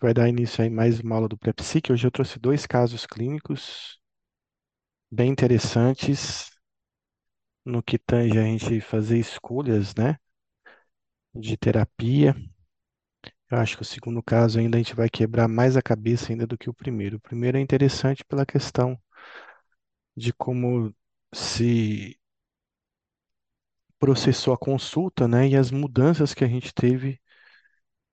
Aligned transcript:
vai 0.00 0.12
dar 0.14 0.28
início 0.28 0.62
aí 0.62 0.68
mais 0.70 0.98
uma 1.00 1.14
aula 1.16 1.28
do 1.28 1.38
Prepsic. 1.38 1.92
Hoje 1.92 2.06
eu 2.06 2.10
trouxe 2.10 2.38
dois 2.38 2.66
casos 2.66 3.06
clínicos 3.06 4.00
bem 5.10 5.30
interessantes 5.30 6.50
no 7.64 7.82
que 7.82 7.98
tange 7.98 8.38
a 8.38 8.42
gente 8.42 8.82
fazer 8.82 9.18
escolhas, 9.18 9.94
né, 9.94 10.18
de 11.34 11.56
terapia. 11.56 12.36
Eu 13.50 13.58
acho 13.58 13.76
que 13.76 13.82
o 13.82 13.84
segundo 13.84 14.22
caso 14.22 14.58
ainda 14.58 14.78
a 14.78 14.80
gente 14.80 14.94
vai 14.94 15.06
quebrar 15.10 15.46
mais 15.46 15.76
a 15.76 15.82
cabeça 15.82 16.32
ainda 16.32 16.46
do 16.46 16.56
que 16.56 16.70
o 16.70 16.74
primeiro. 16.74 17.18
O 17.18 17.20
primeiro 17.20 17.58
é 17.58 17.60
interessante 17.60 18.24
pela 18.24 18.46
questão 18.46 18.98
de 20.16 20.32
como 20.32 20.94
se 21.34 22.16
processou 24.00 24.52
a 24.52 24.58
consulta, 24.58 25.28
né, 25.28 25.48
e 25.48 25.56
as 25.56 25.70
mudanças 25.70 26.34
que 26.34 26.44
a 26.44 26.48
gente 26.48 26.72
teve 26.74 27.20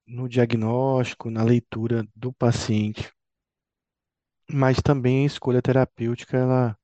no 0.08 0.30
diagnóstico, 0.30 1.30
na 1.30 1.44
leitura 1.44 2.08
do 2.16 2.32
paciente. 2.34 3.12
Mas 4.50 4.78
também 4.82 5.24
a 5.24 5.28
escolha 5.28 5.62
terapêutica, 5.62 6.38
ela 6.38 6.78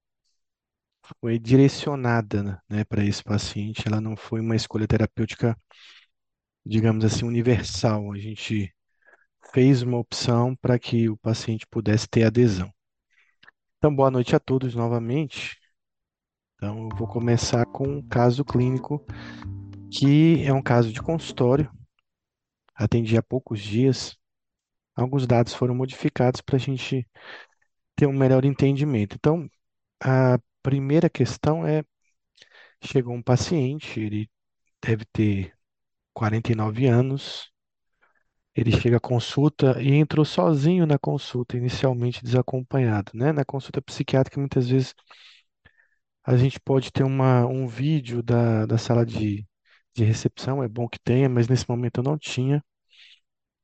foi 1.20 1.40
direcionada, 1.40 2.62
né, 2.70 2.84
para 2.84 3.04
esse 3.06 3.24
paciente. 3.24 3.88
Ela 3.88 4.02
não 4.02 4.16
foi 4.16 4.42
uma 4.42 4.56
escolha 4.56 4.88
terapêutica, 4.88 5.58
digamos 6.66 7.06
assim, 7.06 7.26
universal. 7.26 8.12
A 8.12 8.18
gente 8.18 8.74
fez 9.54 9.82
uma 9.82 9.98
opção 9.98 10.56
para 10.56 10.78
que 10.78 11.10
o 11.10 11.18
paciente 11.18 11.66
pudesse 11.68 12.08
ter 12.08 12.24
adesão. 12.24 12.72
Então, 13.78 13.94
boa 13.94 14.10
noite 14.10 14.36
a 14.36 14.40
todos 14.40 14.76
novamente. 14.76 15.58
Então, 16.56 16.90
eu 16.90 16.98
vou 16.98 17.08
começar 17.08 17.66
com 17.66 17.86
um 17.86 18.02
caso 18.02 18.46
clínico 18.46 19.06
que 19.92 20.44
é 20.44 20.54
um 20.54 20.62
caso 20.62 20.92
de 20.92 21.02
consultório. 21.02 21.70
Atendi 22.84 23.18
há 23.18 23.24
poucos 23.24 23.62
dias. 23.62 24.18
Alguns 24.96 25.28
dados 25.28 25.54
foram 25.54 25.76
modificados 25.76 26.42
para 26.42 26.58
a 26.58 26.60
gente 26.60 27.08
ter 27.96 28.08
um 28.08 28.14
melhor 28.14 28.46
entendimento. 28.46 29.16
Então, 29.18 29.50
a 30.04 30.40
primeira 30.64 31.10
questão 31.10 31.68
é: 31.68 31.84
chegou 32.84 33.14
um 33.16 33.22
paciente, 33.24 34.00
ele 34.00 34.30
deve 34.84 35.06
ter 35.14 35.54
49 36.14 36.88
anos, 36.88 37.52
ele 38.56 38.72
chega 38.72 38.98
à 38.98 39.00
consulta 39.00 39.80
e 39.82 39.94
entrou 39.94 40.26
sozinho 40.26 40.86
na 40.88 40.98
consulta, 40.98 41.56
inicialmente 41.58 42.24
desacompanhado, 42.24 43.12
né? 43.14 43.32
Na 43.32 43.46
consulta 43.46 43.80
psiquiátrica, 43.82 44.40
muitas 44.40 44.68
vezes 44.70 44.94
a 46.24 46.36
gente 46.38 46.60
pode 46.60 46.92
ter 46.92 47.04
uma, 47.04 47.46
um 47.46 47.68
vídeo 47.68 48.22
da, 48.24 48.66
da 48.66 48.78
sala 48.78 49.06
de, 49.06 49.46
de 49.94 50.04
recepção, 50.04 50.64
é 50.64 50.68
bom 50.68 50.88
que 50.88 51.00
tenha, 51.00 51.30
mas 51.30 51.48
nesse 51.48 51.68
momento 51.70 52.00
eu 52.00 52.04
não 52.04 52.18
tinha. 52.18 52.64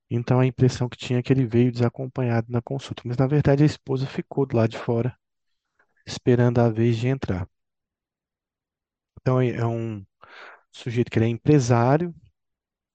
Então 0.10 0.40
a 0.40 0.46
impressão 0.46 0.90
que 0.90 0.98
tinha 0.98 1.20
é 1.20 1.24
que 1.24 1.34
ele 1.34 1.46
veio 1.48 1.72
desacompanhado 1.72 2.52
na 2.52 2.62
consulta, 2.62 3.04
mas 3.06 3.18
na 3.18 3.28
verdade 3.28 3.64
a 3.64 3.66
esposa 3.66 4.06
ficou 4.08 4.46
do 4.46 4.56
lado 4.58 4.72
de 4.72 4.78
fora, 4.78 5.16
esperando 6.06 6.60
a 6.60 6.70
vez 6.70 6.98
de 6.98 7.08
entrar. 7.08 7.48
Então 9.22 9.42
é 9.42 9.50
é 9.52 9.66
um 9.66 10.06
sujeito 10.72 11.12
que 11.12 11.20
ele 11.20 11.26
é 11.26 11.30
empresário, 11.30 12.14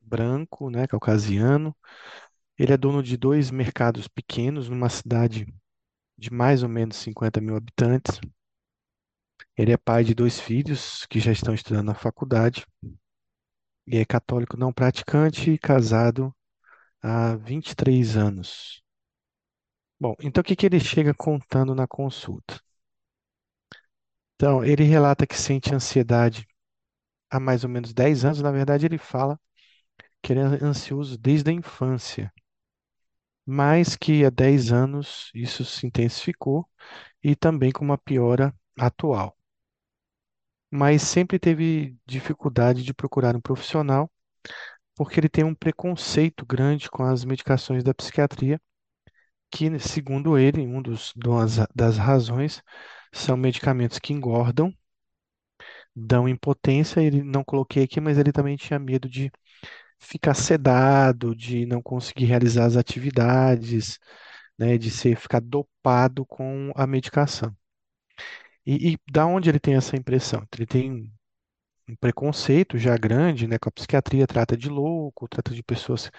branco, 0.01 0.71
né, 0.71 0.87
caucasiano. 0.87 1.77
Ele 2.59 2.73
é 2.73 2.77
dono 2.77 3.03
de 3.03 3.17
dois 3.17 3.51
mercados 3.51 4.09
pequenos 4.09 4.69
numa 4.69 4.89
cidade 4.91 5.47
de 6.19 6.33
mais 6.33 6.63
ou 6.63 6.69
menos 6.69 6.97
50 6.99 7.41
mil 7.41 7.57
habitantes. 7.57 8.21
Ele 9.57 9.73
é 9.73 9.77
pai 9.77 10.05
de 10.05 10.15
dois 10.15 10.39
filhos 10.39 11.07
que 11.07 11.19
já 11.19 11.33
estão 11.33 11.53
estudando 11.53 11.87
na 11.87 11.95
faculdade. 11.95 12.65
E 13.87 13.97
é 13.97 14.05
católico 14.05 14.59
não 14.59 14.71
praticante 14.75 15.51
e 15.53 15.57
casado 15.59 16.31
há 17.05 17.37
23 17.37 18.17
anos. 18.17 18.83
Bom, 19.99 20.15
então 20.21 20.41
o 20.41 20.45
que 20.45 20.55
que 20.55 20.67
ele 20.67 20.79
chega 20.79 21.13
contando 21.13 21.75
na 21.75 21.85
consulta? 21.87 22.61
Então, 24.37 24.65
ele 24.65 24.85
relata 24.85 25.27
que 25.27 25.37
sente 25.37 25.75
ansiedade 25.75 26.47
há 27.31 27.41
mais 27.41 27.65
ou 27.65 27.71
menos 27.71 27.93
10 27.95 28.25
anos. 28.25 28.43
Na 28.43 28.51
verdade, 28.53 28.87
ele 28.87 28.99
fala 28.99 29.41
que 30.23 30.33
ele 30.33 30.41
é 30.41 30.45
ansioso 30.65 31.19
desde 31.19 31.51
a 31.51 31.55
infância, 31.55 32.33
mas 33.47 33.97
que 33.97 34.23
há 34.25 34.29
10 34.31 34.71
anos 34.73 35.31
isso 35.35 35.65
se 35.65 35.87
intensificou 35.87 36.69
e 37.23 37.37
também 37.37 37.73
com 37.73 37.85
uma 37.85 37.99
piora 37.99 38.55
atual. 38.79 39.37
Mas 40.71 41.03
sempre 41.03 41.39
teve 41.39 41.97
dificuldade 42.07 42.83
de 42.83 42.93
procurar 42.93 43.35
um 43.37 43.41
profissional, 43.41 44.11
porque 44.95 45.21
ele 45.21 45.29
tem 45.29 45.45
um 45.45 45.55
preconceito 45.55 46.47
grande 46.47 46.91
com 46.91 47.03
as 47.05 47.25
medicações 47.25 47.83
da 47.85 47.95
psiquiatria, 47.95 48.61
que, 49.51 49.79
segundo 49.79 50.39
ele, 50.39 50.67
um 50.67 50.83
dos, 50.83 51.13
das, 51.17 51.67
das 51.75 51.97
razões 51.99 52.63
são 53.13 53.37
medicamentos 53.37 53.99
que 53.99 54.13
engordam, 54.13 54.75
dão 55.95 56.29
impotência. 56.29 57.01
Ele 57.01 57.23
não 57.23 57.45
coloquei 57.45 57.85
aqui, 57.85 58.01
mas 58.01 58.19
ele 58.19 58.33
também 58.33 58.57
tinha 58.57 58.79
medo 58.79 59.09
de 59.09 59.31
ficar 59.99 60.35
sedado, 60.35 61.35
de 61.37 61.67
não 61.67 61.83
conseguir 61.83 62.27
realizar 62.27 62.67
as 62.67 62.77
atividades, 62.77 63.99
né, 64.59 64.79
de 64.79 64.91
ser 64.91 65.17
ficar 65.17 65.41
dopado 65.41 66.27
com 66.27 66.73
a 66.77 66.87
medicação. 66.87 67.55
E, 68.67 68.93
e 68.95 68.99
da 69.11 69.27
onde 69.27 69.49
ele 69.49 69.61
tem 69.61 69.75
essa 69.75 69.97
impressão? 69.97 70.47
Ele 70.55 70.67
tem 70.67 71.13
um 71.89 71.97
preconceito 71.97 72.79
já 72.79 72.97
grande, 72.97 73.47
né, 73.47 73.59
com 73.59 73.69
a 73.69 73.73
psiquiatria, 73.73 74.27
trata 74.27 74.57
de 74.57 74.69
louco, 74.69 75.29
trata 75.29 75.55
de 75.55 75.63
pessoas 75.63 76.11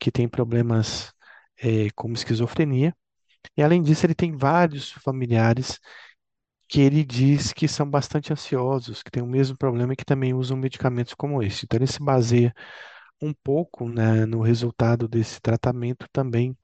que 0.00 0.10
têm 0.12 0.28
problemas 0.28 1.12
eh, 1.58 1.90
como 1.94 2.14
esquizofrenia. 2.14 2.94
E 3.56 3.62
além 3.62 3.82
disso, 3.82 4.06
ele 4.06 4.14
tem 4.14 4.36
vários 4.36 4.92
familiares 4.92 5.80
que 6.68 6.80
ele 6.80 7.04
diz 7.04 7.52
que 7.52 7.66
são 7.68 7.88
bastante 7.88 8.32
ansiosos, 8.32 9.02
que 9.02 9.10
têm 9.10 9.22
o 9.22 9.26
mesmo 9.26 9.56
problema 9.56 9.92
e 9.92 9.96
que 9.96 10.04
também 10.04 10.34
usam 10.34 10.56
medicamentos 10.56 11.14
como 11.14 11.42
esse. 11.42 11.64
Então, 11.64 11.78
ele 11.78 11.86
se 11.86 12.02
baseia 12.02 12.54
um 13.22 13.32
pouco, 13.34 13.88
né, 13.88 14.26
no 14.26 14.42
resultado 14.42 15.08
desse 15.08 15.40
tratamento 15.40 16.06
também 16.12 16.56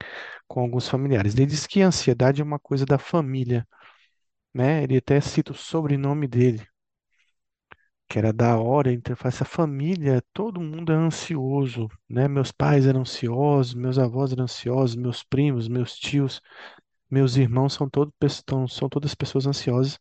com 0.47 0.61
alguns 0.61 0.87
familiares. 0.89 1.35
Ele 1.35 1.45
diz 1.47 1.67
que 1.67 1.81
a 1.83 1.87
ansiedade 1.87 2.41
é 2.41 2.45
uma 2.45 2.59
coisa 2.59 2.85
da 2.85 2.97
família, 2.99 3.67
né? 4.53 4.83
Ele 4.83 4.97
até 4.97 5.19
cita 5.21 5.51
o 5.51 5.55
sobrenome 5.55 6.27
dele, 6.27 6.65
que 8.07 8.17
era 8.19 8.31
da 8.33 8.57
hora, 8.59 8.91
ele 8.91 9.01
fala, 9.15 9.29
essa 9.29 9.45
família, 9.45 10.23
todo 10.33 10.61
mundo 10.61 10.91
é 10.91 10.95
ansioso, 10.95 11.87
né? 12.09 12.27
Meus 12.27 12.51
pais 12.51 12.85
eram 12.85 13.01
ansiosos, 13.01 13.73
meus 13.73 13.97
avós 13.97 14.31
eram 14.31 14.43
ansiosos, 14.43 14.95
meus 14.95 15.23
primos, 15.23 15.67
meus 15.67 15.95
tios, 15.97 16.41
meus 17.09 17.35
irmãos 17.37 17.73
são 17.73 17.89
todos, 17.89 18.13
são 18.69 18.89
todas 18.89 19.15
pessoas 19.15 19.47
ansiosas. 19.47 19.99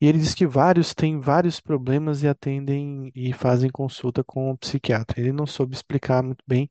E 0.00 0.06
ele 0.06 0.18
diz 0.18 0.34
que 0.34 0.46
vários 0.46 0.92
têm 0.94 1.20
vários 1.20 1.60
problemas 1.60 2.22
e 2.22 2.28
atendem 2.28 3.10
e 3.14 3.32
fazem 3.32 3.70
consulta 3.70 4.22
com 4.22 4.50
o 4.50 4.58
psiquiatra. 4.58 5.20
Ele 5.20 5.32
não 5.32 5.46
soube 5.46 5.74
explicar 5.74 6.22
muito 6.22 6.44
bem 6.46 6.70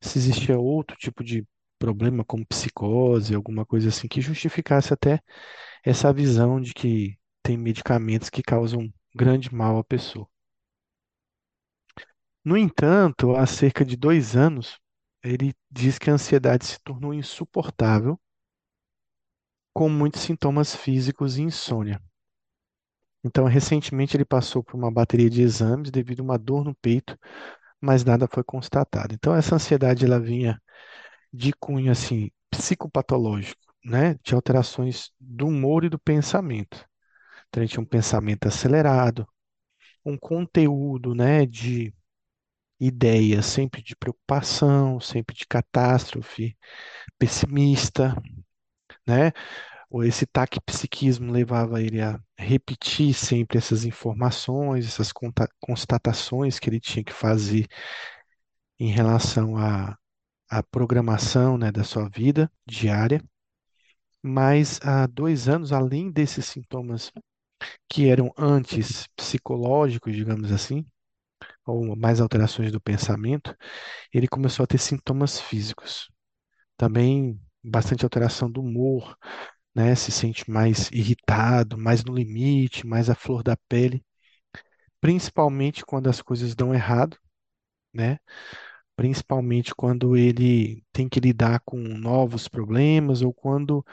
se 0.00 0.18
existia 0.18 0.58
outro 0.58 0.96
tipo 0.96 1.22
de 1.24 1.46
problema, 1.78 2.24
como 2.24 2.46
psicose, 2.46 3.34
alguma 3.34 3.64
coisa 3.66 3.88
assim, 3.90 4.08
que 4.08 4.20
justificasse 4.20 4.92
até 4.92 5.20
essa 5.84 6.12
visão 6.12 6.60
de 6.60 6.74
que 6.74 7.18
tem 7.42 7.56
medicamentos 7.58 8.30
que 8.30 8.42
causam 8.42 8.92
grande 9.14 9.54
mal 9.54 9.78
à 9.78 9.84
pessoa. 9.84 10.28
No 12.44 12.56
entanto, 12.56 13.36
há 13.36 13.46
cerca 13.46 13.84
de 13.84 13.96
dois 13.96 14.34
anos, 14.36 14.78
ele 15.22 15.54
diz 15.70 15.98
que 15.98 16.08
a 16.10 16.14
ansiedade 16.14 16.64
se 16.64 16.80
tornou 16.82 17.12
insuportável, 17.12 18.18
com 19.74 19.90
muitos 19.90 20.22
sintomas 20.22 20.74
físicos 20.74 21.36
e 21.36 21.42
insônia. 21.42 22.00
Então, 23.24 23.46
recentemente 23.46 24.16
ele 24.16 24.24
passou 24.24 24.62
por 24.62 24.76
uma 24.76 24.90
bateria 24.90 25.30
de 25.30 25.42
exames 25.42 25.90
devido 25.90 26.20
a 26.20 26.22
uma 26.22 26.38
dor 26.38 26.64
no 26.64 26.74
peito, 26.74 27.18
mas 27.80 28.04
nada 28.04 28.28
foi 28.28 28.44
constatado. 28.44 29.14
Então, 29.14 29.34
essa 29.34 29.54
ansiedade 29.56 30.04
ela 30.04 30.20
vinha 30.20 30.60
de 31.32 31.52
cunho 31.54 31.92
assim 31.92 32.30
psicopatológico, 32.50 33.60
né, 33.84 34.14
de 34.24 34.34
alterações 34.34 35.10
do 35.20 35.48
humor 35.48 35.84
e 35.84 35.88
do 35.90 35.98
pensamento. 35.98 36.86
Tinha 37.66 37.80
um 37.80 37.86
pensamento 37.86 38.46
acelerado, 38.48 39.26
um 40.04 40.18
conteúdo, 40.18 41.14
né, 41.14 41.46
de 41.46 41.94
ideias 42.80 43.46
sempre 43.46 43.82
de 43.82 43.96
preocupação, 43.96 45.00
sempre 45.00 45.34
de 45.36 45.46
catástrofe, 45.46 46.56
pessimista, 47.18 48.14
né? 49.06 49.32
Ou 49.90 50.04
esse 50.04 50.26
taquipsiquismo 50.26 51.32
levava 51.32 51.82
ele 51.82 52.02
a 52.02 52.20
repetir 52.38 53.14
sempre 53.14 53.58
essas 53.58 53.84
informações, 53.84 54.86
essas 54.86 55.12
constatações 55.60 56.58
que 56.58 56.68
ele 56.70 56.80
tinha 56.80 57.04
que 57.04 57.12
fazer 57.12 57.68
em 58.78 58.88
relação 58.90 59.56
à, 59.56 59.96
à 60.48 60.62
programação, 60.62 61.58
né, 61.58 61.72
da 61.72 61.84
sua 61.84 62.08
vida 62.08 62.50
diária. 62.66 63.22
Mas 64.22 64.80
há 64.82 65.06
dois 65.06 65.48
anos, 65.48 65.72
além 65.72 66.10
desses 66.10 66.46
sintomas 66.46 67.12
que 67.88 68.08
eram 68.08 68.32
antes 68.36 69.06
psicológicos, 69.16 70.14
digamos 70.14 70.52
assim, 70.52 70.86
ou 71.66 71.96
mais 71.96 72.20
alterações 72.20 72.72
do 72.72 72.80
pensamento, 72.80 73.56
ele 74.12 74.28
começou 74.28 74.64
a 74.64 74.66
ter 74.66 74.78
sintomas 74.78 75.40
físicos. 75.40 76.10
Também 76.76 77.40
bastante 77.62 78.04
alteração 78.04 78.50
do 78.50 78.60
humor, 78.60 79.16
né? 79.74 79.94
Se 79.94 80.12
sente 80.12 80.50
mais 80.50 80.90
irritado, 80.92 81.78
mais 81.78 82.04
no 82.04 82.14
limite, 82.14 82.86
mais 82.86 83.10
à 83.10 83.14
flor 83.14 83.42
da 83.42 83.56
pele, 83.68 84.04
principalmente 85.00 85.84
quando 85.84 86.08
as 86.08 86.22
coisas 86.22 86.54
dão 86.54 86.74
errado, 86.74 87.18
né? 87.92 88.18
Principalmente 88.96 89.74
quando 89.74 90.16
ele 90.16 90.84
tem 90.92 91.08
que 91.08 91.20
lidar 91.20 91.60
com 91.64 91.78
novos 91.78 92.48
problemas 92.48 93.22
ou 93.22 93.32
quando 93.34 93.84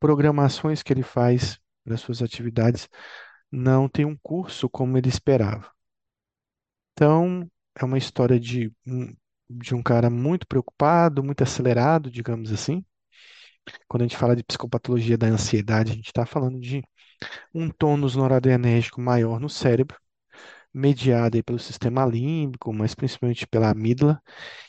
programações 0.00 0.82
que 0.82 0.92
ele 0.92 1.02
faz 1.02 1.58
para 1.88 1.96
suas 1.96 2.22
atividades 2.22 2.88
não 3.50 3.88
tem 3.88 4.04
um 4.04 4.16
curso 4.22 4.68
como 4.68 4.98
ele 4.98 5.08
esperava. 5.08 5.72
Então, 6.92 7.48
é 7.74 7.84
uma 7.84 7.96
história 7.98 8.38
de 8.38 8.72
um, 8.86 9.14
de 9.48 9.74
um 9.74 9.82
cara 9.82 10.10
muito 10.10 10.46
preocupado, 10.46 11.22
muito 11.22 11.42
acelerado, 11.42 12.10
digamos 12.10 12.52
assim. 12.52 12.84
Quando 13.88 14.02
a 14.02 14.06
gente 14.06 14.16
fala 14.16 14.36
de 14.36 14.44
psicopatologia 14.44 15.18
da 15.18 15.26
ansiedade, 15.26 15.92
a 15.92 15.94
gente 15.94 16.06
está 16.06 16.24
falando 16.26 16.58
de 16.60 16.82
um 17.54 17.70
tônus 17.70 18.16
noradrenérgico 18.16 19.00
maior 19.00 19.40
no 19.40 19.48
cérebro, 19.50 19.98
mediado 20.74 21.36
aí 21.36 21.42
pelo 21.42 21.58
sistema 21.58 22.06
límbico, 22.06 22.72
mas 22.72 22.94
principalmente 22.94 23.46
pela 23.46 23.70
amígdala, 23.70 24.22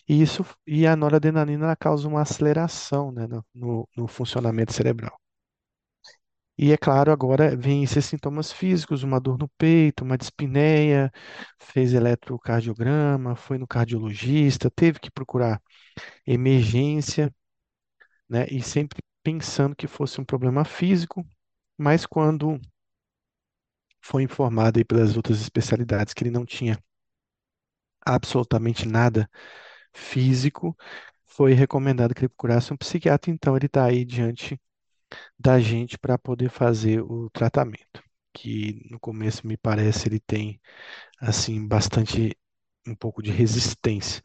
e 0.08 0.22
isso 0.22 0.46
e 0.68 0.88
a 0.88 0.96
noradrenalina 0.96 1.76
causa 1.76 2.08
uma 2.08 2.22
aceleração, 2.22 3.12
né, 3.12 3.28
no, 3.56 3.90
no 3.98 4.08
funcionamento 4.08 4.74
cerebral. 4.74 5.20
E 6.62 6.72
é 6.74 6.78
claro, 6.78 7.12
agora 7.12 7.56
vem 7.56 7.84
esses 7.84 8.06
sintomas 8.06 8.52
físicos, 8.52 9.02
uma 9.04 9.20
dor 9.20 9.38
no 9.38 9.48
peito, 9.58 10.04
uma 10.04 10.18
dispneia, 10.18 11.10
fez 11.58 11.94
eletrocardiograma, 11.94 13.36
foi 13.36 13.58
no 13.58 13.66
cardiologista, 13.68 14.70
teve 14.70 15.00
que 15.00 15.10
procurar 15.10 15.62
emergência, 16.28 17.34
né? 18.30 18.48
E 18.52 18.62
sempre 18.64 19.00
pensando 19.24 19.76
que 19.76 19.88
fosse 19.88 20.22
um 20.22 20.26
problema 20.26 20.66
físico, 20.66 21.26
mas 21.78 22.06
quando 22.06 22.60
foi 24.02 24.24
informado 24.24 24.78
aí 24.78 24.84
pelas 24.84 25.16
outras 25.16 25.40
especialidades 25.40 26.14
que 26.14 26.22
ele 26.24 26.32
não 26.32 26.46
tinha 26.46 26.78
absolutamente 28.06 28.88
nada 28.88 29.30
físico, 29.94 30.76
foi 31.26 31.54
recomendado 31.54 32.14
que 32.16 32.22
ele 32.22 32.30
procurasse 32.30 32.74
um 32.74 32.78
psiquiatra, 32.78 33.32
então 33.32 33.56
ele 33.56 33.68
está 33.68 33.86
aí 33.86 34.06
diante 34.06 34.60
da 35.40 35.60
gente 35.60 35.98
para 35.98 36.18
poder 36.18 36.50
fazer 36.50 37.02
o 37.02 37.30
tratamento, 37.32 38.04
que 38.34 38.88
no 38.90 39.00
começo 39.00 39.48
me 39.48 39.58
parece 39.58 40.08
ele 40.08 40.20
tem 40.20 40.60
assim 41.20 41.68
bastante 41.68 42.38
um 42.88 42.96
pouco 42.96 43.22
de 43.24 43.32
resistência, 43.32 44.22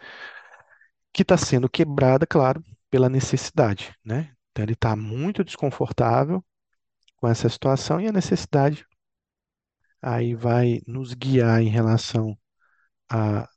que 1.12 1.22
está 1.22 1.36
sendo 1.36 1.68
quebrada, 1.68 2.26
claro, 2.26 2.62
pela 2.90 3.08
necessidade, 3.08 3.94
né? 4.04 4.32
Então 4.50 4.64
ele 4.64 4.72
está 4.74 4.94
muito 4.96 5.44
desconfortável 5.44 6.44
com 7.16 7.28
essa 7.28 7.48
situação 7.48 8.00
e 8.00 8.08
a 8.08 8.12
necessidade 8.12 8.86
aí 10.00 10.34
vai 10.34 10.80
nos 10.86 11.14
guiar 11.14 11.60
em 11.62 11.68
relação 11.68 12.36
a, 13.10 13.48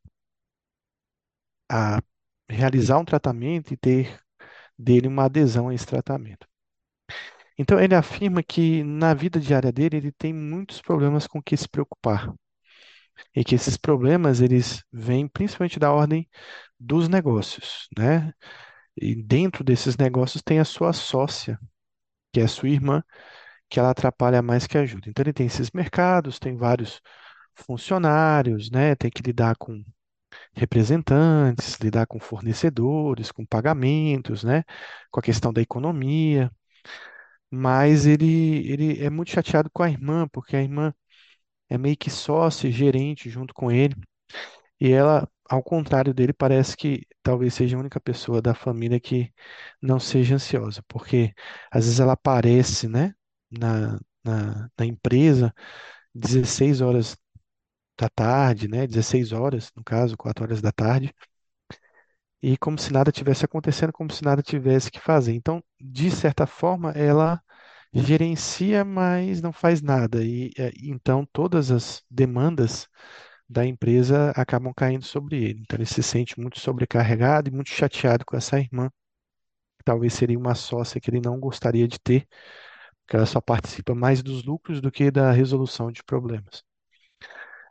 a 1.70 2.02
realizar 2.50 2.98
um 3.00 3.06
tratamento 3.06 3.74
e 3.74 3.78
ter 3.78 4.20
dele 4.78 5.08
uma 5.08 5.26
adesão 5.26 5.70
a 5.70 5.76
esse 5.76 5.86
tratamento. 5.86 6.48
Então 7.58 7.80
ele 7.80 7.96
afirma 7.96 8.44
que 8.44 8.84
na 8.84 9.14
vida 9.14 9.40
diária 9.40 9.72
dele 9.72 9.98
ele 9.98 10.12
tem 10.12 10.34
muitos 10.34 10.82
problemas 10.82 11.28
com 11.28 11.42
que 11.42 11.58
se 11.58 11.68
preocupar 11.68 12.34
e 13.36 13.44
que 13.44 13.56
esses 13.56 13.78
problemas 13.78 14.42
eles 14.42 14.84
vêm 14.92 15.28
principalmente 15.28 15.80
da 15.80 15.92
ordem 15.92 16.30
dos 16.80 17.08
negócios, 17.10 17.88
né? 17.98 18.34
E 18.98 19.16
dentro 19.16 19.64
desses 19.64 19.98
negócios 19.98 20.42
tem 20.44 20.60
a 20.60 20.66
sua 20.66 20.94
sócia, 20.94 21.60
que 22.34 22.40
é 22.42 22.44
a 22.44 22.48
sua 22.48 22.70
irmã, 22.70 23.04
que 23.70 23.80
ela 23.80 23.92
atrapalha 23.92 24.42
mais 24.42 24.68
que 24.68 24.78
ajuda. 24.78 25.10
Então 25.10 25.24
ele 25.24 25.34
tem 25.34 25.48
esses 25.48 25.72
mercados, 25.72 26.40
tem 26.40 26.58
vários 26.58 27.02
funcionários, 27.56 28.72
né? 28.72 28.96
Tem 28.96 29.12
que 29.12 29.22
lidar 29.24 29.56
com 29.58 29.84
representantes, 30.54 31.76
lidar 31.82 32.08
com 32.08 32.20
fornecedores, 32.20 33.32
com 33.32 33.46
pagamentos, 33.46 34.44
né? 34.44 34.64
Com 35.12 35.20
a 35.20 35.24
questão 35.24 35.54
da 35.54 35.62
economia 35.62 36.52
mas 37.52 38.06
ele, 38.06 38.68
ele 38.72 39.04
é 39.04 39.10
muito 39.10 39.32
chateado 39.32 39.70
com 39.72 39.84
a 39.84 39.90
irmã, 39.90 40.28
porque 40.30 40.56
a 40.56 40.62
irmã 40.62 40.94
é 41.70 41.78
meio 41.78 41.98
que 41.98 42.10
sócia, 42.10 42.72
gerente 42.72 43.30
junto 43.30 43.54
com 43.54 43.72
ele, 43.72 43.96
e 44.80 44.92
ela, 44.92 45.30
ao 45.50 45.64
contrário 45.64 46.14
dele, 46.14 46.34
parece 46.34 46.76
que 46.78 47.06
talvez 47.24 47.54
seja 47.54 47.78
a 47.78 47.80
única 47.80 48.00
pessoa 48.00 48.42
da 48.42 48.54
família 48.54 49.00
que 49.00 49.34
não 49.82 50.00
seja 50.00 50.36
ansiosa, 50.36 50.84
porque 50.88 51.34
às 51.72 51.86
vezes 51.86 52.00
ela 52.00 52.14
aparece, 52.14 52.88
né, 52.88 53.14
na, 53.52 54.00
na, 54.24 54.70
na 54.78 54.86
empresa 54.86 55.54
16 56.14 56.82
horas 56.82 57.18
da 58.00 58.10
tarde, 58.10 58.68
né, 58.68 58.88
16 58.88 59.32
horas, 59.32 59.72
no 59.76 59.84
caso, 59.84 60.18
4 60.18 60.44
horas 60.46 60.62
da 60.62 60.72
tarde, 60.72 61.14
e 62.48 62.58
como 62.58 62.80
se 62.80 62.94
nada 62.94 63.12
tivesse 63.12 63.44
acontecendo, 63.46 63.92
como 63.92 64.12
se 64.12 64.24
nada 64.24 64.42
tivesse 64.42 64.90
que 64.92 65.00
fazer. 65.02 65.34
Então, 65.34 65.62
de 65.82 66.10
certa 66.10 66.48
forma, 66.48 66.92
ela 66.92 67.42
gerencia, 67.94 68.86
mas 68.86 69.42
não 69.42 69.52
faz 69.52 69.82
nada. 69.82 70.24
E 70.24 70.52
é, 70.58 70.72
então 70.82 71.26
todas 71.34 71.72
as 71.72 72.04
demandas 72.10 72.88
da 73.50 73.66
empresa 73.66 74.32
acabam 74.32 74.74
caindo 74.76 75.04
sobre 75.06 75.44
ele. 75.44 75.62
Então 75.62 75.78
ele 75.78 75.86
se 75.86 76.02
sente 76.04 76.40
muito 76.40 76.60
sobrecarregado 76.60 77.50
e 77.50 77.54
muito 77.54 77.70
chateado 77.70 78.26
com 78.26 78.38
essa 78.38 78.60
irmã, 78.60 78.90
que 79.80 79.86
talvez 79.86 80.14
seria 80.14 80.40
uma 80.40 80.56
sócia 80.56 81.02
que 81.02 81.10
ele 81.12 81.22
não 81.22 81.40
gostaria 81.40 81.88
de 81.88 82.00
ter, 82.00 82.28
porque 83.06 83.18
ela 83.18 83.26
só 83.28 83.42
participa 83.42 83.96
mais 83.96 84.24
dos 84.24 84.44
lucros 84.46 84.82
do 84.82 84.92
que 84.92 85.12
da 85.12 85.32
resolução 85.32 85.92
de 85.92 86.04
problemas. 86.04 86.64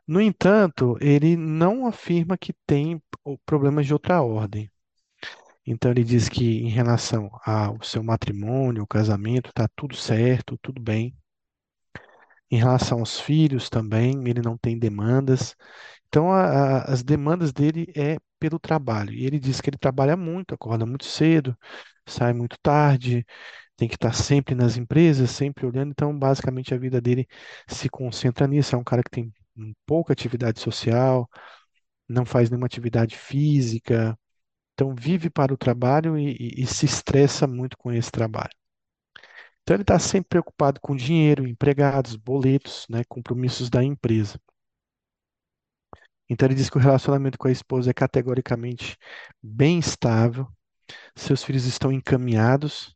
No 0.06 0.20
entanto, 0.20 0.96
ele 1.00 1.36
não 1.36 1.86
afirma 1.86 2.36
que 2.36 2.52
tem 2.66 3.00
problemas 3.44 3.86
de 3.86 3.92
outra 3.92 4.20
ordem. 4.20 4.68
Então 5.66 5.90
ele 5.90 6.04
diz 6.04 6.28
que 6.28 6.60
em 6.62 6.68
relação 6.70 7.30
ao 7.44 7.82
seu 7.82 8.02
matrimônio, 8.02 8.82
o 8.84 8.86
casamento, 8.88 9.50
está 9.50 9.68
tudo 9.76 9.96
certo, 9.96 10.58
tudo 10.62 10.80
bem. 10.82 11.16
Em 12.50 12.58
relação 12.58 13.00
aos 13.00 13.18
filhos 13.20 13.68
também, 13.68 14.22
ele 14.28 14.40
não 14.42 14.56
tem 14.56 14.78
demandas. 14.78 15.56
Então 16.08 16.32
a- 16.32 16.80
a- 16.82 16.92
as 16.92 17.02
demandas 17.04 17.52
dele 17.52 17.92
é 17.96 18.18
pelo 18.40 18.58
trabalho. 18.60 19.12
E 19.14 19.26
ele 19.26 19.40
diz 19.40 19.60
que 19.60 19.70
ele 19.70 19.78
trabalha 19.78 20.16
muito, 20.16 20.54
acorda 20.54 20.86
muito 20.86 21.04
cedo, 21.06 21.56
sai 22.06 22.32
muito 22.34 22.58
tarde, 22.62 23.26
tem 23.76 23.88
que 23.88 23.96
estar 23.96 24.14
sempre 24.14 24.54
nas 24.54 24.76
empresas, 24.78 25.30
sempre 25.32 25.66
olhando. 25.66 25.90
Então 25.92 26.18
basicamente 26.18 26.75
a 26.75 26.78
vida 26.78 27.00
dele 27.00 27.28
se 27.68 27.88
concentra 27.90 28.46
nisso. 28.48 28.75
É 28.76 28.78
um 28.78 28.84
cara 28.84 29.02
que 29.04 29.10
tem 29.10 29.32
pouca 29.86 30.12
atividade 30.12 30.60
social, 30.60 31.28
não 32.08 32.25
faz 32.26 32.50
nenhuma 32.50 32.66
atividade 32.66 33.16
física. 33.18 34.18
Então, 34.75 34.94
vive 34.94 35.30
para 35.30 35.54
o 35.54 35.58
trabalho 35.58 36.18
e, 36.18 36.32
e- 36.40 36.62
e 36.64 36.66
se 36.68 36.86
estressa 36.86 37.46
muito 37.46 37.76
com 37.78 37.92
esse 37.92 38.10
trabalho. 38.12 38.50
Então, 39.62 39.75
ele 39.76 39.82
está 39.82 39.98
sempre 39.98 40.28
preocupado 40.30 40.80
com 40.80 40.96
dinheiro, 40.96 41.46
empregados, 41.46 42.16
boletos, 42.16 42.86
né, 42.88 43.02
compromissos 43.08 43.68
da 43.68 43.82
empresa. 43.84 44.38
Então, 46.28 46.46
ele 46.48 46.54
diz 46.54 46.68
que 46.70 46.76
o 46.76 46.80
relacionamento 46.80 47.38
com 47.38 47.48
a 47.48 47.52
esposa 47.52 47.90
é 47.90 47.94
categoricamente 47.94 48.96
bem 49.42 49.78
estável, 49.78 50.46
seus 51.16 51.44
filhos 51.44 51.66
estão 51.66 51.92
encaminhados, 51.92 52.94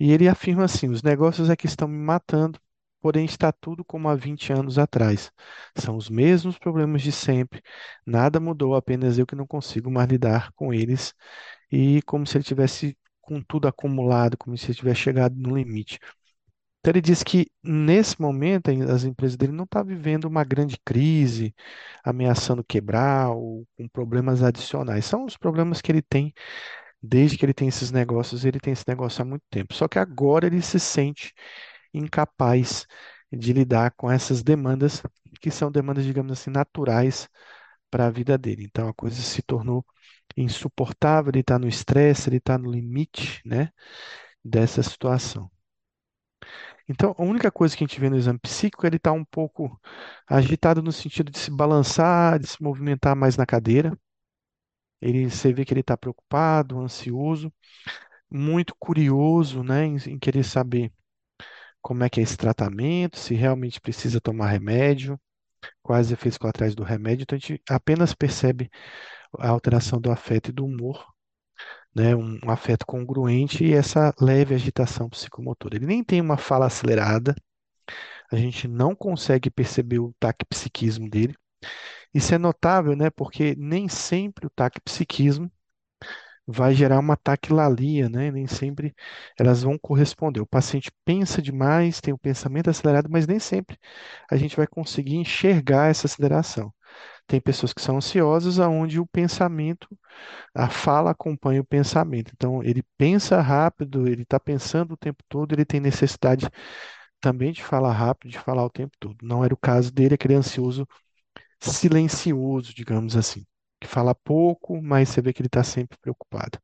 e 0.00 0.12
ele 0.12 0.28
afirma 0.28 0.64
assim: 0.66 0.90
os 0.90 1.02
negócios 1.02 1.50
é 1.50 1.56
que 1.56 1.66
estão 1.66 1.88
me 1.88 1.98
matando, 1.98 2.60
porém 3.02 3.24
está 3.26 3.52
tudo 3.52 3.84
como 3.84 4.08
há 4.08 4.14
20 4.16 4.52
anos 4.52 4.78
atrás. 4.78 5.32
São 5.76 5.96
os 5.96 6.08
mesmos 6.08 6.58
problemas 6.58 7.02
de 7.02 7.12
sempre, 7.12 7.62
nada 8.06 8.40
mudou, 8.40 8.74
apenas 8.76 9.18
eu 9.18 9.26
que 9.26 9.36
não 9.36 9.46
consigo 9.46 9.90
mais 9.90 10.08
lidar 10.08 10.52
com 10.54 10.72
eles 10.72 11.14
e 11.70 12.02
como 12.02 12.26
se 12.26 12.36
ele 12.38 12.44
tivesse 12.44 12.96
com 13.20 13.42
tudo 13.42 13.68
acumulado, 13.68 14.36
como 14.38 14.56
se 14.56 14.66
ele 14.66 14.74
tivesse 14.74 15.00
chegado 15.00 15.36
no 15.36 15.56
limite. 15.56 15.98
Então 16.80 16.92
ele 16.92 17.00
diz 17.00 17.22
que 17.22 17.46
nesse 17.62 18.20
momento 18.20 18.70
as 18.90 19.04
empresas 19.04 19.36
dele 19.36 19.52
não 19.52 19.64
estão 19.64 19.84
vivendo 19.84 20.24
uma 20.24 20.42
grande 20.44 20.76
crise, 20.84 21.54
ameaçando 22.04 22.64
quebrar 22.64 23.30
ou 23.30 23.66
com 23.76 23.88
problemas 23.88 24.42
adicionais. 24.42 25.04
São 25.04 25.24
os 25.24 25.36
problemas 25.36 25.80
que 25.80 25.92
ele 25.92 26.02
tem 26.02 26.34
desde 27.02 27.36
que 27.36 27.44
ele 27.44 27.54
tem 27.54 27.68
esses 27.68 27.90
negócios, 27.90 28.44
ele 28.44 28.60
tem 28.60 28.72
esse 28.72 28.84
negócio 28.86 29.22
há 29.22 29.24
muito 29.24 29.44
tempo. 29.50 29.74
Só 29.74 29.88
que 29.88 29.98
agora 29.98 30.46
ele 30.46 30.62
se 30.62 30.78
sente 30.80 31.32
incapaz 31.94 32.86
de 33.32 33.52
lidar 33.52 33.92
com 33.96 34.10
essas 34.10 34.42
demandas, 34.42 35.02
que 35.40 35.50
são 35.50 35.70
demandas, 35.70 36.04
digamos 36.04 36.32
assim, 36.32 36.50
naturais 36.50 37.28
para 37.90 38.06
a 38.06 38.10
vida 38.10 38.38
dele. 38.38 38.64
Então 38.64 38.88
a 38.88 38.94
coisa 38.94 39.20
se 39.22 39.42
tornou 39.42 39.84
insuportável, 40.36 41.30
ele 41.30 41.40
está 41.40 41.58
no 41.58 41.68
estresse, 41.68 42.28
ele 42.28 42.38
está 42.38 42.58
no 42.58 42.70
limite, 42.70 43.42
né, 43.46 43.70
dessa 44.44 44.82
situação. 44.82 45.50
Então, 46.88 47.14
a 47.18 47.22
única 47.22 47.50
coisa 47.50 47.76
que 47.76 47.84
a 47.84 47.86
gente 47.86 48.00
vê 48.00 48.10
no 48.10 48.16
exame 48.16 48.38
psíquico 48.38 48.84
é 48.84 48.88
ele 48.88 48.96
estar 48.96 49.12
um 49.12 49.24
pouco 49.24 49.80
agitado 50.28 50.82
no 50.82 50.92
sentido 50.92 51.30
de 51.30 51.38
se 51.38 51.50
balançar, 51.50 52.38
de 52.38 52.46
se 52.46 52.62
movimentar 52.62 53.16
mais 53.16 53.36
na 53.36 53.46
cadeira. 53.46 53.96
Ele, 55.00 55.28
você 55.30 55.52
vê 55.52 55.64
que 55.64 55.72
ele 55.72 55.80
está 55.80 55.96
preocupado, 55.96 56.78
ansioso, 56.80 57.52
muito 58.30 58.74
curioso, 58.78 59.62
né, 59.64 59.86
em, 59.86 59.96
em 60.08 60.18
querer 60.18 60.44
saber 60.44 60.92
como 61.82 62.04
é 62.04 62.10
que 62.10 62.20
é 62.20 62.22
esse 62.22 62.36
tratamento, 62.36 63.18
se 63.18 63.34
realmente 63.34 63.80
precisa 63.80 64.20
tomar 64.20 64.48
remédio, 64.48 65.20
quais 65.82 66.12
efeitos 66.12 66.38
colaterais 66.38 66.74
do 66.74 66.82
remédio. 66.82 67.24
Então, 67.24 67.36
a 67.36 67.38
gente 67.38 67.62
apenas 67.68 68.14
percebe 68.14 68.70
a 69.38 69.48
alteração 69.48 70.00
do 70.00 70.10
afeto 70.10 70.50
e 70.50 70.52
do 70.52 70.64
humor, 70.64 71.06
né, 71.94 72.14
um, 72.16 72.38
um 72.44 72.50
afeto 72.50 72.86
congruente 72.86 73.64
e 73.64 73.74
essa 73.74 74.14
leve 74.20 74.54
agitação 74.54 75.08
psicomotora. 75.08 75.76
Ele 75.76 75.86
nem 75.86 76.04
tem 76.04 76.20
uma 76.20 76.36
fala 76.36 76.66
acelerada, 76.66 77.34
a 78.30 78.36
gente 78.36 78.66
não 78.66 78.94
consegue 78.94 79.50
perceber 79.50 79.98
o 79.98 80.14
taquipsiquismo 80.18 81.08
dele. 81.08 81.36
Isso 82.14 82.34
é 82.34 82.38
notável, 82.38 82.96
né, 82.96 83.10
porque 83.10 83.54
nem 83.56 83.88
sempre 83.88 84.46
o 84.46 84.50
taquipsiquismo 84.50 85.50
vai 86.46 86.74
gerar 86.74 86.98
uma 86.98 87.16
taquilalia, 87.16 88.08
né? 88.08 88.30
Nem 88.30 88.46
sempre 88.46 88.94
elas 89.38 89.62
vão 89.62 89.78
corresponder. 89.78 90.40
O 90.40 90.46
paciente 90.46 90.90
pensa 91.04 91.40
demais, 91.42 92.00
tem 92.00 92.12
o 92.12 92.18
pensamento 92.18 92.70
acelerado, 92.70 93.08
mas 93.10 93.26
nem 93.26 93.38
sempre 93.38 93.78
a 94.30 94.36
gente 94.36 94.56
vai 94.56 94.66
conseguir 94.66 95.16
enxergar 95.16 95.88
essa 95.90 96.06
aceleração. 96.06 96.72
Tem 97.26 97.40
pessoas 97.40 97.72
que 97.72 97.82
são 97.82 97.96
ansiosas, 97.98 98.58
aonde 98.60 99.00
o 99.00 99.06
pensamento, 99.06 99.88
a 100.54 100.68
fala 100.68 101.10
acompanha 101.12 101.60
o 101.60 101.64
pensamento. 101.64 102.32
Então, 102.34 102.62
ele 102.62 102.82
pensa 102.98 103.40
rápido, 103.40 104.08
ele 104.08 104.22
está 104.22 104.40
pensando 104.40 104.92
o 104.94 104.96
tempo 104.96 105.22
todo, 105.28 105.54
ele 105.54 105.64
tem 105.64 105.80
necessidade 105.80 106.48
também 107.20 107.52
de 107.52 107.62
falar 107.64 107.92
rápido, 107.92 108.30
de 108.30 108.38
falar 108.38 108.64
o 108.64 108.70
tempo 108.70 108.96
todo. 109.00 109.16
Não 109.22 109.44
era 109.44 109.54
o 109.54 109.56
caso 109.56 109.92
dele, 109.92 110.14
aquele 110.14 110.34
ansioso 110.34 110.86
silencioso, 111.60 112.74
digamos 112.74 113.16
assim 113.16 113.46
que 113.82 113.88
fala 113.88 114.14
pouco, 114.14 114.80
mas 114.82 115.08
você 115.10 115.20
vê 115.22 115.32
que 115.32 115.42
ele 115.42 115.48
está 115.48 115.62
sempre 115.64 115.98
preocupado. 115.98 116.58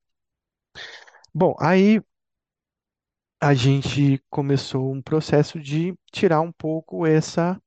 Bom, 1.35 1.55
aí 1.61 2.01
a 3.41 3.53
gente 3.55 4.23
começou 4.31 4.93
um 4.93 5.03
processo 5.03 5.59
de 5.61 5.93
tirar 6.13 6.41
um 6.41 6.53
pouco 6.53 7.05
essa 7.07 7.61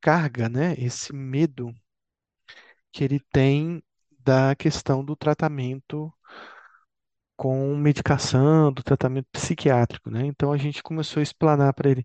carga, 0.00 0.48
né? 0.48 0.74
Esse 0.78 1.12
medo 1.14 1.74
que 2.92 3.04
ele 3.04 3.20
tem 3.32 3.82
da 4.18 4.54
questão 4.56 5.04
do 5.04 5.16
tratamento 5.16 6.12
com 7.36 7.74
medicação, 7.76 8.72
do 8.72 8.82
tratamento 8.82 9.26
psiquiátrico, 9.32 10.10
né? 10.10 10.26
Então 10.26 10.52
a 10.52 10.58
gente 10.58 10.82
começou 10.82 11.20
a 11.20 11.22
explanar 11.22 11.72
para 11.74 11.90
ele 11.90 12.04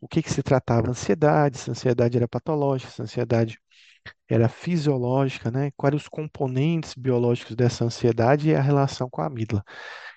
o 0.00 0.08
que 0.08 0.22
que 0.22 0.30
se 0.32 0.42
tratava 0.42 0.90
ansiedade, 0.90 1.58
se 1.58 1.70
ansiedade 1.70 2.16
era 2.16 2.28
patológica, 2.28 2.90
se 2.92 3.02
ansiedade 3.02 3.60
era 4.28 4.48
fisiológica, 4.48 5.50
né? 5.50 5.70
Quais 5.76 5.94
os 5.94 6.08
componentes 6.08 6.94
biológicos 6.94 7.56
dessa 7.56 7.84
ansiedade 7.84 8.48
e 8.50 8.54
a 8.54 8.60
relação 8.60 9.08
com 9.10 9.20
a 9.22 9.26
amígdala. 9.26 9.64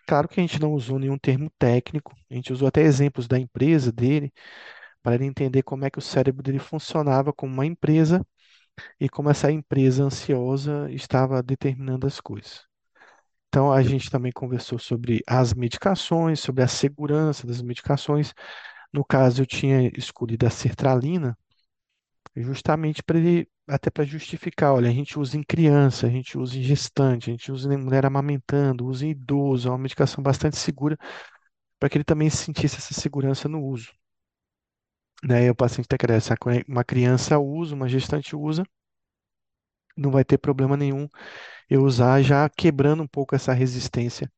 Claro 0.07 0.27
que 0.27 0.39
a 0.39 0.43
gente 0.43 0.61
não 0.61 0.73
usou 0.73 0.99
nenhum 0.99 1.17
termo 1.17 1.51
técnico, 1.59 2.15
a 2.29 2.35
gente 2.35 2.53
usou 2.53 2.67
até 2.67 2.81
exemplos 2.81 3.27
da 3.27 3.39
empresa 3.39 3.91
dele, 3.91 4.31
para 5.01 5.15
ele 5.15 5.25
entender 5.25 5.63
como 5.63 5.85
é 5.85 5.89
que 5.89 5.99
o 5.99 6.01
cérebro 6.01 6.43
dele 6.43 6.59
funcionava 6.59 7.33
como 7.33 7.53
uma 7.53 7.65
empresa 7.65 8.25
e 8.99 9.09
como 9.09 9.29
essa 9.29 9.51
empresa 9.51 10.03
ansiosa 10.03 10.89
estava 10.91 11.41
determinando 11.43 12.07
as 12.07 12.19
coisas. 12.21 12.63
Então, 13.49 13.71
a 13.71 13.81
gente 13.81 14.09
também 14.11 14.31
conversou 14.33 14.77
sobre 14.77 15.21
as 15.27 15.53
medicações, 15.53 16.39
sobre 16.41 16.63
a 16.63 16.67
segurança 16.67 17.47
das 17.47 17.61
medicações. 17.61 18.33
No 18.93 19.03
caso, 19.05 19.41
eu 19.41 19.45
tinha 19.45 19.89
escolhido 19.97 20.45
a 20.45 20.49
sertralina, 20.49 21.37
justamente 22.35 23.01
para 23.03 23.17
ele, 23.17 23.47
até 23.67 23.89
para 23.89 24.05
justificar, 24.05 24.73
olha, 24.73 24.89
a 24.89 24.93
gente 24.93 25.19
usa 25.19 25.37
em 25.37 25.43
criança, 25.43 26.07
a 26.07 26.09
gente 26.09 26.37
usa 26.37 26.57
em 26.57 26.63
gestante, 26.63 27.29
a 27.29 27.33
gente 27.33 27.51
usa 27.51 27.73
em 27.73 27.77
mulher 27.77 28.05
amamentando, 28.05 28.85
usa 28.85 29.05
em 29.05 29.11
idoso, 29.11 29.67
é 29.67 29.71
uma 29.71 29.77
medicação 29.77 30.23
bastante 30.23 30.57
segura, 30.57 30.97
para 31.79 31.89
que 31.89 31.97
ele 31.97 32.03
também 32.05 32.29
sentisse 32.29 32.77
essa 32.77 32.93
segurança 32.93 33.49
no 33.49 33.63
uso. 33.63 33.91
Né? 35.23 35.45
E 35.45 35.49
o 35.49 35.55
paciente 35.55 35.85
está 35.85 35.97
querendo, 35.97 36.21
uma 36.67 36.83
criança 36.83 37.39
usa, 37.39 37.75
uma 37.75 37.87
gestante 37.89 38.35
usa, 38.35 38.63
não 39.97 40.11
vai 40.11 40.23
ter 40.25 40.37
problema 40.37 40.75
nenhum 40.77 41.07
eu 41.69 41.83
usar 41.83 42.21
já 42.21 42.49
quebrando 42.49 43.03
um 43.03 43.07
pouco 43.07 43.35
essa 43.35 43.53
resistência 43.53 44.31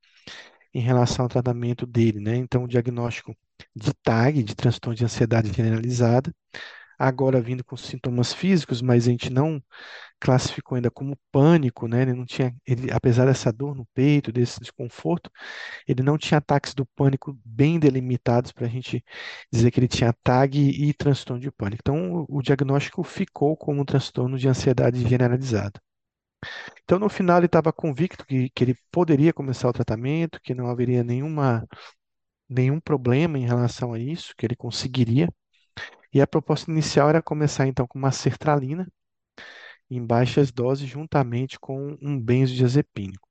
em 0.74 0.81
relação 0.81 1.25
ao 1.25 1.29
tratamento 1.29 1.86
dele, 1.86 2.19
né? 2.19 2.36
Então, 2.36 2.63
o 2.63 2.67
diagnóstico 2.67 3.36
de 3.75 3.93
TAG, 3.93 4.43
de 4.43 4.55
transtorno 4.55 4.96
de 4.96 5.05
ansiedade 5.05 5.51
generalizada, 5.53 6.34
agora 6.98 7.42
vindo 7.42 7.63
com 7.63 7.77
sintomas 7.77 8.34
físicos, 8.34 8.82
mas 8.82 9.08
a 9.08 9.12
gente 9.12 9.30
não 9.30 9.62
classificou 10.20 10.75
ainda 10.75 10.92
como 10.92 11.18
pânico, 11.32 11.88
né? 11.88 12.04
Ele 12.04 12.13
não 12.13 12.25
tinha, 12.25 12.56
ele, 12.66 12.92
apesar 12.92 13.25
dessa 13.25 13.51
dor 13.51 13.75
no 13.75 13.86
peito, 13.94 14.32
desse 14.32 14.60
desconforto, 14.60 15.32
ele 15.88 16.04
não 16.04 16.18
tinha 16.18 16.39
ataques 16.39 16.74
do 16.74 16.86
pânico 16.86 17.38
bem 17.46 17.80
delimitados 17.80 18.51
para 18.51 18.66
a 18.66 18.70
gente 18.70 19.04
dizer 19.51 19.72
que 19.72 19.80
ele 19.80 19.88
tinha 19.88 20.13
TAG 20.24 20.58
e 20.60 20.94
transtorno 20.94 21.42
de 21.42 21.51
pânico. 21.51 21.82
Então, 21.82 22.25
o, 22.30 22.38
o 22.39 22.42
diagnóstico 22.42 23.04
ficou 23.04 23.56
como 23.58 23.82
um 23.82 23.86
transtorno 23.86 24.38
de 24.38 24.48
ansiedade 24.48 25.08
generalizada. 25.08 25.80
Então, 26.84 27.00
no 27.00 27.10
final, 27.10 27.38
ele 27.38 27.46
estava 27.48 27.74
convicto 27.74 28.25
que, 28.25 28.50
que 28.50 28.63
ele 28.63 28.75
poderia 28.92 29.34
começar 29.34 29.68
o 29.70 29.74
tratamento, 29.74 30.39
que 30.42 30.54
não 30.54 30.68
haveria 30.68 31.04
nenhuma, 31.04 31.68
nenhum 32.50 32.80
problema 32.80 33.38
em 33.39 33.46
relação 33.46 33.94
a 33.94 34.00
isso, 34.00 34.34
que 34.38 34.46
ele 34.46 34.56
conseguiria. 34.56 35.30
E 36.14 36.22
a 36.22 36.28
proposta 36.28 36.72
inicial 36.72 37.10
era 37.10 37.22
começar 37.22 37.68
então 37.68 37.88
com 37.88 37.98
uma 38.00 38.12
sertralina 38.12 38.88
em 39.90 40.06
baixas 40.06 40.50
doses 40.52 40.88
juntamente 40.88 41.60
com 41.60 41.98
um 42.02 42.20
benzodiazepínico. 42.20 43.28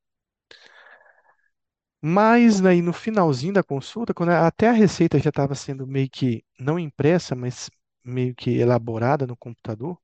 Mas 2.02 2.64
aí 2.64 2.80
no 2.82 2.92
finalzinho 2.92 3.52
da 3.52 3.62
consulta, 3.62 4.14
quando 4.14 4.30
até 4.30 4.68
a 4.68 4.72
receita 4.72 5.18
já 5.18 5.30
estava 5.30 5.54
sendo 5.54 5.86
meio 5.86 6.08
que 6.10 6.44
não 6.58 6.78
impressa, 6.78 7.34
mas 7.34 7.70
meio 8.04 8.34
que 8.34 8.50
elaborada 8.58 9.26
no 9.26 9.36
computador, 9.36 9.98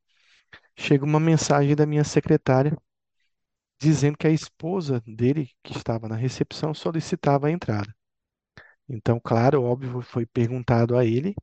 chega 0.79 1.05
uma 1.05 1.21
mensagem 1.21 1.77
da 1.77 1.87
minha 1.87 2.05
secretária 2.05 2.77
dizendo 3.81 4.17
que 4.17 4.27
a 4.27 4.31
esposa 4.31 5.03
dele, 5.07 5.51
que 5.63 5.77
estava 5.77 6.09
na 6.09 6.17
recepção, 6.17 6.73
solicitava 6.73 7.49
a 7.49 7.51
entrada. 7.51 7.95
Então, 8.89 9.21
claro, 9.21 9.63
óbvio, 9.63 10.03
foi 10.03 10.27
perguntado 10.27 10.97
a 10.97 11.05
ele 11.05 11.35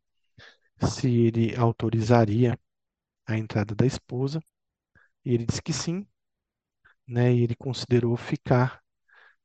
se 0.87 1.07
ele 1.09 1.55
autorizaria 1.55 2.57
a 3.27 3.37
entrada 3.37 3.75
da 3.75 3.85
esposa, 3.85 4.41
e 5.25 5.33
ele 5.35 5.45
disse 5.45 5.61
que 5.61 5.73
sim, 5.73 6.07
né? 7.07 7.33
E 7.33 7.43
ele 7.43 7.55
considerou 7.55 8.15
ficar 8.17 8.81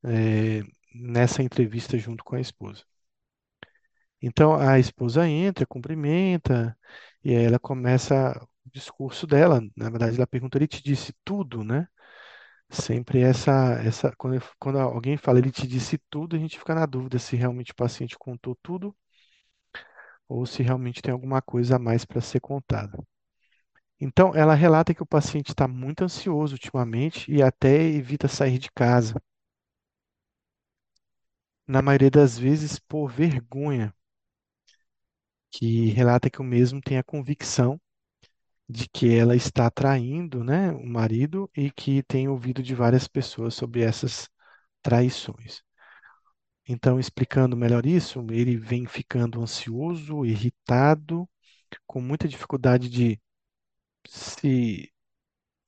é, 0.05 0.62
nessa 0.95 1.43
entrevista 1.43 1.99
junto 1.99 2.25
com 2.25 2.37
a 2.37 2.41
esposa. 2.41 2.85
Então 4.23 4.55
a 4.55 4.79
esposa 4.79 5.29
entra, 5.29 5.67
cumprimenta, 5.67 6.76
e 7.23 7.31
aí 7.37 7.45
ela 7.45 7.59
começa 7.59 8.33
o 8.67 8.71
discurso 8.71 9.26
dela. 9.26 9.61
Na 9.76 9.91
verdade, 9.91 10.17
ela 10.17 10.26
pergunta: 10.26 10.57
ele 10.59 10.67
te 10.69 10.83
disse 10.83 11.12
tudo, 11.25 11.62
né? 11.64 11.87
Sempre 12.71 13.21
essa, 13.23 13.75
essa 13.85 14.12
quando, 14.17 14.43
quando 14.59 14.79
alguém 14.81 15.17
fala 15.17 15.38
ele 15.38 15.53
te 15.53 15.67
disse 15.67 15.99
tudo, 16.11 16.37
a 16.37 16.38
gente 16.38 16.59
fica 16.59 16.75
na 16.75 16.87
dúvida 16.87 17.19
se 17.19 17.37
realmente 17.37 17.73
o 17.73 17.76
paciente 17.76 18.19
contou 18.19 18.57
tudo 18.62 18.97
ou 20.28 20.47
se 20.47 20.62
realmente 20.62 21.02
tem 21.02 21.12
alguma 21.12 21.43
coisa 21.43 21.76
a 21.76 21.78
mais 21.78 22.04
para 22.04 22.21
ser 22.21 22.40
contada. 22.40 22.99
Então, 24.00 24.33
ela 24.37 24.54
relata 24.54 24.95
que 24.95 25.02
o 25.02 25.07
paciente 25.07 25.49
está 25.49 25.66
muito 25.66 26.04
ansioso 26.04 26.54
ultimamente 26.54 27.28
e 27.33 27.43
até 27.43 27.83
evita 27.83 28.28
sair 28.28 28.59
de 28.59 28.71
casa. 28.71 29.21
Na 31.69 31.83
maioria 31.83 32.11
das 32.11 32.38
vezes, 32.38 32.78
por 32.78 33.07
vergonha, 33.12 33.95
que 35.50 35.87
relata 35.90 36.28
que 36.31 36.40
o 36.40 36.45
mesmo 36.45 36.81
tem 36.83 36.99
a 36.99 37.02
convicção 37.04 37.81
de 38.69 38.88
que 38.88 39.14
ela 39.14 39.37
está 39.37 39.71
traindo, 39.71 40.45
né, 40.45 40.73
o 40.73 40.87
marido 40.87 41.50
e 41.57 41.71
que 41.71 42.02
tem 42.04 42.28
ouvido 42.28 42.62
de 42.62 42.75
várias 42.75 43.09
pessoas 43.09 43.54
sobre 43.54 43.83
essas 43.83 44.28
traições. 44.83 45.62
Então, 46.68 46.99
explicando 46.99 47.56
melhor 47.56 47.85
isso, 47.87 48.25
ele 48.30 48.56
vem 48.56 48.87
ficando 48.87 49.40
ansioso, 49.42 50.25
irritado, 50.25 51.28
com 51.87 52.00
muita 52.00 52.28
dificuldade 52.28 52.88
de 52.90 53.21
se, 54.09 54.92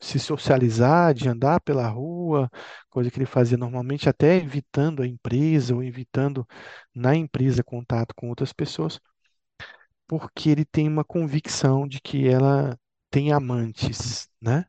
se 0.01 0.19
socializar, 0.21 1.15
de 1.15 1.29
andar 1.29 1.61
pela 1.63 1.89
rua, 1.89 2.51
coisa 2.91 3.11
que 3.11 3.19
ele 3.19 3.27
fazia 3.27 3.59
normalmente, 3.59 4.09
até 4.09 4.37
evitando 4.37 5.03
a 5.03 5.09
empresa 5.09 5.75
ou 5.75 5.83
evitando 5.85 6.47
na 6.95 7.15
empresa 7.17 7.65
contato 7.65 8.15
com 8.17 8.29
outras 8.31 8.53
pessoas, 8.53 9.01
porque 10.07 10.51
ele 10.51 10.65
tem 10.65 10.89
uma 10.89 11.05
convicção 11.05 11.87
de 11.87 12.01
que 12.01 12.27
ela 12.29 12.79
tem 13.11 13.33
amantes, 13.33 14.29
né? 14.41 14.65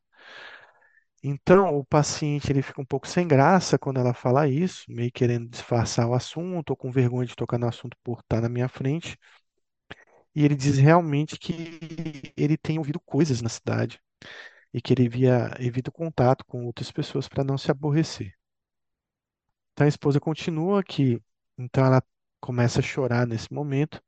Então, 1.23 1.77
o 1.77 1.83
paciente 1.85 2.51
ele 2.51 2.61
fica 2.61 2.81
um 2.81 2.85
pouco 2.85 3.07
sem 3.07 3.27
graça 3.27 3.77
quando 3.77 3.99
ela 3.99 4.13
fala 4.13 4.47
isso, 4.47 4.83
meio 4.89 5.11
querendo 5.11 5.49
disfarçar 5.49 6.07
o 6.07 6.13
assunto, 6.13 6.71
ou 6.71 6.77
com 6.77 6.91
vergonha 6.91 7.25
de 7.27 7.35
tocar 7.35 7.57
no 7.57 7.67
assunto 7.67 7.97
por 8.03 8.19
estar 8.19 8.41
na 8.41 8.49
minha 8.49 8.67
frente. 8.69 9.17
E 10.33 10.45
ele 10.45 10.55
diz 10.55 10.77
realmente 10.77 11.37
que 11.37 12.31
ele 12.37 12.57
tem 12.57 12.77
ouvido 12.77 12.97
coisas 12.99 13.41
na 13.41 13.49
cidade 13.49 13.99
e 14.73 14.81
que 14.81 14.93
ele 14.93 15.09
via, 15.09 15.55
evita 15.59 15.89
o 15.89 15.93
contato 15.93 16.45
com 16.45 16.65
outras 16.65 16.91
pessoas 16.91 17.27
para 17.27 17.43
não 17.43 17.57
se 17.57 17.71
aborrecer. 17.71 18.33
Então 19.73 19.85
a 19.85 19.87
esposa 19.89 20.19
continua 20.19 20.83
que 20.83 21.21
Então 21.57 21.85
ela 21.85 22.03
começa 22.39 22.79
a 22.79 22.83
chorar 22.83 23.25
nesse 23.27 23.51
momento, 23.53 24.01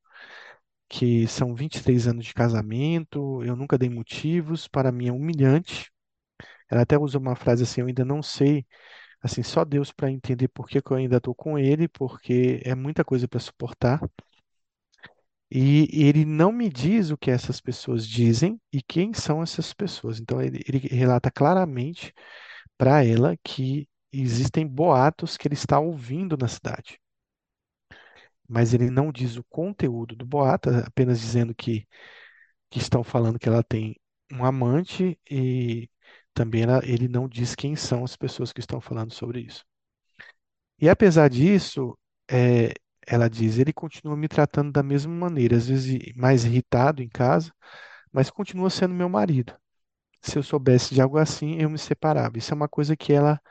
que 0.89 1.27
são 1.27 1.55
23 1.55 2.07
anos 2.07 2.25
de 2.25 2.33
casamento, 2.33 3.43
eu 3.43 3.55
nunca 3.55 3.77
dei 3.77 3.89
motivos, 3.89 4.67
para 4.67 4.91
mim 4.91 5.07
é 5.09 5.13
humilhante. 5.13 5.91
Ela 6.69 6.81
até 6.83 6.97
usa 6.97 7.17
uma 7.17 7.35
frase 7.35 7.63
assim, 7.63 7.81
eu 7.81 7.87
ainda 7.87 8.05
não 8.05 8.21
sei, 8.23 8.65
assim, 9.21 9.43
só 9.43 9.65
Deus 9.65 9.91
para 9.91 10.11
entender 10.11 10.47
por 10.49 10.67
que 10.69 10.81
que 10.81 10.91
eu 10.91 10.97
ainda 10.97 11.17
estou 11.17 11.35
com 11.35 11.57
ele, 11.59 11.87
porque 11.89 12.61
é 12.65 12.75
muita 12.75 13.03
coisa 13.05 13.27
para 13.27 13.39
suportar. 13.39 14.01
E 15.51 15.87
ele 15.91 16.25
não 16.25 16.51
me 16.51 16.69
diz 16.69 17.09
o 17.11 17.17
que 17.17 17.31
essas 17.31 17.59
pessoas 17.61 18.07
dizem 18.07 18.59
e 18.71 18.81
quem 18.81 19.13
são 19.13 19.41
essas 19.41 19.73
pessoas. 19.73 20.19
Então 20.19 20.41
ele, 20.41 20.61
ele 20.67 20.79
relata 20.87 21.31
claramente 21.31 22.13
para 22.77 23.03
ela 23.05 23.37
que 23.43 23.87
existem 24.11 24.67
boatos 24.67 25.37
que 25.37 25.47
ele 25.47 25.55
está 25.55 25.79
ouvindo 25.79 26.37
na 26.37 26.47
cidade. 26.47 26.99
Mas 28.47 28.73
ele 28.73 28.89
não 28.89 29.11
diz 29.11 29.35
o 29.37 29.43
conteúdo 29.45 30.15
do 30.15 30.25
boato, 30.25 30.69
apenas 30.69 31.19
dizendo 31.19 31.53
que, 31.53 31.87
que 32.69 32.79
estão 32.79 33.03
falando 33.03 33.39
que 33.39 33.49
ela 33.49 33.63
tem 33.63 33.95
um 34.31 34.45
amante 34.45 35.19
e 35.29 35.89
também 36.33 36.63
ele 36.83 37.07
não 37.07 37.27
diz 37.27 37.55
quem 37.55 37.75
são 37.75 38.03
as 38.03 38.15
pessoas 38.15 38.53
que 38.53 38.59
estão 38.59 38.81
falando 38.81 39.13
sobre 39.13 39.41
isso. 39.41 39.65
E 40.79 40.89
apesar 40.89 41.29
disso, 41.29 41.97
é, 42.29 42.73
ela 43.07 43.29
diz, 43.29 43.57
ele 43.57 43.73
continua 43.73 44.15
me 44.15 44.27
tratando 44.27 44.71
da 44.71 44.83
mesma 44.83 45.13
maneira, 45.13 45.57
às 45.57 45.67
vezes 45.67 45.99
mais 46.15 46.45
irritado 46.45 47.01
em 47.01 47.09
casa, 47.09 47.51
mas 48.11 48.29
continua 48.29 48.69
sendo 48.69 48.93
meu 48.93 49.09
marido. 49.09 49.55
Se 50.21 50.37
eu 50.37 50.43
soubesse 50.43 50.93
de 50.95 51.01
algo 51.01 51.17
assim, 51.17 51.55
eu 51.61 51.69
me 51.69 51.77
separava. 51.77 52.37
Isso 52.37 52.53
é 52.53 52.55
uma 52.55 52.69
coisa 52.69 52.95
que 52.97 53.13
ela 53.13 53.41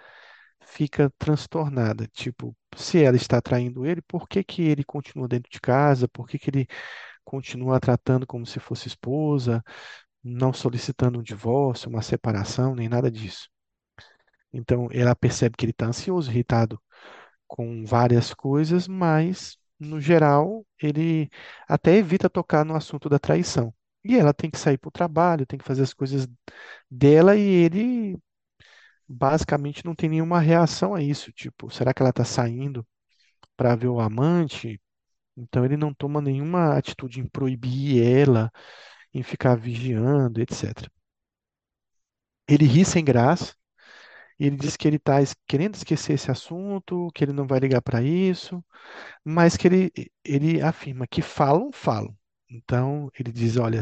fica 0.62 1.11
transtornada. 1.18 2.06
Tipo, 2.08 2.56
se 2.76 3.02
ela 3.02 3.16
está 3.16 3.40
traindo 3.40 3.87
ele, 3.87 4.02
por 4.02 4.28
que 4.28 4.44
que 4.44 4.62
ele 4.62 4.85
continua 4.85 5.28
dentro 5.28 5.50
de 5.50 5.61
casa? 5.61 6.08
Por 6.08 6.28
que 6.28 6.38
que 6.38 6.50
ele 6.50 6.68
continua 7.25 7.80
tratando 7.80 8.26
como 8.26 8.47
se 8.47 8.61
fosse 8.61 8.88
esposa, 8.88 9.62
não 10.22 10.52
solicitando 10.52 11.18
um 11.20 11.22
divórcio, 11.22 11.88
uma 11.90 12.02
separação, 12.02 12.75
nem 12.75 12.88
nada 12.88 13.10
disso? 13.10 13.48
Então, 14.52 14.88
ela 14.92 15.14
percebe 15.14 15.56
que 15.56 15.64
ele 15.64 15.72
está 15.72 15.87
ansioso, 15.87 16.30
irritado 16.30 16.80
com 17.46 17.84
várias 17.87 18.34
coisas, 18.34 18.88
mas, 18.88 19.58
no 19.80 20.00
geral, 20.00 20.66
ele 20.82 21.30
até 21.68 21.96
evita 21.96 22.30
tocar 22.30 22.64
no 22.64 22.76
assunto 22.76 23.08
da 23.08 23.18
traição. 23.18 23.75
E 24.04 24.16
ela 24.16 24.34
tem 24.34 24.50
que 24.50 24.58
sair 24.58 24.78
para 24.78 24.88
o 24.88 24.92
trabalho, 24.92 25.46
tem 25.46 25.58
que 25.58 25.64
fazer 25.66 25.82
as 25.82 25.94
coisas 25.94 26.28
dela 26.90 27.37
e 27.37 27.42
ele 27.42 28.18
basicamente 29.08 29.84
não 29.84 29.94
tem 29.94 30.10
nenhuma 30.10 30.40
reação 30.40 30.94
a 30.94 31.02
isso. 31.02 31.32
Tipo, 31.32 31.70
será 31.70 31.94
que 31.94 32.02
ela 32.02 32.10
está 32.10 32.25
saindo 32.25 32.87
para 33.56 33.76
ver 33.76 33.88
o 33.88 34.00
amante? 34.00 34.80
Então 35.37 35.64
ele 35.64 35.76
não 35.76 35.94
toma 35.94 36.20
nenhuma 36.20 36.76
atitude 36.76 37.20
em 37.20 37.28
proibir 37.28 38.02
ela, 38.04 38.50
em 39.14 39.22
ficar 39.22 39.56
vigiando, 39.56 40.40
etc. 40.40 40.90
Ele 42.48 42.64
ri 42.66 42.84
sem 42.84 43.04
graça 43.04 43.54
ele 44.38 44.56
diz 44.56 44.76
que 44.76 44.86
ele 44.86 44.96
está 44.96 45.16
querendo 45.46 45.74
esquecer 45.74 46.14
esse 46.14 46.30
assunto, 46.30 47.10
que 47.14 47.24
ele 47.24 47.32
não 47.32 47.46
vai 47.46 47.58
ligar 47.60 47.82
para 47.82 48.02
isso, 48.02 48.64
mas 49.24 49.56
que 49.56 49.66
ele, 49.68 49.92
ele 50.24 50.62
afirma 50.62 51.06
que 51.06 51.22
falam, 51.22 51.72
falam. 51.72 52.16
Então 52.48 53.10
ele 53.18 53.32
diz, 53.32 53.56
olha, 53.56 53.80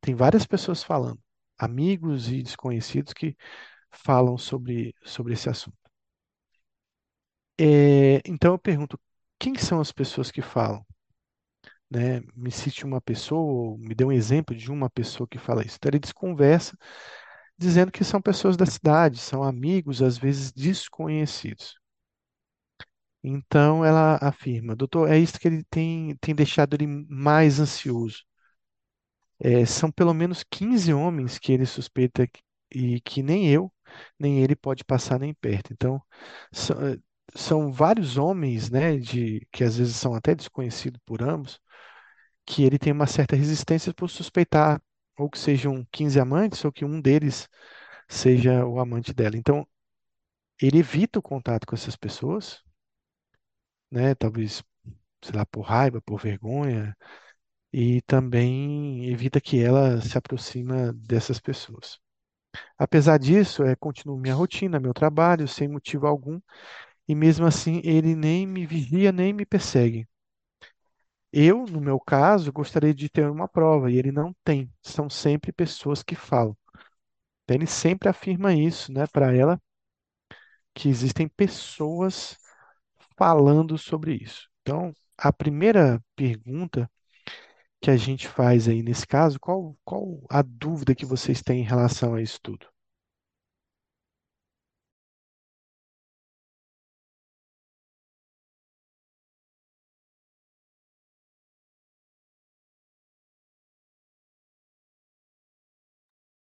tem 0.00 0.14
várias 0.14 0.46
pessoas 0.46 0.82
falando, 0.82 1.20
amigos 1.58 2.30
e 2.30 2.42
desconhecidos 2.42 3.12
que 3.12 3.36
falam 3.90 4.38
sobre, 4.38 4.94
sobre 5.04 5.34
esse 5.34 5.48
assunto. 5.50 5.78
É, 7.58 8.20
então 8.26 8.52
eu 8.52 8.58
pergunto, 8.58 8.98
quem 9.38 9.54
são 9.56 9.80
as 9.80 9.92
pessoas 9.92 10.30
que 10.30 10.42
falam? 10.42 10.84
Né? 11.90 12.20
Me 12.34 12.50
cite 12.50 12.84
uma 12.84 13.00
pessoa, 13.00 13.76
me 13.78 13.94
dê 13.94 14.04
um 14.04 14.12
exemplo 14.12 14.54
de 14.56 14.70
uma 14.70 14.90
pessoa 14.90 15.26
que 15.28 15.38
fala 15.38 15.64
isso. 15.64 15.76
Então 15.76 15.90
ele 15.90 15.98
desconversa, 16.00 16.76
dizendo 17.58 17.92
que 17.92 18.04
são 18.04 18.20
pessoas 18.22 18.56
da 18.56 18.66
cidade, 18.66 19.18
são 19.18 19.42
amigos, 19.44 20.02
às 20.02 20.18
vezes 20.18 20.52
desconhecidos. 20.52 21.74
Então 23.22 23.84
ela 23.84 24.16
afirma, 24.22 24.74
doutor, 24.76 25.10
é 25.10 25.18
isso 25.18 25.38
que 25.38 25.48
ele 25.48 25.64
tem, 25.64 26.16
tem 26.20 26.34
deixado 26.34 26.74
ele 26.74 26.86
mais 27.08 27.58
ansioso. 27.60 28.24
É, 29.38 29.66
são 29.66 29.90
pelo 29.92 30.14
menos 30.14 30.42
15 30.50 30.92
homens 30.94 31.38
que 31.38 31.52
ele 31.52 31.66
suspeita 31.66 32.26
que- 32.26 32.40
e 32.74 33.00
que 33.00 33.22
nem 33.22 33.48
eu, 33.50 33.72
nem 34.18 34.40
ele 34.42 34.56
pode 34.56 34.84
passar 34.84 35.18
nem 35.20 35.34
perto. 35.34 35.72
Então, 35.72 36.02
são, 36.52 36.76
eh, 36.86 36.98
são 37.34 37.70
vários 37.72 38.16
homens, 38.16 38.70
né, 38.70 38.96
de, 38.98 39.46
que 39.52 39.62
às 39.64 39.76
vezes 39.76 39.96
são 39.96 40.14
até 40.14 40.34
desconhecidos 40.34 41.00
por 41.06 41.22
ambos, 41.22 41.60
que 42.46 42.64
ele 42.64 42.78
tem 42.78 42.92
uma 42.92 43.06
certa 43.08 43.36
resistência 43.36 43.94
por 43.94 44.10
suspeitar 44.10 44.82
ou 45.18 45.30
que 45.30 45.38
sejam 45.38 45.86
15 45.92 46.20
amantes 46.20 46.64
ou 46.64 46.72
que 46.72 46.84
um 46.84 47.00
deles 47.00 47.48
seja 48.08 48.66
o 48.66 48.80
amante 48.80 49.12
dela. 49.14 49.36
Então, 49.36 49.66
ele 50.60 50.78
evita 50.80 51.18
o 51.18 51.22
contato 51.22 51.66
com 51.66 51.74
essas 51.74 51.96
pessoas, 51.96 52.62
né, 53.90 54.14
talvez, 54.14 54.62
sei 55.22 55.34
lá, 55.36 55.46
por 55.46 55.62
raiva, 55.62 56.00
por 56.02 56.20
vergonha, 56.20 56.96
e 57.72 58.02
também 58.02 59.06
evita 59.10 59.40
que 59.40 59.62
ela 59.62 60.00
se 60.02 60.18
aproxima 60.18 60.92
dessas 60.94 61.40
pessoas. 61.40 61.98
Apesar 62.78 63.18
disso, 63.18 63.64
é, 63.64 63.76
continuo 63.76 64.18
minha 64.18 64.34
rotina, 64.34 64.80
meu 64.80 64.94
trabalho, 64.94 65.48
sem 65.48 65.68
motivo 65.68 66.06
algum, 66.06 66.40
e 67.08 67.14
mesmo 67.14 67.46
assim 67.46 67.80
ele 67.84 68.16
nem 68.16 68.46
me 68.46 68.66
vigia, 68.66 69.12
nem 69.12 69.32
me 69.32 69.46
persegue. 69.46 70.08
Eu, 71.32 71.66
no 71.66 71.80
meu 71.80 72.00
caso, 72.00 72.52
gostaria 72.52 72.94
de 72.94 73.08
ter 73.08 73.30
uma 73.30 73.48
prova, 73.48 73.90
e 73.90 73.96
ele 73.98 74.10
não 74.12 74.34
tem. 74.44 74.72
São 74.82 75.08
sempre 75.10 75.52
pessoas 75.52 76.02
que 76.02 76.14
falam. 76.16 76.56
Ele 77.48 77.66
sempre 77.66 78.08
afirma 78.08 78.54
isso, 78.54 78.92
né, 78.92 79.06
para 79.08 79.34
ela, 79.34 79.60
que 80.74 80.88
existem 80.88 81.28
pessoas 81.28 82.36
falando 83.18 83.78
sobre 83.78 84.14
isso. 84.16 84.48
Então, 84.62 84.92
a 85.18 85.32
primeira 85.32 86.02
pergunta 86.16 86.90
que 87.80 87.90
a 87.90 87.96
gente 87.96 88.28
faz 88.28 88.68
aí 88.68 88.82
nesse 88.82 89.06
caso, 89.06 89.40
qual, 89.40 89.76
qual 89.84 90.20
a 90.30 90.42
dúvida 90.42 90.94
que 90.94 91.06
vocês 91.06 91.42
têm 91.42 91.60
em 91.60 91.64
relação 91.64 92.14
a 92.14 92.22
isso 92.22 92.40
tudo? 92.42 92.66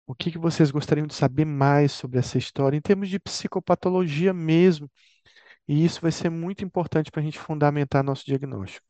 O 0.07 0.15
que 0.15 0.31
que 0.31 0.39
vocês 0.39 0.71
gostariam 0.71 1.07
de 1.07 1.15
saber 1.15 1.45
mais 1.45 1.93
sobre 1.93 2.19
essa 2.19 2.39
história, 2.39 2.77
em 2.77 2.81
termos 2.81 3.09
de 3.09 3.19
psicopatologia 3.19 4.33
mesmo? 4.33 4.91
E 5.69 5.85
isso 5.85 6.01
vai 6.03 6.13
ser 6.13 6.31
muito 6.31 6.65
importante 6.65 7.11
para 7.11 7.21
a 7.23 7.25
gente 7.25 7.39
fundamentar 7.41 8.05
nosso 8.05 8.25
diagnóstico. 8.27 8.87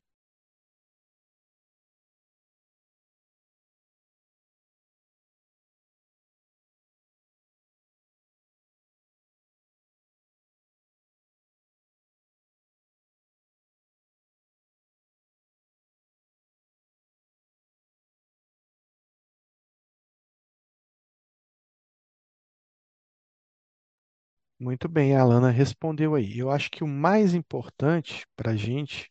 Muito 24.65 24.89
bem, 24.89 25.15
a 25.15 25.21
Alana 25.23 25.51
respondeu 25.51 26.15
aí. 26.17 26.39
Eu 26.39 26.51
acho 26.51 26.69
que 26.71 26.83
o 26.83 26.89
mais 26.89 27.35
importante 27.35 28.27
para 28.37 28.51
a 28.53 28.57
gente, 28.57 29.09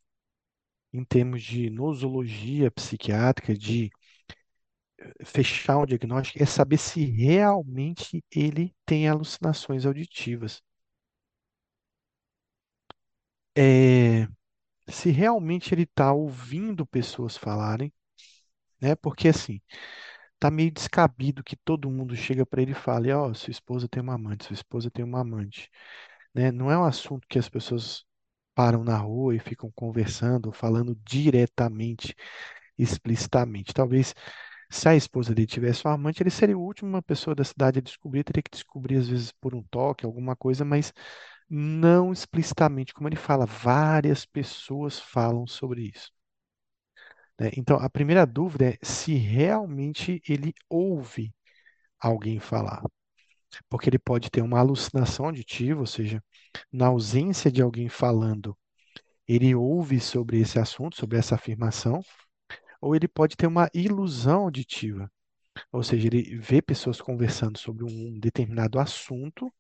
em 0.94 1.04
termos 1.06 1.44
de 1.44 1.70
nosologia 1.70 2.72
psiquiátrica, 2.72 3.54
de 3.56 3.92
fechar 5.26 5.78
um 5.80 5.86
diagnóstico, 5.88 6.42
é 6.42 6.46
saber 6.46 6.78
se 6.78 7.04
realmente 7.06 8.24
ele 8.32 8.74
tem 8.86 9.08
alucinações 9.10 9.86
auditivas. 9.86 10.62
É, 13.58 14.28
se 14.90 15.12
realmente 15.12 15.74
ele 15.74 15.84
está 15.84 16.14
ouvindo 16.14 16.86
pessoas 16.88 17.38
falarem, 17.38 17.94
né? 18.82 18.96
Porque 18.96 19.30
assim, 19.30 19.62
tá 20.44 20.52
meio 20.52 20.72
descabido 20.72 21.44
que 21.44 21.56
todo 21.56 21.90
mundo 21.90 22.16
chega 22.16 22.46
para 22.46 22.62
ele 22.62 22.72
e 22.72 22.76
fale, 22.76 23.12
ó, 23.14 23.34
sua 23.34 23.52
esposa 23.52 23.88
tem 23.88 24.02
uma 24.04 24.16
amante, 24.16 24.46
sua 24.46 24.54
esposa 24.56 24.92
tem 24.92 25.04
uma 25.06 25.22
amante, 25.22 25.70
né? 26.36 26.52
Não 26.52 26.72
é 26.72 26.78
um 26.78 26.86
assunto 26.86 27.28
que 27.30 27.40
as 27.40 27.50
pessoas 27.50 28.06
param 28.56 28.84
na 28.84 28.98
rua 28.98 29.36
e 29.36 29.40
ficam 29.40 29.72
conversando, 29.76 30.52
falando 30.54 30.96
diretamente, 31.06 32.16
explicitamente. 32.78 33.74
Talvez 33.74 34.16
se 34.72 34.90
a 34.90 34.96
esposa 34.96 35.34
dele 35.36 35.48
tivesse 35.48 35.86
uma 35.86 35.94
amante, 35.96 36.24
ele 36.24 36.30
seria 36.32 36.56
a 36.56 36.58
última 36.60 37.02
pessoa 37.02 37.36
da 37.36 37.44
cidade 37.44 37.80
a 37.80 37.82
descobrir, 37.82 38.24
teria 38.24 38.44
que 38.44 38.52
descobrir 38.52 38.98
às 38.98 39.08
vezes 39.10 39.32
por 39.34 39.56
um 39.56 39.64
toque, 39.64 40.06
alguma 40.06 40.36
coisa, 40.36 40.66
mas 40.66 40.94
Não 41.50 42.12
explicitamente, 42.14 42.94
como 42.94 43.08
ele 43.10 43.16
fala, 43.18 43.46
várias 43.46 44.26
pessoas 44.26 45.00
falam 45.00 45.48
sobre 45.48 45.84
isso. 45.96 46.12
Né? 47.40 47.52
Então, 47.58 47.78
a 47.78 47.90
primeira 47.90 48.26
dúvida 48.26 48.66
é 48.66 48.78
se 48.84 49.14
realmente 49.16 50.22
ele 50.28 50.54
ouve 50.70 51.34
alguém 52.00 52.40
falar. 52.40 52.84
Porque 53.70 53.90
ele 53.90 54.00
pode 54.00 54.30
ter 54.32 54.42
uma 54.42 54.60
alucinação 54.60 55.28
auditiva, 55.28 55.80
ou 55.82 55.88
seja, 55.88 56.24
na 56.72 56.88
ausência 56.88 57.52
de 57.52 57.62
alguém 57.62 57.90
falando, 57.90 58.58
ele 59.28 59.56
ouve 59.56 60.00
sobre 60.00 60.40
esse 60.42 60.60
assunto, 60.60 60.98
sobre 60.98 61.18
essa 61.18 61.36
afirmação, 61.36 62.02
ou 62.82 62.96
ele 62.96 63.08
pode 63.08 63.36
ter 63.36 63.48
uma 63.48 63.70
ilusão 63.74 64.44
auditiva, 64.44 65.12
ou 65.72 65.84
seja, 65.84 66.08
ele 66.08 66.38
vê 66.38 66.62
pessoas 66.62 67.02
conversando 67.02 67.58
sobre 67.60 67.84
um 67.86 68.20
determinado 68.20 68.80
assunto, 68.80 69.54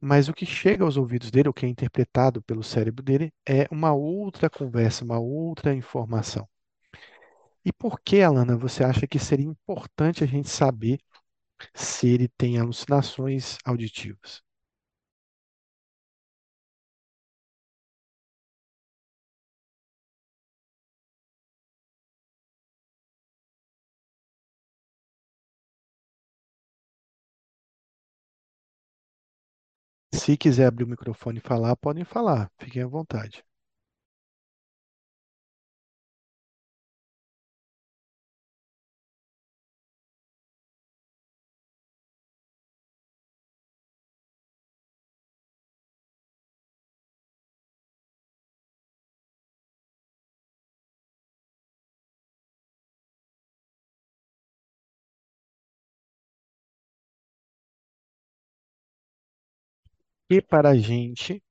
mas 0.00 0.28
o 0.28 0.34
que 0.34 0.46
chega 0.46 0.84
aos 0.84 0.96
ouvidos 0.96 1.30
dele, 1.30 1.48
o 1.48 1.54
que 1.54 1.66
é 1.66 1.68
interpretado 1.68 2.42
pelo 2.42 2.62
cérebro 2.62 3.02
dele, 3.04 3.32
é 3.48 3.68
uma 3.70 3.94
outra 3.94 4.50
conversa, 4.50 5.04
uma 5.04 5.18
outra 5.20 5.74
informação. 5.74 6.48
E 7.64 7.72
por 7.72 8.00
que, 8.00 8.22
Alana, 8.22 8.56
você 8.56 8.84
acha 8.84 9.04
que 9.04 9.18
seria 9.18 9.44
importante 9.46 10.22
a 10.22 10.26
gente 10.28 10.48
saber 10.48 11.00
se 11.74 12.08
ele 12.08 12.28
tem 12.28 12.58
alucinações 12.58 13.58
auditivas? 13.64 14.42
Se 30.14 30.38
quiser 30.38 30.64
abrir 30.68 30.84
o 30.84 30.88
microfone 30.88 31.36
e 31.36 31.42
falar, 31.42 31.76
podem 31.76 32.02
falar, 32.02 32.50
fiquem 32.58 32.80
à 32.82 32.86
vontade. 32.86 33.44
E 60.34 60.40
para 60.40 60.70
a 60.70 60.74
gente, 60.78 61.42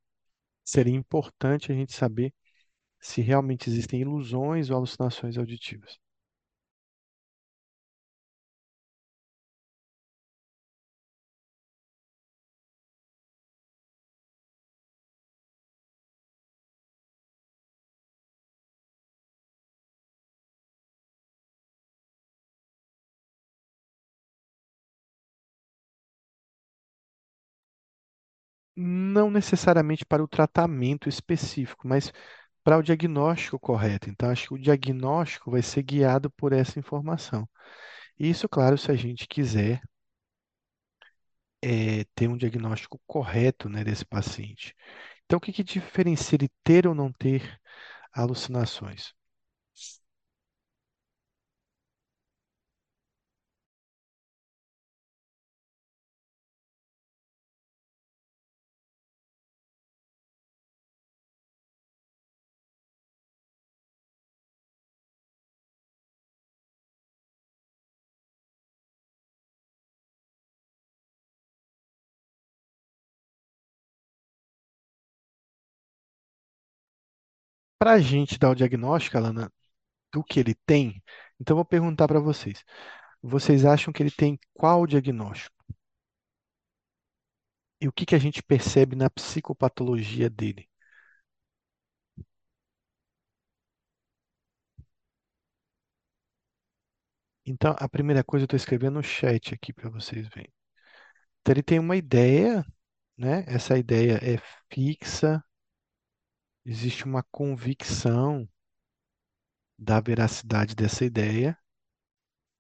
seria 0.66 0.96
importante 0.96 1.72
a 1.72 1.76
gente 1.76 1.94
saber 1.94 2.34
se 3.00 3.22
realmente 3.22 3.70
existem 3.70 4.02
ilusões 4.02 4.72
ou 4.72 4.78
alucinações 4.78 5.38
auditivas. 5.38 6.01
Não 28.84 29.30
necessariamente 29.32 30.06
para 30.06 30.24
o 30.24 30.28
tratamento 30.28 31.08
específico, 31.08 31.88
mas 31.88 32.12
para 32.64 32.78
o 32.78 32.84
diagnóstico 32.84 33.60
correto. 33.60 34.10
Então, 34.10 34.30
acho 34.30 34.48
que 34.50 34.54
o 34.56 34.60
diagnóstico 34.60 35.52
vai 35.52 35.62
ser 35.62 35.84
guiado 35.84 36.30
por 36.32 36.52
essa 36.54 36.80
informação. 36.80 37.48
Isso, 38.20 38.50
claro, 38.50 38.78
se 38.78 38.92
a 38.92 38.96
gente 38.96 39.28
quiser 39.28 39.82
eh, 41.62 42.06
ter 42.16 42.28
um 42.28 42.38
diagnóstico 42.38 43.00
correto, 43.08 43.70
né, 43.70 43.84
desse 43.84 44.06
paciente. 44.06 44.76
Então, 45.26 45.38
o 45.38 45.42
que 45.42 45.54
que 45.54 45.64
diferencia 45.64 46.38
ele 46.38 46.50
ter 46.64 46.88
ou 46.88 46.96
não 46.96 47.12
ter 47.14 47.60
alucinações? 48.14 49.14
Para 77.82 77.94
a 77.94 78.00
gente 78.00 78.38
dar 78.38 78.52
o 78.52 78.56
diagnóstico, 78.56 79.18
Alana, 79.18 79.52
do 80.14 80.24
que 80.24 80.40
ele 80.40 80.54
tem, 80.68 81.04
então 81.40 81.54
eu 81.56 81.58
vou 81.58 81.66
perguntar 81.66 82.08
para 82.08 82.20
vocês. 82.20 82.64
Vocês 83.24 83.66
acham 83.66 83.92
que 83.92 84.04
ele 84.04 84.12
tem 84.12 84.40
qual 84.54 84.86
diagnóstico? 84.86 85.56
E 87.82 87.86
o 87.86 87.92
que 87.92 88.06
que 88.06 88.16
a 88.16 88.18
gente 88.18 88.42
percebe 88.42 88.96
na 88.96 89.10
psicopatologia 89.10 90.30
dele? 90.30 90.70
Então, 97.46 97.76
a 97.80 97.90
primeira 97.90 98.24
coisa 98.24 98.44
eu 98.44 98.46
estou 98.46 98.58
escrevendo 98.58 98.96
no 98.96 99.04
chat 99.04 99.54
aqui 99.54 99.74
para 99.74 99.90
vocês 99.90 100.28
verem. 100.30 100.52
Então, 101.42 101.54
ele 101.54 101.64
tem 101.64 101.80
uma 101.80 101.98
ideia, 101.98 102.66
né? 103.18 103.44
Essa 103.48 103.78
ideia 103.78 104.20
é 104.24 104.38
fixa, 104.74 105.44
existe 106.66 107.06
uma 107.06 107.24
convicção 107.32 108.48
da 109.78 110.00
veracidade 110.00 110.74
dessa 110.74 111.04
ideia. 111.04 111.58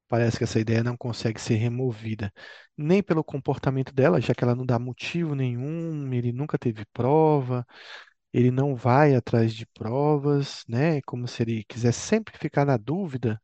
Parece 0.08 0.38
que 0.38 0.44
essa 0.44 0.60
ideia 0.60 0.84
não 0.84 0.98
consegue 0.98 1.40
ser 1.40 1.56
removida 1.56 2.34
nem 2.78 3.02
pelo 3.02 3.24
comportamento 3.24 3.94
dela, 3.94 4.20
já 4.22 4.34
que 4.36 4.44
ela 4.44 4.56
não 4.56 4.66
dá 4.66 4.78
motivo 4.78 5.34
nenhum, 5.36 6.12
ele 6.14 6.32
nunca 6.34 6.58
teve 6.58 6.86
prova, 6.94 7.66
ele 8.34 8.52
não 8.52 8.76
vai 8.76 9.16
atrás 9.16 9.54
de 9.56 9.66
provas, 9.68 10.64
né? 10.70 11.02
Como 11.04 11.28
se 11.28 11.44
ele 11.44 11.64
quisesse 11.66 12.00
sempre 12.02 12.38
ficar 12.38 12.66
na 12.66 12.78
dúvida 12.78 13.42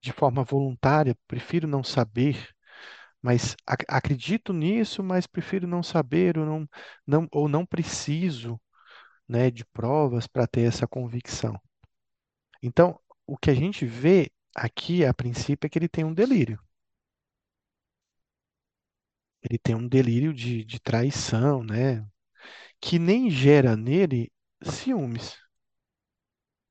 de 0.00 0.12
forma 0.12 0.44
voluntária, 0.44 1.16
prefiro 1.26 1.66
não 1.68 1.82
saber, 1.84 2.48
mas 3.22 3.56
ac- 3.66 3.86
acredito 3.88 4.52
nisso, 4.52 5.02
mas 5.04 5.26
prefiro 5.26 5.66
não 5.68 5.82
saber 5.82 6.38
ou 6.38 6.46
não, 6.46 6.68
não, 7.06 7.28
ou 7.32 7.48
não 7.48 7.66
preciso, 7.66 8.60
né, 9.28 9.50
de 9.50 9.64
provas 9.64 10.26
para 10.26 10.46
ter 10.46 10.62
essa 10.62 10.86
convicção. 10.86 11.60
Então, 12.62 12.98
o 13.26 13.36
que 13.36 13.50
a 13.50 13.54
gente 13.54 13.84
vê 13.86 14.30
aqui, 14.54 15.04
a 15.04 15.12
princípio, 15.14 15.66
é 15.66 15.70
que 15.70 15.78
ele 15.78 15.88
tem 15.88 16.04
um 16.04 16.14
delírio. 16.14 16.58
Ele 19.42 19.58
tem 19.58 19.74
um 19.74 19.86
delírio 19.88 20.32
de, 20.32 20.64
de 20.64 20.80
traição, 20.80 21.62
né? 21.62 22.06
Que 22.80 22.98
nem 22.98 23.30
gera 23.30 23.76
nele 23.76 24.32
ciúmes. 24.62 25.36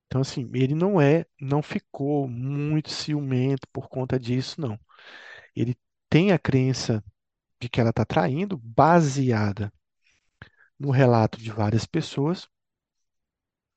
Então, 0.07 0.21
assim, 0.21 0.49
ele 0.53 0.75
não 0.75 0.99
é, 0.99 1.25
não 1.39 1.61
ficou 1.61 2.27
muito 2.27 2.89
ciumento 2.89 3.67
por 3.71 3.87
conta 3.89 4.19
disso, 4.19 4.59
não. 4.59 4.77
Ele 5.55 5.75
tem 6.09 6.31
a 6.31 6.39
crença 6.39 7.03
de 7.61 7.69
que 7.69 7.79
ela 7.81 7.91
está 7.91 8.05
traindo, 8.05 8.57
baseada 8.57 9.71
no 10.81 10.89
relato 10.89 11.37
de 11.37 11.51
várias 11.51 11.85
pessoas. 11.85 12.49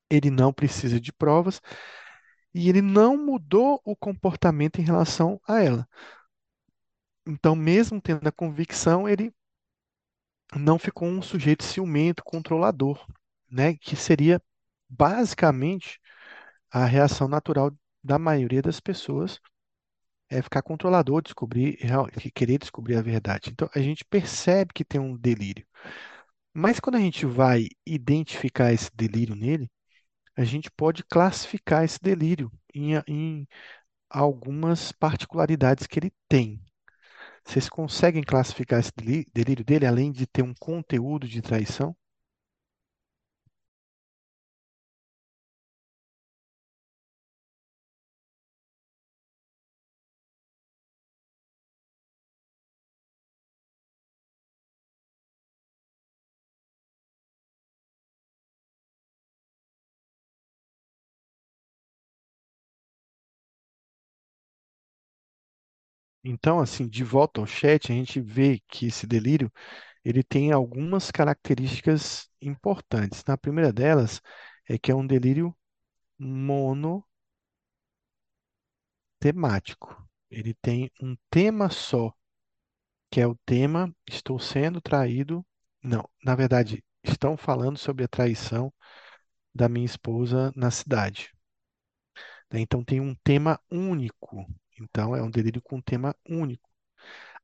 Ele 0.09 0.31
não 0.31 0.53
precisa 0.53 0.99
de 0.99 1.13
provas 1.13 1.61
e 2.55 2.69
ele 2.69 2.81
não 2.81 3.17
mudou 3.17 3.81
o 3.85 3.95
comportamento 3.95 4.81
em 4.81 4.85
relação 4.85 5.41
a 5.47 5.63
ela. 5.63 5.89
Então, 7.27 7.55
mesmo 7.55 8.01
tendo 8.01 8.27
a 8.27 8.33
convicção, 8.33 9.09
ele 9.09 9.35
não 10.57 10.79
ficou 10.79 11.09
um 11.09 11.21
sujeito 11.21 11.65
ciumento, 11.65 12.23
controlador, 12.25 13.07
né? 13.51 13.75
Que 13.77 13.97
seria 13.97 14.41
basicamente 14.89 16.01
a 16.71 16.85
reação 16.85 17.29
natural 17.29 17.73
da 18.03 18.19
maioria 18.19 18.63
das 18.63 18.81
pessoas 18.81 19.41
é 20.31 20.41
ficar 20.43 20.63
controlador, 20.63 21.23
descobrir, 21.23 21.79
querer 22.35 22.59
descobrir 22.59 22.97
a 22.97 23.03
verdade. 23.03 23.51
Então, 23.51 23.69
a 23.75 23.81
gente 23.81 24.05
percebe 24.05 24.73
que 24.73 24.85
tem 24.85 25.01
um 25.01 25.17
delírio. 25.17 25.67
Mas 26.55 26.81
quando 26.81 26.97
a 26.97 27.01
gente 27.01 27.27
vai 27.27 27.69
identificar 27.87 28.73
esse 28.73 28.91
delírio 28.95 29.35
nele, 29.35 29.71
a 30.37 30.45
gente 30.45 30.71
pode 30.71 31.05
classificar 31.05 31.85
esse 31.85 32.01
delírio 32.03 32.51
em, 32.75 32.93
em 33.09 33.49
algumas 34.11 34.93
particularidades 34.93 35.87
que 35.87 35.99
ele 35.99 36.13
tem. 36.29 36.63
Vocês 37.45 37.69
conseguem 37.69 38.23
classificar 38.23 38.81
esse 38.81 38.93
delírio 39.33 39.65
dele, 39.65 39.87
além 39.87 40.13
de 40.13 40.27
ter 40.27 40.43
um 40.43 40.55
conteúdo 40.55 41.29
de 41.29 41.43
traição? 41.43 41.97
Então, 66.25 66.59
assim, 66.61 66.89
de 66.89 67.05
volta 67.05 67.41
ao 67.41 67.47
chat, 67.47 67.93
a 67.93 67.95
gente 67.95 68.21
vê 68.21 68.61
que 68.69 68.87
esse 68.87 69.07
delírio 69.07 69.53
ele 70.05 70.23
tem 70.25 70.53
algumas 70.53 71.11
características 71.11 72.29
importantes. 72.41 73.25
Na 73.27 73.39
primeira 73.39 73.73
delas 73.73 74.23
é 74.69 74.79
que 74.79 74.93
é 74.93 74.97
um 74.97 75.07
delírio 75.07 75.57
monotemático. 76.19 77.07
Ele 80.31 80.55
tem 80.55 80.91
um 81.01 81.17
tema 81.31 81.71
só, 81.71 82.13
que 83.11 83.21
é 83.21 83.27
o 83.27 83.37
tema 83.47 83.95
estou 84.09 84.39
sendo 84.39 84.81
traído. 84.81 85.45
Não, 85.83 86.09
na 86.25 86.35
verdade, 86.35 86.85
estão 87.03 87.37
falando 87.37 87.79
sobre 87.79 88.05
a 88.05 88.09
traição 88.09 88.73
da 89.55 89.69
minha 89.69 89.87
esposa 89.87 90.53
na 90.57 90.71
cidade. 90.71 91.33
né? 92.53 92.61
Então 92.61 92.83
tem 92.85 93.01
um 93.01 93.15
tema 93.23 93.61
único. 93.71 94.47
Então 94.81 95.15
é 95.17 95.23
um 95.23 95.31
delírio 95.31 95.63
com 95.63 95.77
um 95.77 95.83
tema 95.83 96.15
único. 96.29 96.69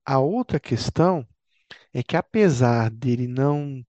A 0.06 0.18
outra 0.20 0.60
questão 0.60 1.26
é 1.94 2.02
que 2.02 2.16
apesar 2.16 2.90
dele 2.90 3.28
não 3.28 3.84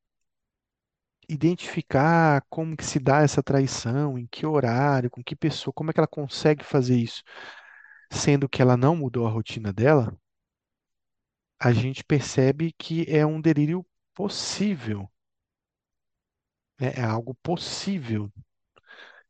identificar 1.28 2.44
como 2.50 2.76
que 2.78 2.84
se 2.86 3.00
dá 3.00 3.22
essa 3.22 3.42
traição, 3.42 4.18
em 4.20 4.28
que 4.28 4.46
horário, 4.46 5.10
com 5.10 5.24
que 5.24 5.36
pessoa, 5.36 5.74
como 5.74 5.90
é 5.90 5.94
que 5.94 6.00
ela 6.00 6.08
consegue 6.08 6.64
fazer 6.64 6.96
isso, 6.98 7.24
sendo 8.12 8.50
que 8.50 8.62
ela 8.62 8.78
não 8.78 8.96
mudou 8.96 9.28
a 9.28 9.32
rotina 9.32 9.74
dela, 9.74 10.16
a 11.58 11.72
gente 11.72 12.04
percebe 12.04 12.74
que 12.78 13.06
é 13.08 13.26
um 13.26 13.40
delírio 13.40 13.86
possível, 14.14 15.10
né? 16.80 16.92
É 16.98 17.02
algo 17.04 17.34
possível 17.36 18.30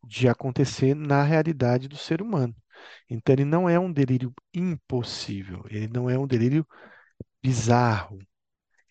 de 0.04 0.28
acontecer 0.28 0.94
na 0.96 1.24
realidade 1.24 1.88
do 1.88 1.98
ser 1.98 2.22
humano. 2.22 2.56
Então, 3.10 3.34
ele 3.34 3.46
não 3.46 3.70
é 3.70 3.80
um 3.80 3.92
delírio 3.92 4.34
impossível, 4.54 5.64
ele 5.70 5.88
não 5.88 6.10
é 6.10 6.18
um 6.18 6.28
delírio 6.28 6.68
bizarro, 7.44 8.20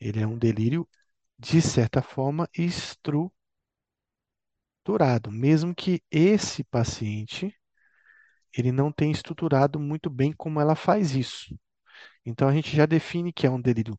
ele 0.00 0.20
é 0.20 0.26
um 0.26 0.38
delírio, 0.38 0.88
de 1.38 1.62
certa 1.62 2.02
forma, 2.02 2.48
estruturado, 2.54 3.32
mesmo 5.30 5.74
que 5.74 6.02
esse 6.10 6.62
paciente 6.64 7.54
ele 8.56 8.72
não 8.72 8.92
tenha 8.92 9.12
estruturado 9.12 9.78
muito 9.80 10.08
bem 10.10 10.32
como 10.32 10.60
ela 10.60 10.74
faz 10.74 11.14
isso. 11.14 11.58
Então, 12.26 12.48
a 12.48 12.54
gente 12.54 12.74
já 12.76 12.86
define 12.86 13.32
que 13.32 13.46
é 13.46 13.50
um 13.50 13.60
delírio 13.60 13.98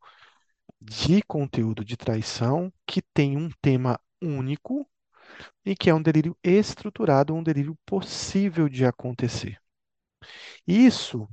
de 0.82 1.22
conteúdo 1.24 1.86
de 1.86 1.98
traição, 1.98 2.72
que 2.88 3.02
tem 3.02 3.38
um 3.38 3.50
tema 3.62 4.00
único 4.22 4.90
e 5.66 5.76
que 5.76 5.90
é 5.90 5.96
um 5.96 6.02
delírio 6.02 6.38
estruturado, 6.44 7.36
um 7.36 7.44
delírio 7.44 7.78
possível 7.86 8.70
de 8.70 8.86
acontecer. 8.86 9.60
Isso, 10.68 11.28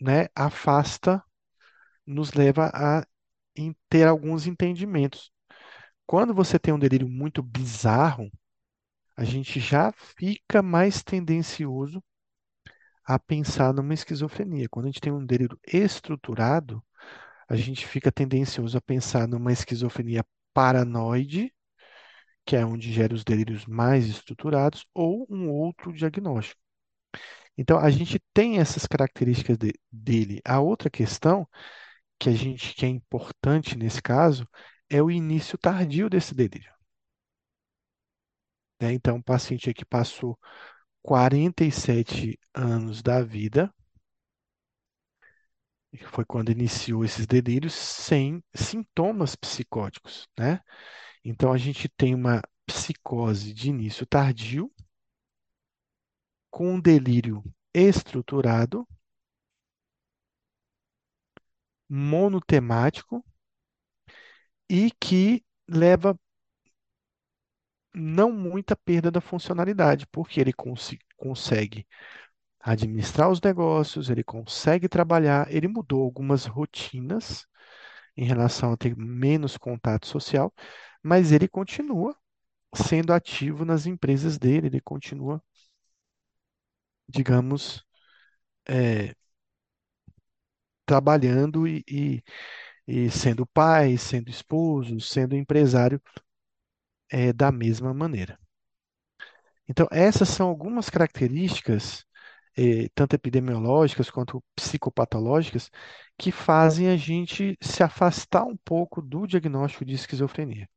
né, 0.00 0.28
afasta, 0.34 1.22
nos 2.06 2.32
leva 2.34 2.70
a 2.74 3.04
ter 3.88 4.06
alguns 4.08 4.46
entendimentos. 4.46 5.30
Quando 6.06 6.34
você 6.34 6.58
tem 6.58 6.74
um 6.74 6.78
delírio 6.78 7.08
muito 7.08 7.42
bizarro, 7.42 8.30
a 9.16 9.24
gente 9.24 9.60
já 9.60 9.92
fica 9.92 10.62
mais 10.62 11.02
tendencioso 11.02 12.02
a 13.04 13.18
pensar 13.18 13.72
numa 13.72 13.94
esquizofrenia. 13.94 14.68
Quando 14.68 14.86
a 14.86 14.88
gente 14.88 15.00
tem 15.00 15.12
um 15.12 15.24
delírio 15.24 15.58
estruturado, 15.66 16.82
a 17.48 17.56
gente 17.56 17.86
fica 17.86 18.12
tendencioso 18.12 18.78
a 18.78 18.80
pensar 18.82 19.28
numa 19.28 19.52
esquizofrenia 19.52 20.24
paranoide, 20.54 21.54
que 22.46 22.56
é 22.56 22.64
onde 22.66 22.92
gera 22.92 23.14
os 23.14 23.24
delírios 23.24 23.66
mais 23.66 24.06
estruturados, 24.06 24.86
ou 24.94 25.26
um 25.30 25.50
outro 25.50 25.92
diagnóstico. 25.92 26.60
Então, 27.56 27.78
a 27.78 27.90
gente 27.90 28.20
tem 28.34 28.58
essas 28.58 28.86
características 28.86 29.58
de- 29.58 29.74
dele. 29.90 30.40
A 30.44 30.60
outra 30.60 30.90
questão 30.90 31.46
que 32.18 32.28
a 32.30 32.32
gente 32.34 32.74
que 32.74 32.86
é 32.86 32.90
importante 32.90 33.76
nesse 33.78 34.02
caso 34.02 34.48
é 34.90 35.02
o 35.02 35.10
início 35.10 35.58
tardio 35.58 36.10
desse 36.10 36.34
delírio. 36.34 36.72
né? 38.80 38.92
Então, 38.92 39.16
o 39.16 39.22
paciente 39.22 39.70
aqui 39.70 39.84
passou 39.84 40.38
47 41.02 42.38
anos 42.54 43.02
da 43.02 43.22
vida, 43.22 43.72
foi 46.06 46.24
quando 46.24 46.50
iniciou 46.50 47.04
esses 47.04 47.26
delírios, 47.26 47.72
sem 47.74 48.42
sintomas 48.54 49.34
psicóticos, 49.36 50.28
né? 50.38 50.60
Então, 51.24 51.52
a 51.52 51.58
gente 51.58 51.88
tem 51.90 52.14
uma 52.14 52.42
psicose 52.66 53.52
de 53.54 53.70
início 53.70 54.06
tardio, 54.06 54.72
com 56.52 56.74
um 56.74 56.80
delírio 56.80 57.42
estruturado, 57.74 58.86
monotemático 62.10 63.24
e 64.68 64.90
que 65.00 65.44
leva 65.68 66.18
não 67.94 68.32
muita 68.32 68.74
perda 68.76 69.10
da 69.10 69.20
funcionalidade, 69.20 70.06
porque 70.10 70.40
ele 70.40 70.52
consi- 70.52 70.98
consegue 71.16 71.86
administrar 72.60 73.30
os 73.30 73.40
negócios, 73.40 74.10
ele 74.10 74.24
consegue 74.24 74.88
trabalhar, 74.88 75.52
ele 75.52 75.68
mudou 75.68 76.02
algumas 76.04 76.46
rotinas 76.46 77.46
em 78.16 78.24
relação 78.26 78.72
a 78.72 78.76
ter 78.76 78.96
menos 78.96 79.56
contato 79.58 80.06
social, 80.06 80.52
mas 81.02 81.32
ele 81.32 81.48
continua 81.48 82.16
sendo 82.74 83.12
ativo 83.12 83.64
nas 83.64 83.86
empresas 83.86 84.38
dele, 84.38 84.68
ele 84.68 84.80
continua, 84.80 85.42
digamos, 87.12 87.84
é, 88.68 89.14
trabalhando 90.86 91.66
e, 91.66 91.84
e- 91.88 92.22
e 92.86 93.10
sendo 93.10 93.46
pai, 93.46 93.96
sendo 93.98 94.30
esposo, 94.30 95.00
sendo 95.00 95.36
empresário, 95.36 96.00
é, 97.10 97.32
da 97.32 97.52
mesma 97.52 97.94
maneira. 97.94 98.38
Então, 99.68 99.86
essas 99.90 100.28
são 100.28 100.48
algumas 100.48 100.90
características, 100.90 102.04
eh, 102.56 102.88
tanto 102.94 103.14
epidemiológicas 103.14 104.10
quanto 104.10 104.42
psicopatológicas, 104.54 105.70
que 106.18 106.30
fazem 106.32 106.88
a 106.88 106.96
gente 106.96 107.56
se 107.60 107.82
afastar 107.82 108.44
um 108.44 108.56
pouco 108.56 109.00
do 109.00 109.26
diagnóstico 109.26 109.84
de 109.84 109.94
esquizofrenia. 109.94 110.68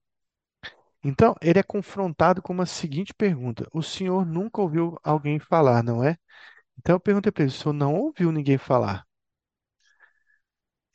Então, 1.05 1.35
ele 1.41 1.57
é 1.57 1.63
confrontado 1.63 2.41
com 2.41 2.51
uma 2.51 2.65
seguinte 2.65 3.13
pergunta: 3.13 3.65
O 3.71 3.81
senhor 3.81 4.25
nunca 4.25 4.61
ouviu 4.61 4.99
alguém 5.03 5.39
falar, 5.39 5.81
não 5.81 6.03
é? 6.03 6.17
Então, 6.79 6.95
eu 6.95 7.01
perguntei 7.01 7.31
para 7.31 7.43
ele: 7.43 7.51
O 7.51 7.55
senhor 7.55 7.73
não 7.73 7.95
ouviu 7.95 8.31
ninguém 8.31 8.57
falar? 8.57 9.05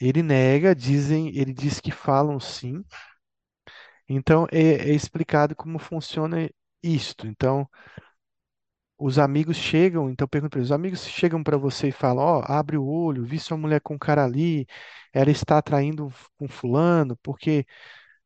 Ele 0.01 0.20
nega, 0.23 0.75
dizem, 0.75 1.29
ele 1.37 1.53
diz 1.55 1.79
que 1.81 1.92
falam 1.92 2.40
sim. 2.40 2.85
Então, 4.09 4.46
é, 4.53 4.90
é 4.90 4.94
explicado 4.94 5.55
como 5.55 5.79
funciona 5.79 6.49
isto. 6.83 7.27
Então, 7.27 7.68
os 8.99 9.18
amigos 9.18 9.57
chegam, 9.57 10.11
então 10.11 10.29
pergunta 10.29 10.51
para 10.51 10.59
eles, 10.61 10.68
os 10.68 10.73
amigos 10.73 11.07
chegam 11.07 11.42
para 11.42 11.57
você 11.57 11.88
e 11.88 11.92
falam, 11.92 12.23
ó, 12.25 12.42
abre 12.46 12.77
o 12.77 12.85
olho, 12.87 13.25
vi 13.25 13.38
sua 13.38 13.57
mulher 13.57 13.81
com 13.81 13.94
um 13.94 13.99
cara 13.99 14.25
ali, 14.25 14.66
ela 15.12 15.31
está 15.31 15.59
atraindo 15.59 16.12
com 16.38 16.46
fulano, 16.49 17.16
porque 17.23 17.64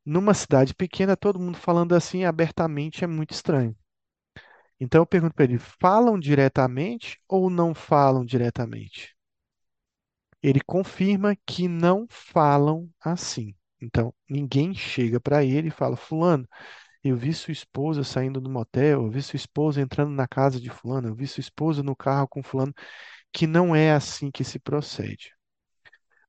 numa 0.04 0.34
cidade 0.34 0.74
pequena, 0.74 1.16
todo 1.16 1.40
mundo 1.40 1.58
falando 1.58 1.94
assim 1.94 2.24
abertamente 2.24 3.04
é 3.04 3.06
muito 3.06 3.32
estranho. 3.32 3.76
Então 4.78 5.00
eu 5.02 5.06
pergunto 5.06 5.34
para 5.34 5.44
ele, 5.44 5.58
falam 5.58 6.16
diretamente 6.18 7.18
ou 7.28 7.50
não 7.50 7.74
falam 7.74 8.24
diretamente? 8.24 9.12
Ele 10.42 10.60
confirma 10.60 11.34
que 11.46 11.66
não 11.68 12.06
falam 12.08 12.88
assim. 13.00 13.54
Então 13.80 14.14
ninguém 14.28 14.74
chega 14.74 15.18
para 15.20 15.44
ele 15.44 15.68
e 15.68 15.70
fala, 15.70 15.96
fulano, 15.96 16.46
Eu 17.04 17.16
vi 17.16 17.34
sua 17.34 17.52
esposa 17.52 18.04
saindo 18.04 18.40
do 18.40 18.50
motel, 18.50 19.04
eu 19.04 19.10
vi 19.10 19.22
sua 19.22 19.36
esposa 19.38 19.80
entrando 19.82 20.12
na 20.12 20.28
casa 20.28 20.60
de 20.60 20.70
fulano, 20.70 21.08
eu 21.08 21.14
vi 21.16 21.26
sua 21.28 21.40
esposa 21.42 21.82
no 21.82 21.96
carro 21.96 22.28
com 22.28 22.42
fulano, 22.42 22.74
que 23.32 23.46
não 23.46 23.74
é 23.76 23.92
assim 23.94 24.30
que 24.30 24.44
se 24.44 24.58
procede. 24.60 25.32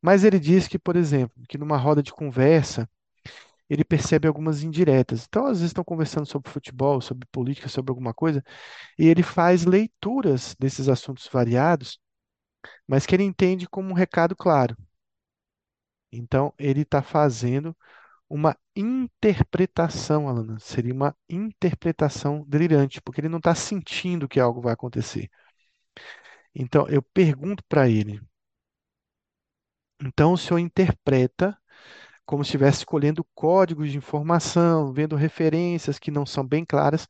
Mas 0.01 0.23
ele 0.23 0.39
diz 0.39 0.67
que, 0.67 0.79
por 0.79 0.95
exemplo, 0.95 1.35
que 1.49 1.57
numa 1.57 1.77
roda 1.77 2.01
de 2.03 2.13
conversa, 2.13 2.89
ele 3.69 3.83
percebe 3.83 4.27
algumas 4.27 4.63
indiretas. 4.63 5.25
Então, 5.27 5.45
às 5.45 5.59
vezes 5.59 5.67
estão 5.67 5.83
conversando 5.83 6.25
sobre 6.25 6.51
futebol, 6.51 7.01
sobre 7.01 7.27
política, 7.31 7.69
sobre 7.69 7.91
alguma 7.91 8.13
coisa, 8.13 8.43
e 8.99 9.07
ele 9.07 9.23
faz 9.23 9.65
leituras 9.65 10.55
desses 10.59 10.89
assuntos 10.89 11.27
variados, 11.31 11.99
mas 12.87 13.05
que 13.05 13.15
ele 13.15 13.23
entende 13.23 13.67
como 13.67 13.89
um 13.91 13.93
recado 13.93 14.35
claro. 14.35 14.75
Então, 16.11 16.53
ele 16.57 16.81
está 16.81 17.01
fazendo 17.01 17.75
uma 18.29 18.57
interpretação, 18.75 20.27
Alana. 20.29 20.59
Seria 20.59 20.93
uma 20.93 21.15
interpretação 21.29 22.45
delirante, 22.47 23.01
porque 23.01 23.21
ele 23.21 23.29
não 23.29 23.39
está 23.39 23.55
sentindo 23.55 24.27
que 24.27 24.39
algo 24.39 24.61
vai 24.61 24.73
acontecer. 24.73 25.29
Então, 26.55 26.87
eu 26.89 27.01
pergunto 27.03 27.63
para 27.69 27.87
ele. 27.89 28.19
Então, 30.01 30.33
o 30.33 30.37
senhor 30.37 30.59
interpreta 30.59 31.57
como 32.25 32.43
se 32.43 32.49
estivesse 32.49 32.79
escolhendo 32.79 33.23
códigos 33.35 33.91
de 33.91 33.97
informação, 33.97 34.93
vendo 34.93 35.15
referências 35.15 35.99
que 35.99 36.11
não 36.11 36.25
são 36.25 36.45
bem 36.47 36.65
claras, 36.65 37.07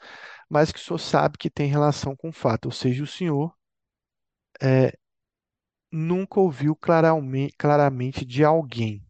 mas 0.49 0.71
que 0.71 0.80
senhor 0.80 0.99
sabe 0.99 1.38
que 1.38 1.49
tem 1.49 1.67
relação 1.69 2.15
com 2.15 2.30
o 2.30 2.34
fato. 2.34 2.65
Ou 2.67 2.71
seja, 2.71 3.04
o 3.04 3.08
senhor 3.08 3.54
é, 4.62 4.97
nunca 5.91 6.39
ouviu 6.39 6.75
claramente, 6.75 7.56
claramente 7.58 8.25
de 8.25 8.43
alguém. 8.43 9.04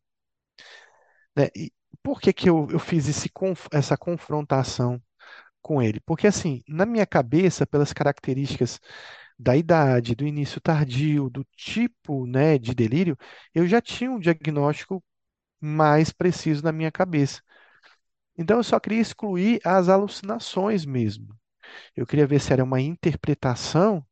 né? 1.35 1.47
E 1.55 1.71
por 2.03 2.19
que 2.21 2.33
que 2.33 2.49
eu, 2.49 2.67
eu 2.71 2.79
fiz 2.79 3.07
esse, 3.07 3.29
essa 3.71 3.97
confrontação 3.97 5.01
com 5.61 5.81
ele? 5.83 5.99
Porque, 6.01 6.27
assim, 6.27 6.63
na 6.67 6.85
minha 6.85 7.07
cabeça, 7.07 7.67
pelas 7.67 7.93
características 7.93 8.79
da 9.39 9.55
idade, 9.57 10.15
do 10.15 10.25
início 10.27 10.61
tardio, 10.61 11.29
do 11.29 11.45
tipo, 11.57 12.27
né, 12.27 12.57
de 12.59 12.75
delírio, 12.75 13.17
eu 13.55 13.67
já 13.67 13.81
tinha 13.81 14.11
um 14.11 14.19
diagnóstico 14.19 15.03
mais 15.61 16.11
preciso 16.11 16.63
na 16.63 16.71
minha 16.71 16.91
cabeça. 16.91 17.41
Então, 18.37 18.57
eu 18.57 18.63
só 18.63 18.79
queria 18.79 19.01
excluir 19.01 19.59
as 19.65 19.89
alucinações 19.89 20.85
mesmo. 20.85 21.35
Eu 21.95 22.05
queria 22.07 22.27
ver 22.27 22.41
se 22.41 22.53
era 22.53 22.63
uma 22.63 22.81
interpretação 22.81 24.05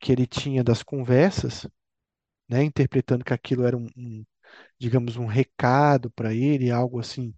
que 0.00 0.12
ele 0.12 0.26
tinha 0.26 0.64
das 0.64 0.82
conversas, 0.82 1.66
né, 2.48 2.64
interpretando 2.64 3.24
que 3.24 3.34
aquilo 3.34 3.64
era 3.66 3.76
um, 3.76 3.86
um, 3.96 4.24
digamos, 4.78 5.16
um 5.16 5.26
recado 5.26 6.10
para 6.12 6.34
ele, 6.34 6.70
algo 6.70 7.00
assim 7.00 7.34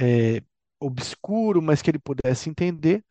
é, 0.00 0.42
obscuro, 0.80 1.60
mas 1.62 1.82
que 1.82 1.90
ele 1.90 1.98
pudesse 1.98 2.48
entender, 2.50 3.04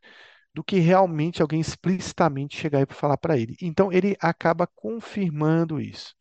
do 0.57 0.63
que 0.63 0.79
realmente 0.79 1.39
alguém 1.43 1.61
explicitamente 1.61 2.57
chegar 2.57 2.81
e 2.81 2.93
falar 2.93 3.17
para 3.19 3.37
ele. 3.37 3.55
Então 3.61 3.93
ele 3.93 4.17
acaba 4.19 4.65
confirmando 4.67 5.79
isso, 5.79 6.15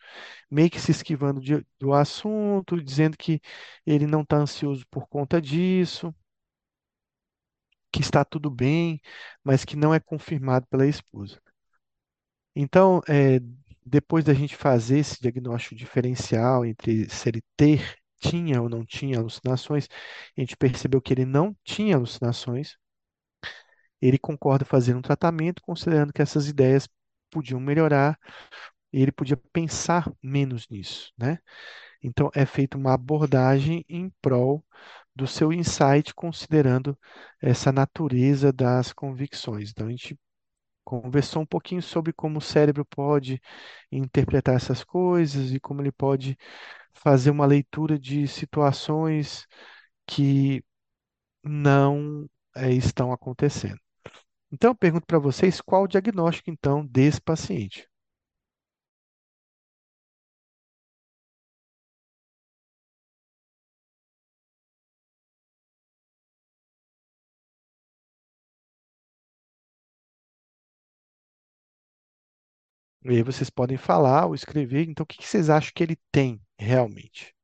meio 0.51 0.71
que 0.71 0.81
se 0.81 0.91
esquivando 0.93 1.41
de- 1.41 1.67
do 1.81 1.95
assunto, 1.95 2.83
dizendo 2.83 3.17
que 3.17 3.41
ele 3.87 4.07
não 4.07 4.23
está 4.23 4.39
ansioso 4.39 4.87
por 4.91 5.09
conta 5.09 5.41
disso, 5.43 6.15
que 7.93 8.01
está 8.01 8.25
tudo 8.25 8.51
bem, 8.51 9.01
mas 9.45 9.65
que 9.65 9.77
não 9.77 9.93
é 9.95 9.99
confirmado 10.01 10.67
pela 10.69 10.87
esposa. 10.87 11.41
Então, 12.55 13.01
é, 13.09 13.41
depois 13.85 14.25
da 14.25 14.35
gente 14.35 14.57
fazer 14.57 14.99
esse 14.99 15.21
diagnóstico 15.21 15.75
diferencial 15.77 16.65
entre 16.65 17.09
se 17.11 17.29
ele 17.29 17.43
ter, 17.57 17.97
tinha 18.19 18.61
ou 18.63 18.69
não 18.69 18.85
tinha 18.85 19.19
alucinações, 19.19 19.89
a 20.37 20.41
gente 20.41 20.57
percebeu 20.57 21.01
que 21.01 21.13
ele 21.13 21.25
não 21.27 21.55
tinha 21.65 21.97
alucinações. 21.97 22.77
Ele 24.03 24.19
concorda 24.19 24.65
fazer 24.65 24.95
um 24.95 25.03
tratamento, 25.03 25.63
considerando 25.63 26.13
que 26.13 26.23
essas 26.23 26.49
ideias 26.49 26.89
podiam 27.31 27.61
melhorar 27.61 28.19
ele 28.93 29.13
podia 29.13 29.37
pensar 29.53 30.11
menos 30.23 30.69
nisso, 30.69 31.13
né? 31.19 31.39
Então, 32.03 32.31
é 32.35 32.47
feita 32.47 32.77
uma 32.79 32.95
abordagem 32.95 33.85
em 33.89 34.11
prol 34.23 34.65
do 35.15 35.27
seu 35.27 35.53
insight, 35.53 36.15
considerando 36.15 36.99
essa 37.43 37.73
natureza 37.73 38.53
das 38.53 38.93
convicções. 38.93 39.71
Então, 39.71 39.89
a 39.89 39.91
gente 39.91 40.19
conversou 40.85 41.43
um 41.43 41.47
pouquinho 41.47 41.83
sobre 41.83 42.13
como 42.13 42.39
o 42.39 42.43
cérebro 42.43 42.85
pode 42.87 43.41
interpretar 43.93 44.57
essas 44.57 44.85
coisas 44.85 45.53
e 45.53 45.61
como 45.61 45.83
ele 45.83 45.93
pode 45.93 46.37
fazer 46.95 47.31
uma 47.31 47.47
leitura 47.47 47.99
de 47.99 48.29
situações 48.29 49.47
que 50.07 50.65
não 51.45 52.29
eh, 52.57 52.73
estão 52.75 53.13
acontecendo. 53.13 53.81
Então, 54.51 54.71
eu 54.71 54.75
pergunto 54.75 55.07
para 55.07 55.21
vocês 55.21 55.61
qual 55.61 55.85
o 55.85 55.89
diagnóstico, 55.89 56.51
então, 56.51 56.85
desse 56.85 57.21
paciente. 57.21 57.89
E 73.05 73.09
aí 73.11 73.23
vocês 73.23 73.49
podem 73.51 73.77
falar 73.79 74.27
ou 74.27 74.35
escrever. 74.35 74.87
Então, 74.89 75.05
o 75.05 75.07
que 75.07 75.27
vocês 75.27 75.49
acham 75.49 75.73
que 75.75 75.83
ele 75.83 75.97
tem 76.13 76.41
realmente? 76.59 77.35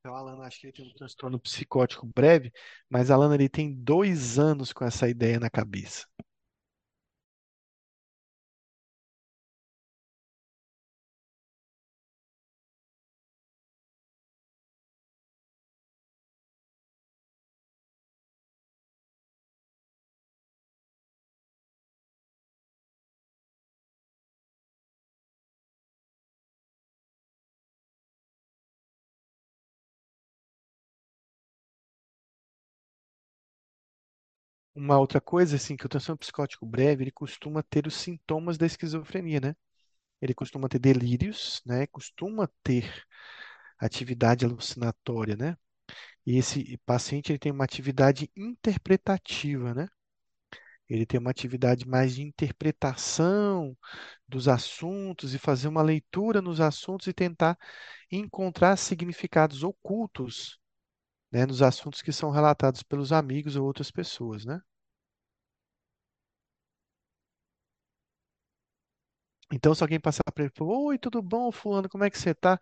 Então, 0.00 0.14
Alan, 0.16 0.42
acho 0.46 0.60
que 0.60 0.66
ele 0.66 0.72
tem 0.72 0.86
um 0.86 0.94
transtorno 0.94 1.38
psicótico 1.38 2.06
breve, 2.14 2.50
mas 2.88 3.10
Alan, 3.10 3.34
ele 3.34 3.48
tem 3.48 3.74
dois 3.74 4.38
anos 4.38 4.72
com 4.72 4.84
essa 4.84 5.08
ideia 5.08 5.38
na 5.38 5.50
cabeça. 5.50 6.06
Uma 34.80 34.98
outra 34.98 35.20
coisa, 35.20 35.56
assim, 35.56 35.76
que 35.76 35.84
o 35.84 35.88
transtorno 35.88 36.18
psicótico 36.18 36.64
breve, 36.66 37.04
ele 37.04 37.10
costuma 37.12 37.62
ter 37.62 37.86
os 37.86 37.94
sintomas 37.94 38.56
da 38.56 38.64
esquizofrenia, 38.66 39.38
né? 39.38 39.54
Ele 40.22 40.34
costuma 40.34 40.68
ter 40.68 40.78
delírios, 40.80 41.62
né? 41.66 41.86
Costuma 41.88 42.48
ter 42.64 43.04
atividade 43.78 44.44
alucinatória, 44.46 45.36
né? 45.36 45.56
E 46.26 46.38
esse 46.38 46.78
paciente, 46.86 47.32
ele 47.32 47.38
tem 47.40 47.52
uma 47.52 47.64
atividade 47.64 48.30
interpretativa, 48.36 49.74
né? 49.74 49.88
Ele 50.88 51.06
tem 51.06 51.20
uma 51.20 51.30
atividade 51.30 51.86
mais 51.88 52.14
de 52.16 52.22
interpretação 52.22 53.76
dos 54.28 54.48
assuntos 54.48 55.34
e 55.34 55.38
fazer 55.38 55.68
uma 55.68 55.82
leitura 55.82 56.42
nos 56.42 56.60
assuntos 56.60 57.06
e 57.06 57.12
tentar 57.14 57.58
encontrar 58.10 58.76
significados 58.76 59.62
ocultos, 59.64 60.58
né, 61.32 61.46
nos 61.46 61.62
assuntos 61.62 62.02
que 62.02 62.12
são 62.12 62.30
relatados 62.30 62.82
pelos 62.82 63.12
amigos 63.12 63.56
ou 63.56 63.66
outras 63.66 63.90
pessoas, 63.90 64.44
né? 64.46 64.60
Então, 69.52 69.74
se 69.74 69.82
alguém 69.82 70.00
passar 70.00 70.22
para 70.34 70.44
ele 70.44 70.52
Oi, 70.60 70.98
tudo 70.98 71.20
bom, 71.22 71.50
fulano, 71.52 71.88
como 71.88 72.04
é 72.04 72.10
que 72.10 72.18
você 72.18 72.34
tá? 72.34 72.58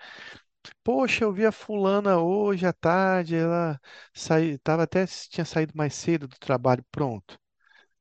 Poxa, 0.84 1.24
eu 1.24 1.32
vi 1.32 1.46
a 1.46 1.52
fulana 1.52 2.18
hoje 2.20 2.66
à 2.66 2.72
tarde, 2.72 3.36
ela 3.36 3.80
saiu, 4.14 4.58
tava 4.60 4.84
até 4.84 5.06
tinha 5.06 5.44
saído 5.44 5.74
mais 5.76 5.94
cedo 5.94 6.28
do 6.28 6.38
trabalho, 6.38 6.84
pronto. 6.90 7.38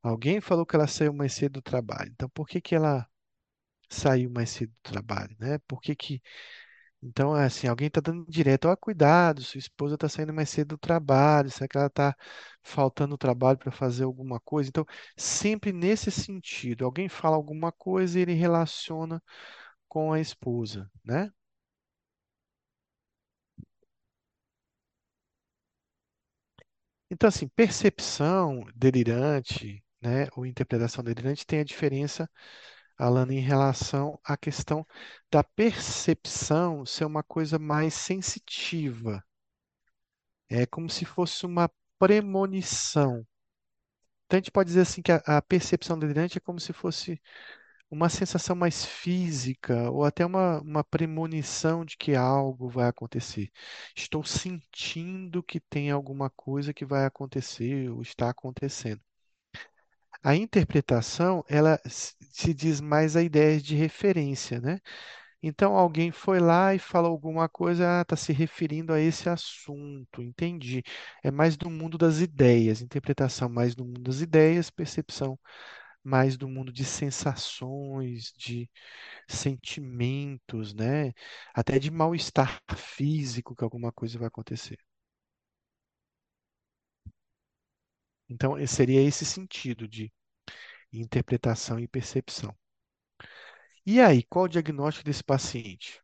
Alguém 0.03 0.41
falou 0.41 0.65
que 0.65 0.75
ela 0.75 0.87
saiu 0.87 1.13
mais 1.13 1.33
cedo 1.33 1.53
do 1.55 1.61
trabalho. 1.63 2.11
Então, 2.13 2.29
por 2.29 2.47
que 2.47 2.61
que 2.61 2.75
ela 2.75 3.07
saiu 3.89 4.29
mais 4.29 4.49
cedo 4.51 4.71
do 4.71 4.81
trabalho, 4.91 5.35
né? 5.39 5.59
Por 5.67 5.81
que 5.81 5.95
que 5.95 6.21
Então, 7.07 7.35
é 7.37 7.45
assim, 7.45 7.67
alguém 7.67 7.87
está 7.87 8.01
dando 8.01 8.25
direto, 8.29 8.65
ó, 8.67 8.75
cuidado, 8.75 9.41
sua 9.43 9.59
esposa 9.59 9.95
está 9.95 10.09
saindo 10.09 10.33
mais 10.33 10.49
cedo 10.49 10.69
do 10.69 10.77
trabalho, 10.77 11.49
será 11.49 11.67
que 11.67 11.77
ela 11.77 11.87
está 11.87 12.15
faltando 12.63 13.17
trabalho 13.17 13.57
para 13.57 13.71
fazer 13.71 14.03
alguma 14.03 14.39
coisa? 14.41 14.69
Então, 14.69 14.85
sempre 15.15 15.71
nesse 15.71 16.11
sentido, 16.11 16.85
alguém 16.85 17.07
fala 17.09 17.35
alguma 17.35 17.71
coisa 17.71 18.19
e 18.19 18.21
ele 18.23 18.33
relaciona 18.33 19.21
com 19.89 20.13
a 20.13 20.19
esposa, 20.21 20.89
né? 21.05 21.31
Então, 27.09 27.27
assim, 27.29 27.47
percepção 27.47 28.65
delirante, 28.75 29.83
né, 30.01 30.27
ou 30.35 30.45
interpretação 30.45 31.03
delirante 31.03 31.45
tem 31.45 31.59
a 31.59 31.63
diferença, 31.63 32.29
Alana, 32.97 33.33
em 33.33 33.39
relação 33.39 34.19
à 34.23 34.37
questão 34.37 34.85
da 35.31 35.43
percepção 35.43 36.85
ser 36.85 37.05
uma 37.05 37.23
coisa 37.23 37.59
mais 37.59 37.93
sensitiva. 37.93 39.23
É 40.49 40.65
como 40.65 40.89
se 40.89 41.05
fosse 41.05 41.45
uma 41.45 41.69
premonição. 41.97 43.25
Então 44.25 44.37
a 44.37 44.39
gente 44.39 44.51
pode 44.51 44.67
dizer 44.67 44.81
assim 44.81 45.01
que 45.01 45.11
a, 45.11 45.17
a 45.25 45.41
percepção 45.41 45.97
delirante 45.97 46.37
é 46.37 46.41
como 46.41 46.59
se 46.59 46.73
fosse 46.73 47.21
uma 47.91 48.09
sensação 48.09 48.55
mais 48.55 48.85
física 48.85 49.91
ou 49.91 50.05
até 50.05 50.25
uma, 50.25 50.61
uma 50.61 50.83
premonição 50.83 51.85
de 51.85 51.97
que 51.97 52.15
algo 52.15 52.69
vai 52.69 52.87
acontecer. 52.89 53.51
Estou 53.95 54.23
sentindo 54.25 55.43
que 55.43 55.59
tem 55.59 55.91
alguma 55.91 56.29
coisa 56.31 56.73
que 56.73 56.85
vai 56.85 57.05
acontecer 57.05 57.89
ou 57.91 58.01
está 58.01 58.29
acontecendo. 58.29 59.01
A 60.23 60.35
interpretação, 60.35 61.43
ela 61.47 61.79
se 62.31 62.53
diz 62.53 62.81
mais 62.81 63.15
a 63.15 63.23
ideia 63.23 63.59
de 63.61 63.75
referência, 63.75 64.59
né? 64.61 64.79
Então, 65.41 65.75
alguém 65.77 66.11
foi 66.11 66.39
lá 66.39 66.73
e 66.75 66.79
falou 66.79 67.11
alguma 67.11 67.47
coisa, 67.49 68.01
está 68.01 68.15
se 68.15 68.33
referindo 68.33 68.93
a 68.93 68.99
esse 68.99 69.29
assunto, 69.29 70.21
entendi. 70.21 70.83
É 71.23 71.31
mais 71.31 71.57
do 71.57 71.69
mundo 71.69 71.97
das 71.97 72.19
ideias, 72.21 72.81
interpretação 72.81 73.49
mais 73.49 73.75
do 73.75 73.85
mundo 73.85 74.01
das 74.01 74.21
ideias, 74.21 74.69
percepção 74.71 75.39
mais 76.03 76.37
do 76.37 76.47
mundo 76.49 76.71
de 76.73 76.85
sensações, 76.85 78.33
de 78.37 78.69
sentimentos, 79.27 80.73
né? 80.73 81.13
Até 81.53 81.79
de 81.79 81.91
mal-estar 81.91 82.61
físico 82.75 83.55
que 83.55 83.63
alguma 83.63 83.91
coisa 83.91 84.19
vai 84.19 84.27
acontecer. 84.29 84.77
Então, 88.29 88.55
seria 88.67 89.01
esse 89.01 89.25
sentido 89.25 89.87
de 89.87 90.11
interpretação 90.93 91.79
e 91.79 91.87
percepção. 91.87 92.55
E 93.87 93.99
aí, 93.99 94.21
qual 94.21 94.45
o 94.45 94.47
diagnóstico 94.47 95.03
desse 95.05 95.23
paciente? 95.23 95.99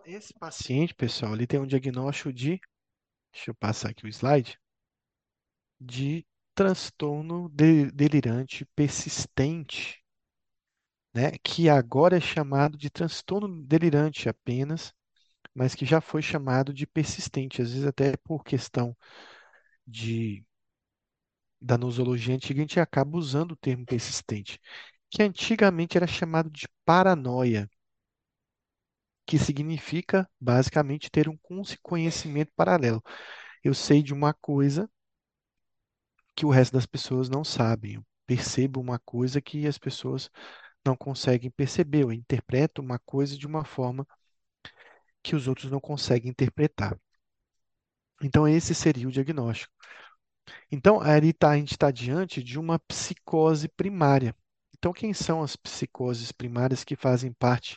Então, 0.00 0.12
esse 0.14 0.32
paciente, 0.34 0.94
pessoal, 0.94 1.34
ele 1.34 1.46
tem 1.46 1.60
um 1.60 1.66
diagnóstico 1.66 2.32
de, 2.32 2.58
deixa 3.32 3.50
eu 3.50 3.54
passar 3.56 3.90
aqui 3.90 4.06
o 4.06 4.08
slide, 4.08 4.58
de 5.80 6.24
transtorno 6.54 7.48
de- 7.48 7.90
delirante 7.90 8.64
persistente, 8.76 10.04
né? 11.14 11.32
Que 11.42 11.68
agora 11.68 12.16
é 12.16 12.20
chamado 12.20 12.76
de 12.78 12.90
transtorno 12.90 13.62
delirante 13.64 14.28
apenas, 14.28 14.92
mas 15.54 15.74
que 15.76 15.86
já 15.86 16.00
foi 16.00 16.22
chamado 16.22 16.72
de 16.74 16.86
persistente, 16.86 17.62
às 17.62 17.72
vezes 17.72 17.86
até 17.86 18.16
por 18.18 18.44
questão 18.44 18.96
de 19.86 20.44
da 21.60 21.76
nosologia 21.78 22.34
antiga, 22.34 22.60
a 22.60 22.62
gente 22.62 22.80
acaba 22.80 23.16
usando 23.16 23.52
o 23.52 23.56
termo 23.56 23.84
persistente, 23.84 24.60
que 25.10 25.22
antigamente 25.22 25.96
era 25.96 26.06
chamado 26.06 26.50
de 26.50 26.68
paranoia, 26.84 27.68
que 29.28 29.38
significa 29.38 30.26
basicamente 30.40 31.10
ter 31.10 31.28
um 31.28 31.38
conhecimento 31.82 32.50
paralelo. 32.56 33.04
Eu 33.62 33.74
sei 33.74 34.02
de 34.02 34.14
uma 34.14 34.32
coisa 34.32 34.90
que 36.34 36.46
o 36.46 36.50
resto 36.50 36.72
das 36.72 36.86
pessoas 36.86 37.28
não 37.28 37.44
sabem. 37.44 37.96
Eu 37.96 38.06
percebo 38.26 38.80
uma 38.80 38.98
coisa 38.98 39.38
que 39.38 39.66
as 39.66 39.76
pessoas 39.76 40.30
não 40.82 40.96
conseguem 40.96 41.50
perceber. 41.50 42.04
Eu 42.04 42.12
interpreto 42.12 42.80
uma 42.80 42.98
coisa 43.00 43.36
de 43.36 43.46
uma 43.46 43.66
forma 43.66 44.06
que 45.22 45.36
os 45.36 45.46
outros 45.46 45.70
não 45.70 45.78
conseguem 45.78 46.30
interpretar. 46.30 46.98
Então, 48.22 48.48
esse 48.48 48.74
seria 48.74 49.06
o 49.06 49.12
diagnóstico. 49.12 49.74
Então, 50.72 51.02
aí 51.02 51.34
tá, 51.34 51.50
a 51.50 51.56
gente 51.58 51.72
está 51.72 51.90
diante 51.90 52.42
de 52.42 52.58
uma 52.58 52.78
psicose 52.78 53.68
primária. 53.68 54.34
Então, 54.78 54.90
quem 54.90 55.12
são 55.12 55.42
as 55.42 55.54
psicoses 55.54 56.32
primárias 56.32 56.82
que 56.82 56.96
fazem 56.96 57.30
parte 57.34 57.76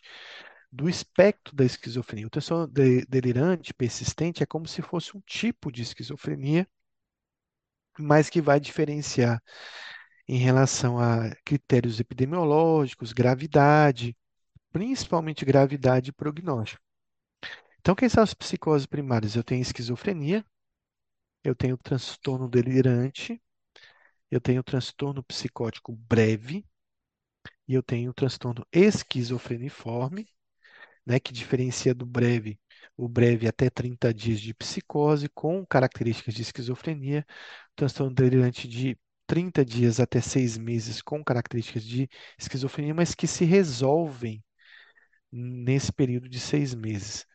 do 0.72 0.89
espectro 0.89 1.55
da 1.55 1.65
esquizofrenia? 1.65 2.28
O 2.28 2.30
transtorno 2.30 2.67
de- 2.67 3.05
delirante 3.05 3.74
persistente 3.74 4.43
é 4.43 4.45
como 4.45 4.67
se 4.67 4.82
fosse 4.82 5.15
um 5.17 5.22
tipo 5.22 5.72
de 5.72 5.82
esquizofrenia, 5.82 6.67
mas 7.99 8.30
que 8.30 8.41
vai 8.41 8.59
diferenciar 8.59 9.41
em 10.28 10.38
relação 10.38 10.99
a 10.99 11.36
critérios 11.45 11.99
epidemiológicos, 11.99 13.13
gravidade, 13.13 14.15
principalmente 14.72 15.45
gravidade 15.45 16.11
e 16.11 16.13
prognóstico. 16.13 16.84
Então, 17.80 17.95
quem 17.95 18.09
são 18.09 18.24
as 18.24 18.34
psicoses 18.34 18.86
primárias? 18.86 19.36
Eu 19.36 19.43
tenho 19.43 19.61
esquizofrenia, 19.61 20.45
eu 21.43 21.55
tenho 21.55 21.78
transtorno 21.78 22.49
delirante, 22.49 23.41
eu 24.32 24.41
tenho 24.41 24.63
transtorno 24.63 25.24
psicótico 25.24 25.93
breve 25.93 26.65
e 27.67 27.74
eu 27.74 27.82
tenho 27.82 28.13
transtorno 28.13 28.63
esquizofreniforme, 28.72 30.28
né, 31.06 31.20
que 31.20 31.34
diferencia 31.34 31.93
do 31.93 32.06
breve, 32.06 32.60
o 32.97 33.08
breve 33.08 33.47
até 33.47 33.70
30 33.70 34.14
dias 34.14 34.39
de 34.39 34.54
psicose 34.54 35.30
com 35.30 35.66
características 35.66 36.34
de 36.34 36.41
esquizofrenia, 36.43 37.26
transtorno 37.76 38.14
delirante 38.14 38.68
de 38.68 38.97
30 39.28 39.64
dias 39.66 39.99
até 39.99 40.22
6 40.22 40.58
meses 40.58 41.02
com 41.02 41.24
características 41.24 41.84
de 41.84 42.10
esquizofrenia, 42.38 42.93
mas 42.93 43.16
que 43.16 43.28
se 43.28 43.45
resolvem 43.45 44.43
nesse 45.32 45.91
período 45.91 46.28
de 46.30 46.39
seis 46.39 46.74
meses. 46.74 47.26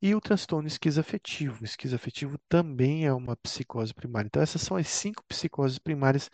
E 0.00 0.14
o 0.14 0.20
transtorno 0.20 0.68
esquizoafetivo. 0.68 1.62
O 1.62 1.64
esquizoafetivo 1.64 2.38
também 2.48 3.06
é 3.06 3.12
uma 3.12 3.36
psicose 3.36 3.94
primária. 3.94 4.26
Então, 4.28 4.42
essas 4.42 4.62
são 4.62 4.76
as 4.76 4.88
cinco 4.88 5.24
psicoses 5.28 5.78
primárias 5.78 6.30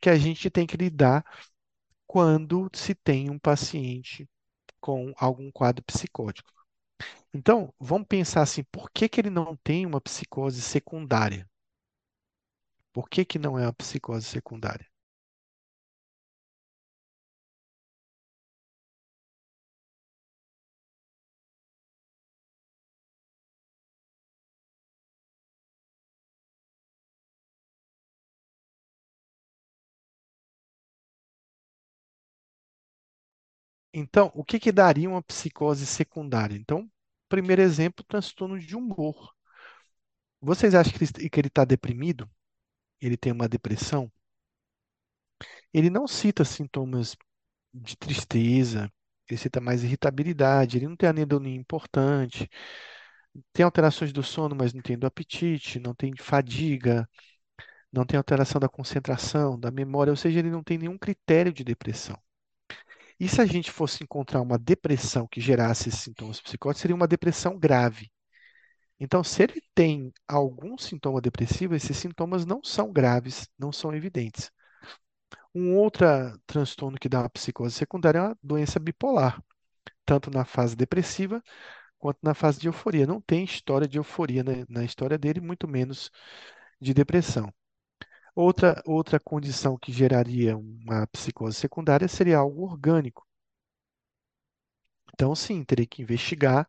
que 0.00 0.10
a 0.10 0.16
gente 0.16 0.50
tem 0.50 0.66
que 0.66 0.76
lidar 0.76 1.24
quando 2.06 2.70
se 2.74 2.94
tem 2.94 3.30
um 3.30 3.38
paciente 3.38 4.28
com 4.80 5.12
algum 5.16 5.50
quadro 5.50 5.84
psicótico. 5.84 6.50
Então, 7.34 7.74
vamos 7.80 8.08
pensar 8.08 8.42
assim, 8.42 8.64
por 8.64 8.90
que 8.90 9.08
que 9.08 9.20
ele 9.20 9.30
não 9.30 9.56
tem 9.56 9.86
uma 9.86 10.00
psicose 10.00 10.62
secundária? 10.62 11.48
Por 12.92 13.08
que 13.08 13.24
que 13.24 13.36
não 13.36 13.58
é 13.58 13.64
uma 13.66 13.72
psicose 13.72 14.24
secundária? 14.26 14.86
Então, 33.94 34.30
o 34.34 34.44
que 34.44 34.58
que 34.58 34.72
daria 34.72 35.08
uma 35.08 35.22
psicose 35.22 35.86
secundária? 35.86 36.56
Então, 36.56 36.90
primeiro 37.28 37.62
exemplo, 37.62 38.04
transtorno 38.04 38.58
de 38.58 38.76
humor. 38.76 39.32
Vocês 40.42 40.74
acham 40.74 40.92
que 40.92 41.40
ele 41.40 41.48
está 41.48 41.64
deprimido? 41.64 42.28
Ele 43.00 43.16
tem 43.16 43.32
uma 43.32 43.48
depressão? 43.48 44.12
Ele 45.72 45.90
não 45.90 46.06
cita 46.06 46.44
sintomas 46.44 47.16
de 47.74 47.96
tristeza, 47.96 48.92
ele 49.28 49.38
cita 49.38 49.60
mais 49.60 49.84
irritabilidade, 49.84 50.78
ele 50.78 50.88
não 50.88 50.96
tem 50.96 51.08
anedonia 51.08 51.56
importante, 51.56 52.48
tem 53.52 53.64
alterações 53.64 54.12
do 54.12 54.22
sono, 54.22 54.54
mas 54.56 54.72
não 54.72 54.82
tem 54.82 54.98
do 54.98 55.06
apetite, 55.06 55.78
não 55.80 55.94
tem 55.94 56.14
fadiga, 56.16 57.08
não 57.92 58.06
tem 58.06 58.18
alteração 58.18 58.60
da 58.60 58.68
concentração, 58.68 59.58
da 59.60 59.70
memória, 59.70 60.12
ou 60.12 60.16
seja, 60.16 60.40
ele 60.40 60.50
não 60.50 60.62
tem 60.64 60.78
nenhum 60.78 60.98
critério 60.98 61.52
de 61.52 61.64
depressão. 61.64 62.18
E 63.20 63.28
se 63.28 63.40
a 63.40 63.46
gente 63.46 63.70
fosse 63.70 64.02
encontrar 64.02 64.40
uma 64.40 64.58
depressão 64.58 65.26
que 65.28 65.40
gerasse 65.40 65.90
esses 65.90 66.00
sintomas 66.00 66.40
psicóticos, 66.40 66.80
seria 66.80 66.96
uma 66.96 67.06
depressão 67.06 67.58
grave. 67.58 68.10
Então, 68.98 69.22
se 69.24 69.42
ele 69.42 69.62
tem 69.74 70.12
algum 70.28 70.76
sintoma 70.78 71.20
depressivo, 71.20 71.74
esses 71.74 71.96
sintomas 71.96 72.46
não 72.46 72.62
são 72.64 72.92
graves, 72.92 73.48
não 73.58 73.72
são 73.72 73.94
evidentes. 73.94 74.50
Um 75.54 75.76
outro 75.76 76.06
transtorno 76.46 76.98
que 76.98 77.08
dá 77.08 77.20
uma 77.20 77.30
psicose 77.30 77.74
secundária 77.74 78.18
é 78.18 78.22
uma 78.22 78.38
doença 78.42 78.78
bipolar, 78.78 79.42
tanto 80.04 80.30
na 80.30 80.44
fase 80.44 80.76
depressiva 80.76 81.42
quanto 81.98 82.18
na 82.22 82.34
fase 82.34 82.60
de 82.60 82.68
euforia. 82.68 83.06
Não 83.06 83.20
tem 83.20 83.44
história 83.44 83.88
de 83.88 83.98
euforia 83.98 84.44
na, 84.44 84.52
na 84.68 84.84
história 84.84 85.18
dele, 85.18 85.40
muito 85.40 85.68
menos 85.68 86.10
de 86.80 86.94
depressão. 86.94 87.52
Outra, 88.34 88.82
outra 88.86 89.20
condição 89.20 89.78
que 89.78 89.92
geraria 89.92 90.56
uma 90.56 91.06
psicose 91.08 91.56
secundária 91.56 92.08
seria 92.08 92.38
algo 92.38 92.62
orgânico. 92.64 93.24
Então, 95.14 95.34
sim, 95.34 95.62
teria 95.64 95.86
que 95.86 96.02
investigar 96.02 96.68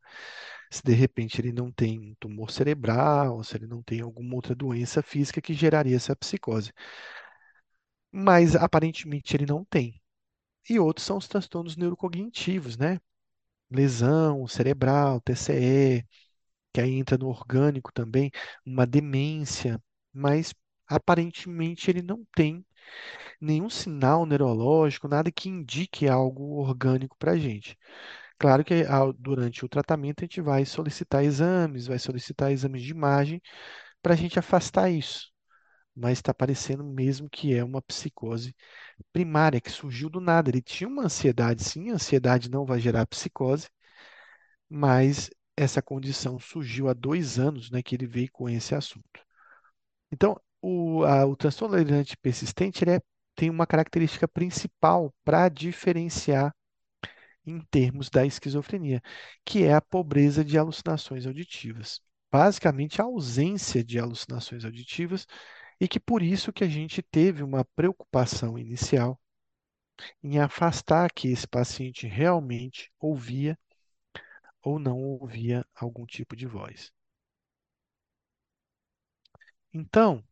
se 0.72 0.84
de 0.84 0.94
repente 0.94 1.40
ele 1.42 1.52
não 1.52 1.72
tem 1.72 2.00
um 2.00 2.16
tumor 2.20 2.52
cerebral, 2.52 3.44
se 3.44 3.56
ele 3.58 3.68
não 3.68 3.84
tem 3.84 4.02
alguma 4.02 4.36
outra 4.36 4.56
doença 4.56 5.02
física 5.04 5.42
que 5.42 5.54
geraria 5.54 5.96
essa 5.96 6.16
psicose. 6.16 6.72
mas 8.12 8.56
aparentemente 8.56 9.36
ele 9.36 9.46
não 9.46 9.64
tem. 9.66 10.02
E 10.70 10.80
outros 10.80 11.06
são 11.06 11.18
os 11.18 11.28
transtornos 11.30 11.78
neurocognitivos, 11.78 12.78
né? 12.78 13.00
Lesão 13.72 14.48
cerebral, 14.48 15.22
TCE, 15.22 16.08
que 16.74 16.82
aí 16.82 16.94
entra 16.96 17.18
no 17.18 17.28
orgânico 17.30 17.92
também, 17.94 18.32
uma 18.66 18.86
demência, 18.88 19.82
mas 20.14 20.54
aparentemente 20.92 21.90
ele 21.90 22.02
não 22.02 22.26
tem 22.36 22.66
nenhum 23.40 23.70
sinal 23.70 24.26
neurológico, 24.26 25.08
nada 25.08 25.32
que 25.32 25.50
indique 25.50 26.08
algo 26.08 26.60
orgânico 26.60 27.18
para 27.18 27.34
a 27.34 27.38
gente. 27.38 27.78
Claro 28.38 28.64
que 28.66 28.84
durante 29.20 29.66
o 29.66 29.70
tratamento 29.70 30.22
a 30.24 30.26
gente 30.26 30.42
vai 30.42 30.66
solicitar 30.66 31.24
exames, 31.24 31.88
vai 31.88 32.00
solicitar 32.00 32.52
exames 32.52 32.82
de 32.84 32.92
imagem 32.92 33.42
para 34.02 34.14
a 34.14 34.18
gente 34.18 34.40
afastar 34.40 34.90
isso, 34.90 35.32
mas 35.96 36.20
está 36.20 36.34
parecendo 36.34 36.84
mesmo 36.84 37.30
que 37.30 37.54
é 37.56 37.64
uma 37.64 37.82
psicose 37.82 38.56
primária 39.14 39.62
que 39.62 39.72
surgiu 39.72 40.10
do 40.10 40.20
nada. 40.22 40.50
Ele 40.50 40.62
tinha 40.62 40.88
uma 40.88 41.06
ansiedade, 41.06 41.64
sim, 41.64 41.92
a 41.92 41.96
ansiedade 41.96 42.50
não 42.50 42.66
vai 42.66 42.80
gerar 42.80 43.06
psicose, 43.08 43.70
mas 44.70 45.30
essa 45.56 45.82
condição 45.82 46.40
surgiu 46.40 46.88
há 46.90 46.94
dois 46.94 47.38
anos, 47.38 47.70
né, 47.70 47.84
que 47.84 47.96
ele 47.96 48.08
veio 48.08 48.32
com 48.32 48.50
esse 48.50 48.74
assunto. 48.74 49.20
Então, 50.12 50.40
o, 50.62 51.04
a- 51.06 51.26
o 51.26 51.36
transtorno 51.36 51.76
delirante 51.78 52.18
persistente 52.18 52.84
ele 52.84 52.92
é- 52.98 53.02
tem 53.36 53.50
uma 53.50 53.68
característica 53.68 54.28
principal 54.28 55.14
para 55.24 55.50
diferenciar 55.50 56.54
em 57.46 57.60
termos 57.72 58.10
da 58.10 58.26
esquizofrenia, 58.26 59.02
que 59.46 59.64
é 59.64 59.74
a 59.74 59.82
pobreza 59.82 60.44
de 60.46 60.58
alucinações 60.58 61.26
auditivas. 61.26 62.02
Basicamente, 62.32 63.02
a 63.02 63.06
ausência 63.06 63.84
de 63.84 64.00
alucinações 64.00 64.64
auditivas 64.66 65.26
e 65.80 65.88
que 65.88 66.00
por 66.00 66.22
isso 66.24 66.54
que 66.54 66.64
a 66.64 66.70
gente 66.70 67.02
teve 67.04 67.44
uma 67.44 67.66
preocupação 67.76 68.58
inicial 68.60 69.20
em 70.24 70.40
afastar 70.40 71.12
que 71.14 71.28
esse 71.28 71.48
paciente 71.48 72.08
realmente 72.08 72.92
ouvia 73.00 73.56
ou 74.64 74.80
não 74.80 74.98
ouvia 74.98 75.64
algum 75.76 76.04
tipo 76.04 76.36
de 76.36 76.48
voz. 76.48 76.92
Então, 79.74 80.24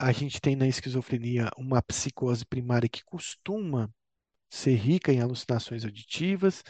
a 0.00 0.12
gente 0.12 0.40
tem 0.40 0.56
na 0.56 0.66
esquizofrenia 0.66 1.50
uma 1.58 1.82
psicose 1.82 2.44
primária 2.46 2.88
que 2.88 3.04
costuma 3.04 3.90
ser 4.50 4.74
rica 4.74 5.12
em 5.12 5.20
alucinações 5.20 5.84
auditivas, 5.84 6.64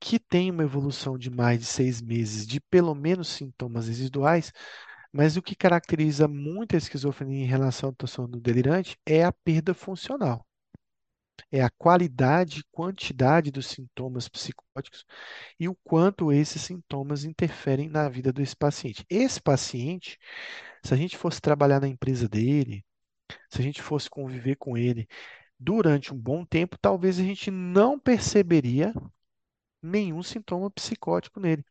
que 0.00 0.18
tem 0.18 0.50
uma 0.50 0.64
evolução 0.64 1.16
de 1.16 1.30
mais 1.30 1.60
de 1.60 1.66
seis 1.66 2.02
meses 2.02 2.46
de 2.46 2.60
pelo 2.60 2.94
menos 2.94 3.28
sintomas 3.28 3.86
residuais, 3.86 4.52
mas 5.12 5.36
o 5.36 5.42
que 5.42 5.54
caracteriza 5.54 6.26
muito 6.28 6.74
a 6.74 6.78
esquizofrenia 6.78 7.44
em 7.44 7.48
relação 7.48 7.90
ao 7.90 7.94
transtorno 7.94 8.40
delirante 8.40 8.98
é 9.06 9.24
a 9.24 9.32
perda 9.32 9.72
funcional. 9.72 10.44
É 11.50 11.62
a 11.62 11.70
qualidade 11.70 12.60
e 12.60 12.64
quantidade 12.72 13.50
dos 13.50 13.66
sintomas 13.66 14.28
psicóticos 14.28 15.04
e 15.58 15.68
o 15.68 15.76
quanto 15.84 16.32
esses 16.32 16.62
sintomas 16.62 17.24
interferem 17.24 17.88
na 17.88 18.08
vida 18.08 18.32
desse 18.32 18.56
paciente. 18.56 19.04
Esse 19.08 19.40
paciente, 19.40 20.18
se 20.86 20.94
a 20.94 20.96
gente 20.96 21.16
fosse 21.16 21.40
trabalhar 21.40 21.80
na 21.80 21.88
empresa 21.88 22.28
dele, 22.28 22.84
se 23.50 23.60
a 23.60 23.64
gente 23.64 23.82
fosse 23.82 24.08
conviver 24.08 24.56
com 24.56 24.76
ele 24.76 25.08
durante 25.58 26.14
um 26.14 26.18
bom 26.18 26.44
tempo, 26.44 26.78
talvez 26.78 27.18
a 27.18 27.22
gente 27.22 27.50
não 27.50 27.98
perceberia 27.98 28.94
nenhum 29.82 30.22
sintoma 30.22 30.70
psicótico 30.70 31.40
nele. 31.40 31.64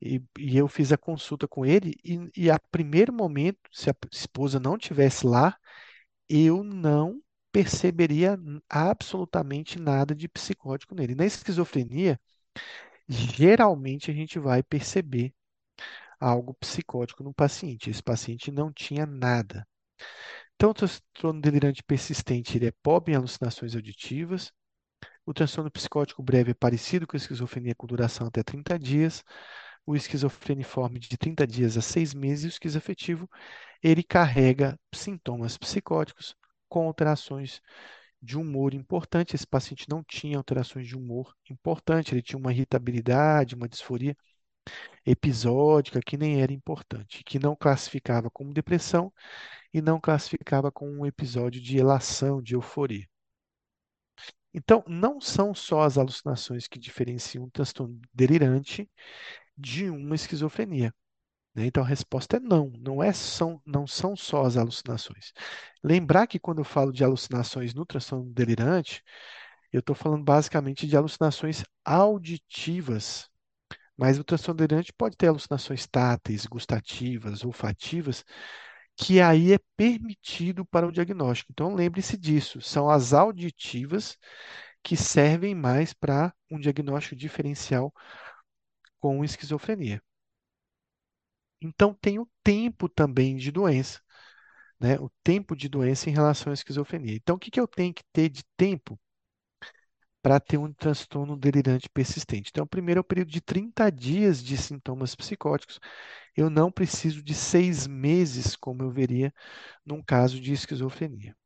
E, 0.00 0.22
e 0.38 0.56
eu 0.56 0.68
fiz 0.68 0.92
a 0.92 0.98
consulta 0.98 1.48
com 1.48 1.64
ele, 1.64 1.94
e, 2.04 2.30
e 2.36 2.50
a 2.50 2.58
primeiro 2.58 3.12
momento, 3.12 3.58
se 3.72 3.90
a 3.90 3.94
esposa 4.12 4.60
não 4.60 4.78
tivesse 4.78 5.26
lá, 5.26 5.56
eu 6.28 6.62
não 6.62 7.22
perceberia 7.52 8.38
absolutamente 8.68 9.78
nada 9.78 10.14
de 10.14 10.28
psicótico 10.28 10.94
nele. 10.94 11.14
Na 11.14 11.26
esquizofrenia, 11.26 12.20
geralmente 13.08 14.10
a 14.10 14.14
gente 14.14 14.38
vai 14.38 14.62
perceber 14.62 15.34
algo 16.20 16.54
psicótico 16.54 17.22
no 17.22 17.34
paciente. 17.34 17.90
Esse 17.90 18.02
paciente 18.02 18.50
não 18.50 18.72
tinha 18.72 19.06
nada. 19.06 19.66
Então, 20.54 20.70
o 20.70 20.74
transtorno 20.74 21.40
delirante 21.40 21.82
persistente, 21.82 22.56
ele 22.56 22.66
é 22.66 22.72
pobre 22.82 23.12
em 23.12 23.16
alucinações 23.16 23.74
auditivas. 23.74 24.52
O 25.26 25.34
transtorno 25.34 25.70
psicótico 25.70 26.22
breve 26.22 26.52
é 26.52 26.54
parecido 26.54 27.06
com 27.06 27.16
a 27.16 27.18
esquizofrenia 27.18 27.74
com 27.74 27.86
duração 27.86 28.26
até 28.26 28.42
30 28.42 28.78
dias. 28.78 29.22
O 29.84 29.94
esquizofreniforme 29.94 30.98
de 30.98 31.16
30 31.16 31.46
dias 31.46 31.76
a 31.76 31.82
6 31.82 32.14
meses 32.14 32.44
e 32.44 32.46
o 32.46 32.48
esquizoafetivo, 32.48 33.28
ele 33.82 34.02
carrega 34.02 34.78
sintomas 34.94 35.56
psicóticos 35.58 36.34
com 36.68 36.86
alterações 36.86 37.60
de 38.22 38.38
humor 38.38 38.74
importante. 38.74 39.36
Esse 39.36 39.46
paciente 39.46 39.86
não 39.88 40.02
tinha 40.02 40.38
alterações 40.38 40.86
de 40.86 40.96
humor 40.96 41.34
importante, 41.50 42.14
ele 42.14 42.22
tinha 42.22 42.38
uma 42.38 42.52
irritabilidade, 42.52 43.54
uma 43.54 43.68
disforia 43.68 44.16
episódica 45.04 46.00
que 46.00 46.16
nem 46.16 46.42
era 46.42 46.52
importante, 46.52 47.22
que 47.24 47.38
não 47.38 47.56
classificava 47.56 48.30
como 48.30 48.52
depressão 48.54 49.12
e 49.72 49.80
não 49.82 50.00
classificava 50.00 50.72
como 50.72 50.92
um 50.92 51.06
episódio 51.06 51.60
de 51.60 51.78
elação, 51.78 52.42
de 52.42 52.54
euforia. 52.54 53.06
Então, 54.54 54.82
não 54.86 55.20
são 55.20 55.54
só 55.54 55.82
as 55.82 55.98
alucinações 55.98 56.66
que 56.66 56.78
diferenciam 56.78 57.44
um 57.44 57.50
transtorno 57.50 58.00
delirante 58.12 58.88
de 59.56 59.90
uma 59.90 60.14
esquizofrenia. 60.14 60.94
né? 61.54 61.66
Então, 61.66 61.82
a 61.84 61.86
resposta 61.86 62.38
é 62.38 62.40
não, 62.40 62.70
não, 62.78 63.02
é, 63.02 63.12
são, 63.12 63.60
não 63.66 63.86
são 63.86 64.16
só 64.16 64.44
as 64.44 64.56
alucinações. 64.56 65.32
Lembrar 65.84 66.26
que 66.26 66.38
quando 66.40 66.58
eu 66.60 66.64
falo 66.64 66.92
de 66.92 67.04
alucinações 67.04 67.74
no 67.74 67.86
transtorno 67.86 68.32
delirante, 68.32 69.02
eu 69.72 69.80
estou 69.80 69.96
falando 69.96 70.24
basicamente 70.24 70.86
de 70.86 70.96
alucinações 70.96 71.64
auditivas, 71.84 73.28
mas 73.96 74.18
o 74.18 74.24
transtorno 74.24 74.66
pode 74.96 75.16
ter 75.16 75.28
alucinações 75.28 75.86
táteis, 75.86 76.46
gustativas, 76.46 77.44
olfativas, 77.44 78.24
que 78.96 79.20
aí 79.20 79.52
é 79.52 79.58
permitido 79.76 80.64
para 80.64 80.86
o 80.86 80.92
diagnóstico. 80.92 81.52
Então, 81.52 81.74
lembre-se 81.74 82.16
disso, 82.16 82.60
são 82.60 82.90
as 82.90 83.12
auditivas 83.12 84.16
que 84.82 84.96
servem 84.96 85.54
mais 85.54 85.92
para 85.92 86.32
um 86.50 86.58
diagnóstico 86.58 87.16
diferencial 87.16 87.92
com 89.00 89.24
esquizofrenia. 89.24 90.02
Então, 91.60 91.94
tem 91.94 92.18
o 92.18 92.28
tempo 92.42 92.88
também 92.88 93.36
de 93.36 93.50
doença, 93.50 94.00
né? 94.80 94.98
O 95.00 95.10
tempo 95.24 95.56
de 95.56 95.68
doença 95.68 96.10
em 96.10 96.12
relação 96.12 96.50
à 96.52 96.54
esquizofrenia. 96.54 97.14
Então, 97.16 97.36
o 97.36 97.38
que 97.38 97.50
que 97.50 97.60
eu 97.60 97.68
tenho 97.68 97.94
que 97.94 98.04
ter 98.12 98.28
de 98.28 98.44
tempo 98.56 98.98
para 100.26 100.40
ter 100.40 100.58
um 100.58 100.72
transtorno 100.72 101.36
delirante 101.36 101.88
persistente? 101.88 102.50
Então, 102.50 102.66
primeiro 102.66 102.98
é 102.98 103.02
o 103.02 103.04
período 103.04 103.30
de 103.30 103.40
30 103.40 103.90
dias 103.92 104.42
de 104.42 104.56
sintomas 104.58 105.14
psicóticos. 105.14 105.78
Eu 106.36 106.50
não 106.50 106.72
preciso 106.72 107.22
de 107.22 107.34
seis 107.34 107.86
meses, 107.86 108.56
como 108.56 108.82
eu 108.82 108.90
veria 108.90 109.32
num 109.86 110.02
caso 110.02 110.40
de 110.40 110.52
esquizofrenia. 110.52 111.36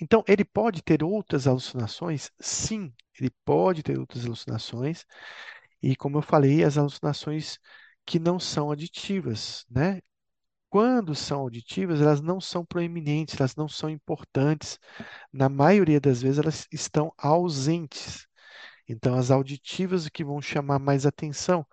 Então, 0.00 0.22
ele 0.28 0.44
pode 0.44 0.82
ter 0.82 1.02
outras 1.02 1.46
alucinações? 1.46 2.30
Sim, 2.40 2.92
ele 3.18 3.30
pode 3.44 3.82
ter 3.82 3.98
outras 3.98 4.24
alucinações. 4.24 5.04
E, 5.82 5.96
como 5.96 6.18
eu 6.18 6.22
falei, 6.22 6.64
as 6.64 6.78
alucinações 6.78 7.58
que 8.06 8.18
não 8.18 8.38
são 8.40 8.70
aditivas, 8.72 9.66
né? 9.70 10.00
Quando 10.70 11.14
são 11.14 11.40
auditivas, 11.40 12.00
elas 12.00 12.20
não 12.20 12.40
são 12.40 12.64
proeminentes, 12.64 13.40
elas 13.40 13.56
não 13.56 13.68
são 13.68 13.88
importantes. 13.88 14.78
Na 15.32 15.48
maioria 15.48 16.00
das 16.00 16.22
vezes, 16.22 16.38
elas 16.38 16.66
estão 16.72 17.12
ausentes. 17.16 18.26
Então, 18.88 19.14
as 19.16 19.30
auditivas 19.30 20.08
que 20.08 20.24
vão 20.24 20.40
chamar 20.42 20.78
mais 20.78 21.06
atenção, 21.06 21.66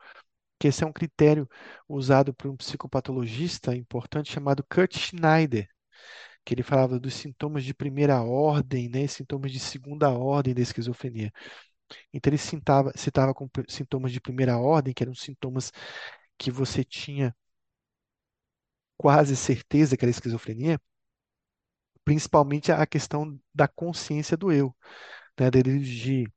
que 0.60 0.68
esse 0.70 0.84
é 0.84 0.88
um 0.88 0.93
critério 0.93 1.50
usado 1.89 2.34
por 2.34 2.50
um 2.52 2.58
psicopatologista 2.58 3.76
importante 3.76 4.32
chamado 4.32 4.66
Kurt 4.70 4.98
Schneider, 4.98 5.68
que 6.46 6.54
ele 6.54 6.64
falava 6.64 7.00
dos 7.00 7.14
sintomas 7.16 7.64
de 7.66 7.74
primeira 7.74 8.22
ordem, 8.24 8.89
né, 8.89 9.08
sintomas 9.08 9.52
de 9.52 9.60
segunda 9.60 10.12
ordem 10.12 10.54
da 10.54 10.62
esquizofrenia. 10.62 11.32
Então, 12.14 12.32
ele 12.32 12.38
citava, 12.38 12.91
citava 12.96 13.34
com 13.34 13.50
sintomas 13.68 14.12
de 14.12 14.22
primeira 14.22 14.58
ordem, 14.58 14.93
que 14.93 15.04
eram 15.04 15.16
sintomas 15.16 15.72
que 16.38 16.52
você 16.52 16.84
tinha 16.84 17.36
quase 18.98 19.36
certeza 19.36 19.98
que 19.98 20.06
era 20.06 20.12
esquizofrenia, 20.12 20.80
principalmente 22.04 22.72
a 22.72 22.86
questão 22.86 23.39
da 23.54 23.68
consciência 23.68 24.38
do 24.38 24.52
eu, 24.52 24.76
né? 25.39 25.52
Delírios 25.52 25.88
de 25.88 26.28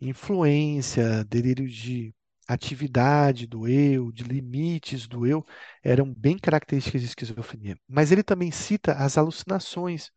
influência, 0.00 1.24
delírios 1.24 1.74
de 1.74 2.14
atividade 2.48 3.46
do 3.46 3.68
eu, 3.68 4.12
de 4.12 4.24
limites 4.24 5.06
do 5.08 5.26
eu, 5.26 5.44
eram 5.84 6.12
bem 6.14 6.38
características 6.38 7.02
de 7.02 7.08
esquizofrenia. 7.08 7.76
Mas 7.88 8.12
ele 8.12 8.22
também 8.22 8.50
cita 8.52 8.94
as 8.94 9.18
alucinações, 9.18 10.10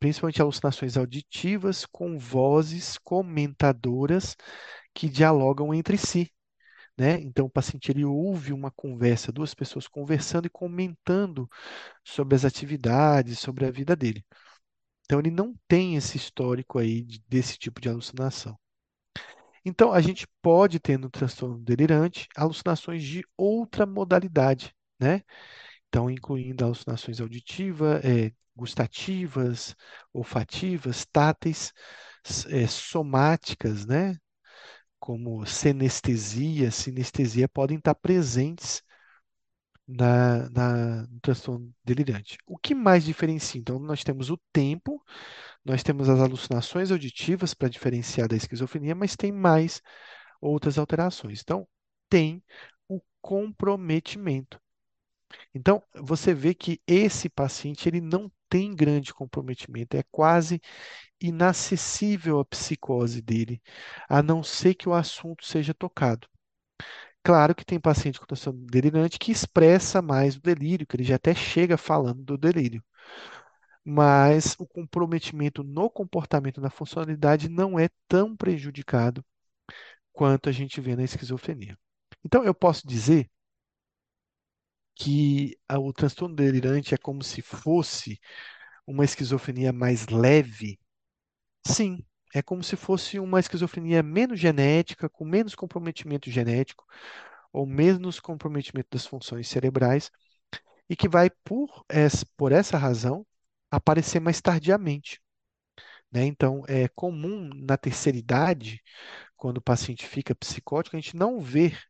principalmente 0.00 0.42
alucinações 0.42 0.96
auditivas 0.96 1.86
com 1.86 2.18
vozes 2.18 2.98
comentadoras 2.98 4.36
que 4.94 5.08
dialogam 5.08 5.74
entre 5.74 5.98
si. 5.98 6.32
Né? 6.98 7.20
Então, 7.20 7.46
o 7.46 7.50
paciente 7.50 7.90
ele 7.92 8.04
ouve 8.04 8.52
uma 8.52 8.70
conversa, 8.70 9.32
duas 9.32 9.54
pessoas 9.54 9.88
conversando 9.88 10.46
e 10.46 10.50
comentando 10.50 11.48
sobre 12.04 12.34
as 12.36 12.44
atividades, 12.44 13.38
sobre 13.40 13.66
a 13.66 13.70
vida 13.72 13.96
dele. 13.96 14.24
Então, 15.04 15.20
ele 15.20 15.30
não 15.32 15.54
tem 15.68 15.96
esse 15.96 16.16
histórico 16.18 16.78
aí 16.78 17.02
de- 17.02 17.22
desse 17.28 17.58
tipo 17.58 17.80
de 17.80 17.88
alucinação. 17.90 18.58
Então, 19.64 19.92
a 19.92 20.00
gente 20.00 20.26
pode 20.42 20.78
ter 20.78 20.98
no 20.98 21.10
transtorno 21.10 21.58
delirante 21.58 22.28
alucinações 22.36 23.02
de 23.02 23.24
outra 23.36 23.84
modalidade, 23.84 24.74
né? 25.00 25.22
Então, 25.88 26.10
incluindo 26.10 26.64
alucinações 26.64 27.20
auditivas, 27.20 28.04
eh, 28.04 28.32
gustativas, 28.56 29.76
olfativas, 30.12 31.06
táteis, 31.12 31.72
eh, 32.50 32.66
somáticas, 32.68 33.86
né? 33.86 34.16
Como 35.06 35.46
senestesia, 35.46 36.70
sinestesia, 36.70 37.48
podem 37.48 37.78
estar 37.78 37.94
presentes 37.94 38.82
na, 39.86 40.48
na- 40.50 41.06
no 41.06 41.20
transtorno 41.20 41.72
delirante. 41.84 42.38
O 42.46 42.58
que 42.58 42.74
mais 42.74 43.04
diferencia? 43.04 43.60
Então, 43.60 43.78
nós 43.78 44.02
temos 44.04 44.30
o 44.30 44.38
tempo, 44.52 45.02
nós 45.64 45.82
temos 45.82 46.08
as 46.08 46.20
alucinações 46.20 46.90
auditivas 46.92 47.54
para 47.54 47.68
diferenciar 47.70 48.28
da 48.28 48.36
esquizofrenia, 48.36 48.94
mas 48.94 49.16
tem 49.16 49.32
mais 49.32 49.82
outras 50.40 50.78
alterações. 50.78 51.42
Então, 51.42 51.68
tem 52.10 52.42
o 52.88 53.00
comprometimento. 53.22 54.60
Então, 55.54 55.82
você 55.94 56.34
vê 56.34 56.54
que 56.54 56.80
esse 56.86 57.28
paciente 57.28 57.88
ele 57.88 58.00
não 58.00 58.30
tem 58.48 58.74
grande 58.74 59.12
comprometimento, 59.14 59.96
é 59.96 60.02
quase 60.10 60.60
inacessível 61.20 62.40
a 62.40 62.44
psicose 62.44 63.22
dele, 63.22 63.62
a 64.08 64.22
não 64.22 64.42
ser 64.42 64.74
que 64.74 64.88
o 64.88 64.94
assunto 64.94 65.44
seja 65.44 65.74
tocado. 65.74 66.28
Claro 67.22 67.54
que 67.54 67.64
tem 67.64 67.80
paciente 67.80 68.20
com 68.20 68.26
transtorno 68.26 68.64
delirante 68.66 69.18
que 69.18 69.32
expressa 69.32 70.00
mais 70.00 70.36
o 70.36 70.40
delírio, 70.40 70.86
que 70.86 70.96
ele 70.96 71.04
já 71.04 71.16
até 71.16 71.34
chega 71.34 71.76
falando 71.76 72.22
do 72.22 72.38
delírio. 72.38 72.82
Mas 73.84 74.54
o 74.58 74.66
comprometimento 74.66 75.62
no 75.62 75.88
comportamento, 75.88 76.60
na 76.60 76.70
funcionalidade, 76.70 77.48
não 77.48 77.78
é 77.78 77.88
tão 78.08 78.36
prejudicado 78.36 79.24
quanto 80.12 80.48
a 80.48 80.52
gente 80.52 80.80
vê 80.80 80.96
na 80.96 81.04
esquizofrenia. 81.04 81.78
Então, 82.24 82.44
eu 82.44 82.54
posso 82.54 82.86
dizer 82.86 83.30
que 84.94 85.56
o 85.70 85.92
transtorno 85.92 86.34
delirante 86.34 86.94
é 86.94 86.98
como 86.98 87.22
se 87.22 87.42
fosse 87.42 88.18
uma 88.86 89.04
esquizofrenia 89.04 89.72
mais 89.72 90.06
leve? 90.08 90.78
Sim, 91.66 92.04
é 92.34 92.42
como 92.42 92.62
se 92.62 92.76
fosse 92.76 93.18
uma 93.18 93.40
esquizofrenia 93.40 94.02
menos 94.02 94.38
genética, 94.38 95.08
com 95.08 95.24
menos 95.24 95.54
comprometimento 95.54 96.30
genético, 96.30 96.84
ou 97.52 97.66
menos 97.66 98.20
comprometimento 98.20 98.88
das 98.92 99.06
funções 99.06 99.48
cerebrais, 99.48 100.10
e 100.90 100.96
que 100.96 101.08
vai, 101.08 101.30
por 101.44 101.84
essa, 101.88 102.26
por 102.36 102.52
essa 102.52 102.78
razão, 102.78 103.26
aparecer 103.70 104.20
mais 104.20 104.40
tardiamente. 104.42 105.20
né? 106.12 106.24
Então, 106.26 106.64
é 106.68 106.88
comum 106.88 107.50
na 107.54 107.76
terceira 107.78 108.18
idade, 108.18 108.82
quando 109.36 109.58
o 109.58 109.62
paciente 109.62 110.06
fica 110.06 110.34
psicótico, 110.36 110.96
a 110.96 111.00
gente 111.00 111.16
não 111.16 111.40
ver 111.40 111.80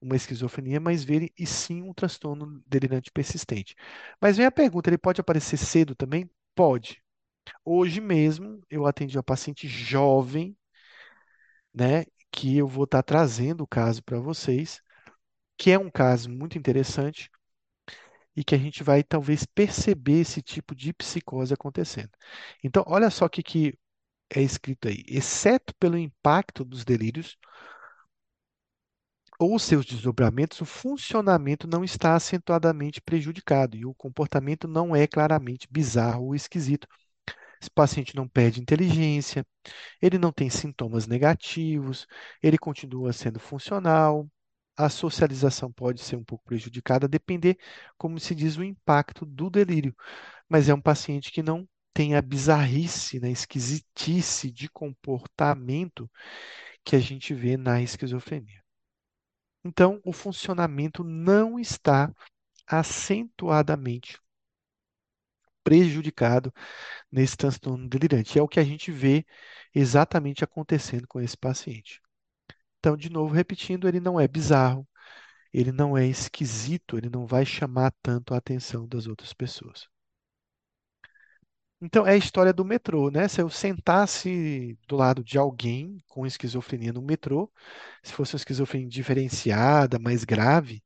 uma 0.00 0.16
esquizofrenia, 0.16 0.80
mas 0.80 1.04
ver 1.04 1.32
e 1.38 1.46
sim 1.46 1.82
um 1.82 1.94
transtorno 1.94 2.62
delirante 2.66 3.12
persistente. 3.12 3.76
Mas 4.20 4.36
vem 4.38 4.46
a 4.46 4.52
pergunta, 4.52 4.90
ele 4.90 4.98
pode 4.98 5.20
aparecer 5.22 5.58
cedo 5.58 5.94
também? 5.96 6.30
Pode. 6.56 7.01
Hoje 7.64 8.00
mesmo 8.00 8.60
eu 8.70 8.86
atendi 8.86 9.16
uma 9.16 9.22
paciente 9.22 9.66
jovem, 9.68 10.56
né, 11.74 12.04
que 12.30 12.56
eu 12.56 12.66
vou 12.66 12.84
estar 12.84 13.02
trazendo 13.02 13.62
o 13.62 13.66
caso 13.66 14.02
para 14.02 14.18
vocês, 14.20 14.80
que 15.58 15.70
é 15.70 15.78
um 15.78 15.90
caso 15.90 16.30
muito 16.30 16.58
interessante 16.58 17.30
e 18.36 18.42
que 18.44 18.54
a 18.54 18.58
gente 18.58 18.82
vai 18.82 19.02
talvez 19.02 19.44
perceber 19.44 20.20
esse 20.20 20.42
tipo 20.42 20.74
de 20.74 20.92
psicose 20.92 21.52
acontecendo. 21.52 22.10
Então, 22.64 22.82
olha 22.86 23.10
só 23.10 23.26
o 23.26 23.30
que, 23.30 23.42
que 23.42 23.78
é 24.34 24.42
escrito 24.42 24.88
aí. 24.88 25.04
Exceto 25.08 25.74
pelo 25.76 25.98
impacto 25.98 26.64
dos 26.64 26.84
delírios 26.84 27.36
ou 29.38 29.58
seus 29.58 29.84
desdobramentos, 29.84 30.60
o 30.60 30.64
funcionamento 30.64 31.66
não 31.66 31.84
está 31.84 32.14
acentuadamente 32.14 33.00
prejudicado 33.02 33.76
e 33.76 33.84
o 33.84 33.92
comportamento 33.94 34.66
não 34.68 34.94
é 34.96 35.06
claramente 35.06 35.68
bizarro 35.70 36.26
ou 36.26 36.34
esquisito. 36.34 36.86
Esse 37.62 37.70
paciente 37.70 38.16
não 38.16 38.26
perde 38.26 38.60
inteligência, 38.60 39.46
ele 40.00 40.18
não 40.18 40.32
tem 40.32 40.50
sintomas 40.50 41.06
negativos, 41.06 42.08
ele 42.42 42.58
continua 42.58 43.12
sendo 43.12 43.38
funcional. 43.38 44.28
A 44.76 44.88
socialização 44.88 45.72
pode 45.72 46.00
ser 46.00 46.16
um 46.16 46.24
pouco 46.24 46.44
prejudicada, 46.44 47.06
depender, 47.06 47.56
como 47.96 48.18
se 48.18 48.34
diz, 48.34 48.56
o 48.56 48.64
impacto 48.64 49.24
do 49.24 49.48
delírio. 49.48 49.94
Mas 50.48 50.68
é 50.68 50.74
um 50.74 50.80
paciente 50.80 51.30
que 51.30 51.40
não 51.40 51.68
tem 51.94 52.16
a 52.16 52.22
bizarrice, 52.22 53.20
né, 53.20 53.30
esquisitice 53.30 54.50
de 54.50 54.68
comportamento 54.68 56.10
que 56.84 56.96
a 56.96 57.00
gente 57.00 57.32
vê 57.32 57.56
na 57.56 57.80
esquizofrenia. 57.80 58.60
Então, 59.64 60.00
o 60.04 60.12
funcionamento 60.12 61.04
não 61.04 61.60
está 61.60 62.12
acentuadamente 62.66 64.18
prejudicado 65.64 66.52
nesse 67.10 67.36
transtorno 67.36 67.88
delirante. 67.88 68.38
É 68.38 68.42
o 68.42 68.48
que 68.48 68.60
a 68.60 68.64
gente 68.64 68.90
vê 68.92 69.26
exatamente 69.74 70.44
acontecendo 70.44 71.06
com 71.08 71.20
esse 71.20 71.36
paciente. 71.36 72.00
Então, 72.78 72.96
de 72.96 73.10
novo, 73.10 73.34
repetindo, 73.34 73.88
ele 73.88 74.00
não 74.00 74.20
é 74.20 74.28
bizarro, 74.28 74.86
ele 75.52 75.72
não 75.72 75.96
é 75.96 76.06
esquisito, 76.06 76.98
ele 76.98 77.08
não 77.10 77.26
vai 77.26 77.46
chamar 77.46 77.92
tanto 78.02 78.34
a 78.34 78.38
atenção 78.38 78.88
das 78.88 79.06
outras 79.06 79.32
pessoas. 79.32 79.88
Então, 81.80 82.06
é 82.06 82.12
a 82.12 82.16
história 82.16 82.52
do 82.52 82.64
metrô, 82.64 83.10
né? 83.10 83.26
Se 83.26 83.40
eu 83.40 83.50
sentasse 83.50 84.78
do 84.86 84.94
lado 84.96 85.24
de 85.24 85.36
alguém 85.36 85.98
com 86.06 86.24
esquizofrenia 86.24 86.92
no 86.92 87.02
metrô, 87.02 87.50
se 88.02 88.12
fosse 88.12 88.34
uma 88.34 88.38
esquizofrenia 88.38 88.88
diferenciada, 88.88 89.98
mais 89.98 90.22
grave, 90.24 90.82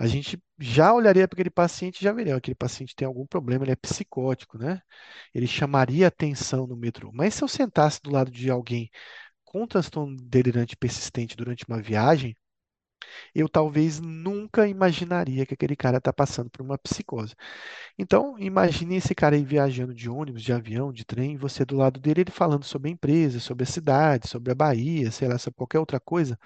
a 0.00 0.08
gente 0.08 0.42
já 0.58 0.94
olharia 0.94 1.28
para 1.28 1.36
aquele 1.36 1.50
paciente 1.50 2.00
e 2.00 2.04
já 2.04 2.12
veria, 2.12 2.36
aquele 2.36 2.56
paciente 2.56 2.96
tem 2.96 3.06
algum 3.06 3.26
problema, 3.26 3.64
ele 3.64 3.72
é 3.72 3.76
psicótico, 3.76 4.58
né? 4.58 4.82
Ele 5.34 5.46
chamaria 5.46 6.08
atenção 6.08 6.66
no 6.66 6.76
metrô. 6.76 7.10
Mas 7.14 7.34
se 7.34 7.44
eu 7.44 7.48
sentasse 7.48 8.00
do 8.02 8.10
lado 8.12 8.30
de 8.30 8.50
alguém 8.50 8.90
com 9.44 9.66
transtorno 9.66 10.16
delirante 10.16 10.76
persistente 10.76 11.36
durante 11.36 11.64
uma 11.68 11.82
viagem, 11.82 12.36
eu 13.34 13.48
talvez 13.48 14.00
nunca 14.00 14.66
imaginaria 14.68 15.46
que 15.46 15.54
aquele 15.54 15.76
cara 15.76 15.98
está 15.98 16.12
passando 16.12 16.50
por 16.50 16.62
uma 16.62 16.78
psicose. 16.78 17.34
Então, 17.98 18.38
imagine 18.38 18.96
esse 18.96 19.14
cara 19.14 19.36
aí 19.36 19.44
viajando 19.44 19.94
de 19.94 20.08
ônibus, 20.10 20.42
de 20.42 20.52
avião, 20.52 20.92
de 20.92 21.04
trem, 21.04 21.34
e 21.34 21.38
você 21.38 21.64
do 21.64 21.76
lado 21.76 22.00
dele, 22.00 22.22
ele 22.22 22.30
falando 22.30 22.64
sobre 22.64 22.90
a 22.90 22.92
empresa, 22.92 23.40
sobre 23.40 23.64
a 23.64 23.66
cidade, 23.66 24.28
sobre 24.28 24.52
a 24.52 24.54
Bahia, 24.54 25.10
sei 25.10 25.28
lá, 25.28 25.38
sobre 25.38 25.56
qualquer 25.58 25.78
outra 25.80 26.00
coisa. 26.00 26.38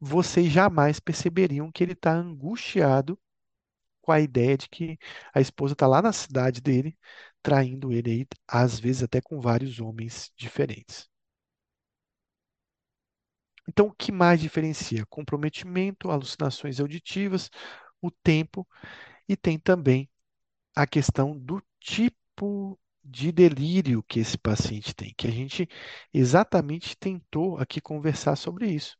Vocês 0.00 0.52
jamais 0.52 1.00
perceberiam 1.00 1.70
que 1.72 1.82
ele 1.82 1.92
está 1.94 2.12
angustiado 2.14 3.18
com 4.02 4.12
a 4.12 4.20
ideia 4.20 4.56
de 4.58 4.68
que 4.68 4.98
a 5.34 5.40
esposa 5.40 5.74
está 5.74 5.86
lá 5.86 6.02
na 6.02 6.12
cidade 6.12 6.60
dele, 6.60 6.98
traindo 7.42 7.92
ele 7.92 8.10
aí, 8.10 8.26
às 8.48 8.78
vezes 8.80 9.02
até 9.04 9.20
com 9.20 9.40
vários 9.40 9.80
homens 9.80 10.32
diferentes. 10.36 11.08
Então, 13.68 13.86
o 13.88 13.92
que 13.94 14.12
mais 14.12 14.40
diferencia? 14.40 15.06
Comprometimento, 15.06 16.10
alucinações 16.10 16.80
auditivas, 16.80 17.50
o 18.00 18.10
tempo 18.10 18.66
e 19.28 19.36
tem 19.36 19.58
também 19.58 20.10
a 20.76 20.86
questão 20.86 21.38
do 21.38 21.62
tipo 21.80 22.78
de 23.04 23.32
delírio 23.32 24.02
que 24.04 24.20
esse 24.20 24.38
paciente 24.38 24.94
tem, 24.94 25.14
que 25.16 25.28
a 25.28 25.30
gente 25.30 25.68
exatamente 26.12 26.96
tentou 26.96 27.58
aqui 27.58 27.80
conversar 27.80 28.36
sobre 28.36 28.70
isso. 28.70 28.96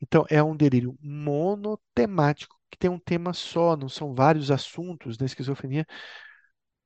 Então, 0.00 0.24
é 0.30 0.42
um 0.42 0.56
delírio 0.56 0.96
monotemático, 1.00 2.56
que 2.70 2.78
tem 2.78 2.90
um 2.90 2.98
tema 2.98 3.32
só, 3.34 3.76
não 3.76 3.88
são 3.88 4.14
vários 4.14 4.50
assuntos. 4.50 5.18
Na 5.18 5.26
esquizofrenia, 5.26 5.86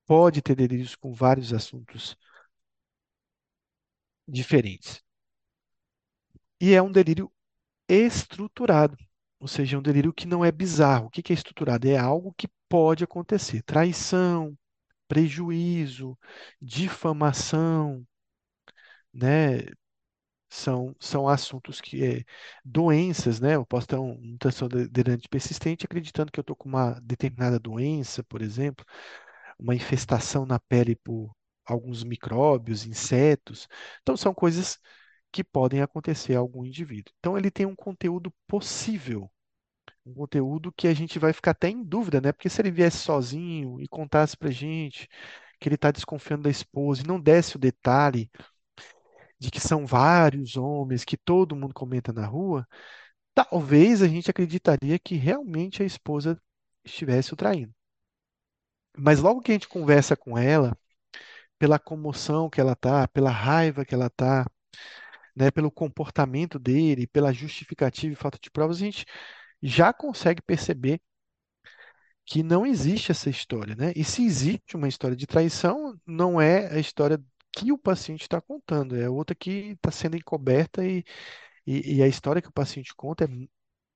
pode 0.05 0.43
ter 0.43 0.55
delírios 0.57 0.95
com 0.97 1.13
vários 1.13 1.53
assuntos 1.53 2.17
diferentes. 4.29 5.03
E 6.61 6.73
é 6.75 6.83
um 6.83 6.91
delírio 6.93 7.31
estruturado, 7.89 8.97
ou 9.41 9.49
seja, 9.49 9.77
é 9.77 9.81
um 9.81 9.83
delírio 9.83 10.13
que 10.15 10.27
não 10.29 10.45
é 10.45 10.53
bizarro. 10.53 11.07
O 11.07 11.11
que 11.11 11.33
é 11.33 11.35
estruturado? 11.35 11.89
É 11.89 11.97
algo 11.99 12.35
que 12.37 12.49
pode 12.69 13.05
acontecer. 13.05 13.63
Traição, 13.65 14.57
prejuízo, 15.09 16.19
difamação, 16.61 18.07
né? 19.13 19.61
São, 20.49 20.95
são 21.01 21.29
assuntos 21.29 21.81
que 21.81 22.05
é, 22.05 22.25
doenças, 22.65 23.41
né? 23.41 23.57
Eu 23.57 23.67
posso 23.67 23.87
ter 23.89 23.97
um, 23.97 24.13
um 24.13 24.37
transtorno 24.39 24.89
delirante 24.89 25.29
persistente 25.29 25.85
acreditando 25.85 26.31
que 26.33 26.39
eu 26.39 26.43
estou 26.43 26.57
com 26.57 26.69
uma 26.69 27.01
determinada 27.03 27.59
doença, 27.59 28.23
por 28.25 28.41
exemplo, 28.43 28.85
uma 29.59 29.75
infestação 29.75 30.47
na 30.47 30.59
pele 30.59 30.97
por 30.97 31.33
alguns 31.65 32.05
micróbios, 32.05 32.87
insetos. 32.87 33.69
Então, 34.03 34.17
são 34.17 34.35
coisas 34.35 34.79
que 35.33 35.45
podem 35.45 35.83
acontecer 35.83 36.37
a 36.37 36.39
algum 36.41 36.65
indivíduo. 36.65 37.13
Então, 37.19 37.37
ele 37.39 37.51
tem 37.51 37.67
um 37.67 37.77
conteúdo 37.77 38.33
possível, 38.47 39.31
um 40.07 40.15
conteúdo 40.15 40.73
que 40.73 40.89
a 40.89 40.95
gente 40.95 41.19
vai 41.19 41.33
ficar 41.33 41.53
até 41.53 41.69
em 41.69 41.83
dúvida, 41.85 42.21
né? 42.21 42.33
Porque 42.33 42.49
se 42.49 42.61
ele 42.63 42.71
viesse 42.71 42.99
sozinho 42.99 43.81
e 43.81 43.89
contasse 43.89 44.37
pra 44.37 44.51
gente 44.51 45.09
que 45.61 45.69
ele 45.69 45.75
está 45.77 45.91
desconfiando 45.91 46.45
da 46.45 46.51
esposa 46.51 47.03
e 47.03 47.07
não 47.07 47.21
desse 47.21 47.57
o 47.57 47.59
detalhe 47.59 48.31
de 49.39 49.51
que 49.51 49.61
são 49.61 49.87
vários 49.87 50.57
homens 50.57 51.05
que 51.05 51.17
todo 51.17 51.57
mundo 51.57 51.75
comenta 51.75 52.13
na 52.13 52.27
rua, 52.27 52.67
talvez 53.35 54.03
a 54.03 54.09
gente 54.09 54.31
acreditaria 54.31 54.99
que 54.99 55.17
realmente 55.17 55.83
a 55.83 55.87
esposa 55.87 56.41
estivesse 56.85 57.35
o 57.35 57.37
traindo. 57.37 57.75
Mas 58.97 59.21
logo 59.21 59.41
que 59.43 59.53
a 59.53 59.55
gente 59.55 59.69
conversa 59.69 60.17
com 60.17 60.39
ela, 60.39 60.77
pela 61.59 61.79
comoção 61.79 62.51
que 62.51 62.61
ela 62.61 62.77
tá, 62.77 63.09
pela 63.09 63.31
raiva 63.31 63.85
que 63.85 63.95
ela 63.95 64.11
tá, 64.11 64.47
né, 65.35 65.51
pelo 65.51 65.71
comportamento 65.71 66.59
dele, 66.59 67.07
pela 67.07 67.33
justificativa 67.33 68.13
e 68.13 68.17
falta 68.17 68.39
de 68.41 68.51
provas, 68.51 68.79
a 68.79 68.81
gente 68.81 69.07
já 69.63 69.93
consegue 69.93 70.43
perceber 70.43 71.01
que 72.25 72.43
não 72.43 72.67
existe 72.67 73.13
essa 73.13 73.31
história, 73.31 73.77
né? 73.77 73.93
E 73.95 74.03
se 74.05 74.25
existe 74.25 74.77
uma 74.77 74.89
história 74.89 75.17
de 75.17 75.27
traição, 75.27 75.99
não 76.05 76.41
é 76.41 76.73
a 76.75 76.79
história 76.79 77.23
que 77.57 77.73
o 77.73 77.79
paciente 77.79 78.23
está 78.23 78.41
contando, 78.41 78.97
é 78.97 79.09
outra 79.09 79.35
que 79.35 79.51
está 79.73 79.91
sendo 79.91 80.17
encoberta 80.17 80.85
e, 80.87 81.05
e, 81.67 81.97
e, 81.99 82.03
a 82.03 82.09
história 82.09 82.43
que 82.43 82.49
o 82.49 82.53
paciente 82.53 82.95
conta 82.95 83.25
é, 83.25 83.29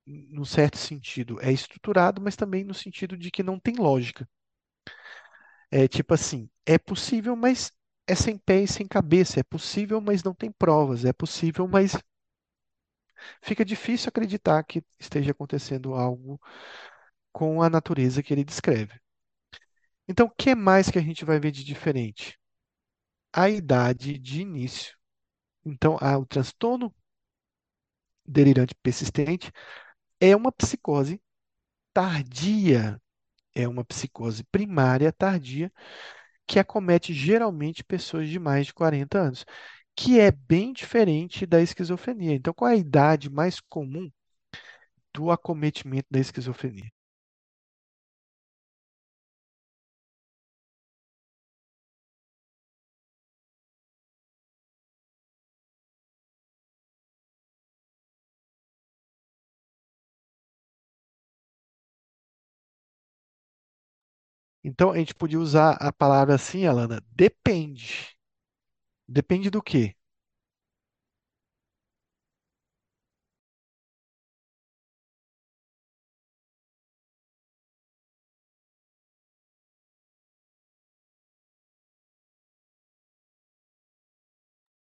num 0.07 0.45
certo 0.45 0.79
sentido, 0.79 1.41
é 1.43 1.53
estruturado, 1.53 2.21
mas 2.23 2.37
também 2.37 2.65
no 2.65 2.75
sentido 2.75 3.17
de 3.17 3.31
que 3.31 3.43
não 3.43 3.59
tem 3.61 3.77
lógica. 3.77 4.29
É 5.71 5.89
tipo 5.89 6.15
assim, 6.15 6.49
é 6.67 6.79
possível, 6.79 7.35
mas 7.37 7.73
é 8.07 8.15
sem 8.15 8.37
pé 8.39 8.63
e 8.63 8.69
sem 8.69 8.87
cabeça. 8.87 9.41
É 9.41 9.43
possível, 9.43 10.01
mas 10.01 10.23
não 10.23 10.35
tem 10.35 10.51
provas. 10.51 11.05
É 11.05 11.13
possível, 11.13 11.67
mas 11.69 11.93
fica 13.43 13.65
difícil 13.65 14.09
acreditar 14.09 14.63
que 14.65 14.83
esteja 14.99 15.33
acontecendo 15.33 15.95
algo 15.95 16.41
com 17.33 17.63
a 17.63 17.71
natureza 17.71 18.23
que 18.23 18.33
ele 18.33 18.45
descreve. 18.45 19.01
Então, 20.07 20.27
o 20.27 20.31
que 20.31 20.55
mais 20.55 20.91
que 20.91 20.99
a 20.99 21.03
gente 21.03 21.25
vai 21.25 21.39
ver 21.41 21.51
de 21.53 21.65
diferente? 21.65 22.39
A 23.33 23.51
idade 23.51 24.16
de 24.18 24.41
início. 24.43 24.97
Então, 25.64 25.97
o 25.97 26.26
transtorno 26.26 26.95
delirante 28.26 28.74
persistente 28.83 29.51
é 30.20 30.37
uma 30.37 30.53
psicose 30.53 31.20
tardia, 31.93 33.01
é 33.55 33.68
uma 33.68 33.85
psicose 33.85 34.45
primária 34.45 35.12
tardia 35.12 35.72
que 36.47 36.59
acomete 36.59 37.14
geralmente 37.14 37.85
pessoas 37.85 38.28
de 38.28 38.39
mais 38.39 38.66
de 38.68 38.74
40 38.74 39.18
anos, 39.20 39.45
que 39.97 40.20
é 40.20 40.31
bem 40.33 40.72
diferente 40.72 41.47
da 41.47 41.62
esquizofrenia. 41.62 42.35
Então, 42.35 42.55
qual 42.55 42.70
é 42.70 42.74
a 42.74 42.78
idade 42.78 43.31
mais 43.31 43.61
comum 43.61 44.11
do 45.14 45.31
acometimento 45.31 46.09
da 46.11 46.18
esquizofrenia? 46.18 46.91
Então, 64.71 64.91
a 64.93 64.99
gente 64.99 65.14
podia 65.14 65.39
usar 65.41 65.73
a 65.81 65.93
palavra 65.93 66.35
assim, 66.37 66.64
Alana, 66.66 67.03
depende. 67.12 68.16
Depende 69.09 69.51
do 69.51 69.62
quê? 69.62 69.97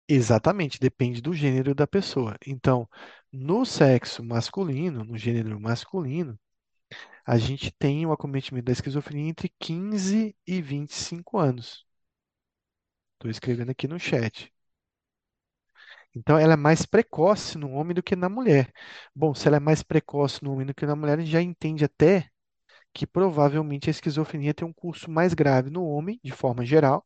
Exatamente, 0.09 0.79
depende 0.79 1.21
do 1.21 1.33
gênero 1.33 1.73
da 1.75 1.85
pessoa. 1.87 2.35
Então, 2.45 2.89
no 3.31 3.63
sexo 3.65 4.23
masculino, 4.23 5.03
no 5.05 5.17
gênero 5.17 5.59
masculino, 5.59 6.37
a 7.25 7.37
gente 7.37 7.71
tem 7.71 8.05
o 8.05 8.11
acometimento 8.11 8.65
da 8.65 8.71
esquizofrenia 8.71 9.29
entre 9.29 9.49
15 9.59 10.35
e 10.47 10.61
25 10.61 11.37
anos. 11.37 11.85
Estou 13.13 13.29
escrevendo 13.29 13.69
aqui 13.71 13.87
no 13.87 13.99
chat. 13.99 14.51
Então, 16.15 16.37
ela 16.37 16.53
é 16.53 16.55
mais 16.55 16.85
precoce 16.85 17.57
no 17.57 17.71
homem 17.71 17.93
do 17.95 18.03
que 18.03 18.15
na 18.15 18.29
mulher. 18.29 18.71
Bom, 19.15 19.33
se 19.33 19.47
ela 19.47 19.57
é 19.57 19.59
mais 19.59 19.83
precoce 19.83 20.43
no 20.43 20.51
homem 20.53 20.65
do 20.65 20.73
que 20.73 20.85
na 20.85 20.95
mulher, 20.95 21.17
a 21.17 21.21
gente 21.21 21.31
já 21.31 21.41
entende 21.41 21.85
até 21.85 22.29
que 22.93 23.07
provavelmente 23.07 23.89
a 23.89 23.91
esquizofrenia 23.91 24.53
tem 24.53 24.67
um 24.67 24.73
curso 24.73 25.11
mais 25.11 25.33
grave 25.33 25.69
no 25.71 25.85
homem, 25.85 26.19
de 26.23 26.31
forma 26.31 26.65
geral, 26.65 27.05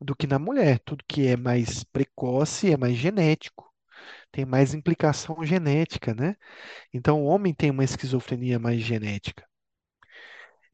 do 0.00 0.14
que 0.16 0.26
na 0.26 0.38
mulher. 0.38 0.78
Tudo 0.80 1.04
que 1.06 1.26
é 1.26 1.36
mais 1.36 1.84
precoce 1.84 2.72
é 2.72 2.76
mais 2.76 2.96
genético, 2.96 3.70
tem 4.36 4.44
mais 4.44 4.74
implicação 4.74 5.42
genética, 5.46 6.14
né? 6.14 6.36
Então, 6.92 7.22
o 7.22 7.24
homem 7.24 7.54
tem 7.54 7.70
uma 7.70 7.82
esquizofrenia 7.82 8.58
mais 8.58 8.82
genética. 8.82 9.48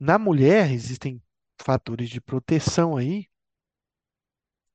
Na 0.00 0.18
mulher, 0.18 0.72
existem 0.72 1.22
fatores 1.60 2.10
de 2.10 2.20
proteção 2.20 2.96
aí, 2.96 3.28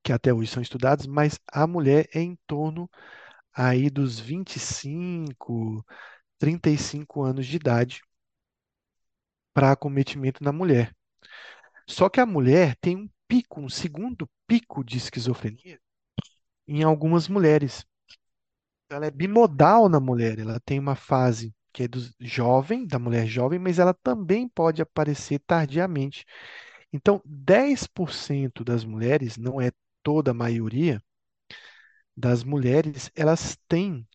que 0.02 0.10
até 0.10 0.32
hoje 0.32 0.50
são 0.50 0.62
estudados, 0.62 1.06
mas 1.06 1.38
a 1.52 1.66
mulher 1.66 2.08
é 2.14 2.20
em 2.20 2.34
torno 2.46 2.88
aí 3.52 3.90
dos 3.90 4.18
25, 4.18 5.84
35 6.38 7.22
anos 7.22 7.46
de 7.46 7.56
idade 7.56 8.00
para 9.52 9.72
acometimento 9.72 10.42
na 10.42 10.50
mulher. 10.50 10.96
Só 11.86 12.08
que 12.08 12.20
a 12.20 12.26
mulher 12.26 12.74
tem 12.76 12.96
um 12.96 13.10
pico, 13.28 13.60
um 13.60 13.68
segundo 13.68 14.26
pico 14.46 14.82
de 14.82 14.96
esquizofrenia 14.96 15.78
em 16.66 16.82
algumas 16.82 17.28
mulheres. 17.28 17.84
Ela 18.90 19.06
é 19.06 19.10
bimodal 19.10 19.88
na 19.88 20.00
mulher, 20.00 20.38
ela 20.38 20.60
tem 20.60 20.78
uma 20.78 20.94
fase 20.94 21.54
que 21.72 21.84
é 21.84 21.88
do 21.88 22.00
jovem, 22.20 22.86
da 22.86 22.98
mulher 22.98 23.26
jovem, 23.26 23.58
mas 23.58 23.78
ela 23.78 23.94
também 23.94 24.48
pode 24.48 24.82
aparecer 24.82 25.38
tardiamente. 25.40 26.24
Então, 26.92 27.22
10% 27.24 28.64
das 28.64 28.84
mulheres, 28.84 29.36
não 29.36 29.60
é 29.60 29.70
toda 30.02 30.30
a 30.30 30.34
maioria 30.34 31.02
das 32.16 32.42
mulheres, 32.44 33.10
elas 33.14 33.56
têm 33.68 34.06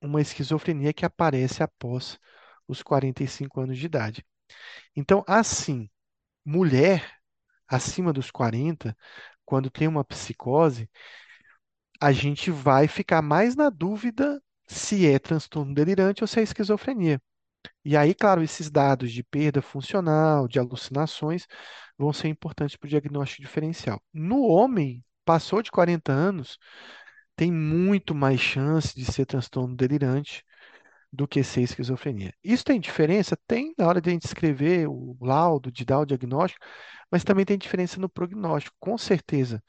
uma 0.00 0.20
esquizofrenia 0.22 0.92
que 0.92 1.06
aparece 1.06 1.62
após 1.62 2.18
os 2.68 2.82
45 2.82 3.60
anos 3.60 3.78
de 3.78 3.86
idade. 3.86 4.26
Então, 4.96 5.24
assim, 5.26 5.90
mulher 6.44 7.12
acima 7.68 8.12
dos 8.12 8.30
40, 8.30 8.96
quando 9.44 9.70
tem 9.70 9.88
uma 9.88 10.04
psicose, 10.04 10.90
a 12.00 12.12
gente 12.12 12.50
vai 12.50 12.88
ficar 12.88 13.22
mais 13.22 13.56
na 13.56 13.70
dúvida 13.70 14.42
se 14.66 15.06
é 15.06 15.18
transtorno 15.18 15.74
delirante 15.74 16.22
ou 16.24 16.28
se 16.28 16.40
é 16.40 16.42
esquizofrenia. 16.42 17.20
E 17.84 17.96
aí, 17.96 18.14
claro, 18.14 18.42
esses 18.42 18.70
dados 18.70 19.12
de 19.12 19.22
perda 19.24 19.62
funcional, 19.62 20.48
de 20.48 20.58
alucinações, 20.58 21.46
vão 21.98 22.12
ser 22.12 22.28
importantes 22.28 22.76
para 22.76 22.86
o 22.86 22.90
diagnóstico 22.90 23.42
diferencial. 23.42 24.02
No 24.12 24.42
homem, 24.42 25.04
passou 25.24 25.62
de 25.62 25.70
40 25.70 26.12
anos, 26.12 26.58
tem 27.36 27.52
muito 27.52 28.14
mais 28.14 28.40
chance 28.40 28.94
de 28.94 29.04
ser 29.04 29.26
transtorno 29.26 29.76
delirante 29.76 30.44
do 31.12 31.26
que 31.28 31.42
ser 31.44 31.62
esquizofrenia. 31.62 32.34
Isso 32.44 32.64
tem 32.64 32.80
diferença? 32.80 33.36
Tem 33.46 33.74
na 33.78 33.86
hora 33.86 34.00
de 34.00 34.10
a 34.10 34.12
gente 34.12 34.26
escrever 34.26 34.88
o 34.88 35.16
laudo, 35.20 35.72
de 35.72 35.84
dar 35.84 36.00
o 36.00 36.06
diagnóstico, 36.06 36.64
mas 37.10 37.24
também 37.24 37.44
tem 37.44 37.58
diferença 37.58 38.00
no 38.00 38.08
prognóstico. 38.08 38.76
Com 38.80 38.98
certeza, 38.98 39.62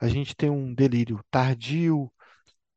a 0.00 0.08
gente 0.08 0.34
tem 0.36 0.50
um 0.50 0.74
delírio 0.74 1.20
tardio, 1.30 2.12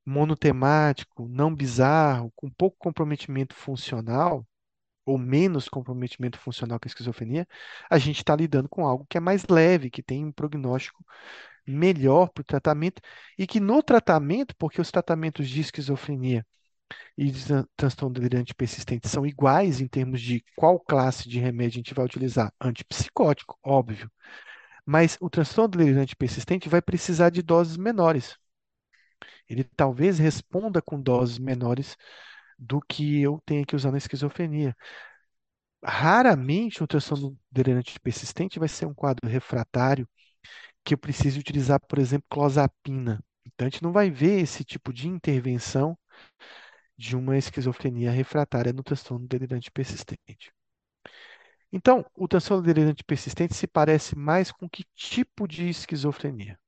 monotemático, 0.05 1.27
não 1.29 1.53
bizarro, 1.53 2.31
com 2.35 2.49
pouco 2.49 2.77
comprometimento 2.79 3.55
funcional, 3.55 4.45
ou 5.05 5.17
menos 5.17 5.69
comprometimento 5.69 6.37
funcional 6.39 6.79
que 6.79 6.87
a 6.87 6.91
esquizofrenia, 6.91 7.47
a 7.89 7.97
gente 7.97 8.17
está 8.17 8.35
lidando 8.35 8.69
com 8.69 8.85
algo 8.85 9.05
que 9.09 9.17
é 9.17 9.21
mais 9.21 9.45
leve, 9.49 9.89
que 9.89 10.03
tem 10.03 10.25
um 10.25 10.31
prognóstico 10.31 11.03
melhor 11.67 12.29
para 12.29 12.41
o 12.41 12.45
tratamento, 12.45 13.01
e 13.37 13.47
que 13.47 13.59
no 13.59 13.83
tratamento, 13.83 14.55
porque 14.57 14.81
os 14.81 14.91
tratamentos 14.91 15.49
de 15.49 15.61
esquizofrenia 15.61 16.45
e 17.17 17.31
de 17.31 17.43
transtorno 17.75 18.15
delirante 18.19 18.55
persistente 18.55 19.07
são 19.07 19.25
iguais 19.25 19.81
em 19.81 19.87
termos 19.87 20.21
de 20.21 20.43
qual 20.55 20.79
classe 20.79 21.29
de 21.29 21.39
remédio 21.39 21.77
a 21.77 21.79
gente 21.79 21.93
vai 21.93 22.05
utilizar. 22.05 22.53
Antipsicótico, 22.59 23.57
óbvio. 23.63 24.11
Mas 24.91 25.17
o 25.21 25.29
transtorno 25.29 25.77
delirante 25.77 26.15
persistente 26.15 26.67
vai 26.67 26.81
precisar 26.81 27.29
de 27.29 27.43
doses 27.43 27.77
menores. 27.77 28.35
Ele 29.49 29.63
talvez 29.63 30.17
responda 30.19 30.81
com 30.81 31.01
doses 31.01 31.37
menores 31.39 31.97
do 32.57 32.79
que 32.81 33.21
eu 33.21 33.41
tenho 33.45 33.65
que 33.65 33.75
usar 33.75 33.91
na 33.91 33.97
esquizofrenia. 33.97 34.75
Raramente 35.83 36.83
o 36.83 36.87
transtorno 36.87 37.37
delirante 37.51 37.99
persistente 37.99 38.59
vai 38.59 38.67
ser 38.69 38.85
um 38.85 38.93
quadro 38.93 39.27
refratário 39.29 40.07
que 40.85 40.93
eu 40.95 40.99
precise 40.99 41.39
utilizar, 41.39 41.79
por 41.87 41.99
exemplo, 41.99 42.27
clozapina. 42.29 43.23
Então, 43.45 43.67
a 43.67 43.69
gente 43.69 43.83
não 43.83 43.91
vai 43.93 44.09
ver 44.11 44.41
esse 44.41 44.63
tipo 44.65 44.93
de 44.93 45.07
intervenção 45.07 45.97
de 46.97 47.15
uma 47.15 47.35
esquizofrenia 47.37 48.11
refratária 48.11 48.71
no 48.71 48.83
transtorno 48.83 49.27
delirante 49.27 49.71
persistente. 49.71 50.51
Então, 51.71 52.05
o 52.15 52.27
transtorno 52.27 52.63
delirante 52.63 53.03
persistente 53.03 53.53
se 53.55 53.67
parece 53.67 54.15
mais 54.15 54.51
com 54.51 54.67
que 54.69 54.83
tipo 54.95 55.47
de 55.47 55.69
esquizofrenia? 55.69 56.59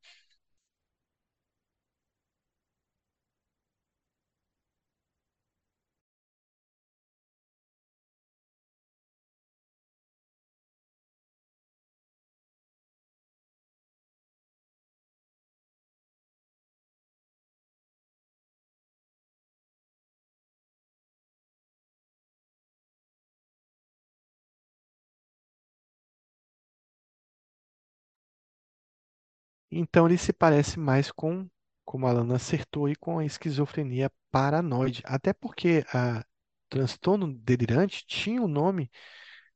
Então, 29.72 30.06
ele 30.08 30.18
se 30.18 30.34
parece 30.34 30.80
mais 30.80 31.12
com, 31.12 31.50
como 31.86 32.06
a 32.08 32.10
Alana 32.12 32.36
acertou, 32.36 32.86
aí, 32.86 32.96
com 32.96 33.20
a 33.20 33.26
esquizofrenia 33.26 34.12
paranoide. 34.32 35.02
Até 35.06 35.34
porque 35.34 35.84
a 35.94 36.24
transtorno 36.70 37.34
delirante 37.34 38.06
tinha 38.06 38.42
o 38.42 38.48
nome 38.48 38.90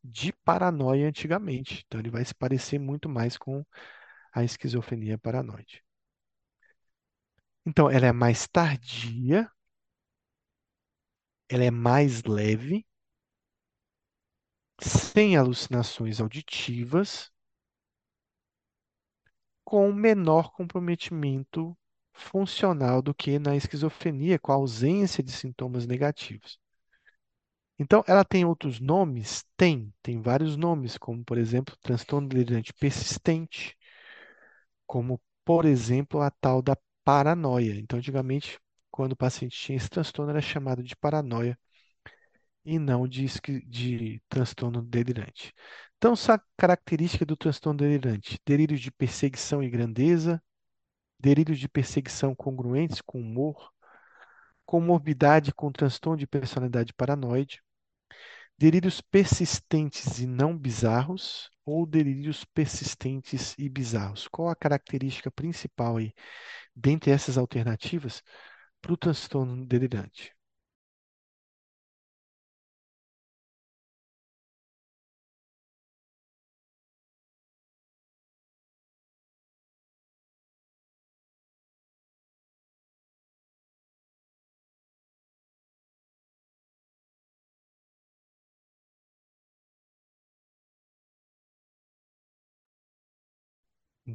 de 0.04 0.34
paranoia 0.46 1.08
antigamente. 1.10 1.84
Então, 1.88 2.00
ele 2.00 2.10
vai 2.12 2.26
se 2.26 2.36
parecer 2.36 2.80
muito 2.80 3.10
mais 3.10 3.38
com 3.38 3.66
a 4.34 4.44
esquizofrenia 4.44 5.18
paranoide. 5.18 5.84
Então, 7.66 7.90
ela 7.92 8.08
é 8.08 8.12
mais 8.12 8.48
tardia, 8.48 9.48
ela 11.50 11.64
é 11.64 11.72
mais 11.72 12.22
leve, 12.24 12.86
sem 14.82 15.36
alucinações 15.36 16.22
auditivas, 16.22 17.30
com 19.66 19.92
menor 19.94 20.54
comprometimento 20.54 21.78
funcional 22.14 23.02
do 23.02 23.14
que 23.14 23.40
na 23.40 23.56
esquizofrenia, 23.58 24.40
com 24.40 24.52
a 24.54 24.56
ausência 24.56 25.24
de 25.24 25.32
sintomas 25.34 25.86
negativos. 25.88 26.60
Então, 27.80 28.04
ela 28.08 28.24
tem 28.26 28.44
outros 28.46 28.80
nomes? 28.82 29.44
Tem, 29.58 29.94
tem 30.02 30.22
vários 30.22 30.56
nomes, 30.58 30.98
como, 30.98 31.24
por 31.24 31.38
exemplo, 31.38 31.76
transtorno 31.82 32.28
delirante 32.28 32.74
persistente, 32.74 33.76
como, 34.88 35.22
por 35.44 35.66
exemplo, 35.66 36.22
a 36.22 36.32
tal 36.32 36.62
da 36.62 36.76
paranoia. 37.04 37.76
Então, 37.80 38.00
antigamente, 38.00 38.60
quando 38.92 39.12
o 39.14 39.16
paciente 39.18 39.58
tinha 39.58 39.78
esse 39.78 39.90
transtorno, 39.90 40.32
era 40.32 40.42
chamado 40.42 40.84
de 40.84 40.96
paranoia 40.96 41.58
e 42.66 42.80
não 42.80 43.08
de, 43.08 43.26
de 43.68 44.22
transtorno 44.30 44.82
delirante. 44.82 45.54
Então, 45.98 46.14
essa 46.14 46.42
característica 46.58 47.26
do 47.26 47.36
transtorno 47.36 47.80
delirante: 47.80 48.40
delírios 48.46 48.80
de 48.82 48.92
perseguição 48.92 49.64
e 49.64 49.70
grandeza, 49.70 50.42
delírios 51.20 51.60
de 51.60 51.70
perseguição 51.70 52.36
congruentes 52.36 53.02
com 53.02 53.20
humor, 53.22 53.72
comorbidade 54.66 55.54
com 55.54 55.72
transtorno 55.72 56.18
de 56.18 56.28
personalidade 56.28 56.94
paranoide, 56.94 57.62
delírios 58.58 59.02
persistentes 59.02 60.20
e 60.20 60.28
não 60.28 60.58
bizarros, 60.58 61.50
ou 61.66 61.86
delírios 61.86 62.46
persistentes 62.46 63.56
e 63.58 63.70
bizarros. 63.70 64.28
Qual 64.28 64.50
a 64.50 64.56
característica 64.56 65.32
principal 65.32 65.98
aí, 65.98 66.14
dentre 66.76 67.12
essas 67.12 67.38
alternativas, 67.40 68.24
para 68.82 68.94
o 68.94 68.98
transtorno 68.98 69.66
delirante? 69.68 70.35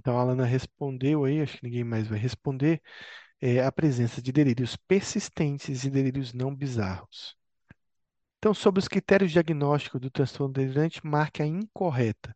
Então, 0.01 0.19
a 0.19 0.23
Alana 0.23 0.47
respondeu 0.47 1.27
aí, 1.27 1.43
acho 1.43 1.59
que 1.59 1.65
ninguém 1.65 1.85
mais 1.85 2.09
vai 2.09 2.19
responder, 2.19 2.81
é 3.39 3.63
a 3.63 3.71
presença 3.71 4.23
de 4.23 4.33
delírios 4.33 4.75
persistentes 4.75 5.85
e 5.85 5.91
delírios 5.91 6.33
não 6.33 6.55
bizarros. 6.57 7.37
Então, 8.39 8.55
sobre 8.55 8.79
os 8.81 8.89
critérios 8.89 9.31
diagnósticos 9.31 10.01
do 10.01 10.11
transtorno 10.11 10.55
delirante, 10.55 11.07
marque 11.07 11.43
a 11.43 11.47
incorreta. 11.47 12.35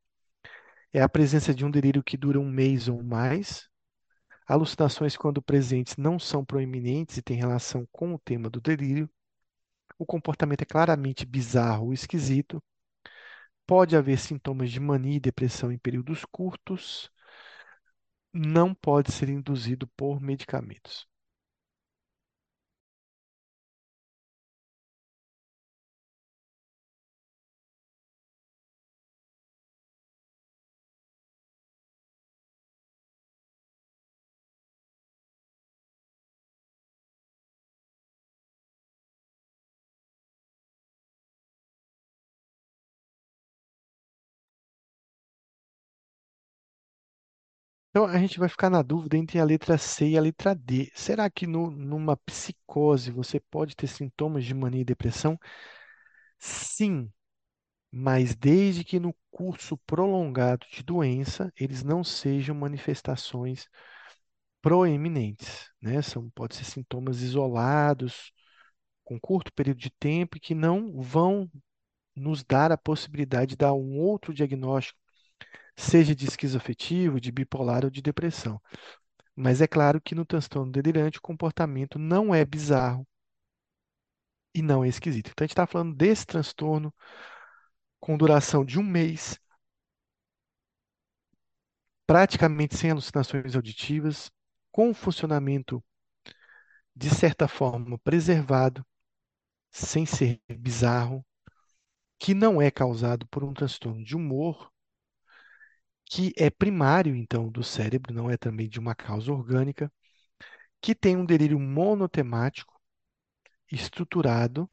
É 0.92 1.00
a 1.00 1.08
presença 1.08 1.54
de 1.54 1.64
um 1.64 1.70
delírio 1.70 2.04
que 2.04 2.18
dura 2.18 2.38
um 2.38 2.50
mês 2.50 2.86
ou 2.86 3.02
mais, 3.02 3.66
alucinações 4.46 5.16
quando 5.16 5.40
presentes 5.40 5.96
não 5.96 6.18
são 6.18 6.44
proeminentes 6.44 7.16
e 7.16 7.22
têm 7.22 7.38
relação 7.38 7.88
com 7.90 8.14
o 8.14 8.18
tema 8.18 8.50
do 8.50 8.60
delírio, 8.60 9.08
o 9.98 10.04
comportamento 10.04 10.60
é 10.60 10.66
claramente 10.66 11.24
bizarro 11.24 11.86
ou 11.86 11.94
esquisito, 11.94 12.62
pode 13.66 13.96
haver 13.96 14.18
sintomas 14.18 14.70
de 14.70 14.80
mania 14.80 15.16
e 15.16 15.20
depressão 15.20 15.72
em 15.72 15.78
períodos 15.78 16.26
curtos, 16.26 17.10
não 18.34 18.74
pode 18.74 19.12
ser 19.12 19.28
induzido 19.30 19.86
por 19.96 20.20
medicamentos. 20.20 21.06
Então, 47.94 48.06
a 48.06 48.18
gente 48.18 48.40
vai 48.40 48.48
ficar 48.48 48.68
na 48.68 48.82
dúvida 48.82 49.16
entre 49.16 49.38
a 49.38 49.44
letra 49.44 49.78
C 49.78 50.08
e 50.10 50.18
a 50.18 50.20
letra 50.20 50.52
D. 50.52 50.90
Será 50.96 51.30
que 51.30 51.46
no, 51.46 51.70
numa 51.70 52.16
psicose 52.16 53.12
você 53.12 53.38
pode 53.38 53.76
ter 53.76 53.86
sintomas 53.86 54.44
de 54.44 54.52
mania 54.52 54.80
e 54.80 54.84
depressão? 54.84 55.38
Sim, 56.38 57.10
mas 57.92 58.34
desde 58.36 58.84
que 58.84 59.00
no 59.00 59.14
curso 59.30 59.76
prolongado 59.86 60.66
de 60.72 60.82
doença 60.82 61.52
eles 61.58 61.82
não 61.84 62.04
sejam 62.04 62.54
manifestações 62.56 63.68
proeminentes, 64.62 65.70
né? 65.80 66.02
São, 66.02 66.30
pode 66.30 66.56
ser 66.56 66.64
sintomas 66.64 67.22
isolados, 67.22 68.32
com 69.04 69.20
curto 69.20 69.52
período 69.54 69.78
de 69.80 69.90
tempo 69.90 70.36
e 70.36 70.40
que 70.40 70.54
não 70.54 71.00
vão 71.02 71.50
nos 72.16 72.44
dar 72.44 72.72
a 72.72 72.78
possibilidade 72.78 73.50
de 73.50 73.56
dar 73.56 73.74
um 73.74 73.98
outro 73.98 74.34
diagnóstico 74.34 74.98
seja 75.76 76.14
de 76.14 76.26
esquizoafetivo, 76.26 77.20
de 77.20 77.32
bipolar 77.32 77.84
ou 77.84 77.90
de 77.90 78.02
depressão. 78.02 78.60
Mas 79.36 79.60
é 79.60 79.66
claro 79.66 80.00
que 80.00 80.14
no 80.14 80.24
transtorno 80.24 80.72
delirante 80.72 81.18
o 81.18 81.22
comportamento 81.22 81.98
não 81.98 82.34
é 82.34 82.44
bizarro 82.44 83.06
e 84.54 84.62
não 84.62 84.84
é 84.84 84.88
esquisito. 84.88 85.30
Então 85.30 85.44
a 85.44 85.46
gente 85.46 85.52
está 85.52 85.66
falando 85.66 85.94
desse 85.94 86.26
transtorno 86.26 86.94
com 88.00 88.16
duração 88.16 88.64
de 88.64 88.78
um 88.78 88.82
mês, 88.84 89.38
praticamente 92.06 92.76
sem 92.76 92.90
alucinações 92.90 93.56
auditivas, 93.56 94.30
com 94.70 94.92
funcionamento 94.94 95.82
de 96.94 97.10
certa 97.10 97.48
forma 97.48 97.98
preservado, 97.98 98.84
sem 99.70 100.06
ser 100.06 100.40
bizarro, 100.48 101.24
que 102.18 102.34
não 102.34 102.60
é 102.62 102.70
causado 102.70 103.26
por 103.28 103.44
um 103.44 103.54
transtorno 103.54 104.04
de 104.04 104.16
humor 104.16 104.72
que 106.06 106.32
é 106.36 106.50
primário, 106.50 107.14
então, 107.16 107.50
do 107.50 107.62
cérebro, 107.62 108.14
não 108.14 108.30
é 108.30 108.36
também 108.36 108.68
de 108.68 108.78
uma 108.78 108.94
causa 108.94 109.32
orgânica, 109.32 109.92
que 110.80 110.94
tem 110.94 111.16
um 111.16 111.24
delírio 111.26 111.58
monotemático, 111.60 112.74
estruturado 113.70 114.70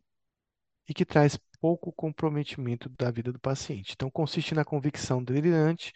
e 0.88 0.94
que 0.94 1.06
traz 1.06 1.38
pouco 1.60 1.92
comprometimento 1.94 2.90
da 2.90 3.12
vida 3.12 3.32
do 3.32 3.40
paciente. 3.40 3.94
Então, 3.94 4.10
consiste 4.12 4.54
na 4.56 4.66
convicção 4.66 5.24
delirante. 5.24 5.94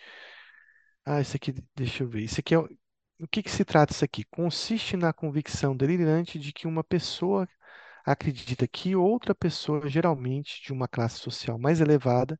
Ah, 1.05 1.21
isso 1.21 1.35
aqui, 1.35 1.53
deixa 1.75 2.03
eu 2.03 2.09
ver. 2.09 2.23
Isso 2.23 2.39
aqui 2.39 2.55
é. 2.55 2.57
O 2.57 3.27
que 3.29 3.41
que 3.43 3.49
se 3.51 3.63
trata 3.63 3.93
isso 3.93 4.03
aqui? 4.03 4.23
Consiste 4.25 4.97
na 4.97 5.13
convicção 5.13 5.75
delirante 5.75 6.37
de 6.37 6.51
que 6.51 6.67
uma 6.67 6.83
pessoa 6.83 7.47
acredita 8.05 8.67
que 8.67 8.95
outra 8.95 9.33
pessoa, 9.35 9.87
geralmente 9.89 10.61
de 10.63 10.73
uma 10.73 10.87
classe 10.87 11.17
social 11.19 11.57
mais 11.57 11.81
elevada, 11.81 12.39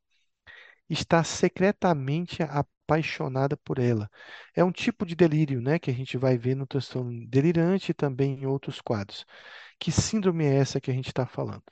está 0.90 1.24
secretamente 1.24 2.44
apaixonada 2.86 3.58
por 3.58 3.80
ela. 3.80 4.10
É 4.56 4.64
um 4.64 4.72
tipo 4.72 5.06
de 5.06 5.16
delírio, 5.16 5.62
né, 5.62 5.80
que 5.80 5.90
a 5.92 5.94
gente 5.94 6.18
vai 6.18 6.38
ver 6.38 6.56
no 6.56 6.68
transtorno 6.68 7.28
delirante 7.28 7.92
e 7.92 7.94
também 7.94 8.34
em 8.42 8.46
outros 8.46 8.80
quadros. 8.82 9.26
Que 9.80 9.92
síndrome 9.92 10.46
é 10.46 10.56
essa 10.56 10.80
que 10.82 10.92
a 10.92 10.94
gente 10.94 11.08
está 11.08 11.26
falando? 11.26 11.64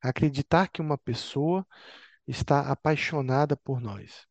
Acreditar 0.00 0.68
que 0.68 0.80
uma 0.80 0.96
pessoa 0.96 1.66
está 2.26 2.70
apaixonada 2.72 3.56
por 3.56 3.80
nós. 3.80 4.26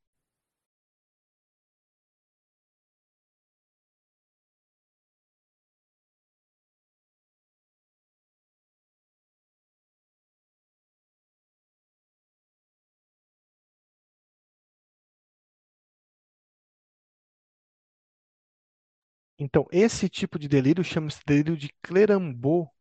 Então, 19.38 19.66
esse 19.72 20.08
tipo 20.10 20.40
de 20.40 20.48
delírio 20.48 20.84
chama-se 20.84 21.20
delírio 21.26 21.58
de 21.58 21.70
Clerambault, 21.82 22.72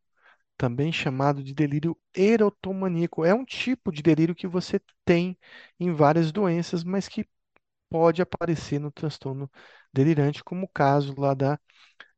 também 0.57 0.91
chamado 0.93 1.43
de 1.43 1.53
delírio 1.53 1.97
erotomaníaco. 2.15 3.25
É 3.25 3.33
um 3.33 3.45
tipo 3.45 3.91
de 3.91 4.01
delírio 4.03 4.35
que 4.35 4.47
você 4.47 4.79
tem 5.05 5.37
em 5.79 5.93
várias 5.93 6.31
doenças, 6.31 6.83
mas 6.83 7.07
que 7.09 7.27
pode 7.89 8.21
aparecer 8.21 8.79
no 8.79 8.91
transtorno 8.91 9.51
delirante, 9.93 10.43
como 10.43 10.65
o 10.65 10.69
caso 10.69 11.15
lá 11.19 11.33
da 11.33 11.59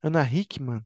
Ana 0.03 0.23
Hickman, 0.23 0.85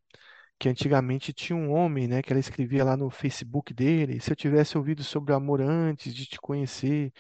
que 0.60 0.70
antigamente 0.70 1.34
tinha 1.34 1.58
um 1.58 1.72
homem, 1.74 2.08
né, 2.08 2.22
que 2.24 2.34
ela 2.34 2.40
escrevia 2.40 2.84
lá 2.86 2.98
no 2.98 3.10
Facebook 3.12 3.74
dele, 3.74 4.20
se 4.22 4.32
eu 4.32 4.36
tivesse 4.36 4.78
ouvido 4.78 5.04
sobre 5.04 5.34
o 5.34 5.36
amor 5.38 5.62
antes 5.62 6.14
de 6.16 6.26
te 6.28 6.40
conhecer, 6.42 7.14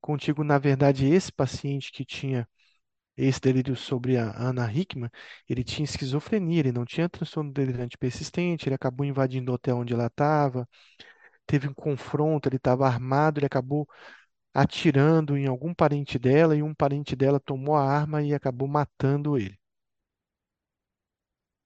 contigo, 0.00 0.44
na 0.44 0.58
verdade, 0.58 1.06
esse 1.06 1.32
paciente 1.32 1.92
que 1.92 2.04
tinha 2.04 2.48
esse 3.18 3.40
delírio 3.40 3.76
sobre 3.76 4.16
a 4.18 4.32
Ana 4.38 4.72
Hickman, 4.72 5.10
ele 5.48 5.64
tinha 5.64 5.84
esquizofrenia, 5.84 6.60
ele 6.60 6.72
não 6.72 6.84
tinha 6.86 7.08
transtorno 7.08 7.52
delirante 7.52 7.98
persistente, 7.98 8.68
ele 8.68 8.74
acabou 8.76 9.06
invadindo 9.06 9.52
o 9.52 9.54
hotel 9.56 9.78
onde 9.78 9.92
ela 9.94 10.06
estava, 10.06 10.68
teve 11.46 11.68
um 11.68 11.74
confronto, 11.74 12.48
ele 12.48 12.56
estava 12.56 12.86
armado, 12.86 13.38
ele 13.40 13.46
acabou 13.46 13.88
atirando 14.54 15.36
em 15.38 15.46
algum 15.46 15.74
parente 15.74 16.18
dela 16.18 16.56
e 16.56 16.62
um 16.62 16.74
parente 16.74 17.16
dela 17.16 17.40
tomou 17.40 17.76
a 17.76 17.84
arma 17.84 18.22
e 18.22 18.34
acabou 18.34 18.68
matando 18.68 19.38
ele. 19.38 19.58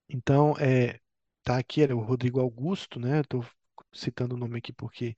Então, 0.09 0.53
é, 0.59 0.99
tá 1.43 1.57
aqui, 1.57 1.81
era 1.81 1.95
o 1.95 2.01
Rodrigo 2.01 2.39
Augusto, 2.39 2.99
né? 2.99 3.21
Estou 3.21 3.45
citando 3.93 4.35
o 4.35 4.37
nome 4.37 4.57
aqui 4.59 4.71
porque 4.73 5.15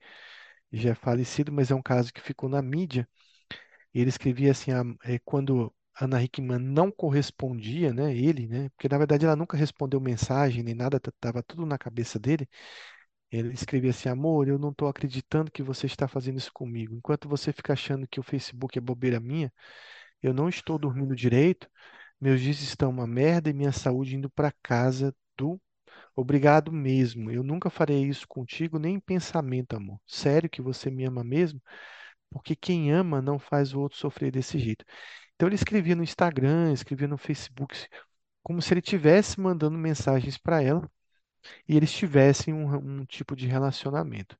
já 0.72 0.90
é 0.92 0.94
falecido, 0.94 1.52
mas 1.52 1.70
é 1.72 1.74
um 1.74 1.82
caso 1.82 2.12
que 2.12 2.20
ficou 2.20 2.48
na 2.48 2.62
mídia. 2.62 3.08
Ele 3.94 4.10
escrevia 4.10 4.52
assim, 4.52 4.72
a- 4.72 4.84
é, 5.04 5.20
quando 5.20 5.74
Ana 6.00 6.22
Hickman 6.22 6.58
não 6.58 6.90
correspondia, 6.90 7.92
né? 7.92 8.14
Ele, 8.16 8.46
né? 8.46 8.68
Porque 8.70 8.88
na 8.88 8.98
verdade 8.98 9.24
ela 9.24 9.36
nunca 9.36 9.56
respondeu 9.56 10.00
mensagem 10.00 10.62
nem 10.62 10.74
nada, 10.74 10.98
estava 10.98 11.42
tudo 11.42 11.64
na 11.66 11.78
cabeça 11.78 12.18
dele. 12.18 12.48
Ele 13.30 13.52
escrevia 13.52 13.90
assim: 13.90 14.08
Amor, 14.08 14.48
eu 14.48 14.58
não 14.58 14.70
estou 14.70 14.88
acreditando 14.88 15.50
que 15.50 15.62
você 15.62 15.86
está 15.86 16.08
fazendo 16.08 16.38
isso 16.38 16.52
comigo. 16.52 16.94
Enquanto 16.96 17.28
você 17.28 17.52
fica 17.52 17.72
achando 17.72 18.06
que 18.08 18.20
o 18.20 18.22
Facebook 18.22 18.78
é 18.78 18.80
bobeira 18.80 19.20
minha, 19.20 19.52
eu 20.22 20.32
não 20.34 20.48
estou 20.48 20.78
dormindo 20.78 21.14
direito, 21.16 21.68
meus 22.20 22.40
dias 22.40 22.60
estão 22.62 22.90
uma 22.90 23.06
merda 23.06 23.50
e 23.50 23.54
minha 23.54 23.72
saúde 23.72 24.16
indo 24.16 24.30
para 24.30 24.52
casa 24.62 25.14
do 25.36 25.60
obrigado 26.16 26.72
mesmo. 26.72 27.30
Eu 27.30 27.42
nunca 27.44 27.70
farei 27.70 28.04
isso 28.04 28.26
contigo, 28.28 28.78
nem 28.78 28.96
em 28.96 29.00
pensamento, 29.00 29.76
amor. 29.76 30.00
Sério 30.06 30.50
que 30.50 30.62
você 30.62 30.90
me 30.90 31.04
ama 31.04 31.24
mesmo? 31.24 31.62
Porque 32.30 32.56
quem 32.56 32.92
ama 32.92 33.22
não 33.22 33.38
faz 33.38 33.74
o 33.74 33.80
outro 33.80 33.98
sofrer 33.98 34.30
desse 34.32 34.58
jeito. 34.58 34.84
Então 35.36 35.48
ele 35.48 35.56
escrevia 35.56 35.96
no 35.96 36.02
Instagram, 36.02 36.72
escrevia 36.72 37.08
no 37.08 37.18
Facebook, 37.18 37.76
como 38.42 38.62
se 38.62 38.72
ele 38.72 38.80
estivesse 38.80 39.40
mandando 39.40 39.78
mensagens 39.78 40.38
para 40.38 40.62
ela 40.62 40.90
e 41.68 41.76
eles 41.76 41.92
tivessem 41.92 42.54
um, 42.54 43.00
um 43.02 43.06
tipo 43.06 43.36
de 43.36 43.46
relacionamento. 43.46 44.38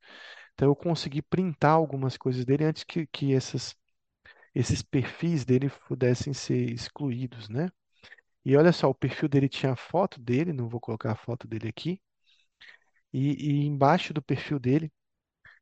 Então 0.55 0.68
eu 0.68 0.76
consegui 0.76 1.22
printar 1.22 1.72
algumas 1.72 2.16
coisas 2.16 2.44
dele 2.44 2.64
antes 2.64 2.84
que, 2.84 3.07
que 3.09 3.34
essas, 3.34 3.76
esses 4.55 4.82
perfis 4.82 5.44
dele 5.44 5.70
pudessem 5.88 6.34
ser 6.34 6.70
excluídos, 6.72 7.49
né? 7.49 7.70
E 8.44 8.57
olha 8.57 8.72
só, 8.72 8.90
o 8.90 8.94
perfil 8.94 9.28
dele 9.28 9.49
tinha 9.49 9.72
a 9.72 9.76
foto 9.76 10.20
dele, 10.20 10.53
não 10.53 10.68
vou 10.68 10.80
colocar 10.80 11.12
a 11.12 11.16
foto 11.16 11.49
dele 11.49 11.68
aqui, 11.68 12.01
e, 13.12 13.62
e 13.62 13.66
embaixo 13.66 14.12
do 14.14 14.22
perfil 14.22 14.59
dele, 14.59 14.92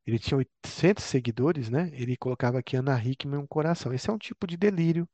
ele 0.06 0.18
tinha 0.18 0.38
800 0.38 1.04
seguidores, 1.04 1.70
né? 1.70 1.90
Ele 1.92 2.16
colocava 2.16 2.58
aqui 2.58 2.76
Ana 2.76 3.02
Hickman 3.02 3.40
um 3.40 3.46
coração. 3.46 3.92
Esse 3.92 4.10
é 4.10 4.12
um 4.12 4.18
tipo 4.18 4.46
de 4.46 4.56
delírio 4.56 5.08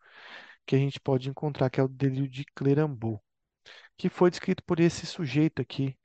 que 0.66 0.76
a 0.76 0.78
gente 0.78 1.00
pode 1.00 1.28
encontrar, 1.28 1.70
que 1.70 1.80
é 1.80 1.84
o 1.84 1.88
delírio 1.88 2.28
de 2.28 2.44
Clerambault, 2.54 3.22
que 3.96 4.08
foi 4.08 4.30
descrito 4.30 4.62
por 4.64 4.80
esse 4.80 5.06
sujeito 5.06 5.62
aqui, 5.62 5.98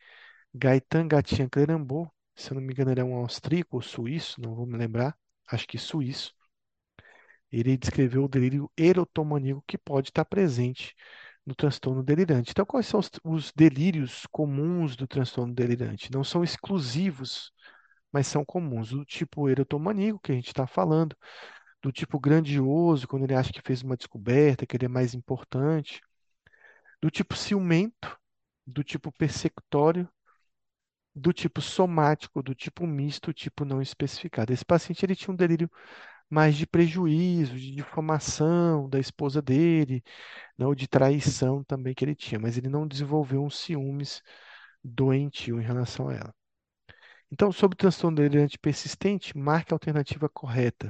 Gaetan 0.53 1.07
Gatian 1.07 1.49
Clerambault, 1.49 2.11
se 2.35 2.51
eu 2.51 2.55
não 2.55 2.61
me 2.61 2.73
engano, 2.73 2.91
ele 2.91 3.01
é 3.01 3.03
um 3.03 3.15
austríaco 3.15 3.77
ou 3.77 3.81
suíço, 3.81 4.41
não 4.41 4.55
vou 4.55 4.65
me 4.65 4.77
lembrar, 4.77 5.17
acho 5.47 5.67
que 5.67 5.77
suíço. 5.77 6.33
Ele 7.51 7.77
descreveu 7.77 8.25
o 8.25 8.27
delírio 8.27 8.71
erotomaníaco 8.77 9.63
que 9.67 9.77
pode 9.77 10.09
estar 10.09 10.25
presente 10.25 10.93
no 11.45 11.55
transtorno 11.55 12.03
delirante. 12.03 12.51
Então, 12.51 12.65
quais 12.65 12.85
são 12.87 12.99
os, 12.99 13.09
os 13.23 13.51
delírios 13.55 14.25
comuns 14.31 14.95
do 14.95 15.07
transtorno 15.07 15.53
delirante? 15.53 16.11
Não 16.11 16.23
são 16.23 16.43
exclusivos, 16.43 17.51
mas 18.15 18.27
são 18.27 18.45
comuns. 18.45 18.91
Do 18.91 19.03
tipo 19.05 19.49
erotomaníaco, 19.49 20.19
que 20.21 20.31
a 20.31 20.35
gente 20.35 20.47
está 20.47 20.65
falando, 20.65 21.17
do 21.81 21.91
tipo 21.91 22.17
grandioso, 22.19 23.07
quando 23.09 23.23
ele 23.23 23.35
acha 23.35 23.51
que 23.51 23.61
fez 23.61 23.83
uma 23.83 23.97
descoberta, 23.97 24.65
que 24.65 24.77
ele 24.77 24.85
é 24.85 24.87
mais 24.87 25.13
importante, 25.13 26.01
do 27.01 27.11
tipo 27.11 27.35
ciumento, 27.35 28.17
do 28.65 28.83
tipo 28.83 29.11
persecutório, 29.11 30.09
do 31.13 31.33
tipo 31.33 31.59
somático, 31.61 32.41
do 32.41 32.55
tipo 32.55 32.87
misto, 32.87 33.33
tipo 33.33 33.65
não 33.65 33.81
especificado. 33.81 34.53
Esse 34.53 34.65
paciente 34.65 35.05
ele 35.05 35.15
tinha 35.15 35.33
um 35.33 35.37
delírio 35.37 35.69
mais 36.29 36.55
de 36.55 36.65
prejuízo, 36.65 37.57
de 37.59 37.71
difamação 37.75 38.89
da 38.89 38.99
esposa 38.99 39.41
dele, 39.41 40.03
né, 40.57 40.65
ou 40.67 40.75
de 40.75 40.87
traição 40.87 41.63
também 41.65 41.93
que 41.93 42.05
ele 42.05 42.15
tinha, 42.15 42.39
mas 42.39 42.57
ele 42.57 42.69
não 42.69 42.87
desenvolveu 42.87 43.43
um 43.43 43.49
ciúmes 43.49 44.21
doentio 44.83 45.59
em 45.61 45.63
relação 45.65 46.09
a 46.09 46.15
ela. 46.15 46.35
Então, 47.35 47.51
sobre 47.51 47.75
o 47.75 47.77
transtorno 47.77 48.15
delirante 48.15 48.57
persistente, 48.57 49.37
marque 49.37 49.73
a 49.73 49.75
alternativa 49.75 50.29
correta. 50.29 50.89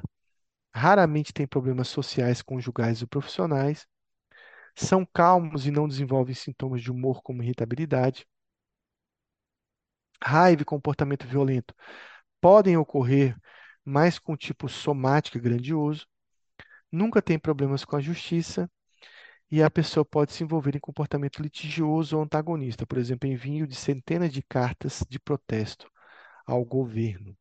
Raramente 0.71 1.33
tem 1.33 1.47
problemas 1.47 1.87
sociais, 1.87 2.43
conjugais 2.43 3.01
ou 3.01 3.07
profissionais. 3.07 3.87
São 4.75 5.03
calmos 5.03 5.65
e 5.65 5.71
não 5.71 5.87
desenvolvem 5.87 6.35
sintomas 6.35 6.83
de 6.83 6.91
humor 6.91 7.23
como 7.23 7.41
irritabilidade. 7.41 8.27
Raiva 10.23 10.61
e 10.61 10.65
comportamento 10.65 11.25
violento 11.25 11.73
podem 12.39 12.77
ocorrer, 12.77 13.35
mas 13.83 14.19
com 14.19 14.37
tipo 14.37 14.69
somático 14.69 15.39
e 15.39 15.41
grandioso. 15.41 16.05
Nunca 16.91 17.23
tem 17.23 17.39
problemas 17.39 17.83
com 17.83 17.95
a 17.95 18.01
justiça 18.01 18.69
e 19.49 19.63
a 19.63 19.71
pessoa 19.71 20.05
pode 20.05 20.31
se 20.31 20.43
envolver 20.43 20.75
em 20.75 20.79
comportamento 20.79 21.41
litigioso 21.41 22.17
ou 22.17 22.23
antagonista, 22.23 22.85
por 22.85 22.99
exemplo, 22.99 23.27
envio 23.27 23.65
de 23.65 23.73
centenas 23.73 24.31
de 24.31 24.43
cartas 24.43 25.03
de 25.09 25.19
protesto 25.19 25.89
ao 26.45 26.63
governo. 26.65 27.35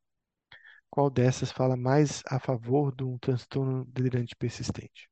Qual 0.89 1.09
dessas 1.11 1.51
fala 1.51 1.77
mais 1.77 2.23
a 2.27 2.39
favor 2.39 2.95
de 2.95 3.03
um 3.03 3.17
transtorno 3.19 3.85
delirante 3.85 4.35
persistente? 4.35 5.09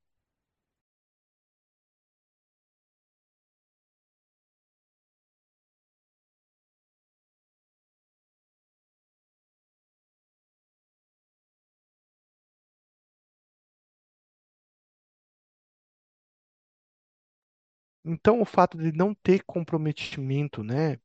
Então, 18.05 18.41
o 18.41 18.45
fato 18.45 18.77
de 18.77 18.91
não 18.93 19.13
ter 19.13 19.43
comprometimento, 19.45 20.63
né, 20.63 20.97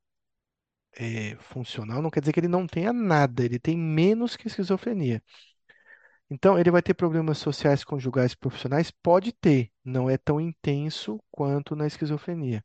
é, 0.97 1.35
funcional 1.37 2.01
não 2.01 2.09
quer 2.09 2.19
dizer 2.21 2.33
que 2.33 2.39
ele 2.39 2.47
não 2.47 2.67
tenha 2.67 2.91
nada, 2.93 3.43
ele 3.43 3.59
tem 3.59 3.77
menos 3.77 4.35
que 4.35 4.47
esquizofrenia. 4.47 5.21
Então, 6.29 6.59
ele 6.59 6.69
vai 6.71 6.81
ter 6.81 6.93
problemas 6.93 7.37
sociais, 7.39 7.83
conjugais, 7.83 8.35
profissionais? 8.35 8.91
Pode 8.91 9.31
ter, 9.33 9.71
não 9.83 10.09
é 10.09 10.17
tão 10.17 10.39
intenso 10.39 11.19
quanto 11.31 11.75
na 11.75 11.87
esquizofrenia. 11.87 12.63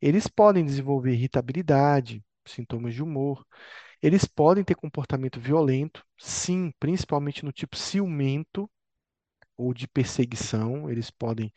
Eles 0.00 0.28
podem 0.28 0.64
desenvolver 0.64 1.12
irritabilidade, 1.12 2.24
sintomas 2.46 2.94
de 2.94 3.02
humor. 3.02 3.46
Eles 4.02 4.24
podem 4.26 4.64
ter 4.64 4.74
comportamento 4.76 5.40
violento, 5.40 6.04
sim, 6.18 6.72
principalmente 6.80 7.44
no 7.44 7.52
tipo 7.52 7.76
ciumento 7.76 8.70
ou 9.56 9.74
de 9.74 9.88
perseguição. 9.88 10.90
Eles 10.90 11.10
podem, 11.10 11.52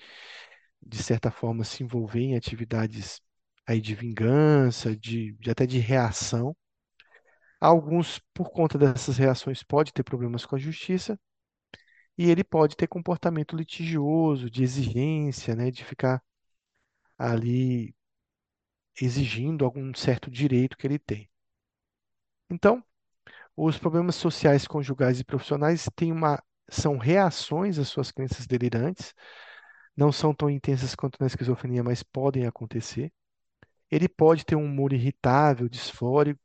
de 0.81 1.03
certa 1.03 1.31
forma, 1.31 1.63
se 1.63 1.83
envolver 1.83 2.21
em 2.21 2.35
atividades 2.37 3.21
aí 3.69 3.79
de 3.79 3.93
vingança, 3.95 4.95
de, 4.95 5.33
de 5.33 5.51
até 5.51 5.65
de 5.67 5.77
reação. 5.79 6.55
Alguns, 7.61 8.19
por 8.33 8.49
conta 8.51 8.77
dessas 8.77 9.17
reações, 9.17 9.63
podem 9.63 9.93
ter 9.93 10.03
problemas 10.03 10.45
com 10.45 10.55
a 10.55 10.59
justiça. 10.59 11.17
E 12.17 12.29
ele 12.29 12.43
pode 12.43 12.75
ter 12.75 12.87
comportamento 12.87 13.55
litigioso, 13.55 14.49
de 14.49 14.63
exigência, 14.63 15.55
né, 15.55 15.71
de 15.71 15.83
ficar 15.83 16.21
ali 17.17 17.95
exigindo 19.01 19.65
algum 19.65 19.91
certo 19.95 20.29
direito 20.29 20.77
que 20.77 20.85
ele 20.85 20.99
tem. 20.99 21.27
Então, 22.49 22.83
os 23.57 23.77
problemas 23.79 24.15
sociais, 24.15 24.67
conjugais 24.67 25.19
e 25.19 25.25
profissionais 25.25 25.89
têm 25.95 26.11
uma, 26.11 26.41
são 26.69 26.97
reações 26.97 27.79
às 27.79 27.89
suas 27.89 28.11
crenças 28.11 28.47
delirantes, 28.47 29.13
não 29.97 30.11
são 30.11 30.33
tão 30.33 30.49
intensas 30.49 30.95
quanto 30.95 31.17
na 31.19 31.27
esquizofrenia, 31.27 31.83
mas 31.83 32.03
podem 32.03 32.47
acontecer. 32.47 33.11
Ele 33.91 34.09
pode 34.09 34.45
ter 34.45 34.55
um 34.55 34.65
humor 34.65 34.93
irritável, 34.93 35.69
disfórico, 35.69 36.41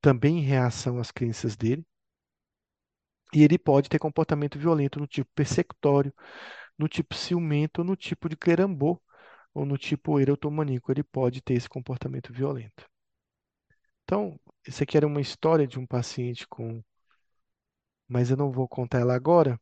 também 0.00 0.38
em 0.38 0.42
reação 0.42 0.98
às 0.98 1.10
crenças 1.12 1.56
dele. 1.56 1.84
E 3.34 3.42
ele 3.42 3.58
pode 3.58 3.88
ter 3.90 3.98
comportamento 3.98 4.58
violento 4.58 4.98
no 4.98 5.06
tipo 5.06 5.30
persecutório, 5.34 6.14
no 6.78 6.88
tipo 6.88 7.14
ciumento, 7.14 7.84
no 7.84 7.96
tipo 7.96 8.28
de 8.28 8.36
clerambô, 8.36 9.00
ou 9.54 9.66
no 9.66 9.78
tipo 9.78 10.20
erotomaníaco. 10.20 10.92
Ele 10.92 11.02
pode 11.04 11.42
ter 11.42 11.54
esse 11.54 11.68
comportamento 11.68 12.32
violento. 12.32 12.88
Então, 14.04 14.38
isso 14.66 14.80
aqui 14.82 14.96
era 14.96 15.06
uma 15.08 15.20
história 15.20 15.66
de 15.66 15.76
um 15.78 15.84
paciente 15.86 16.46
com, 16.46 16.80
mas 18.08 18.30
eu 18.30 18.36
não 18.36 18.50
vou 18.52 18.68
contar 18.68 19.00
ela 19.00 19.14
agora. 19.14 19.60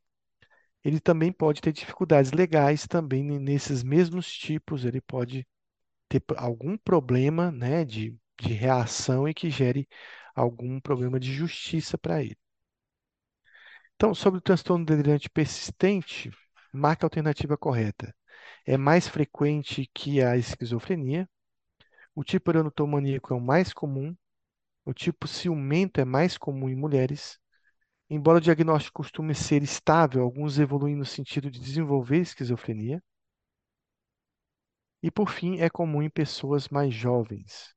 Ele 0.84 1.00
também 1.00 1.32
pode 1.32 1.60
ter 1.60 1.72
dificuldades 1.72 2.32
legais 2.32 2.86
também 2.86 3.24
nesses 3.24 3.82
mesmos 3.82 4.32
tipos. 4.32 4.84
Ele 4.84 5.00
pode 5.00 5.46
ter 6.10 6.22
algum 6.36 6.76
problema, 6.78 7.50
né, 7.52 7.84
de, 7.86 8.18
de 8.40 8.52
reação 8.54 9.28
e 9.28 9.34
que 9.34 9.50
gere 9.50 9.88
algum 10.36 10.80
problema 10.80 11.20
de 11.20 11.32
justiça 11.32 11.96
para 11.98 12.22
ele. 12.22 12.36
Então, 13.94 14.14
sobre 14.14 14.38
o 14.38 14.42
transtorno 14.42 14.84
delirante 14.84 15.28
persistente, 15.30 16.30
marque 16.72 17.04
a 17.04 17.06
alternativa 17.06 17.56
correta. 17.56 18.14
É 18.66 18.76
mais 18.76 19.06
frequente 19.08 19.90
que 19.94 20.22
a 20.22 20.36
esquizofrenia. 20.36 21.28
O 22.14 22.24
tipo 22.24 22.50
erotomaníaco 22.50 23.34
é 23.34 23.36
o 23.36 23.40
mais 23.40 23.72
comum. 23.72 24.16
O 24.84 24.94
tipo 24.94 25.28
ciumento 25.28 26.00
é 26.00 26.04
mais 26.06 26.38
comum 26.38 26.68
em 26.68 26.76
mulheres. 26.76 27.38
Embora 28.10 28.38
o 28.38 28.42
diagnóstico 28.42 29.02
costume 29.02 29.34
ser 29.34 29.62
estável, 29.62 30.22
alguns 30.22 30.58
evoluem 30.58 30.96
no 30.96 31.06
sentido 31.06 31.50
de 31.50 31.60
desenvolver 31.60 32.18
esquizofrenia. 32.20 33.02
E, 35.02 35.10
por 35.10 35.28
fim, 35.30 35.58
é 35.60 35.68
comum 35.68 36.02
em 36.02 36.08
pessoas 36.10 36.68
mais 36.70 36.94
jovens. 36.94 37.74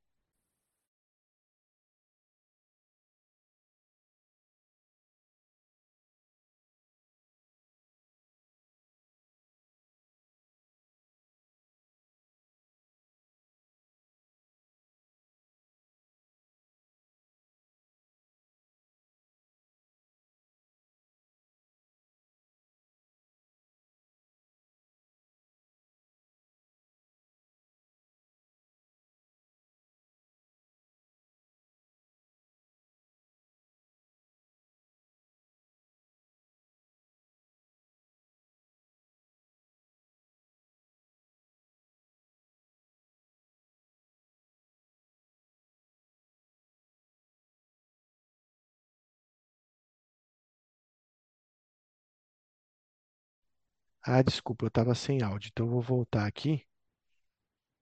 Ah, 54.06 54.22
desculpa, 54.22 54.64
eu 54.64 54.68
estava 54.68 54.94
sem 54.94 55.22
áudio, 55.22 55.48
então 55.50 55.66
eu 55.66 55.72
vou 55.72 55.80
voltar 55.82 56.26
aqui. 56.26 56.64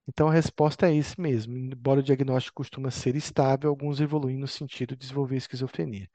Então 0.06 0.28
a 0.28 0.32
resposta 0.32 0.88
é 0.88 0.94
esse 0.94 1.20
mesmo. 1.20 1.56
Embora 1.56 2.00
o 2.00 2.02
diagnóstico 2.02 2.56
costuma 2.56 2.90
ser 2.90 3.16
estável, 3.16 3.70
alguns 3.70 4.00
evoluem 4.00 4.36
no 4.38 4.46
sentido 4.48 4.94
de 4.94 5.00
desenvolver 5.00 5.36
esquizofrenia. 5.36 6.08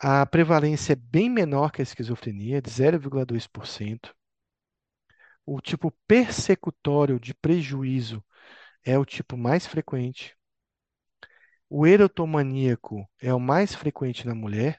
A 0.00 0.26
prevalência 0.26 0.92
é 0.92 0.96
bem 0.96 1.30
menor 1.30 1.70
que 1.70 1.80
a 1.80 1.84
esquizofrenia, 1.84 2.60
de 2.60 2.70
0,2%. 2.70 4.14
O 5.46 5.60
tipo 5.60 5.92
persecutório 6.06 7.18
de 7.20 7.34
prejuízo 7.34 8.24
é 8.84 8.98
o 8.98 9.04
tipo 9.04 9.36
mais 9.36 9.66
frequente. 9.66 10.36
O 11.70 11.86
erotomaníaco 11.86 13.08
é 13.20 13.32
o 13.32 13.40
mais 13.40 13.74
frequente 13.74 14.26
na 14.26 14.34
mulher. 14.34 14.76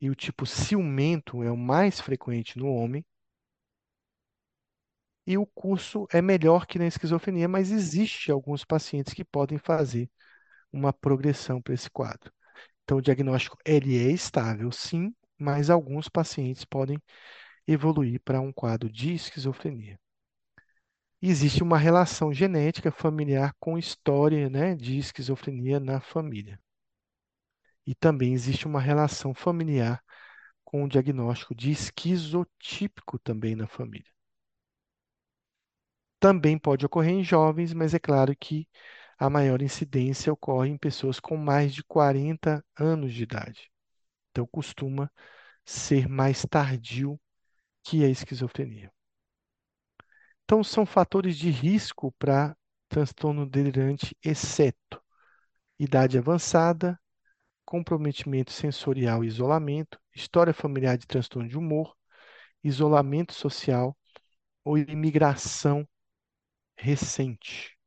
E 0.00 0.10
o 0.10 0.14
tipo 0.14 0.46
ciumento 0.46 1.42
é 1.42 1.50
o 1.50 1.56
mais 1.56 2.00
frequente 2.00 2.58
no 2.58 2.66
homem 2.66 3.04
e 5.26 5.38
o 5.38 5.46
curso 5.46 6.06
é 6.12 6.22
melhor 6.22 6.66
que 6.66 6.78
na 6.78 6.86
esquizofrenia, 6.86 7.48
mas 7.48 7.70
existe 7.70 8.30
alguns 8.32 8.64
pacientes 8.64 9.14
que 9.14 9.24
podem 9.24 9.58
fazer 9.58 10.10
uma 10.72 10.92
progressão 10.92 11.62
para 11.62 11.74
esse 11.74 11.90
quadro. 11.90 12.32
Então, 12.84 12.98
o 12.98 13.02
diagnóstico 13.02 13.58
ele 13.64 13.98
é 13.98 14.10
estável, 14.12 14.72
sim, 14.72 15.14
mas 15.38 15.70
alguns 15.70 16.08
pacientes 16.08 16.64
podem 16.64 16.98
evoluir 17.66 18.20
para 18.24 18.40
um 18.40 18.52
quadro 18.52 18.90
de 18.90 19.14
esquizofrenia. 19.14 19.98
Existe 21.22 21.62
uma 21.62 21.78
relação 21.78 22.34
genética 22.34 22.92
familiar 22.92 23.54
com 23.58 23.78
história 23.78 24.50
né, 24.50 24.74
de 24.74 24.98
esquizofrenia 24.98 25.80
na 25.80 26.02
família. 26.02 26.60
E 27.86 27.94
também 27.94 28.34
existe 28.34 28.66
uma 28.66 28.80
relação 28.80 29.32
familiar 29.32 30.02
com 30.64 30.84
o 30.84 30.88
diagnóstico 30.88 31.54
de 31.54 31.70
esquizotípico 31.70 33.18
também 33.18 33.56
na 33.56 33.68
família. 33.68 34.11
Também 36.22 36.56
pode 36.56 36.86
ocorrer 36.86 37.14
em 37.14 37.24
jovens, 37.24 37.74
mas 37.74 37.94
é 37.94 37.98
claro 37.98 38.32
que 38.36 38.68
a 39.18 39.28
maior 39.28 39.60
incidência 39.60 40.32
ocorre 40.32 40.68
em 40.68 40.78
pessoas 40.78 41.18
com 41.18 41.36
mais 41.36 41.74
de 41.74 41.82
40 41.82 42.64
anos 42.78 43.12
de 43.12 43.24
idade. 43.24 43.72
Então, 44.30 44.46
costuma 44.46 45.10
ser 45.64 46.08
mais 46.08 46.46
tardio 46.48 47.20
que 47.82 48.04
a 48.04 48.08
esquizofrenia. 48.08 48.92
Então, 50.44 50.62
são 50.62 50.86
fatores 50.86 51.36
de 51.36 51.50
risco 51.50 52.12
para 52.12 52.56
transtorno 52.88 53.44
delirante, 53.44 54.16
exceto 54.24 55.02
idade 55.76 56.16
avançada, 56.18 57.00
comprometimento 57.64 58.52
sensorial 58.52 59.24
e 59.24 59.26
isolamento, 59.26 59.98
história 60.14 60.54
familiar 60.54 60.96
de 60.96 61.04
transtorno 61.04 61.48
de 61.48 61.58
humor, 61.58 61.96
isolamento 62.62 63.32
social 63.32 63.98
ou 64.64 64.78
imigração 64.78 65.84
recente. 66.76 67.78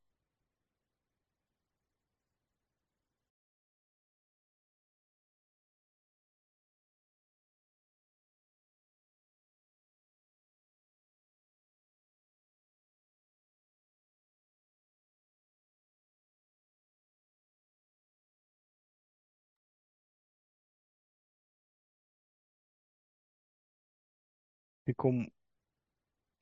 Ficou... 24.86 25.14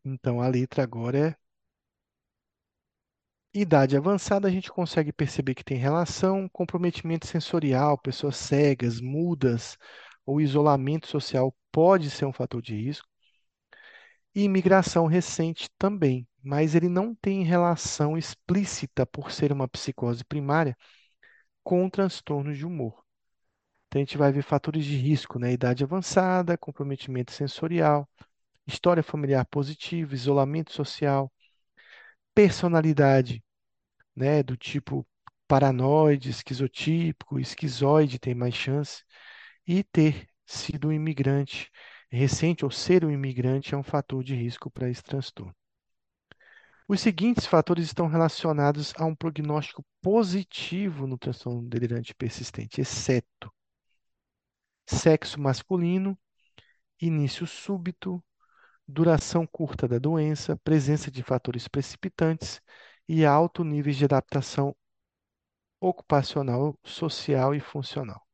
Então, 0.05 0.41
a 0.41 0.47
letra 0.47 0.83
agora 0.83 1.17
é 1.31 1.35
Idade 3.53 3.97
avançada, 3.97 4.47
a 4.47 4.51
gente 4.51 4.71
consegue 4.71 5.11
perceber 5.11 5.55
que 5.55 5.63
tem 5.63 5.77
relação, 5.77 6.47
comprometimento 6.49 7.25
sensorial, 7.25 7.97
pessoas 7.97 8.35
cegas, 8.35 8.99
mudas 9.01 9.77
ou 10.25 10.39
isolamento 10.41 11.07
social 11.07 11.55
pode 11.71 12.09
ser 12.11 12.25
um 12.25 12.33
fator 12.33 12.61
de 12.61 12.75
risco. 12.75 13.07
E 14.35 14.43
imigração 14.43 15.05
recente 15.05 15.69
também, 15.77 16.27
mas 16.43 16.75
ele 16.75 16.89
não 16.89 17.13
tem 17.15 17.43
relação 17.43 18.17
explícita 18.17 19.05
por 19.05 19.31
ser 19.31 19.51
uma 19.51 19.67
psicose 19.67 20.23
primária 20.23 20.75
com 21.63 21.89
transtornos 21.89 22.57
de 22.57 22.65
humor. 22.65 23.03
Então 23.87 24.01
a 24.01 24.05
gente 24.05 24.17
vai 24.17 24.31
ver 24.31 24.43
fatores 24.43 24.85
de 24.85 24.95
risco, 24.97 25.39
né? 25.39 25.53
Idade 25.53 25.83
avançada, 25.83 26.57
comprometimento 26.57 27.31
sensorial, 27.31 28.09
história 28.67 29.03
familiar 29.03 29.45
positiva, 29.47 30.15
isolamento 30.15 30.73
social, 30.73 31.31
personalidade, 32.33 33.43
né, 34.15 34.43
do 34.43 34.57
tipo 34.57 35.05
paranoide, 35.47 36.29
esquizotípico, 36.29 37.39
esquizoide 37.39 38.19
tem 38.19 38.33
mais 38.33 38.55
chance, 38.55 39.03
e 39.67 39.83
ter 39.83 40.27
sido 40.45 40.89
um 40.89 40.91
imigrante 40.91 41.71
recente 42.09 42.63
ou 42.63 42.71
ser 42.71 43.03
um 43.05 43.11
imigrante 43.11 43.73
é 43.73 43.77
um 43.77 43.83
fator 43.83 44.23
de 44.23 44.35
risco 44.35 44.69
para 44.69 44.89
esse 44.89 45.03
transtorno. 45.03 45.55
Os 46.87 47.01
seguintes 47.01 47.45
fatores 47.45 47.85
estão 47.85 48.07
relacionados 48.07 48.93
a 48.97 49.05
um 49.05 49.15
prognóstico 49.15 49.85
positivo 50.01 51.07
no 51.07 51.17
transtorno 51.17 51.67
delirante 51.67 52.13
persistente, 52.13 52.81
exceto 52.81 53.51
sexo 54.85 55.39
masculino, 55.39 56.17
início 56.99 57.47
súbito, 57.47 58.23
duração 58.87 59.45
curta 59.47 59.87
da 59.87 59.99
doença, 59.99 60.57
presença 60.63 61.11
de 61.11 61.23
fatores 61.23 61.67
precipitantes 61.67 62.61
e 63.07 63.25
alto 63.25 63.63
nível 63.63 63.93
de 63.93 64.05
adaptação 64.05 64.75
ocupacional, 65.79 66.75
social 66.83 67.53
e 67.53 67.59
funcional. 67.59 68.25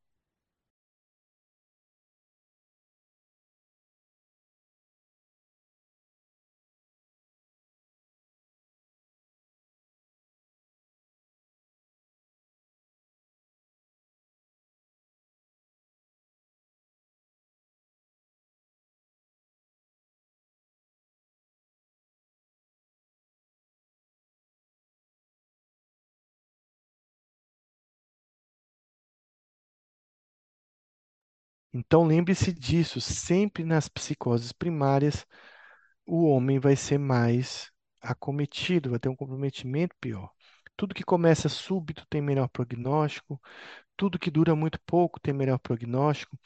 Então 31.72 32.04
lembre-se 32.04 32.52
disso, 32.52 33.00
sempre 33.00 33.64
nas 33.64 33.88
psicoses 33.88 34.52
primárias, 34.52 35.26
o 36.06 36.26
homem 36.28 36.58
vai 36.58 36.76
ser 36.76 36.98
mais 36.98 37.70
acometido, 38.00 38.90
vai 38.90 38.98
ter 39.00 39.08
um 39.08 39.16
comprometimento 39.16 39.94
pior. 40.00 40.30
Tudo 40.76 40.94
que 40.94 41.04
começa 41.04 41.48
súbito 41.48 42.06
tem 42.10 42.22
melhor 42.22 42.48
prognóstico, 42.48 43.40
tudo 43.96 44.18
que 44.18 44.30
dura 44.30 44.56
muito 44.56 44.80
pouco 44.86 45.20
tem 45.20 45.34
melhor 45.34 45.58
prognóstico. 45.58 46.38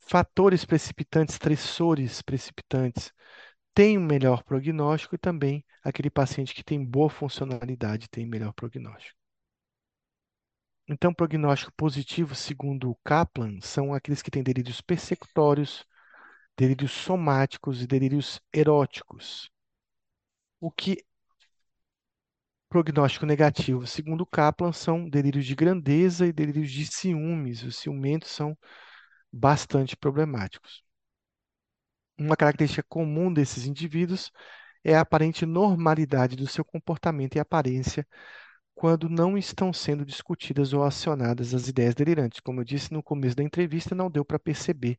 Fatores 0.00 0.64
precipitantes, 0.64 1.34
estressores 1.36 2.22
precipitantes, 2.22 3.12
tem 3.74 3.98
um 3.98 4.06
melhor 4.06 4.44
prognóstico 4.44 5.14
e 5.16 5.18
também 5.18 5.64
aquele 5.84 6.10
paciente 6.10 6.54
que 6.54 6.64
tem 6.64 6.84
boa 6.84 7.10
funcionalidade 7.10 8.08
tem 8.10 8.26
melhor 8.26 8.52
prognóstico. 8.54 9.17
Então, 10.88 11.12
prognóstico 11.12 11.70
positivo, 11.76 12.34
segundo 12.34 12.90
o 12.90 12.98
Kaplan, 13.04 13.60
são 13.60 13.92
aqueles 13.92 14.22
que 14.22 14.30
têm 14.30 14.42
delírios 14.42 14.80
persecutórios, 14.80 15.84
delírios 16.56 16.92
somáticos 16.92 17.82
e 17.82 17.86
delírios 17.86 18.40
eróticos. 18.52 19.50
O 20.60 20.70
que 20.70 21.04
prognóstico 22.70 23.26
negativo, 23.26 23.86
segundo 23.86 24.22
o 24.22 24.26
Kaplan, 24.26 24.72
são 24.72 25.08
delírios 25.08 25.44
de 25.46 25.54
grandeza 25.54 26.26
e 26.26 26.32
delírios 26.32 26.70
de 26.70 26.86
ciúmes. 26.86 27.62
Os 27.62 27.76
ciumentos 27.76 28.30
são 28.30 28.56
bastante 29.32 29.96
problemáticos. 29.96 30.82
Uma 32.18 32.36
característica 32.36 32.82
comum 32.88 33.32
desses 33.32 33.66
indivíduos 33.66 34.32
é 34.82 34.96
a 34.96 35.02
aparente 35.02 35.44
normalidade 35.46 36.34
do 36.36 36.46
seu 36.46 36.64
comportamento 36.64 37.36
e 37.36 37.40
aparência 37.40 38.06
quando 38.78 39.08
não 39.08 39.36
estão 39.36 39.72
sendo 39.72 40.04
discutidas 40.04 40.72
ou 40.72 40.84
acionadas 40.84 41.52
as 41.52 41.66
ideias 41.66 41.96
delirantes. 41.96 42.38
Como 42.38 42.60
eu 42.60 42.64
disse 42.64 42.92
no 42.92 43.02
começo 43.02 43.34
da 43.34 43.42
entrevista, 43.42 43.92
não 43.92 44.08
deu 44.08 44.24
para 44.24 44.38
perceber 44.38 44.96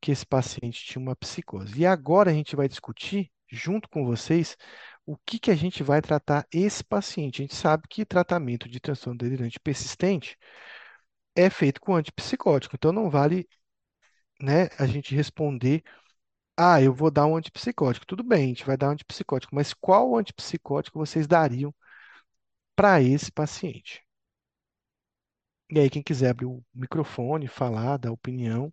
que 0.00 0.12
esse 0.12 0.24
paciente 0.24 0.84
tinha 0.84 1.02
uma 1.02 1.16
psicose. 1.16 1.80
E 1.80 1.84
agora 1.84 2.30
a 2.30 2.34
gente 2.34 2.54
vai 2.54 2.68
discutir, 2.68 3.28
junto 3.50 3.88
com 3.88 4.06
vocês, 4.06 4.56
o 5.04 5.16
que, 5.26 5.40
que 5.40 5.50
a 5.50 5.56
gente 5.56 5.82
vai 5.82 6.00
tratar 6.00 6.46
esse 6.52 6.84
paciente. 6.84 7.42
A 7.42 7.44
gente 7.46 7.56
sabe 7.56 7.88
que 7.90 8.06
tratamento 8.06 8.68
de 8.68 8.78
transtorno 8.78 9.18
delirante 9.18 9.58
persistente 9.58 10.38
é 11.34 11.50
feito 11.50 11.80
com 11.80 11.96
antipsicótico, 11.96 12.76
então 12.76 12.92
não 12.92 13.10
vale 13.10 13.48
né, 14.40 14.68
a 14.78 14.86
gente 14.86 15.14
responder, 15.16 15.82
ah, 16.56 16.82
eu 16.82 16.94
vou 16.94 17.10
dar 17.10 17.26
um 17.26 17.36
antipsicótico. 17.36 18.06
Tudo 18.06 18.22
bem, 18.22 18.44
a 18.44 18.48
gente 18.48 18.66
vai 18.66 18.76
dar 18.76 18.88
um 18.90 18.92
antipsicótico, 18.92 19.54
mas 19.54 19.74
qual 19.74 20.16
antipsicótico 20.16 20.98
vocês 20.98 21.26
dariam 21.26 21.74
para 22.80 23.02
esse 23.02 23.30
paciente. 23.30 24.02
E 25.70 25.78
aí, 25.80 25.90
quem 25.90 26.02
quiser 26.02 26.30
abrir 26.30 26.46
o 26.46 26.64
microfone, 26.74 27.46
falar, 27.48 27.96
dar 27.98 28.10
opinião, 28.12 28.72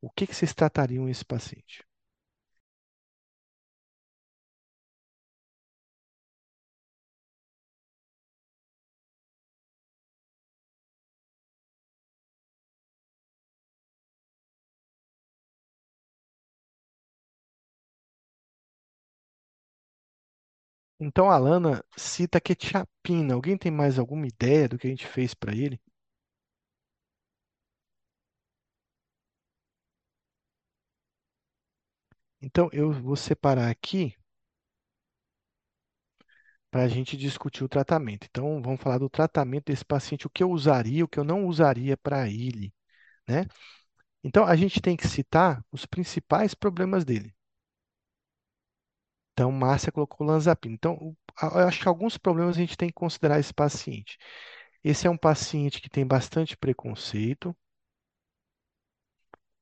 o 0.00 0.10
que, 0.10 0.26
que 0.26 0.34
vocês 0.34 0.54
tratariam 0.54 1.08
esse 1.08 1.24
paciente? 1.24 1.84
Então, 21.04 21.30
a 21.30 21.34
Alana 21.36 21.84
cita 21.96 22.40
quetiapina. 22.40 23.34
Alguém 23.34 23.56
tem 23.56 23.70
mais 23.70 23.96
alguma 23.98 24.26
ideia 24.26 24.68
do 24.68 24.76
que 24.78 24.86
a 24.88 24.90
gente 24.90 25.06
fez 25.06 25.32
para 25.32 25.54
ele? 25.54 25.80
Então, 32.40 32.68
eu 32.72 32.92
vou 32.92 33.16
separar 33.16 33.68
aqui 33.68 34.14
para 36.70 36.82
a 36.84 36.88
gente 36.88 37.16
discutir 37.16 37.64
o 37.64 37.68
tratamento. 37.68 38.26
Então, 38.28 38.60
vamos 38.62 38.80
falar 38.80 38.98
do 38.98 39.08
tratamento 39.08 39.66
desse 39.66 39.84
paciente, 39.84 40.26
o 40.26 40.30
que 40.30 40.42
eu 40.42 40.50
usaria, 40.50 41.04
o 41.04 41.08
que 41.08 41.18
eu 41.18 41.24
não 41.24 41.46
usaria 41.46 41.96
para 41.96 42.28
ele, 42.28 42.72
né? 43.28 43.46
Então, 44.24 44.44
a 44.46 44.56
gente 44.56 44.80
tem 44.82 44.96
que 44.96 45.08
citar 45.08 45.64
os 45.72 45.86
principais 45.86 46.54
problemas 46.54 47.04
dele. 47.04 47.34
Então, 49.34 49.50
Márcia 49.52 49.92
colocou 49.92 50.26
lanzapina. 50.26 50.74
Então, 50.74 51.16
eu 51.42 51.68
acho 51.68 51.80
que 51.82 51.88
alguns 51.88 52.16
problemas 52.16 52.56
a 52.56 52.60
gente 52.60 52.76
tem 52.76 52.88
que 52.88 52.94
considerar 52.94 53.38
esse 53.40 53.52
paciente. 53.52 54.16
Esse 54.82 55.06
é 55.06 55.10
um 55.10 55.16
paciente 55.16 55.80
que 55.80 55.90
tem 55.90 56.06
bastante 56.06 56.56
preconceito. 56.56 57.54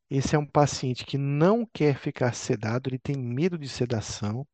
Esse 0.08 0.36
é 0.36 0.38
um 0.38 0.46
paciente 0.46 1.04
que 1.04 1.18
não 1.18 1.66
quer 1.66 1.98
ficar 1.98 2.32
sedado, 2.34 2.88
ele 2.88 3.00
tem 3.00 3.16
medo 3.16 3.58
de 3.58 3.68
sedação. 3.68 4.46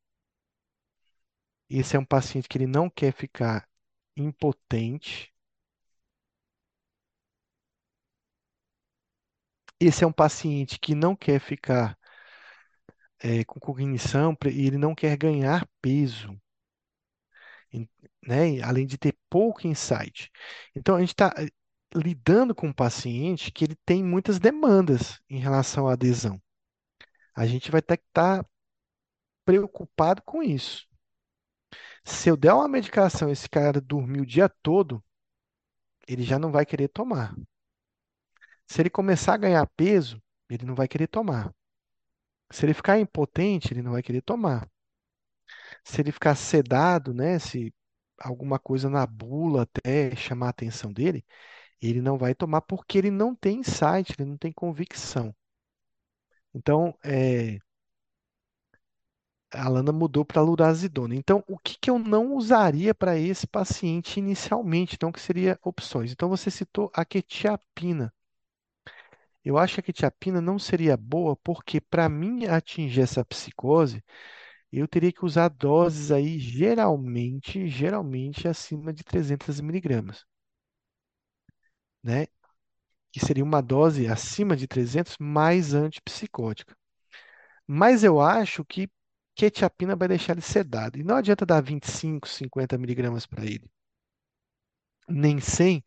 Esse 1.70 1.96
é 1.96 1.98
um 1.98 2.04
paciente 2.04 2.46
que 2.46 2.58
ele 2.58 2.66
não 2.66 2.90
quer 2.90 3.10
ficar 3.10 3.66
impotente. 4.14 5.32
Esse 9.80 10.04
é 10.04 10.06
um 10.06 10.12
paciente 10.12 10.78
que 10.78 10.94
não 10.94 11.16
quer 11.16 11.40
ficar 11.40 11.98
é, 13.20 13.44
com 13.44 13.60
cognição 13.60 14.36
e 14.46 14.66
ele 14.66 14.78
não 14.78 14.94
quer 14.94 15.16
ganhar 15.16 15.68
peso, 15.80 16.38
né? 18.28 18.60
Além 18.62 18.86
de 18.86 18.98
ter 18.98 19.16
pouco 19.30 19.66
insight. 19.66 20.30
Então, 20.74 20.96
a 20.96 21.00
gente 21.00 21.10
está 21.10 21.34
eh, 21.38 21.48
lidando 21.94 22.54
com 22.54 22.68
um 22.68 22.72
paciente 22.72 23.50
que 23.52 23.64
ele 23.64 23.76
tem 23.86 24.04
muitas 24.04 24.38
demandas 24.38 25.20
em 25.28 25.38
relação 25.38 25.88
à 25.88 25.92
adesão. 25.94 26.40
A 27.34 27.46
gente 27.46 27.70
vai 27.70 27.82
ter 27.82 27.96
que 27.98 28.04
estar 28.04 28.42
tá 28.42 28.50
preocupado 29.44 30.22
com 30.22 30.42
isso. 30.42 30.86
Se 32.04 32.28
eu 32.28 32.36
der 32.36 32.52
uma 32.52 32.68
medicação 32.68 33.30
esse 33.30 33.48
cara 33.48 33.80
dormir 33.80 34.20
o 34.20 34.26
dia 34.26 34.48
todo, 34.48 35.02
ele 36.06 36.22
já 36.22 36.38
não 36.38 36.50
vai 36.50 36.66
querer 36.66 36.88
tomar. 36.88 37.34
Se 38.66 38.80
ele 38.82 38.90
começar 38.90 39.34
a 39.34 39.38
ganhar 39.38 39.66
peso, 39.76 40.22
ele 40.48 40.64
não 40.64 40.74
vai 40.74 40.88
querer 40.88 41.06
tomar. 41.06 41.54
Se 42.50 42.64
ele 42.66 42.74
ficar 42.74 42.98
impotente, 42.98 43.72
ele 43.72 43.82
não 43.82 43.92
vai 43.92 44.02
querer 44.02 44.22
tomar. 44.22 44.68
Se 45.84 46.00
ele 46.00 46.12
ficar 46.12 46.34
sedado, 46.36 47.12
né, 47.14 47.38
se 47.38 47.72
alguma 48.18 48.58
coisa 48.58 48.88
na 48.90 49.06
bula 49.06 49.62
até 49.62 50.14
chamar 50.16 50.46
a 50.48 50.50
atenção 50.50 50.92
dele, 50.92 51.24
ele 51.82 52.00
não 52.02 52.18
vai 52.18 52.34
tomar 52.34 52.62
porque 52.62 52.98
ele 52.98 53.10
não 53.12 53.34
tem 53.36 53.60
insight, 53.60 54.14
ele 54.18 54.30
não 54.30 54.38
tem 54.38 54.52
convicção. 54.52 55.34
Então, 56.54 56.94
é, 57.04 57.58
a 59.52 59.68
Lana 59.68 59.92
mudou 59.92 60.24
para 60.24 60.40
lurazidona. 60.42 61.14
Então, 61.14 61.44
o 61.46 61.58
que, 61.58 61.76
que 61.78 61.90
eu 61.90 61.98
não 61.98 62.34
usaria 62.34 62.94
para 62.94 63.18
esse 63.18 63.46
paciente 63.46 64.18
inicialmente? 64.18 64.94
Então, 64.94 65.12
que 65.12 65.20
seria 65.20 65.58
opções? 65.62 66.12
Então, 66.12 66.28
você 66.30 66.50
citou 66.50 66.90
a 66.94 67.04
quetiapina. 67.04 68.10
Eu 69.48 69.56
acho 69.56 69.76
que 69.76 69.80
a 69.80 69.82
quetiapina 69.84 70.42
não 70.42 70.58
seria 70.58 70.94
boa 70.94 71.34
porque, 71.34 71.80
para 71.80 72.06
mim 72.06 72.44
atingir 72.44 73.00
essa 73.00 73.24
psicose, 73.24 74.04
eu 74.72 74.86
teria 74.88 75.12
que 75.12 75.24
usar 75.24 75.48
doses 75.48 76.10
aí, 76.12 76.38
geralmente, 76.38 77.66
geralmente 77.68 78.46
acima 78.48 78.92
de 78.92 79.02
300 79.04 79.60
miligramas, 79.60 80.26
né? 82.02 82.26
Que 83.12 83.20
seria 83.20 83.44
uma 83.44 83.62
dose 83.62 84.08
acima 84.08 84.56
de 84.56 84.66
300 84.68 85.16
mais 85.18 85.74
antipsicótica. 85.74 86.76
Mas 87.66 88.04
eu 88.04 88.20
acho 88.20 88.64
que 88.64 88.90
quetiapina 89.36 89.96
vai 89.96 90.08
deixar 90.08 90.32
ele 90.34 90.42
sedado. 90.42 90.98
E 90.98 91.04
não 91.04 91.16
adianta 91.16 91.46
dar 91.46 91.62
25, 91.62 92.28
50 92.28 92.78
miligramas 92.78 93.26
para 93.26 93.44
ele, 93.44 93.70
nem 95.08 95.40
100, 95.40 95.82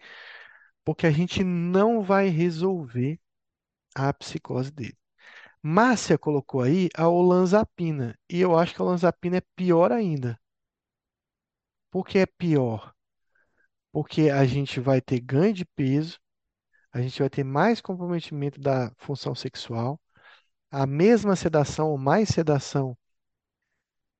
porque 0.85 1.07
a 1.07 1.11
gente 1.11 1.43
não 1.43 2.01
vai 2.03 2.29
resolver 2.29 3.19
a 3.95 4.13
psicose 4.13 4.72
dele. 4.72 4.97
Márcia 5.63 6.18
colocou 6.18 6.61
aí 6.61 6.89
a 6.95 7.07
olanzapina, 7.09 8.18
e 8.30 8.41
eu 8.41 8.57
acho 8.57 8.76
que 8.76 8.81
a 8.81 8.85
olanzapina 8.85 9.38
é 9.38 9.43
pior 9.55 9.91
ainda. 9.91 10.39
Por 11.89 12.05
que 12.05 12.18
é 12.19 12.26
pior? 12.26 12.93
Porque 13.91 14.30
a 14.30 14.45
gente 14.45 14.80
vai 14.80 15.01
ter 15.01 15.19
ganho 15.22 15.53
de 15.53 15.65
peso, 15.65 16.19
a 16.93 17.01
gente 17.01 17.19
vai 17.19 17.30
ter 17.30 17.43
mais 17.43 17.81
comprometimento 17.81 18.59
da 18.61 18.91
função 18.97 19.35
sexual, 19.35 19.99
a 20.72 20.85
mesma 20.88 21.35
sedação 21.35 21.89
ou 21.91 21.97
mais 21.97 22.30
sedação 22.30 22.97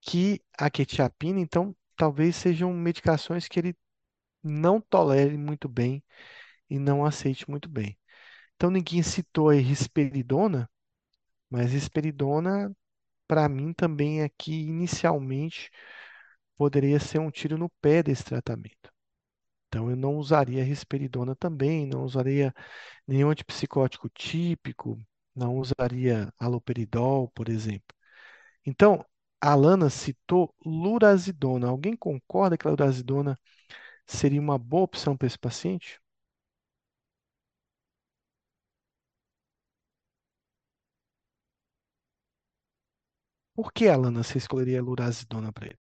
que 0.02 0.42
a 0.58 0.70
quetiapina, 0.70 1.40
então 1.40 1.76
talvez 1.96 2.36
sejam 2.36 2.74
medicações 2.74 3.48
que 3.48 3.60
ele 3.60 3.76
não 4.44 4.82
tolere 4.82 5.38
muito 5.38 5.70
bem 5.70 6.04
e 6.70 6.80
não 6.80 7.06
aceite 7.06 7.50
muito 7.50 7.70
bem. 7.70 7.98
Então 8.62 8.70
ninguém 8.70 9.02
citou 9.02 9.50
a 9.50 9.56
risperidona, 9.56 10.70
mas 11.50 11.72
risperidona 11.74 12.72
para 13.28 13.50
mim 13.50 13.74
também 13.74 14.22
aqui 14.24 14.54
inicialmente 14.68 15.72
poderia 16.58 17.00
ser 17.00 17.20
um 17.20 17.32
tiro 17.32 17.58
no 17.58 17.70
pé 17.82 18.04
desse 18.04 18.24
tratamento. 18.24 18.94
Então 19.68 19.90
eu 19.90 19.96
não 19.96 20.18
usaria 20.18 20.64
risperidona 20.64 21.36
também, 21.36 21.88
não 21.88 22.06
usaria 22.06 22.54
nenhum 23.08 23.32
antipsicótico 23.32 24.10
típico, 24.10 25.00
não 25.36 25.58
usaria 25.58 26.34
haloperidol, 26.40 27.30
por 27.32 27.50
exemplo. 27.50 27.96
Então, 28.66 29.06
a 29.42 29.54
Alana 29.54 29.90
citou 29.90 30.54
lurazidona. 30.66 31.70
Alguém 31.70 31.96
concorda 31.96 32.58
que 32.58 32.68
a 32.68 32.72
lurazidona 32.72 33.40
seria 34.08 34.42
uma 34.42 34.60
boa 34.60 34.84
opção 34.84 35.18
para 35.18 35.28
esse 35.28 35.40
paciente? 35.40 36.01
Por 43.56 43.72
que, 43.72 43.88
Alana, 43.88 44.24
você 44.24 44.38
escolheria 44.38 44.82
lurazidona 44.82 45.54
para 45.54 45.68
ele? 45.68 45.78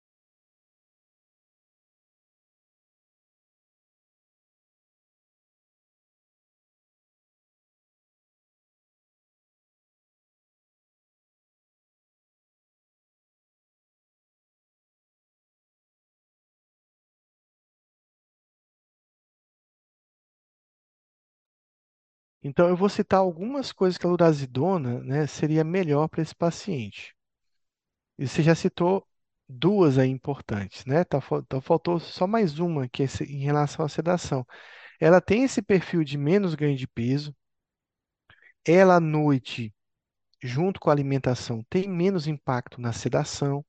Então, 22.43 22.69
eu 22.69 22.77
vou 22.77 22.89
citar 22.89 23.21
algumas 23.21 23.73
coisas 23.73 23.99
que 23.99 24.07
a 24.07 24.11
lurazidona, 24.11 25.01
né, 25.03 25.27
seria 25.27 25.65
melhor 25.65 26.09
para 26.09 26.23
esse 26.23 26.35
paciente. 26.35 27.16
E 28.19 28.27
você 28.29 28.43
já 28.43 28.55
citou 28.55 29.07
duas 29.49 29.99
aí 29.99 30.09
importantes, 30.11 30.85
né? 30.87 31.05
Tá, 31.05 31.21
tá- 31.49 31.61
faltou 31.61 31.99
só 32.01 32.27
mais 32.27 32.59
uma, 32.59 32.89
que 32.89 33.03
é 33.05 33.07
em 33.29 33.39
relação 33.45 33.85
à 33.85 33.89
sedação. 33.89 34.47
Ela 35.01 35.21
tem 35.21 35.45
esse 35.45 35.63
perfil 35.63 36.05
de 36.05 36.19
menos 36.19 36.55
ganho 36.57 36.77
de 36.77 36.87
peso, 36.89 37.35
ela 38.67 38.97
à 38.97 39.01
noite, 39.01 39.75
junto 40.43 40.81
com 40.81 40.91
a 40.91 40.93
alimentação, 40.95 41.65
tem 41.71 41.89
menos 41.89 42.27
impacto 42.29 42.81
na 42.81 42.93
sedação 42.93 43.65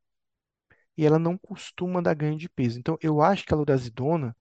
e 0.97 1.05
ela 1.05 1.19
não 1.19 1.37
costuma 1.37 2.01
dar 2.01 2.13
ganho 2.15 2.37
de 2.37 2.49
peso. 2.49 2.79
Então, 2.79 2.97
eu 3.01 3.21
acho 3.21 3.45
que 3.45 3.53
a 3.53 3.57
lurazidona 3.57 4.35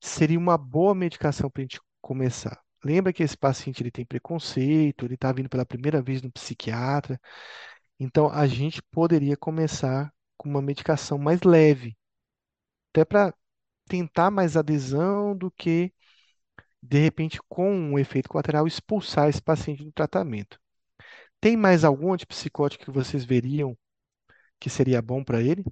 seria 0.00 0.38
uma 0.38 0.58
boa 0.58 0.94
medicação 0.94 1.50
para 1.50 1.62
a 1.62 1.64
gente 1.64 1.80
começar. 2.02 2.60
Lembra 2.84 3.12
que 3.12 3.22
esse 3.22 3.36
paciente 3.36 3.82
ele 3.82 3.90
tem 3.92 4.06
preconceito, 4.06 5.06
ele 5.06 5.14
está 5.14 5.32
vindo 5.32 5.48
pela 5.50 5.66
primeira 5.66 6.02
vez 6.02 6.22
no 6.22 6.32
psiquiatra, 6.32 7.20
então 8.00 8.28
a 8.30 8.46
gente 8.48 8.82
poderia 8.82 9.36
começar 9.36 10.12
com 10.36 10.48
uma 10.48 10.62
medicação 10.62 11.18
mais 11.18 11.42
leve, 11.42 11.96
até 12.92 13.04
para 13.04 13.34
tentar 13.88 14.30
mais 14.30 14.56
adesão 14.56 15.36
do 15.36 15.50
que, 15.50 15.92
de 16.82 16.98
repente, 17.00 17.40
com 17.48 17.72
um 17.74 17.98
efeito 17.98 18.28
colateral, 18.28 18.66
expulsar 18.66 19.28
esse 19.28 19.42
paciente 19.42 19.84
do 19.84 19.92
tratamento. 19.92 20.60
Tem 21.40 21.56
mais 21.56 21.84
algum 21.84 22.12
antipsicótico 22.14 22.84
que 22.86 22.90
vocês 22.92 23.24
veriam 23.24 23.76
que 24.60 24.70
seria 24.70 25.02
bom 25.02 25.24
para 25.24 25.42
ele? 25.42 25.64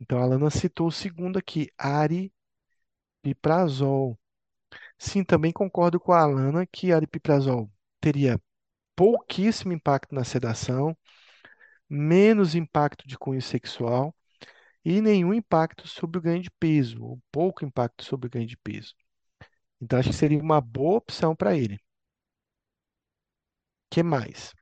Então, 0.00 0.18
a 0.18 0.22
Alana 0.22 0.48
citou 0.50 0.88
o 0.88 0.92
segundo 0.92 1.38
aqui, 1.38 1.70
aripiprazol. 3.22 4.18
Sim, 4.98 5.24
também 5.24 5.52
concordo 5.52 6.00
com 6.00 6.12
a 6.12 6.22
Alana 6.22 6.66
que 6.66 6.92
aripiprazol 6.92 7.70
teria 8.06 8.40
pouquíssimo 8.96 9.72
impacto 9.72 10.14
na 10.14 10.24
sedação, 10.24 10.96
menos 11.88 12.54
impacto 12.54 13.06
de 13.08 13.18
cunho 13.18 13.42
sexual 13.42 14.14
e 14.84 15.00
nenhum 15.02 15.34
impacto 15.34 15.88
sobre 15.88 16.18
o 16.18 16.22
ganho 16.22 16.42
de 16.42 16.50
peso, 16.50 17.02
ou 17.04 17.20
pouco 17.32 17.64
impacto 17.64 18.04
sobre 18.04 18.28
o 18.28 18.30
ganho 18.30 18.46
de 18.46 18.56
peso. 18.58 18.94
Então, 19.80 19.98
acho 19.98 20.10
que 20.10 20.16
seria 20.16 20.40
uma 20.42 20.60
boa 20.60 20.98
opção 20.98 21.36
para 21.36 21.56
ele. 21.56 21.78
que 23.90 24.02
mais? 24.02 24.52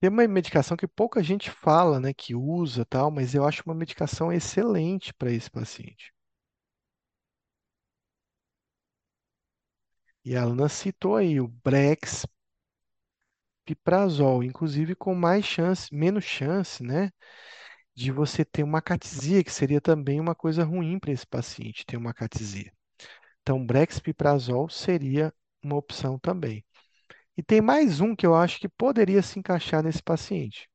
Tem 0.00 0.10
uma 0.10 0.26
medicação 0.26 0.76
que 0.76 0.86
pouca 0.88 1.22
gente 1.22 1.48
fala, 1.50 2.00
né, 2.00 2.12
que 2.12 2.34
usa 2.34 2.84
tal, 2.84 3.08
mas 3.10 3.34
eu 3.34 3.46
acho 3.46 3.62
uma 3.64 3.74
medicação 3.74 4.32
excelente 4.32 5.12
para 5.14 5.30
esse 5.32 5.48
paciente. 5.50 6.12
E 10.24 10.34
a 10.34 10.42
Alana 10.44 10.66
citou 10.70 11.14
aí 11.16 11.38
o 11.42 11.46
Brexpiprazol, 11.46 12.30
inclusive 14.42 14.94
com 14.94 15.14
mais 15.14 15.44
chance, 15.44 15.94
menos 15.94 16.24
chance, 16.24 16.82
né, 16.82 17.10
de 17.94 18.10
você 18.12 18.42
ter 18.44 18.62
uma 18.64 18.80
catisia, 18.82 19.44
que 19.44 19.52
seria 19.52 19.80
também 19.80 20.18
uma 20.20 20.34
coisa 20.34 20.64
ruim 20.64 20.98
para 20.98 21.12
esse 21.12 21.26
paciente 21.26 21.84
ter 21.86 21.96
uma 21.98 22.14
catisia. 22.14 22.72
Então, 23.42 23.66
Brexpiprazol 23.66 24.70
seria 24.70 25.34
uma 25.64 25.76
opção 25.76 26.18
também. 26.18 26.64
E 27.40 27.42
tem 27.42 27.60
mais 27.60 28.00
um 28.00 28.14
que 28.14 28.26
eu 28.26 28.36
acho 28.36 28.60
que 28.60 28.68
poderia 28.68 29.20
se 29.22 29.38
encaixar 29.40 29.82
nesse 29.82 30.00
paciente. 30.02 30.69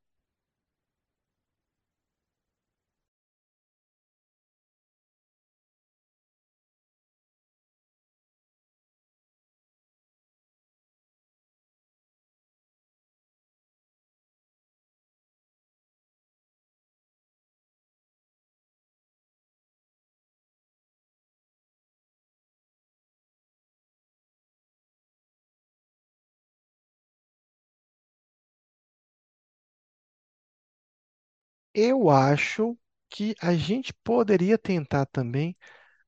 Eu 31.76 32.10
acho 32.10 32.76
que 33.08 33.36
a 33.40 33.54
gente 33.54 33.94
poderia 34.02 34.58
tentar 34.58 35.06
também 35.06 35.56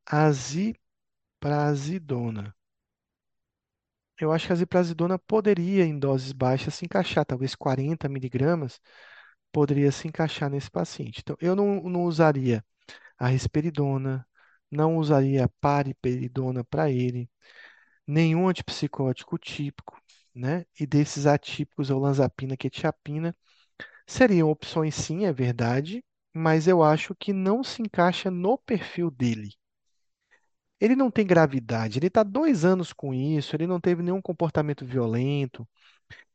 a 0.06 0.32
ziprasidona. 0.32 0.80
Eu 4.20 4.32
acho 4.32 4.46
que 4.46 4.52
a 4.52 4.56
ziprasidona 4.56 5.18
poderia, 5.18 5.84
em 5.84 5.98
doses 5.98 6.32
baixas, 6.32 6.74
se 6.74 6.84
encaixar, 6.84 7.24
talvez 7.24 7.54
40 7.54 8.08
miligramas, 8.08 8.80
poderia 9.52 9.92
se 9.92 10.08
encaixar 10.08 10.50
nesse 10.50 10.70
paciente. 10.70 11.20
Então, 11.22 11.36
eu 11.40 11.54
não, 11.56 11.82
não 11.84 12.04
usaria 12.04 12.64
a 13.18 13.28
risperidona, 13.28 14.26
não 14.70 14.96
usaria 14.98 15.44
a 15.46 15.48
pariperidona 15.60 16.62
para 16.64 16.90
ele, 16.90 17.30
nenhum 18.06 18.48
antipsicótico 18.48 19.36
típico, 19.38 20.00
né? 20.34 20.64
E 20.80 20.86
desses 20.86 21.26
atípicos, 21.26 21.90
olanzapina, 21.90 22.56
quetiapina, 22.56 23.36
seriam 24.08 24.50
opções 24.50 24.96
sim, 24.96 25.24
é 25.24 25.32
verdade, 25.32 26.04
mas 26.34 26.66
eu 26.66 26.82
acho 26.82 27.14
que 27.14 27.32
não 27.32 27.62
se 27.62 27.80
encaixa 27.82 28.28
no 28.30 28.58
perfil 28.58 29.08
dele. 29.10 29.50
Ele 30.80 30.94
não 30.96 31.10
tem 31.10 31.26
gravidade, 31.26 31.98
ele 31.98 32.06
está 32.08 32.22
dois 32.22 32.64
anos 32.64 32.92
com 32.92 33.12
isso, 33.14 33.54
ele 33.56 33.66
não 33.66 33.80
teve 33.80 34.02
nenhum 34.02 34.20
comportamento 34.22 34.84
violento, 34.84 35.68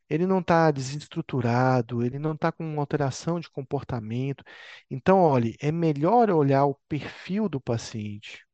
ele 0.10 0.28
não 0.28 0.40
está 0.40 0.72
desestruturado, 0.72 2.04
ele 2.06 2.20
não 2.20 2.34
está 2.34 2.52
com 2.52 2.80
alteração 2.80 3.40
de 3.40 3.50
comportamento. 3.50 4.44
Então, 4.92 5.20
olhe, 5.22 5.56
é 5.62 5.72
melhor 5.72 6.30
olhar 6.32 6.66
o 6.66 6.76
perfil 6.90 7.50
do 7.50 7.62
paciente, 7.62 8.46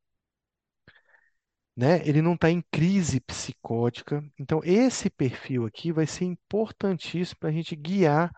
né? 1.75 2.01
Ele 2.07 2.21
não 2.21 2.33
está 2.33 2.49
em 2.51 2.61
crise 2.71 3.19
psicótica. 3.21 4.23
Então, 4.37 4.61
esse 4.63 5.09
perfil 5.09 5.65
aqui 5.65 5.91
vai 5.91 6.05
ser 6.07 6.25
importantíssimo 6.25 7.39
para 7.39 7.49
a 7.49 7.51
gente 7.51 7.75
guiar 7.75 8.31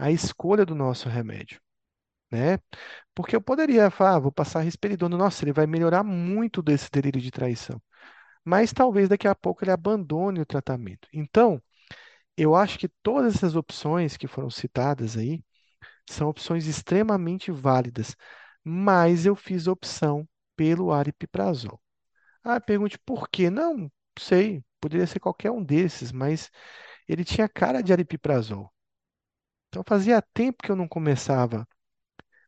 a 0.00 0.10
escolha 0.10 0.66
do 0.66 0.74
nosso 0.74 1.08
remédio, 1.08 1.60
né? 2.30 2.58
Porque 3.14 3.36
eu 3.36 3.40
poderia 3.42 3.90
falar, 3.90 4.16
ah, 4.16 4.20
vou 4.20 4.32
passar 4.32 4.60
risperidona, 4.62 5.16
nossa, 5.18 5.44
ele 5.44 5.52
vai 5.52 5.66
melhorar 5.66 6.04
muito 6.04 6.62
desse 6.62 6.90
delírio 6.90 7.20
de 7.20 7.30
traição. 7.30 7.82
Mas 8.44 8.72
talvez 8.72 9.08
daqui 9.08 9.28
a 9.28 9.34
pouco 9.34 9.64
ele 9.64 9.72
abandone 9.72 10.40
o 10.40 10.46
tratamento. 10.46 11.08
Então, 11.12 11.62
eu 12.36 12.54
acho 12.54 12.78
que 12.78 12.88
todas 13.02 13.36
essas 13.36 13.56
opções 13.56 14.16
que 14.16 14.26
foram 14.26 14.50
citadas 14.50 15.16
aí 15.16 15.42
são 16.08 16.28
opções 16.28 16.66
extremamente 16.66 17.50
válidas, 17.50 18.16
mas 18.64 19.26
eu 19.26 19.36
fiz 19.36 19.66
opção 19.66 20.28
pelo 20.56 20.92
aripiprazol. 20.92 21.80
Ah, 22.44 22.60
pergunte 22.60 22.98
por 23.00 23.28
quê? 23.30 23.50
Não, 23.50 23.90
sei, 24.18 24.64
poderia 24.80 25.06
ser 25.06 25.20
qualquer 25.20 25.50
um 25.50 25.62
desses, 25.64 26.12
mas 26.12 26.50
ele 27.08 27.24
tinha 27.24 27.48
cara 27.48 27.82
de 27.82 27.92
aripiprazol. 27.92 28.72
Então 29.70 29.84
fazia 29.86 30.22
tempo 30.22 30.62
que 30.64 30.72
eu 30.72 30.76
não 30.76 30.88
começava 30.88 31.68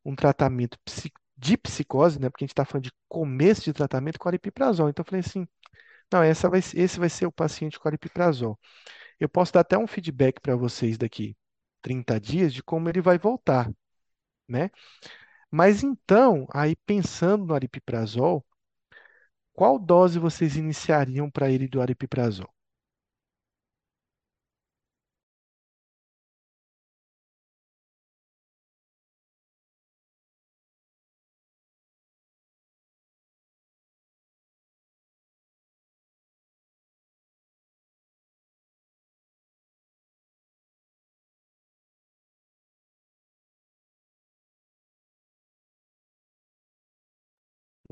um 0.05 0.15
tratamento 0.17 0.79
de 1.37 1.57
psicose, 1.59 2.21
né? 2.21 2.31
Porque 2.31 2.45
a 2.45 2.47
gente 2.47 2.53
está 2.53 2.65
falando 2.65 2.85
de 2.85 2.93
começo 3.09 3.63
de 3.65 3.73
tratamento 3.73 4.19
com 4.19 4.29
aripiprazol. 4.29 4.89
Então 4.89 5.03
eu 5.03 5.07
falei 5.07 5.21
assim, 5.21 5.47
não, 6.13 6.23
essa 6.23 6.49
vai, 6.51 6.61
esse 6.61 6.99
vai 7.01 7.09
ser 7.11 7.27
o 7.27 7.33
paciente 7.33 7.79
com 7.81 7.89
aripiprazol. 7.89 8.59
Eu 9.21 9.29
posso 9.29 9.53
dar 9.53 9.61
até 9.61 9.79
um 9.79 9.87
feedback 9.87 10.41
para 10.41 10.57
vocês 10.57 10.99
daqui 10.99 11.37
30 11.83 12.21
dias 12.21 12.55
de 12.55 12.63
como 12.63 12.89
ele 12.89 13.01
vai 13.01 13.19
voltar, 13.19 13.71
né? 14.49 14.71
Mas 15.51 15.83
então, 15.85 16.47
aí 16.53 16.77
pensando 16.87 17.47
no 17.47 17.55
aripiprazol, 17.55 18.45
qual 19.55 19.79
dose 19.79 20.19
vocês 20.19 20.57
iniciariam 20.57 21.31
para 21.31 21.51
ele 21.51 21.67
do 21.67 21.81
aripiprazol? 21.81 22.53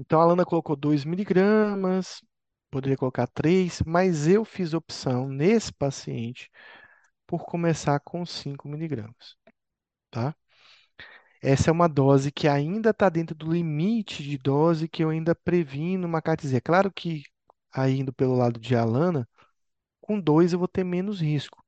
Então 0.01 0.19
a 0.21 0.25
Alana 0.25 0.47
colocou 0.47 0.75
2 0.75 1.05
miligramas, 1.05 2.23
poderia 2.71 2.97
colocar 2.97 3.27
3, 3.27 3.83
mas 3.87 4.27
eu 4.27 4.45
fiz 4.47 4.73
opção 4.73 5.29
nesse 5.29 5.71
paciente 5.73 6.51
por 7.27 7.45
começar 7.45 8.01
com 8.01 8.25
5 8.27 8.69
miligramas, 8.69 9.37
tá? 10.11 10.35
Essa 11.43 11.71
é 11.71 11.73
uma 11.73 11.89
dose 11.89 12.31
que 12.33 12.49
ainda 12.49 12.91
está 12.91 13.09
dentro 13.09 13.35
do 13.35 13.51
limite 13.53 14.23
de 14.23 14.37
dose 14.39 14.89
que 14.89 15.03
eu 15.05 15.11
ainda 15.11 15.35
previ 15.35 15.97
no 15.97 16.09
Macatizia. 16.09 16.61
Claro 16.61 16.91
que, 16.93 17.23
indo 17.89 18.13
pelo 18.13 18.37
lado 18.37 18.59
de 18.61 18.75
Alana, 18.77 19.29
com 20.01 20.21
2 20.21 20.53
eu 20.53 20.59
vou 20.59 20.69
ter 20.69 20.85
menos 20.85 21.21
risco. 21.21 21.65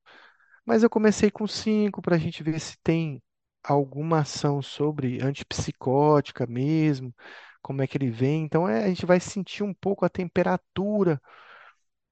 Mas 0.65 0.83
eu 0.83 0.89
comecei 0.89 1.31
com 1.31 1.47
5 1.47 2.01
para 2.01 2.15
a 2.15 2.19
gente 2.19 2.43
ver 2.43 2.59
se 2.59 2.77
tem 2.83 3.21
alguma 3.63 4.19
ação 4.21 4.61
sobre 4.61 5.21
antipsicótica 5.21 6.45
mesmo, 6.47 7.13
como 7.63 7.81
é 7.81 7.87
que 7.87 7.97
ele 7.97 8.11
vem. 8.11 8.43
Então 8.45 8.67
é, 8.69 8.85
a 8.85 8.89
gente 8.89 9.05
vai 9.05 9.19
sentir 9.19 9.63
um 9.63 9.73
pouco 9.73 10.05
a 10.05 10.09
temperatura, 10.09 11.21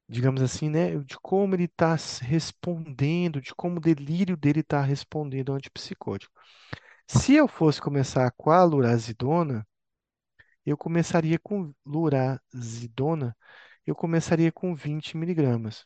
digamos 0.07 0.41
assim, 0.41 0.69
né, 0.69 0.97
de 0.99 1.17
como 1.19 1.55
ele 1.55 1.65
está 1.65 1.95
respondendo, 2.21 3.41
de 3.41 3.53
como 3.55 3.77
o 3.77 3.81
delírio 3.81 4.37
dele 4.37 4.59
está 4.61 4.81
respondendo 4.81 5.51
ao 5.51 5.57
antipsicótico. 5.57 6.33
Se 7.07 7.35
eu 7.35 7.47
fosse 7.47 7.81
começar 7.81 8.31
com 8.37 8.51
a 8.51 8.63
lurazidona, 8.63 9.67
eu 10.65 10.77
começaria 10.77 11.39
com 11.39 11.73
lurazidona, 11.85 13.35
eu 13.85 13.95
começaria 13.95 14.51
com 14.51 14.75
20 14.75 15.17
miligramas. 15.17 15.85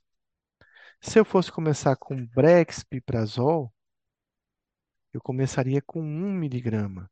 Se 1.01 1.17
eu 1.17 1.23
fosse 1.23 1.51
começar 1.51 1.95
com 1.95 2.25
brexpiprazol, 2.25 3.73
eu 5.13 5.21
começaria 5.21 5.81
com 5.81 6.01
um 6.01 6.33
miligrama. 6.33 7.09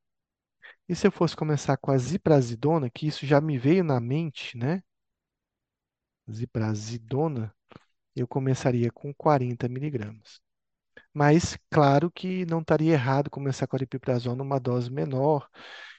E 0.89 0.95
se 0.95 1.07
eu 1.07 1.11
fosse 1.11 1.35
começar 1.35 1.77
com 1.77 1.91
a 1.91 1.97
ziprasidona, 1.97 2.89
que 2.89 3.07
isso 3.07 3.25
já 3.25 3.41
me 3.41 3.57
veio 3.57 3.83
na 3.83 3.99
mente, 3.99 4.57
né? 4.57 4.81
Ziprasidona, 6.31 7.53
eu 8.15 8.27
começaria 8.27 8.91
com 8.91 9.13
40 9.13 9.69
miligramas. 9.69 10.41
Mas, 11.13 11.57
claro 11.71 12.11
que 12.11 12.45
não 12.47 12.61
estaria 12.61 12.93
errado 12.93 13.29
começar 13.29 13.67
com 13.67 13.75
a 13.75 13.79
aripiprazol 13.79 14.35
numa 14.35 14.59
dose 14.59 14.91
menor 14.91 15.49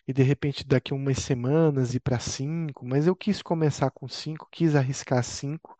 e, 0.09 0.13
de 0.13 0.23
repente, 0.23 0.67
daqui 0.67 0.95
umas 0.95 1.19
semanas 1.19 1.95
ir 1.95 2.01
para 2.01 2.19
5. 2.21 2.87
Mas 2.87 3.07
eu 3.07 3.17
quis 3.17 3.43
começar 3.43 3.91
com 3.93 4.09
5, 4.09 4.49
quis 4.53 4.75
arriscar 4.77 5.25
5. 5.25 5.77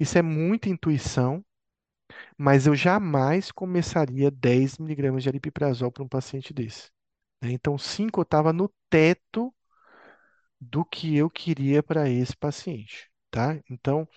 Isso 0.00 0.18
é 0.18 0.22
muita 0.22 0.68
intuição, 0.70 1.44
mas 2.38 2.66
eu 2.68 2.76
jamais 2.76 3.52
começaria 3.52 4.30
10 4.30 4.78
miligramas 4.78 5.22
de 5.24 5.30
aripiprazol 5.30 5.92
para 5.92 6.04
um 6.04 6.08
paciente 6.08 6.54
desse. 6.54 6.90
Né? 7.44 7.52
Então, 7.52 7.78
5 7.78 8.20
eu 8.20 8.22
estava 8.22 8.52
no 8.52 8.72
teto 8.90 9.54
do 10.60 10.84
que 10.84 11.16
eu 11.16 11.30
queria 11.30 11.82
para 11.82 12.08
esse 12.08 12.36
paciente, 12.36 13.10
tá? 13.30 13.60
Então, 13.70 14.08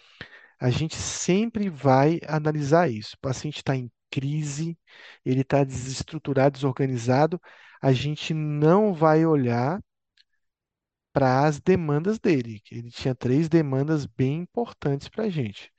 a 0.60 0.70
gente 0.70 0.96
sempre 0.96 1.70
vai 1.70 2.20
analisar 2.28 2.90
isso. 2.90 3.16
O 3.16 3.20
paciente 3.20 3.58
está 3.58 3.76
em 3.76 3.92
crise, 4.12 4.78
ele 5.26 5.42
está 5.42 5.64
desestruturado, 5.64 6.56
desorganizado, 6.56 7.42
a 7.82 7.92
gente 7.94 8.34
não 8.34 8.94
vai 8.94 9.26
olhar 9.26 9.82
para 11.14 11.46
as 11.46 11.60
demandas 11.60 12.20
dele. 12.20 12.62
Ele 12.72 12.90
tinha 12.92 13.16
três 13.16 13.50
demandas 13.50 14.06
bem 14.06 14.40
importantes 14.42 15.10
para 15.10 15.26
a 15.26 15.30
gente. 15.30 15.72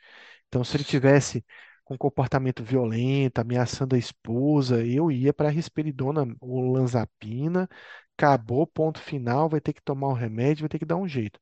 Então, 0.48 0.64
se 0.64 0.76
ele 0.76 0.84
tivesse 0.84 1.44
com 1.88 1.96
comportamento 1.96 2.62
violento, 2.62 3.38
ameaçando 3.40 3.96
a 3.96 3.98
esposa, 3.98 4.84
eu 4.84 5.10
ia 5.10 5.32
para 5.32 5.48
a 5.48 5.50
risperidona 5.50 6.26
ou 6.40 6.50
olanzapina, 6.66 7.66
acabou, 8.16 8.66
ponto 8.66 9.00
final, 9.00 9.48
vai 9.48 9.60
ter 9.60 9.72
que 9.72 9.82
tomar 9.82 10.08
o 10.08 10.12
remédio, 10.12 10.62
vai 10.62 10.68
ter 10.68 10.78
que 10.78 10.84
dar 10.84 10.96
um 10.96 11.08
jeito. 11.08 11.40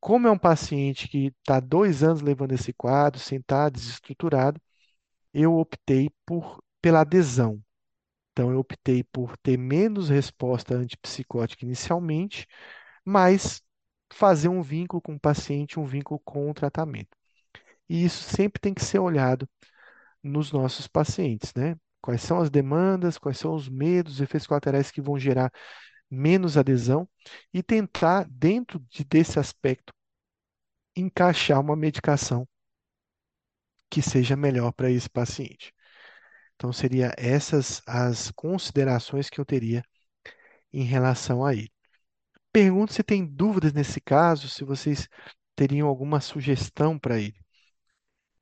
Como 0.00 0.26
é 0.28 0.30
um 0.32 0.38
paciente 0.38 1.08
que 1.08 1.28
está 1.40 1.60
dois 1.60 2.02
anos 2.02 2.22
levando 2.22 2.52
esse 2.52 2.72
quadro, 2.72 3.20
sem 3.20 3.38
estar 3.38 3.70
desestruturado, 3.70 4.60
eu 5.34 5.56
optei 5.56 6.10
por, 6.26 6.62
pela 6.82 7.02
adesão. 7.02 7.62
Então, 8.32 8.52
eu 8.52 8.60
optei 8.60 9.04
por 9.04 9.36
ter 9.38 9.58
menos 9.58 10.08
resposta 10.10 10.74
antipsicótica 10.76 11.64
inicialmente, 11.64 12.46
mas 13.04 13.62
fazer 14.12 14.48
um 14.48 14.62
vínculo 14.62 15.02
com 15.02 15.14
o 15.16 15.20
paciente, 15.20 15.80
um 15.80 15.86
vínculo 15.86 16.20
com 16.24 16.50
o 16.50 16.54
tratamento. 16.54 17.17
E 17.88 18.04
isso 18.04 18.22
sempre 18.22 18.60
tem 18.60 18.74
que 18.74 18.84
ser 18.84 18.98
olhado 18.98 19.48
nos 20.22 20.52
nossos 20.52 20.86
pacientes, 20.86 21.52
né? 21.54 21.76
Quais 22.00 22.22
são 22.22 22.40
as 22.40 22.50
demandas, 22.50 23.18
quais 23.18 23.38
são 23.38 23.54
os 23.54 23.68
medos, 23.68 24.14
os 24.14 24.20
efeitos 24.20 24.46
colaterais 24.46 24.90
que 24.90 25.00
vão 25.00 25.18
gerar 25.18 25.52
menos 26.10 26.56
adesão 26.56 27.08
e 27.52 27.62
tentar, 27.62 28.26
dentro 28.30 28.80
de, 28.90 29.04
desse 29.04 29.38
aspecto, 29.38 29.92
encaixar 30.96 31.60
uma 31.60 31.76
medicação 31.76 32.46
que 33.90 34.02
seja 34.02 34.36
melhor 34.36 34.72
para 34.72 34.90
esse 34.90 35.08
paciente. 35.08 35.72
Então, 36.56 36.72
seria 36.72 37.12
essas 37.16 37.82
as 37.86 38.30
considerações 38.32 39.30
que 39.30 39.40
eu 39.40 39.44
teria 39.44 39.82
em 40.72 40.84
relação 40.84 41.44
a 41.44 41.54
ele. 41.54 41.70
Pergunto 42.52 42.92
se 42.92 43.02
tem 43.02 43.24
dúvidas 43.26 43.72
nesse 43.72 44.00
caso, 44.00 44.48
se 44.48 44.64
vocês 44.64 45.08
teriam 45.56 45.88
alguma 45.88 46.20
sugestão 46.20 46.98
para 46.98 47.18
ele. 47.20 47.36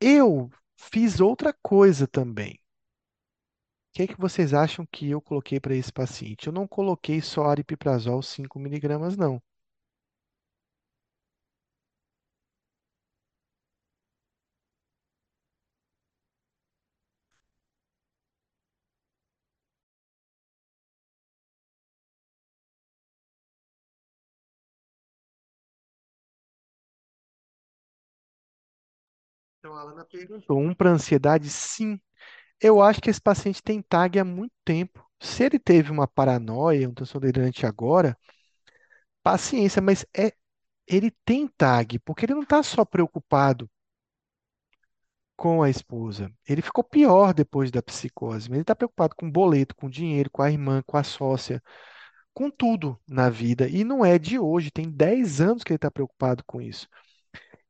Eu 0.00 0.50
fiz 0.74 1.20
outra 1.20 1.52
coisa 1.52 2.06
também. 2.06 2.54
O 2.54 3.96
que 3.96 4.02
é 4.02 4.06
que 4.06 4.16
vocês 4.20 4.54
acham 4.54 4.86
que 4.86 5.10
eu 5.10 5.20
coloquei 5.20 5.58
para 5.58 5.74
esse 5.74 5.92
paciente? 5.92 6.46
Eu 6.46 6.52
não 6.52 6.68
coloquei 6.68 7.20
só 7.20 7.46
aripiprazol 7.46 8.22
5 8.22 8.60
miligramas, 8.60 9.16
não. 9.16 9.42
Alana 29.86 30.04
perguntou, 30.04 30.58
um 30.58 30.74
para 30.74 30.90
ansiedade? 30.90 31.48
Sim. 31.48 32.00
Eu 32.60 32.82
acho 32.82 33.00
que 33.00 33.10
esse 33.10 33.20
paciente 33.20 33.62
tem 33.62 33.80
TAG 33.80 34.18
há 34.18 34.24
muito 34.24 34.52
tempo. 34.64 35.04
Se 35.20 35.44
ele 35.44 35.58
teve 35.58 35.90
uma 35.90 36.08
paranoia, 36.08 36.88
um 36.88 36.94
transtorno 36.94 37.30
delirante 37.30 37.64
agora, 37.66 38.18
paciência, 39.22 39.80
mas 39.80 40.04
é, 40.16 40.32
ele 40.86 41.10
tem 41.24 41.46
TAG, 41.48 41.98
porque 42.00 42.26
ele 42.26 42.34
não 42.34 42.42
está 42.42 42.62
só 42.62 42.84
preocupado 42.84 43.70
com 45.36 45.62
a 45.62 45.70
esposa. 45.70 46.32
Ele 46.48 46.62
ficou 46.62 46.82
pior 46.82 47.32
depois 47.34 47.70
da 47.70 47.82
psicose, 47.82 48.50
ele 48.50 48.60
está 48.62 48.74
preocupado 48.74 49.14
com 49.14 49.28
o 49.28 49.32
boleto, 49.32 49.76
com 49.76 49.86
o 49.86 49.90
dinheiro, 49.90 50.30
com 50.30 50.42
a 50.42 50.50
irmã, 50.50 50.82
com 50.86 50.96
a 50.96 51.04
sócia, 51.04 51.62
com 52.34 52.50
tudo 52.50 52.98
na 53.08 53.30
vida. 53.30 53.68
E 53.68 53.84
não 53.84 54.04
é 54.04 54.18
de 54.18 54.38
hoje, 54.38 54.70
tem 54.70 54.90
10 54.90 55.40
anos 55.40 55.62
que 55.64 55.72
ele 55.72 55.76
está 55.76 55.90
preocupado 55.90 56.42
com 56.44 56.60
isso. 56.60 56.88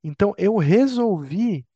Então, 0.02 0.34
eu 0.38 0.56
resolvi 0.56 1.66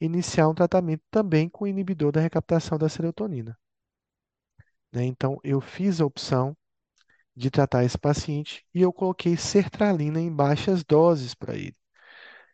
iniciar 0.00 0.48
um 0.48 0.54
tratamento 0.54 1.02
também 1.10 1.48
com 1.48 1.66
inibidor 1.66 2.12
da 2.12 2.20
recaptação 2.20 2.78
da 2.78 2.88
serotonina. 2.88 3.58
né? 4.92 5.04
Então, 5.04 5.38
eu 5.44 5.60
fiz 5.60 6.00
a 6.00 6.06
opção 6.06 6.56
de 7.36 7.50
tratar 7.50 7.84
esse 7.84 7.98
paciente 7.98 8.64
e 8.74 8.82
eu 8.82 8.92
coloquei 8.92 9.36
sertralina 9.36 10.20
em 10.20 10.32
baixas 10.34 10.84
doses 10.84 11.34
para 11.34 11.56
ele. 11.56 11.76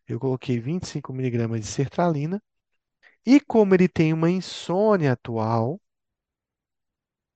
Eu 0.09 0.21
coloquei 0.21 0.61
25 0.61 1.13
miligramas 1.13 1.61
de 1.61 1.67
sertralina 1.67 2.43
e 3.27 3.41
como 3.41 3.75
ele 3.75 3.89
tem 3.89 4.13
uma 4.15 4.31
insônia 4.31 5.13
atual, 5.13 5.81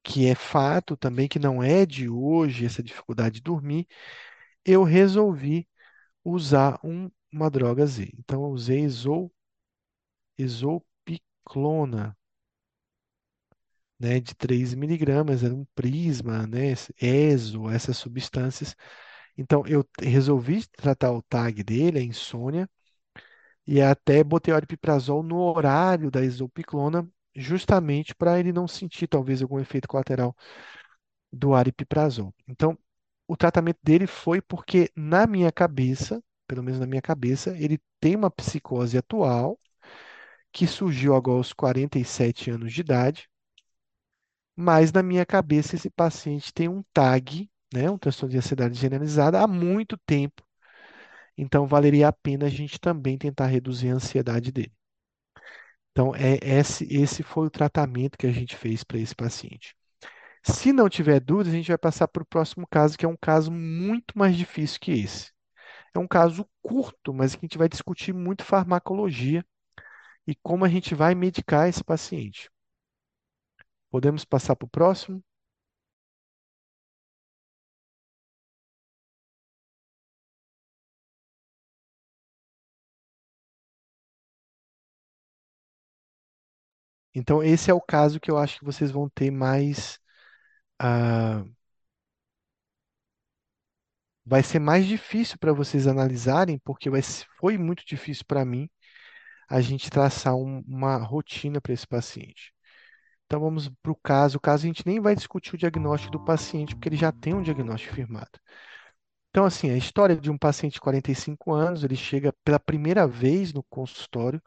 que 0.02 0.26
é 0.26 0.34
fato 0.34 0.96
também 0.96 1.28
que 1.28 1.38
não 1.38 1.62
é 1.62 1.86
de 1.86 2.08
hoje 2.08 2.66
essa 2.66 2.82
dificuldade 2.82 3.36
de 3.36 3.40
dormir, 3.42 3.86
eu 4.64 4.84
resolvi 4.84 5.68
usar 6.24 6.80
um- 6.84 7.10
uma 7.32 7.50
droga 7.50 7.86
Z. 7.86 8.10
Então, 8.18 8.44
eu 8.44 8.50
usei 8.50 8.80
isol, 8.82 9.32
isopiclona, 10.38 12.16
né, 13.98 14.20
de 14.20 14.34
3 14.34 14.74
miligramas, 14.74 15.42
era 15.44 15.54
um 15.54 15.64
prisma, 15.74 16.46
né, 16.46 16.74
ESO, 17.00 17.70
essas 17.70 17.96
substâncias. 17.96 18.74
Então, 19.36 19.64
eu 19.66 19.86
resolvi 20.00 20.66
tratar 20.68 21.12
o 21.12 21.22
TAG 21.22 21.62
dele, 21.64 21.98
a 21.98 22.02
insônia, 22.02 22.68
e 23.66 23.80
até 23.80 24.22
botei 24.24 24.52
o 24.52 24.56
aripiprazol 24.56 25.22
no 25.22 25.38
horário 25.38 26.10
da 26.10 26.22
isopiclona, 26.24 27.08
justamente 27.34 28.14
para 28.14 28.38
ele 28.38 28.52
não 28.52 28.68
sentir 28.68 29.08
talvez 29.08 29.42
algum 29.42 29.58
efeito 29.60 29.88
colateral 29.88 30.36
do 31.32 31.54
aripiprazol. 31.54 32.34
Então, 32.48 32.78
o 33.28 33.36
tratamento 33.36 33.78
dele 33.82 34.06
foi 34.06 34.40
porque, 34.42 34.90
na 34.96 35.26
minha 35.26 35.50
cabeça, 35.52 36.22
pelo 36.46 36.62
menos 36.62 36.80
na 36.80 36.86
minha 36.86 37.02
cabeça, 37.02 37.56
ele 37.58 37.80
tem 38.00 38.16
uma 38.16 38.30
psicose 38.30 38.98
atual 38.98 39.58
que 40.54 40.68
surgiu 40.68 41.16
agora 41.16 41.38
aos 41.38 41.52
47 41.52 42.48
anos 42.52 42.72
de 42.72 42.80
idade, 42.80 43.28
mas 44.56 44.92
na 44.92 45.02
minha 45.02 45.26
cabeça 45.26 45.74
esse 45.74 45.90
paciente 45.90 46.54
tem 46.54 46.68
um 46.68 46.80
TAG, 46.92 47.50
né, 47.74 47.90
um 47.90 47.98
transtorno 47.98 48.30
de 48.30 48.38
ansiedade 48.38 48.78
generalizada, 48.78 49.40
há 49.42 49.48
muito 49.48 49.98
tempo. 50.06 50.44
Então, 51.36 51.66
valeria 51.66 52.06
a 52.06 52.12
pena 52.12 52.46
a 52.46 52.48
gente 52.48 52.78
também 52.78 53.18
tentar 53.18 53.46
reduzir 53.46 53.90
a 53.90 53.94
ansiedade 53.94 54.52
dele. 54.52 54.72
Então, 55.90 56.14
é, 56.14 56.38
esse, 56.40 56.84
esse 56.88 57.24
foi 57.24 57.46
o 57.48 57.50
tratamento 57.50 58.16
que 58.16 58.26
a 58.26 58.32
gente 58.32 58.56
fez 58.56 58.84
para 58.84 58.98
esse 58.98 59.14
paciente. 59.14 59.74
Se 60.44 60.72
não 60.72 60.88
tiver 60.88 61.18
dúvidas, 61.18 61.52
a 61.52 61.56
gente 61.56 61.68
vai 61.68 61.78
passar 61.78 62.06
para 62.06 62.22
o 62.22 62.26
próximo 62.26 62.66
caso, 62.68 62.96
que 62.96 63.04
é 63.04 63.08
um 63.08 63.16
caso 63.16 63.50
muito 63.50 64.16
mais 64.16 64.36
difícil 64.36 64.78
que 64.80 64.92
esse. 64.92 65.32
É 65.94 65.98
um 65.98 66.06
caso 66.06 66.46
curto, 66.62 67.12
mas 67.12 67.34
que 67.34 67.44
a 67.44 67.46
gente 67.46 67.58
vai 67.58 67.68
discutir 67.68 68.12
muito 68.12 68.44
farmacologia 68.44 69.44
e 70.26 70.34
como 70.36 70.64
a 70.64 70.68
gente 70.68 70.94
vai 70.94 71.14
medicar 71.14 71.68
esse 71.68 71.82
paciente. 71.84 72.50
Podemos 73.90 74.26
passar 74.26 74.54
para 74.56 74.66
o 74.66 74.68
próximo? 74.68 75.24
Então, 87.14 87.42
esse 87.42 87.70
é 87.70 87.74
o 87.74 87.80
caso 87.80 88.20
que 88.20 88.30
eu 88.30 88.38
acho 88.38 88.58
que 88.58 88.64
vocês 88.64 88.90
vão 88.90 89.08
ter 89.08 89.30
mais. 89.30 89.98
ah, 90.80 91.44
vai 94.24 94.42
ser 94.42 94.58
mais 94.58 94.86
difícil 94.86 95.38
para 95.38 95.52
vocês 95.52 95.86
analisarem, 95.86 96.58
porque 96.58 96.90
vai, 96.90 97.00
foi 97.38 97.56
muito 97.58 97.84
difícil 97.86 98.24
para 98.26 98.44
mim 98.44 98.68
a 99.48 99.60
gente 99.60 99.90
traçar 99.90 100.34
um- 100.36 100.62
uma 100.66 100.96
rotina 100.98 101.60
para 101.60 101.72
esse 101.72 101.86
paciente. 101.86 102.52
Então, 103.26 103.40
vamos 103.40 103.68
para 103.82 103.92
o 103.92 103.96
caso. 103.96 104.38
O 104.38 104.40
caso 104.40 104.64
a 104.64 104.68
gente 104.68 104.86
nem 104.86 105.00
vai 105.00 105.14
discutir 105.16 105.54
o 105.54 105.58
diagnóstico 105.58 106.12
do 106.12 106.24
paciente, 106.24 106.74
porque 106.76 106.88
ele 106.90 106.96
já 106.96 107.12
tem 107.12 107.34
um 107.34 107.42
diagnóstico 107.42 107.94
firmado. 107.94 108.30
Então, 109.30 109.44
assim, 109.44 109.70
a 109.70 109.76
história 109.76 110.16
de 110.16 110.30
um 110.30 110.38
paciente 110.38 110.74
de 110.74 110.80
45 110.80 111.52
anos, 111.52 111.82
ele 111.84 111.96
chega 111.96 112.32
pela 112.44 112.60
primeira 112.60 113.06
vez 113.06 113.52
no 113.52 113.62
consultório, 113.64 114.40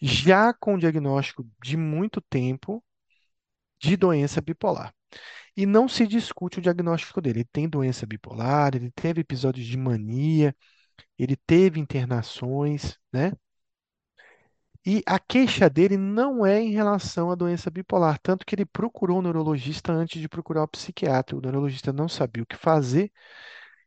já 0.00 0.54
com 0.54 0.78
diagnóstico 0.78 1.46
de 1.62 1.76
muito 1.76 2.20
tempo 2.22 2.84
de 3.80 3.96
doença 3.96 4.40
bipolar. 4.40 4.94
E 5.56 5.66
não 5.66 5.88
se 5.88 6.06
discute 6.06 6.58
o 6.58 6.62
diagnóstico 6.62 7.20
dele. 7.22 7.40
Ele 7.40 7.48
tem 7.52 7.68
doença 7.68 8.06
bipolar, 8.06 8.74
ele 8.76 8.90
teve 8.92 9.20
episódios 9.22 9.66
de 9.66 9.76
mania, 9.78 10.56
ele 11.18 11.36
teve 11.36 11.80
internações, 11.80 12.98
né? 13.12 13.32
E 14.86 15.02
a 15.06 15.18
queixa 15.18 15.68
dele 15.70 15.96
não 15.96 16.44
é 16.46 16.60
em 16.60 16.70
relação 16.72 17.30
à 17.30 17.34
doença 17.34 17.70
bipolar, 17.70 18.18
tanto 18.22 18.44
que 18.46 18.54
ele 18.54 18.64
procurou 18.64 19.18
o 19.18 19.22
neurologista 19.22 19.92
antes 19.92 20.20
de 20.20 20.28
procurar 20.28 20.62
o 20.64 20.68
psiquiatra. 20.68 21.36
O 21.36 21.40
neurologista 21.40 21.92
não 21.92 22.08
sabia 22.08 22.42
o 22.42 22.46
que 22.46 22.56
fazer 22.56 23.12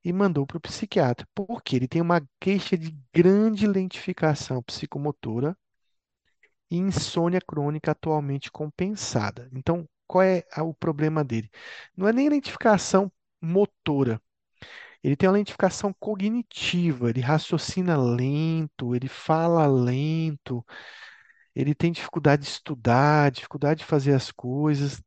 e 0.03 0.13
mandou 0.13 0.45
para 0.47 0.57
o 0.57 0.61
psiquiatra, 0.61 1.27
porque 1.35 1.75
ele 1.75 1.87
tem 1.87 2.01
uma 2.01 2.21
queixa 2.39 2.77
de 2.77 2.97
grande 3.13 3.67
lentificação 3.67 4.61
psicomotora 4.63 5.57
e 6.69 6.77
insônia 6.77 7.41
crônica 7.41 7.91
atualmente 7.91 8.51
compensada. 8.51 9.49
Então, 9.53 9.87
qual 10.07 10.23
é 10.23 10.43
o 10.61 10.73
problema 10.73 11.23
dele? 11.23 11.49
Não 11.95 12.07
é 12.07 12.13
nem 12.13 12.29
lentificação 12.29 13.11
motora. 13.41 14.21
Ele 15.05 15.15
tem 15.15 15.29
uma 15.29 15.35
lentificação 15.35 15.93
cognitiva, 15.93 17.11
ele 17.11 17.21
raciocina 17.21 17.95
lento, 17.95 18.95
ele 18.95 19.07
fala 19.07 19.67
lento, 19.67 20.65
ele 21.55 21.75
tem 21.75 21.91
dificuldade 21.91 22.41
de 22.41 22.47
estudar, 22.49 23.29
dificuldade 23.29 23.81
de 23.81 23.85
fazer 23.85 24.13
as 24.13 24.31
coisas. 24.31 24.99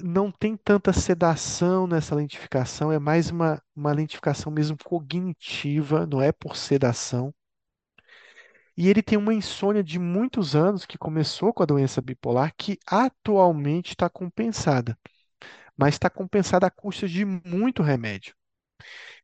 Não 0.00 0.30
tem 0.30 0.56
tanta 0.56 0.92
sedação 0.92 1.88
nessa 1.88 2.14
lentificação, 2.14 2.92
é 2.92 3.00
mais 3.00 3.30
uma, 3.30 3.60
uma 3.74 3.90
lentificação 3.92 4.52
mesmo 4.52 4.76
cognitiva, 4.84 6.06
não 6.06 6.22
é 6.22 6.30
por 6.30 6.56
sedação. 6.56 7.34
E 8.76 8.88
ele 8.88 9.02
tem 9.02 9.18
uma 9.18 9.34
insônia 9.34 9.82
de 9.82 9.98
muitos 9.98 10.54
anos, 10.54 10.86
que 10.86 10.96
começou 10.96 11.52
com 11.52 11.64
a 11.64 11.66
doença 11.66 12.00
bipolar, 12.00 12.54
que 12.56 12.78
atualmente 12.86 13.88
está 13.88 14.08
compensada, 14.08 14.96
mas 15.76 15.94
está 15.96 16.08
compensada 16.08 16.66
a 16.68 16.70
custa 16.70 17.08
de 17.08 17.24
muito 17.24 17.82
remédio. 17.82 18.38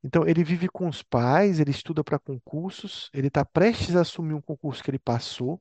Então, 0.02 0.26
ele 0.26 0.44
vive 0.44 0.68
com 0.68 0.88
os 0.88 1.02
pais, 1.02 1.60
ele 1.60 1.70
estuda 1.70 2.04
para 2.04 2.18
concursos, 2.18 3.10
ele 3.12 3.28
está 3.28 3.44
prestes 3.44 3.96
a 3.96 4.02
assumir 4.02 4.34
um 4.34 4.40
concurso 4.42 4.82
que 4.82 4.90
ele 4.90 4.98
passou, 4.98 5.60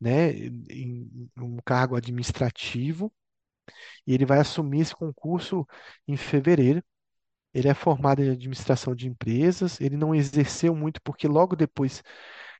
né, 0.00 0.32
em 0.70 1.30
um 1.38 1.56
cargo 1.64 1.96
administrativo, 1.96 3.12
e 4.06 4.14
ele 4.14 4.26
vai 4.26 4.38
assumir 4.40 4.80
esse 4.82 4.94
concurso 4.94 5.66
em 6.08 6.16
fevereiro. 6.16 6.82
Ele 7.54 7.68
é 7.68 7.74
formado 7.74 8.22
em 8.22 8.30
administração 8.30 8.94
de 8.94 9.08
empresas, 9.08 9.80
ele 9.80 9.96
não 9.96 10.14
exerceu 10.14 10.74
muito 10.76 11.00
porque 11.02 11.28
logo 11.28 11.56
depois 11.56 12.02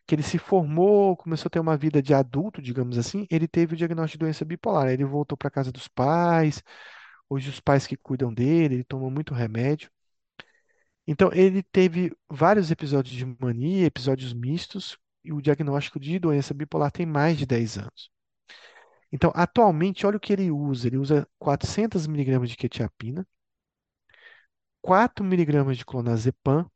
que 0.06 0.14
ele 0.14 0.22
se 0.22 0.38
formou, 0.38 1.16
começou 1.16 1.48
a 1.48 1.50
ter 1.50 1.60
uma 1.60 1.76
vida 1.76 2.02
de 2.02 2.14
adulto, 2.14 2.62
digamos 2.62 2.98
assim, 2.98 3.26
ele 3.30 3.48
teve 3.48 3.74
o 3.74 3.76
diagnóstico 3.78 4.18
de 4.18 4.26
doença 4.26 4.44
bipolar. 4.44 4.88
Ele 4.90 5.04
voltou 5.04 5.38
para 5.38 5.50
casa 5.50 5.72
dos 5.72 5.88
pais, 5.88 6.62
hoje 7.28 7.50
os 7.50 7.60
pais 7.60 7.86
que 7.86 7.96
cuidam 7.96 8.32
dele, 8.34 8.76
ele 8.76 8.84
toma 8.84 9.10
muito 9.10 9.34
remédio. 9.34 9.90
Então, 11.06 11.30
ele 11.32 11.62
teve 11.62 12.12
vários 12.28 12.70
episódios 12.70 13.14
de 13.14 13.24
mania, 13.40 13.86
episódios 13.86 14.32
mistos, 14.32 14.98
e 15.24 15.32
o 15.32 15.40
diagnóstico 15.40 15.98
de 16.00 16.18
doença 16.18 16.54
bipolar 16.54 16.90
tem 16.92 17.06
mais 17.06 17.36
de 17.38 17.46
10 17.46 17.78
anos. 17.78 18.10
Então, 19.12 19.32
atualmente, 19.34 20.06
olha 20.06 20.16
o 20.16 20.20
que 20.20 20.32
ele 20.32 20.50
usa. 20.50 20.86
Ele 20.88 20.98
usa 20.98 21.26
400 21.38 22.06
miligramas 22.06 22.50
de 22.50 22.56
quetiapina, 22.56 23.26
4 24.82 25.24
miligramas 25.24 25.76
de 25.78 25.84
clonazepam, 25.84 26.70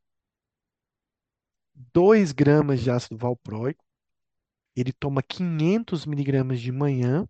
2 1.93 2.31
gramas 2.31 2.81
de 2.81 2.91
ácido 2.91 3.17
valproico. 3.17 3.83
Ele 4.75 4.93
toma 4.93 5.21
500 5.23 6.05
miligramas 6.05 6.59
de 6.59 6.71
manhã 6.71 7.27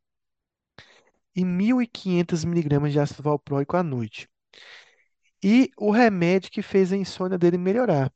e 1.35 1.43
1.500 1.43 2.43
miligramas 2.45 2.91
de 2.91 2.99
ácido 2.99 3.23
valproico 3.23 3.75
à 3.77 3.83
noite. 3.83 4.29
E 5.43 5.71
o 5.77 5.91
remédio 5.91 6.51
que 6.51 6.61
fez 6.61 6.91
a 6.91 6.97
insônia 6.97 7.37
dele 7.37 7.57
melhorar. 7.57 8.11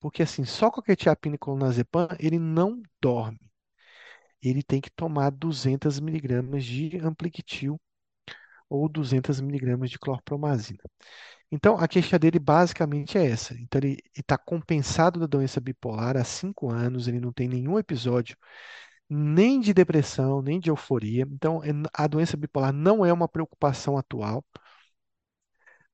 Porque 0.00 0.22
assim, 0.22 0.44
só 0.44 0.70
com 0.70 0.80
a 0.80 0.84
quetiapina 0.84 1.34
e 1.36 1.38
clonazepam, 1.38 2.08
ele 2.20 2.38
não 2.38 2.82
dorme. 3.00 3.40
Ele 4.42 4.62
tem 4.62 4.80
que 4.80 4.90
tomar 4.90 5.30
200 5.30 5.98
miligramas 6.00 6.64
de 6.64 6.96
ampliquitil 6.98 7.80
ou 8.68 8.88
200 8.88 9.40
miligramas 9.40 9.90
de 9.90 9.98
clorpromazina. 9.98 10.80
Então, 11.50 11.78
a 11.78 11.88
queixa 11.88 12.18
dele 12.18 12.38
basicamente 12.38 13.18
é 13.18 13.26
essa. 13.30 13.54
Então, 13.54 13.80
ele 13.82 13.98
está 14.16 14.38
compensado 14.38 15.20
da 15.20 15.26
doença 15.26 15.60
bipolar 15.60 16.16
há 16.16 16.24
cinco 16.24 16.70
anos, 16.70 17.08
ele 17.08 17.20
não 17.20 17.32
tem 17.32 17.48
nenhum 17.48 17.78
episódio 17.78 18.36
nem 19.10 19.60
de 19.60 19.74
depressão, 19.74 20.42
nem 20.42 20.60
de 20.60 20.70
euforia. 20.70 21.26
Então, 21.30 21.62
é 21.64 21.70
a 21.94 22.06
doença 22.06 22.36
bipolar 22.36 22.72
não 22.72 23.04
é 23.04 23.12
uma 23.12 23.28
preocupação 23.28 23.96
atual. 23.98 24.44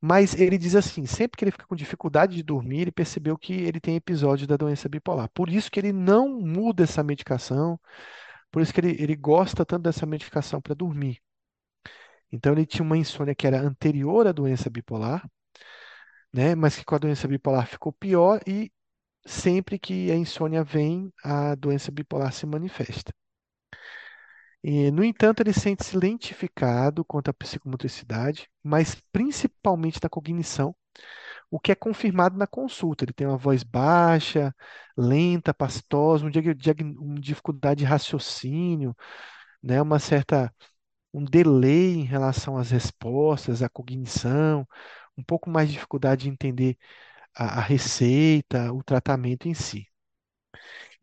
Mas 0.06 0.35
ele 0.39 0.59
diz 0.59 0.74
assim, 0.76 1.06
sempre 1.06 1.39
que 1.39 1.44
ele 1.44 1.51
fica 1.51 1.66
com 1.66 1.74
dificuldade 1.74 2.36
de 2.36 2.43
dormir, 2.43 2.81
ele 2.82 2.93
percebeu 2.93 3.39
que 3.39 3.55
ele 3.55 3.81
tem 3.81 3.97
episódio 3.97 4.47
da 4.47 4.55
doença 4.55 4.86
bipolar. 4.86 5.31
Por 5.32 5.48
isso 5.48 5.70
que 5.70 5.81
ele 5.81 5.93
não 5.94 6.28
muda 6.40 6.85
essa 6.85 7.02
medicação, 7.02 7.81
por 8.51 8.60
isso 8.60 8.74
que 8.74 8.81
ele, 8.81 9.02
ele 9.02 9.16
gosta 9.16 9.64
tanto 9.64 9.85
dessa 9.85 10.05
medicação 10.05 10.60
para 10.60 10.74
dormir. 10.74 11.22
Então 12.31 12.52
ele 12.52 12.66
tinha 12.66 12.85
uma 12.85 12.98
insônia 12.98 13.35
que 13.35 13.47
era 13.47 13.59
anterior 13.59 14.26
à 14.26 14.32
doença 14.32 14.68
bipolar, 14.68 15.26
né? 16.32 16.55
Mas 16.55 16.76
que 16.76 16.85
com 16.85 16.94
a 16.97 16.98
doença 16.98 17.26
bipolar 17.26 17.66
ficou 17.66 17.90
pior 17.90 18.40
e 18.47 18.70
sempre 19.24 19.78
que 19.78 20.10
a 20.12 20.16
insônia 20.16 20.62
vem, 20.62 21.10
a 21.24 21.55
doença 21.55 21.90
bipolar 21.90 22.31
se 22.31 22.44
manifesta. 22.44 23.10
E, 24.65 24.91
no 24.93 25.05
entanto, 25.05 25.43
ele 25.43 25.53
sente-se 25.55 25.97
lentificado 25.99 27.05
quanto 27.05 27.31
à 27.31 27.35
psicomotricidade, 27.35 28.49
mas 28.65 28.97
principalmente 29.12 30.01
na 30.03 30.09
cognição, 30.11 30.74
o 31.51 31.61
que 31.61 31.73
é 31.73 31.74
confirmado 31.77 32.36
na 32.39 32.47
consulta. 32.47 33.05
Ele 33.05 33.12
tem 33.12 33.27
uma 33.27 33.39
voz 33.39 33.62
baixa, 33.65 34.55
lenta, 34.97 35.55
pastosa, 35.55 36.27
um 36.27 36.31
uma 37.01 37.20
dificuldade 37.20 37.81
de 37.81 37.85
raciocínio, 37.86 38.97
né? 39.62 39.81
Uma 39.82 39.99
certa 39.99 40.55
um 41.15 41.24
delay 41.24 41.95
em 41.97 42.05
relação 42.05 42.57
às 42.59 42.70
respostas, 42.70 43.62
à 43.62 43.69
cognição, 43.69 44.66
um 45.19 45.24
pouco 45.24 45.51
mais 45.51 45.69
de 45.69 45.74
dificuldade 45.74 46.24
de 46.24 46.31
entender 46.31 46.78
a, 47.36 47.61
a 47.61 47.62
receita, 47.62 48.73
o 48.73 48.82
tratamento 48.85 49.49
em 49.49 49.55
si. 49.55 49.89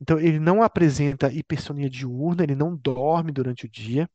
Então, 0.01 0.19
ele 0.19 0.39
não 0.39 0.63
apresenta 0.63 1.31
hipersonia 1.31 1.89
diurna, 1.89 2.43
ele 2.43 2.55
não 2.55 2.75
dorme 2.75 3.31
durante 3.31 3.65
o 3.65 3.69
dia, 3.69 4.09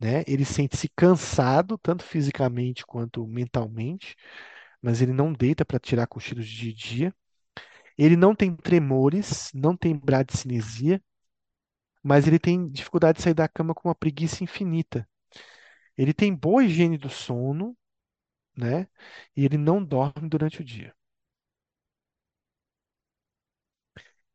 né? 0.00 0.22
Ele 0.26 0.44
sente-se 0.44 0.88
cansado, 0.96 1.78
tanto 1.78 2.04
fisicamente 2.04 2.84
quanto 2.86 3.26
mentalmente, 3.26 4.16
mas 4.82 5.02
ele 5.02 5.12
não 5.12 5.32
deita 5.32 5.64
para 5.64 5.78
tirar 5.78 6.06
cochilos 6.06 6.46
de 6.48 6.72
dia. 6.72 7.14
Ele 7.98 8.16
não 8.16 8.34
tem 8.34 8.54
tremores, 8.56 9.50
não 9.54 9.76
tem 9.76 9.96
bradicinesia, 9.96 11.02
mas 12.02 12.26
ele 12.26 12.38
tem 12.38 12.68
dificuldade 12.70 13.18
de 13.18 13.24
sair 13.24 13.34
da 13.34 13.48
cama 13.48 13.74
com 13.74 13.88
uma 13.88 13.94
preguiça 13.94 14.44
infinita. 14.44 15.08
Ele 15.96 16.14
tem 16.14 16.34
boa 16.34 16.64
higiene 16.64 16.98
do 16.98 17.10
sono, 17.10 17.76
né? 18.56 18.88
E 19.36 19.44
ele 19.44 19.58
não 19.58 19.84
dorme 19.84 20.28
durante 20.28 20.62
o 20.62 20.64
dia. 20.64 20.94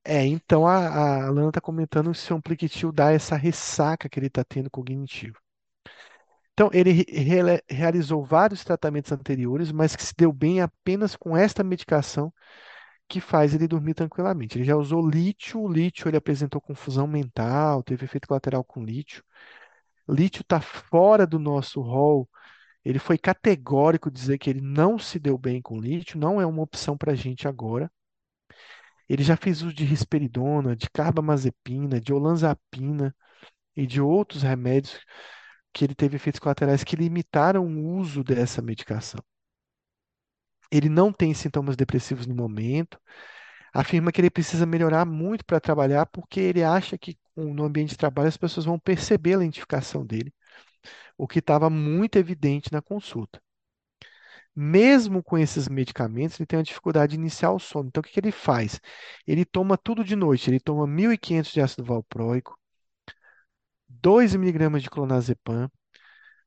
É, 0.08 0.26
então 0.26 0.68
a, 0.68 1.26
a 1.26 1.30
Lana 1.32 1.50
está 1.50 1.60
comentando 1.62 2.14
se 2.14 2.32
o 2.32 2.36
Ampliquitil 2.38 2.92
dá 2.92 3.12
essa 3.12 3.36
ressaca 3.36 4.08
que 4.10 4.20
ele 4.20 4.28
está 4.28 4.44
tendo 4.44 4.70
cognitivo. 4.70 5.38
Então, 6.54 6.70
ele 6.74 6.92
re- 6.92 7.62
realizou 7.70 8.24
vários 8.24 8.64
tratamentos 8.64 9.12
anteriores, 9.12 9.72
mas 9.72 9.96
que 9.96 10.04
se 10.04 10.14
deu 10.18 10.32
bem 10.32 10.62
apenas 10.62 11.16
com 11.16 11.36
esta 11.36 11.64
medicação 11.64 12.34
que 13.10 13.22
faz 13.22 13.54
ele 13.56 13.68
dormir 13.68 13.94
tranquilamente. 13.96 14.58
Ele 14.58 14.66
já 14.66 14.76
usou 14.78 15.08
lítio, 15.10 15.62
o 15.62 15.72
lítio 15.72 16.10
ele 16.10 16.18
apresentou 16.18 16.62
confusão 16.62 17.08
mental, 17.08 17.84
teve 17.84 18.06
efeito 18.06 18.28
colateral 18.28 18.64
com 18.64 18.84
lítio. 18.84 19.24
Lítio 20.10 20.42
está 20.44 20.62
fora 20.62 21.28
do 21.28 21.40
nosso 21.40 21.82
rol. 21.82 22.30
Ele 22.86 23.00
foi 23.00 23.18
categórico 23.18 24.12
dizer 24.12 24.38
que 24.40 24.50
ele 24.50 24.62
não 24.62 25.00
se 25.00 25.20
deu 25.20 25.38
bem 25.38 25.62
com 25.62 25.80
lítio, 25.80 26.20
não 26.20 26.42
é 26.42 26.46
uma 26.46 26.64
opção 26.64 26.98
para 26.98 27.14
a 27.14 27.16
gente 27.16 27.48
agora. 27.48 27.92
Ele 29.10 29.24
já 29.24 29.38
fez 29.38 29.62
uso 29.62 29.74
de 29.74 29.86
risperidona, 29.86 30.76
de 30.76 30.90
carbamazepina, 30.90 32.00
de 32.02 32.14
olanzapina 32.14 33.16
e 33.76 33.86
de 33.88 34.02
outros 34.02 34.44
remédios 34.44 35.00
que 35.74 35.86
ele 35.86 35.96
teve 35.96 36.18
efeitos 36.18 36.40
colaterais 36.40 36.84
que 36.84 36.96
limitaram 36.98 37.66
o 37.68 37.98
uso 37.98 38.24
dessa 38.24 38.62
medicação. 38.62 39.22
Ele 40.72 40.90
não 40.90 41.12
tem 41.12 41.34
sintomas 41.34 41.76
depressivos 41.76 42.26
no 42.28 42.36
momento, 42.36 43.00
afirma 43.74 44.12
que 44.12 44.22
ele 44.22 44.30
precisa 44.32 44.66
melhorar 44.66 45.06
muito 45.06 45.46
para 45.46 45.60
trabalhar, 45.60 46.06
porque 46.08 46.40
ele 46.40 46.64
acha 46.64 46.98
que 46.98 47.18
no 47.36 47.64
ambiente 47.66 47.92
de 47.92 47.98
trabalho 47.98 48.30
as 48.30 48.38
pessoas 48.38 48.66
vão 48.66 48.80
perceber 48.80 49.36
a 49.36 49.40
lentificação 49.40 50.06
dele, 50.06 50.34
o 51.18 51.28
que 51.28 51.40
estava 51.40 51.70
muito 51.70 52.18
evidente 52.18 52.72
na 52.74 52.82
consulta. 52.82 53.42
Mesmo 54.56 55.22
com 55.22 55.38
esses 55.38 55.68
medicamentos, 55.68 56.40
ele 56.40 56.48
tem 56.48 56.58
uma 56.58 56.64
dificuldade 56.64 57.12
de 57.12 57.20
iniciar 57.20 57.52
o 57.52 57.60
sono. 57.60 57.88
Então, 57.90 58.02
o 58.02 58.04
que 58.04 58.12
que 58.14 58.20
ele 58.20 58.32
faz? 58.32 58.80
Ele 59.28 59.44
toma 59.46 59.78
tudo 59.78 60.04
de 60.04 60.16
noite. 60.16 60.50
Ele 60.50 60.60
toma 60.60 60.88
1.500 60.88 61.52
de 61.52 61.62
ácido 61.62 61.84
valproico, 61.84 62.58
2 63.90 64.36
miligramas 64.36 64.84
de 64.84 64.90
clonazepam, 64.90 65.70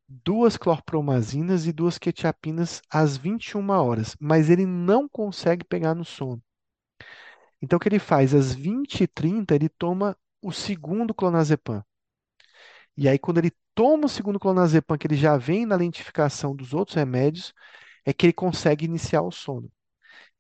duas 0.09 0.57
clorpromazinas 0.57 1.67
e 1.67 1.73
duas 1.73 1.99
quetiapinas 1.99 2.81
às 2.91 3.17
21 3.17 3.71
horas, 3.71 4.17
mas 4.21 4.49
ele 4.51 4.67
não 4.67 5.09
consegue 5.09 5.65
pegar 5.65 5.95
no 5.95 6.05
sono. 6.05 6.43
Então, 7.61 7.77
o 7.77 7.81
que 7.81 7.89
ele 7.89 7.99
faz? 7.99 8.35
Às 8.35 8.55
20h30, 8.55 9.55
ele 9.55 9.69
toma 9.69 10.17
o 10.43 10.53
segundo 10.53 11.15
clonazepam. 11.15 11.85
E 12.97 13.09
aí, 13.09 13.19
quando 13.19 13.39
ele 13.39 13.53
toma 13.75 14.07
o 14.07 14.09
segundo 14.09 14.39
clonazepam, 14.41 14.99
que 14.99 15.07
ele 15.07 15.17
já 15.17 15.37
vem 15.37 15.65
na 15.67 15.77
lentificação 15.77 16.55
dos 16.55 16.75
outros 16.75 16.97
remédios, 16.97 17.53
é 18.09 18.13
que 18.15 18.25
ele 18.27 18.33
consegue 18.33 18.87
iniciar 18.87 19.21
o 19.23 19.31
sono. 19.31 19.71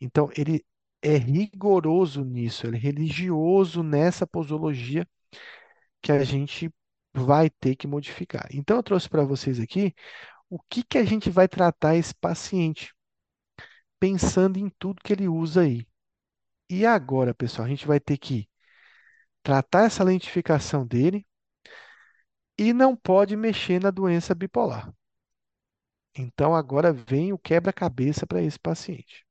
Então, 0.00 0.30
ele 0.36 0.64
é 1.02 1.16
rigoroso 1.18 2.24
nisso, 2.24 2.66
ele 2.66 2.76
é 2.78 2.80
religioso 2.80 3.82
nessa 3.82 4.26
posologia 4.26 5.06
que 6.02 6.10
a 6.12 6.24
gente 6.24 6.72
vai 7.12 7.50
ter 7.50 7.76
que 7.76 7.86
modificar. 7.86 8.48
Então, 8.52 8.78
eu 8.78 8.82
trouxe 8.82 9.08
para 9.08 9.22
vocês 9.24 9.60
aqui 9.60 9.94
o 10.48 10.58
que 10.70 10.82
que 10.82 10.96
a 10.98 11.04
gente 11.04 11.28
vai 11.30 11.46
tratar 11.46 11.96
esse 11.96 12.14
paciente, 12.14 12.94
pensando 14.00 14.58
em 14.58 14.70
tudo 14.78 15.02
que 15.02 15.12
ele 15.12 15.28
usa 15.28 15.62
aí. 15.62 15.86
E 16.70 16.86
agora, 16.86 17.34
pessoal, 17.34 17.66
a 17.66 17.70
gente 17.70 17.86
vai 17.86 18.00
ter 18.00 18.16
que 18.18 18.48
tratar 19.42 19.84
essa 19.84 20.04
lentificação 20.04 20.86
dele 20.86 21.26
e 22.58 22.72
não 22.72 22.96
pode 22.96 23.36
mexer 23.36 23.80
na 23.80 23.90
doença 23.90 24.34
bipolar. 24.34 24.92
Então, 26.18 26.54
agora 26.54 26.92
vem 26.92 27.32
o 27.32 27.38
quebra-cabeça 27.38 28.26
para 28.26 28.42
esse 28.42 28.58
paciente. 28.58 29.24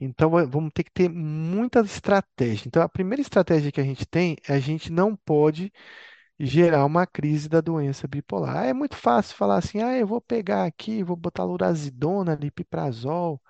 Então, 0.00 0.30
va- 0.30 0.44
vamos 0.44 0.70
ter 0.72 0.84
que 0.84 0.92
ter 0.92 1.08
muita 1.08 1.80
estratégia. 1.80 2.68
Então, 2.68 2.82
a 2.82 2.88
primeira 2.88 3.20
estratégia 3.22 3.72
que 3.72 3.80
a 3.80 3.84
gente 3.84 4.06
tem 4.06 4.36
é 4.48 4.54
a 4.54 4.60
gente 4.60 4.92
não 4.92 5.16
pode 5.16 5.72
gerar 6.40 6.84
uma 6.86 7.06
crise 7.06 7.48
da 7.48 7.60
doença 7.60 8.08
bipolar. 8.08 8.66
É 8.66 8.72
muito 8.74 8.96
fácil 8.96 9.36
falar 9.36 9.58
assim, 9.58 9.82
ah, 9.82 9.96
eu 9.98 10.06
vou 10.06 10.20
pegar 10.20 10.64
aqui, 10.66 11.02
vou 11.04 11.16
botar 11.16 11.44
lurazidona, 11.44 12.34
lipiprazol. 12.36 13.40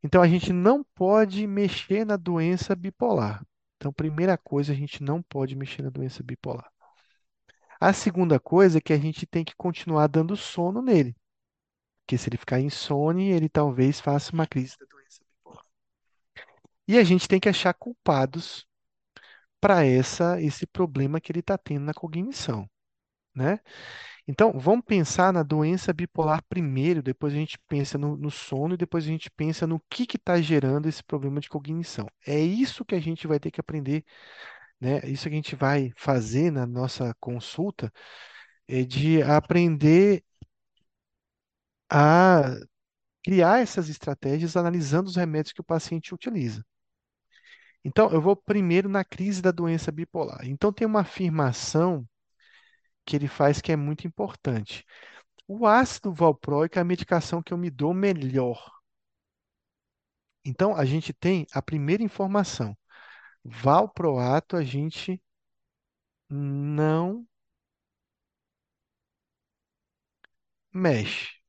Então, 0.00 0.22
a 0.22 0.28
gente 0.28 0.52
não 0.52 0.84
pode 0.94 1.44
mexer 1.44 2.04
na 2.06 2.16
doença 2.16 2.74
bipolar. 2.76 3.44
Então, 3.76 3.92
primeira 3.92 4.38
coisa, 4.38 4.72
a 4.72 4.76
gente 4.76 5.02
não 5.02 5.20
pode 5.22 5.56
mexer 5.56 5.82
na 5.82 5.90
doença 5.90 6.22
bipolar. 6.22 6.70
A 7.78 7.92
segunda 7.92 8.40
coisa 8.40 8.78
é 8.78 8.80
que 8.80 8.94
a 8.94 8.98
gente 8.98 9.26
tem 9.26 9.44
que 9.44 9.54
continuar 9.54 10.06
dando 10.06 10.34
sono 10.38 10.80
nele, 10.80 11.14
porque 12.02 12.18
se 12.18 12.28
ele 12.28 12.36
ficar 12.38 12.60
insone, 12.60 13.30
ele 13.30 13.48
talvez 13.48 14.00
faça 14.00 14.32
uma 14.32 14.46
crise. 14.46 14.76
E 16.88 16.98
a 16.98 17.04
gente 17.04 17.28
tem 17.28 17.40
que 17.40 17.48
achar 17.48 17.74
culpados 17.74 18.66
para 19.60 19.84
essa 19.86 20.40
esse 20.42 20.66
problema 20.66 21.20
que 21.20 21.32
ele 21.32 21.40
está 21.40 21.58
tendo 21.58 21.84
na 21.84 21.94
cognição, 21.94 22.68
né? 23.34 23.60
Então, 24.28 24.58
vamos 24.58 24.84
pensar 24.86 25.32
na 25.32 25.42
doença 25.42 25.92
bipolar 25.92 26.42
primeiro, 26.48 27.02
depois 27.02 27.32
a 27.34 27.36
gente 27.36 27.58
pensa 27.68 27.98
no, 27.98 28.16
no 28.16 28.30
sono 28.30 28.74
e 28.74 28.76
depois 28.78 29.04
a 29.04 29.08
gente 29.08 29.30
pensa 29.30 29.66
no 29.66 29.80
que 29.90 30.04
está 30.16 30.40
gerando 30.40 30.88
esse 30.88 31.02
problema 31.04 31.40
de 31.40 31.48
cognição. 31.48 32.08
É 32.26 32.38
isso 32.40 32.84
que 32.84 32.94
a 32.94 33.00
gente 33.00 33.26
vai 33.26 33.40
ter 33.40 33.50
que 33.50 33.60
aprender 33.60 34.04
né? 34.80 35.00
Isso 35.08 35.24
que 35.24 35.30
a 35.30 35.36
gente 35.36 35.56
vai 35.56 35.92
fazer 35.96 36.50
na 36.50 36.66
nossa 36.66 37.14
consulta 37.20 37.92
é 38.68 38.84
de 38.84 39.22
aprender 39.22 40.24
a 41.90 42.56
criar 43.24 43.60
essas 43.60 43.88
estratégias 43.90 44.56
analisando 44.56 45.08
os 45.10 45.16
remédios 45.16 45.52
que 45.52 45.60
o 45.60 45.64
paciente 45.64 46.14
utiliza. 46.14 46.64
Então, 47.84 48.10
eu 48.10 48.20
vou 48.20 48.36
primeiro 48.36 48.88
na 48.88 49.04
crise 49.04 49.42
da 49.42 49.50
doença 49.50 49.90
bipolar. 49.92 50.46
Então, 50.46 50.72
tem 50.72 50.86
uma 50.86 51.00
afirmação 51.00 52.06
que 53.04 53.16
ele 53.16 53.28
faz 53.28 53.60
que 53.60 53.72
é 53.72 53.76
muito 53.76 54.06
importante. 54.06 54.84
O 55.46 55.66
ácido 55.66 56.12
valproico 56.12 56.78
é 56.78 56.82
a 56.82 56.84
medicação 56.84 57.42
que 57.42 57.52
eu 57.52 57.58
me 57.58 57.70
dou 57.70 57.94
melhor. 57.94 58.70
Então, 60.44 60.74
a 60.76 60.84
gente 60.84 61.12
tem 61.12 61.46
a 61.52 61.62
primeira 61.62 62.02
informação. 62.02 62.76
Valproato 63.44 64.56
a 64.56 64.62
gente 64.64 65.20
não 66.28 67.26
mexe. 70.72 71.40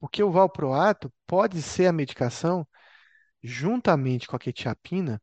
Porque 0.00 0.22
o 0.22 0.30
valproato 0.30 1.12
pode 1.26 1.62
ser 1.62 1.86
a 1.86 1.92
medicação, 1.92 2.66
juntamente 3.42 4.26
com 4.28 4.36
a 4.36 4.38
quetiapina, 4.38 5.22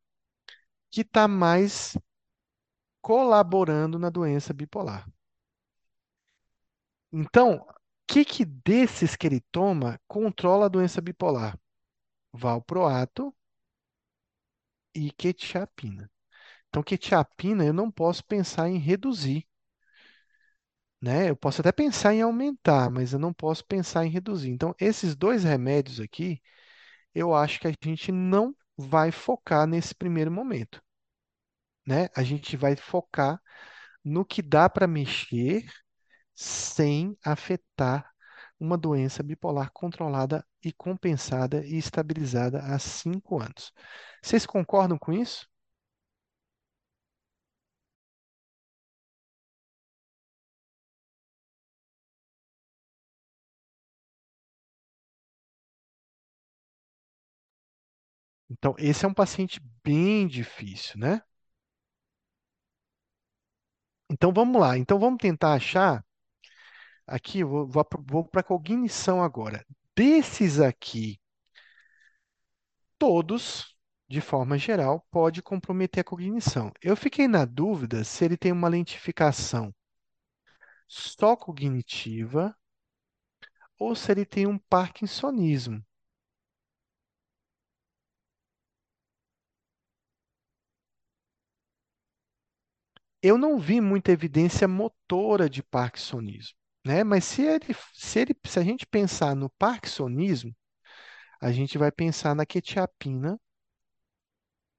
que 0.94 1.02
está 1.02 1.28
mais 1.28 1.98
colaborando 3.02 3.98
na 3.98 4.12
doença 4.12 4.54
bipolar. 4.54 5.10
Então, 7.12 7.56
o 7.56 7.74
que, 8.06 8.24
que 8.24 8.46
desses 8.46 9.16
que 9.16 9.26
ele 9.26 9.42
toma 9.52 10.00
controla 10.08 10.66
a 10.68 10.70
doença 10.70 11.02
bipolar? 11.02 11.58
Valproato 12.34 13.36
e 14.96 15.12
quetiapina. 15.12 16.10
Então, 16.70 16.84
quetiapina 16.84 17.66
eu 17.66 17.74
não 17.74 17.92
posso 17.92 18.24
pensar 18.26 18.70
em 18.70 18.78
reduzir, 18.78 19.48
né? 21.02 21.30
Eu 21.30 21.36
posso 21.36 21.62
até 21.62 21.72
pensar 21.72 22.14
em 22.14 22.22
aumentar, 22.22 22.90
mas 22.90 23.14
eu 23.14 23.20
não 23.20 23.34
posso 23.34 23.66
pensar 23.66 24.06
em 24.06 24.10
reduzir. 24.10 24.50
Então, 24.52 24.74
esses 24.80 25.16
dois 25.16 25.44
remédios 25.44 26.00
aqui, 26.00 26.42
eu 27.16 27.36
acho 27.36 27.60
que 27.60 27.68
a 27.68 27.74
gente 27.84 28.12
não 28.12 28.56
vai 28.78 29.12
focar 29.12 29.68
nesse 29.68 29.96
primeiro 29.96 30.32
momento, 30.32 30.83
né? 31.86 32.10
A 32.16 32.24
gente 32.24 32.58
vai 32.58 32.76
focar 32.76 33.42
no 34.04 34.26
que 34.26 34.42
dá 34.42 34.70
para 34.70 34.88
mexer 34.88 35.66
sem 36.36 37.18
afetar 37.26 38.10
uma 38.60 38.78
doença 38.78 39.24
bipolar 39.24 39.72
controlada 39.74 40.46
e 40.64 40.72
compensada 40.74 41.66
e 41.66 41.78
estabilizada 41.78 42.60
há 42.62 42.80
cinco 42.80 43.42
anos. 43.42 43.74
Vocês 44.24 44.46
concordam 44.46 44.98
com 44.98 45.14
isso? 45.14 45.48
Então, 58.50 58.76
esse 58.78 59.06
é 59.06 59.08
um 59.08 59.14
paciente 59.14 59.60
bem 59.84 60.28
difícil, 60.28 61.00
né? 61.00 61.22
Então, 64.14 64.32
vamos 64.32 64.62
lá. 64.62 64.78
Então, 64.78 65.00
vamos 65.00 65.18
tentar 65.20 65.54
achar. 65.54 66.06
Aqui, 67.08 67.44
vou, 67.44 67.68
vou, 67.68 67.84
vou 68.06 68.24
para 68.24 68.42
a 68.42 68.44
cognição 68.44 69.24
agora. 69.24 69.66
Desses 69.96 70.60
aqui, 70.60 71.20
todos, 73.00 73.76
de 74.08 74.22
forma 74.22 74.56
geral, 74.58 75.04
pode 75.12 75.42
comprometer 75.42 76.02
a 76.02 76.04
cognição. 76.04 76.72
Eu 76.82 76.96
fiquei 76.96 77.28
na 77.28 77.44
dúvida 77.44 78.04
se 78.04 78.24
ele 78.24 78.38
tem 78.38 78.52
uma 78.52 78.68
lentificação 78.70 79.74
só 80.88 81.36
cognitiva 81.36 82.56
ou 83.80 83.96
se 83.96 84.12
ele 84.12 84.26
tem 84.26 84.46
um 84.46 84.60
parkinsonismo. 84.60 85.84
Eu 93.24 93.38
não 93.38 93.58
vi 93.58 93.80
muita 93.82 94.12
evidência 94.12 94.68
motora 94.68 95.50
de 95.50 95.64
parkinsonismo, 95.64 96.56
né? 96.86 97.04
Mas 97.04 97.24
se 97.24 97.42
ele, 97.42 97.74
se 97.94 98.20
ele, 98.20 98.36
se 98.46 98.60
a 98.60 98.64
gente 98.64 98.86
pensar 98.86 99.34
no 99.36 99.50
parkinsonismo, 99.52 100.54
a 101.42 101.52
gente 101.52 101.78
vai 101.78 101.92
pensar 101.92 102.36
na 102.36 102.46
quetiapina 102.46 103.40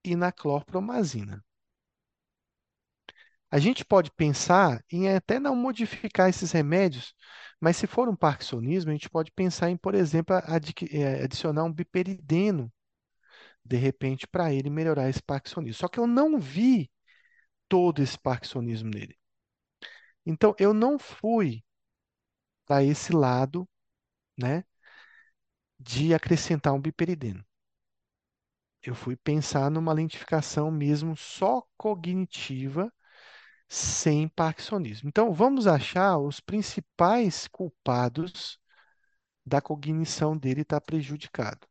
e 0.03 0.15
na 0.15 0.31
clorpromazina. 0.31 1.43
A 3.49 3.57
gente 3.59 3.83
pode 3.85 4.11
pensar 4.11 4.83
em 4.91 5.09
até 5.09 5.39
não 5.39 5.55
modificar 5.55 6.29
esses 6.29 6.51
remédios, 6.51 7.15
mas 7.59 7.77
se 7.77 7.87
for 7.87 8.07
um 8.07 8.15
parkinsonismo, 8.15 8.91
a 8.91 8.93
gente 8.93 9.09
pode 9.09 9.31
pensar 9.31 9.69
em, 9.71 9.77
por 9.77 9.95
exemplo, 9.95 10.35
eh, 10.35 11.23
adicionar 11.23 11.63
um 11.63 11.73
biperideno, 11.73 12.71
de 13.63 13.77
repente, 13.77 14.27
para 14.27 14.53
ele 14.53 14.69
melhorar 14.69 15.09
esse 15.09 15.21
parkinsonismo. 15.23 15.79
Só 15.79 15.87
que 15.87 15.99
eu 15.99 16.05
não 16.05 16.39
vi 16.39 16.91
todo 17.67 18.01
esse 18.01 18.17
parkinsonismo 18.17 18.89
nele. 18.89 19.17
Então, 20.25 20.55
eu 20.59 20.73
não 20.73 20.97
fui 20.99 21.63
para 22.65 22.83
esse 22.83 23.11
lado, 23.13 23.67
né, 24.37 24.63
de 25.79 26.13
acrescentar 26.13 26.73
um 26.73 26.81
biperideno. 26.81 27.45
Eu 28.83 28.93
fui 28.95 29.15
pensar 29.15 29.69
numa 29.71 29.91
lentificação 29.93 30.69
mesmo 30.71 31.17
só 31.17 31.63
cognitiva, 31.77 32.93
sem 33.67 34.29
parkinsonismo. 34.29 35.09
Então, 35.09 35.33
vamos 35.33 35.67
achar 35.67 36.17
os 36.17 36.39
principais 36.39 37.47
culpados 37.47 38.59
da 39.45 39.61
cognição 39.61 40.37
dele 40.37 40.61
estar 40.61 40.81
prejudicado. 40.81 41.67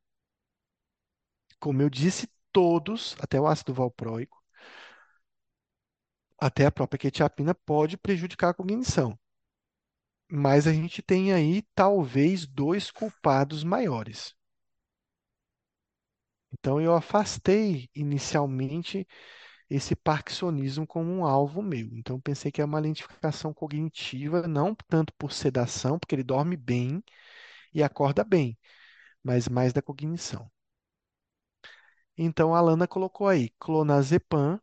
Como 1.58 1.82
eu 1.82 1.90
disse, 1.90 2.28
todos, 2.52 3.16
até 3.20 3.40
o 3.40 3.46
ácido 3.46 3.74
valproico, 3.74 4.43
até 6.38 6.66
a 6.66 6.72
própria 6.72 6.98
quetiapina 6.98 7.54
pode 7.54 7.96
prejudicar 7.96 8.50
a 8.50 8.54
cognição. 8.54 9.18
Mas 10.30 10.66
a 10.66 10.72
gente 10.74 11.00
tem 11.00 11.32
aí 11.32 11.62
talvez 11.74 12.46
dois 12.46 12.90
culpados 12.90 13.64
maiores. 13.64 14.34
Então 16.52 16.80
eu 16.80 16.94
afastei 16.94 17.88
inicialmente 17.94 19.06
esse 19.70 19.96
parkinsonismo 19.96 20.86
como 20.86 21.10
um 21.12 21.24
alvo 21.26 21.62
meu. 21.62 21.88
Então 21.96 22.20
pensei 22.20 22.52
que 22.52 22.62
é 22.62 22.64
uma 22.64 22.80
lentificação 22.80 23.54
cognitiva, 23.54 24.46
não 24.48 24.74
tanto 24.88 25.12
por 25.18 25.32
sedação, 25.32 25.98
porque 25.98 26.14
ele 26.14 26.24
dorme 26.24 26.56
bem 26.56 27.02
e 27.74 27.82
acorda 27.82 28.24
bem, 28.24 28.58
mas 29.24 29.48
mais 29.48 29.72
da 29.72 29.82
cognição. 29.82 30.50
Então 32.18 32.52
a 32.54 32.58
Alana 32.58 32.86
colocou 32.88 33.28
aí 33.28 33.50
clonazepam 33.58 34.60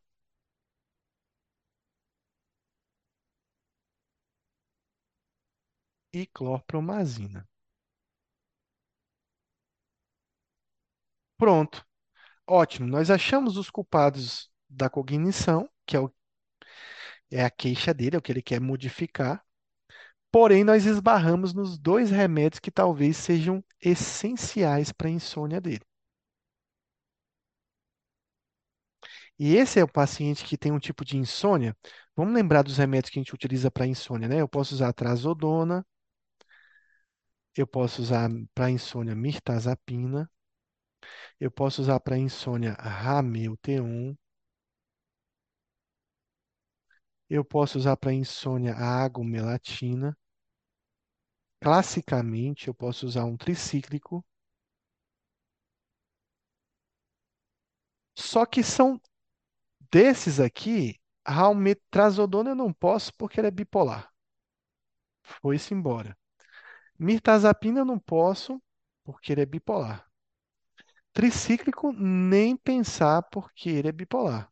e 6.14 6.26
clorpromazina. 6.26 7.48
Pronto. 11.38 11.86
Ótimo. 12.48 12.88
Nós 12.88 13.10
achamos 13.12 13.58
os 13.58 13.70
culpados 13.72 14.50
da 14.70 14.90
cognição, 14.90 15.70
que 15.88 15.98
é, 15.98 16.02
o, 16.02 16.12
é 17.32 17.44
a 17.44 17.50
queixa 17.50 17.94
dele, 17.94 18.16
é 18.16 18.20
o 18.20 18.22
que 18.22 18.32
ele 18.32 18.42
quer 18.42 18.60
modificar. 18.62 19.44
Porém, 20.32 20.64
nós 20.64 20.86
esbarramos 20.86 21.54
nos 21.54 21.78
dois 21.80 22.12
remédios 22.12 22.60
que 22.60 22.72
talvez 22.72 23.18
sejam 23.18 23.64
essenciais 23.82 24.92
para 24.92 25.08
a 25.10 25.12
insônia 25.12 25.62
dele. 25.62 25.84
E 29.40 29.56
esse 29.56 29.80
é 29.80 29.84
o 29.84 29.88
paciente 29.88 30.46
que 30.46 30.58
tem 30.58 30.72
um 30.72 30.80
tipo 30.80 31.04
de 31.04 31.18
insônia. 31.18 31.76
Vamos 32.16 32.34
lembrar 32.34 32.62
dos 32.64 32.78
remédios 32.78 33.10
que 33.12 33.20
a 33.20 33.22
gente 33.22 33.34
utiliza 33.34 33.72
para 33.72 33.86
insônia, 33.88 34.28
né? 34.28 34.42
Eu 34.42 34.48
posso 34.48 34.74
usar 34.76 34.94
trazodona, 34.94 35.86
eu 37.56 37.66
posso 37.68 38.02
usar 38.02 38.30
para 38.54 38.70
insônia 38.72 39.16
mirtazapina, 39.16 40.30
eu 41.40 41.52
posso 41.52 41.82
usar 41.82 42.00
para 42.00 42.18
insônia 42.18 42.72
ramelteon, 42.74 44.16
eu 47.28 47.44
posso 47.44 47.80
usar 47.80 47.98
para 47.98 48.14
insônia 48.14 48.76
a 48.76 49.04
agomelatina. 49.04 50.16
Classicamente, 51.60 52.68
eu 52.68 52.74
posso 52.76 53.08
usar 53.08 53.26
um 53.26 53.36
tricíclico. 53.36 54.24
Só 58.18 58.46
que 58.46 58.64
são 58.64 59.02
desses 59.92 60.40
aqui, 60.40 61.00
a 61.26 61.42
almetrazodona 61.42 62.52
eu 62.52 62.56
não 62.56 62.74
posso 62.74 63.14
porque 63.16 63.40
ela 63.40 63.50
é 63.50 63.52
bipolar. 63.52 64.12
Foi-se 65.24 65.74
embora. 65.74 66.16
Mirtazapina 67.02 67.80
eu 67.80 67.86
não 67.86 67.98
posso 67.98 68.62
porque 69.04 69.32
ele 69.32 69.42
é 69.42 69.46
bipolar. 69.46 70.08
Tricíclico, 71.12 71.92
nem 71.92 72.56
pensar 72.56 73.24
porque 73.24 73.72
ele 73.72 73.88
é 73.88 73.92
bipolar. 73.92 74.48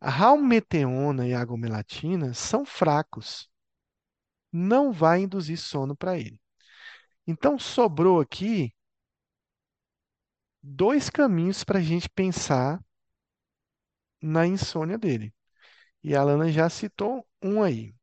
A 0.00 0.10
halmeteona 0.10 1.28
e 1.28 1.34
a 1.34 1.40
agomelatina 1.42 2.32
são 2.32 2.64
fracos, 2.64 3.46
não 4.50 4.90
vai 4.90 5.20
induzir 5.20 5.58
sono 5.58 5.94
para 5.94 6.18
ele. 6.18 6.40
Então, 7.26 7.58
sobrou 7.58 8.22
aqui 8.22 8.74
dois 10.62 11.10
caminhos 11.10 11.62
para 11.62 11.78
a 11.78 11.82
gente 11.82 12.08
pensar 12.08 12.82
na 14.22 14.46
insônia 14.46 14.96
dele. 14.96 15.34
E 16.02 16.16
a 16.16 16.22
Alana 16.22 16.50
já 16.50 16.70
citou 16.70 17.28
um 17.42 17.62
aí. 17.62 17.94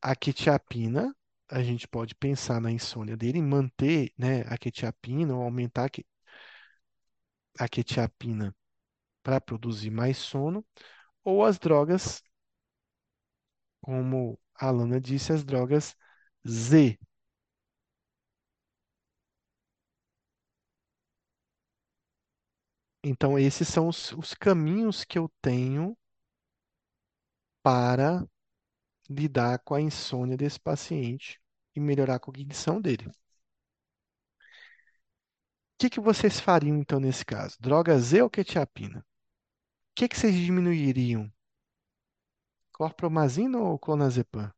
A 0.00 0.16
quetiapina, 0.16 1.14
a 1.50 1.62
gente 1.62 1.86
pode 1.88 2.14
pensar 2.14 2.60
na 2.60 2.70
insônia 2.72 3.16
dele, 3.16 3.40
manter, 3.42 4.12
né, 4.18 4.42
a 4.48 4.56
quetiapina 4.58 5.34
ou 5.34 5.42
aumentar 5.42 5.90
a 7.58 7.66
quetiapina 7.68 8.54
para 9.22 9.40
produzir 9.40 9.90
mais 9.90 10.18
sono, 10.18 10.64
ou 11.24 11.44
as 11.44 11.58
drogas, 11.58 12.22
como 13.80 14.38
a 14.56 14.68
Alana 14.68 15.00
disse, 15.00 15.32
as 15.32 15.44
drogas 15.44 15.94
Z. 16.48 16.98
Então, 23.04 23.38
esses 23.38 23.68
são 23.68 23.86
os, 23.88 24.10
os 24.12 24.34
caminhos 24.34 25.04
que 25.04 25.16
eu 25.18 25.30
tenho 25.40 25.96
para 27.62 28.24
lidar 29.12 29.58
com 29.60 29.74
a 29.74 29.80
insônia 29.80 30.36
desse 30.36 30.58
paciente 30.60 31.40
e 31.74 31.80
melhorar 31.80 32.16
a 32.16 32.20
cognição 32.20 32.80
dele. 32.80 33.08
O 33.08 33.12
que, 35.78 35.90
que 35.90 36.00
vocês 36.00 36.40
fariam 36.40 36.76
então 36.78 36.98
nesse 37.00 37.24
caso? 37.24 37.56
Droga 37.60 37.98
Z 37.98 38.22
ou 38.22 38.30
quetiapina? 38.30 39.00
O 39.00 39.04
que, 39.94 40.08
que 40.08 40.16
vocês 40.16 40.34
diminuiriam? 40.34 41.30
Clorpromazina 42.72 43.58
ou 43.58 43.78
clonazepam? 43.78 44.52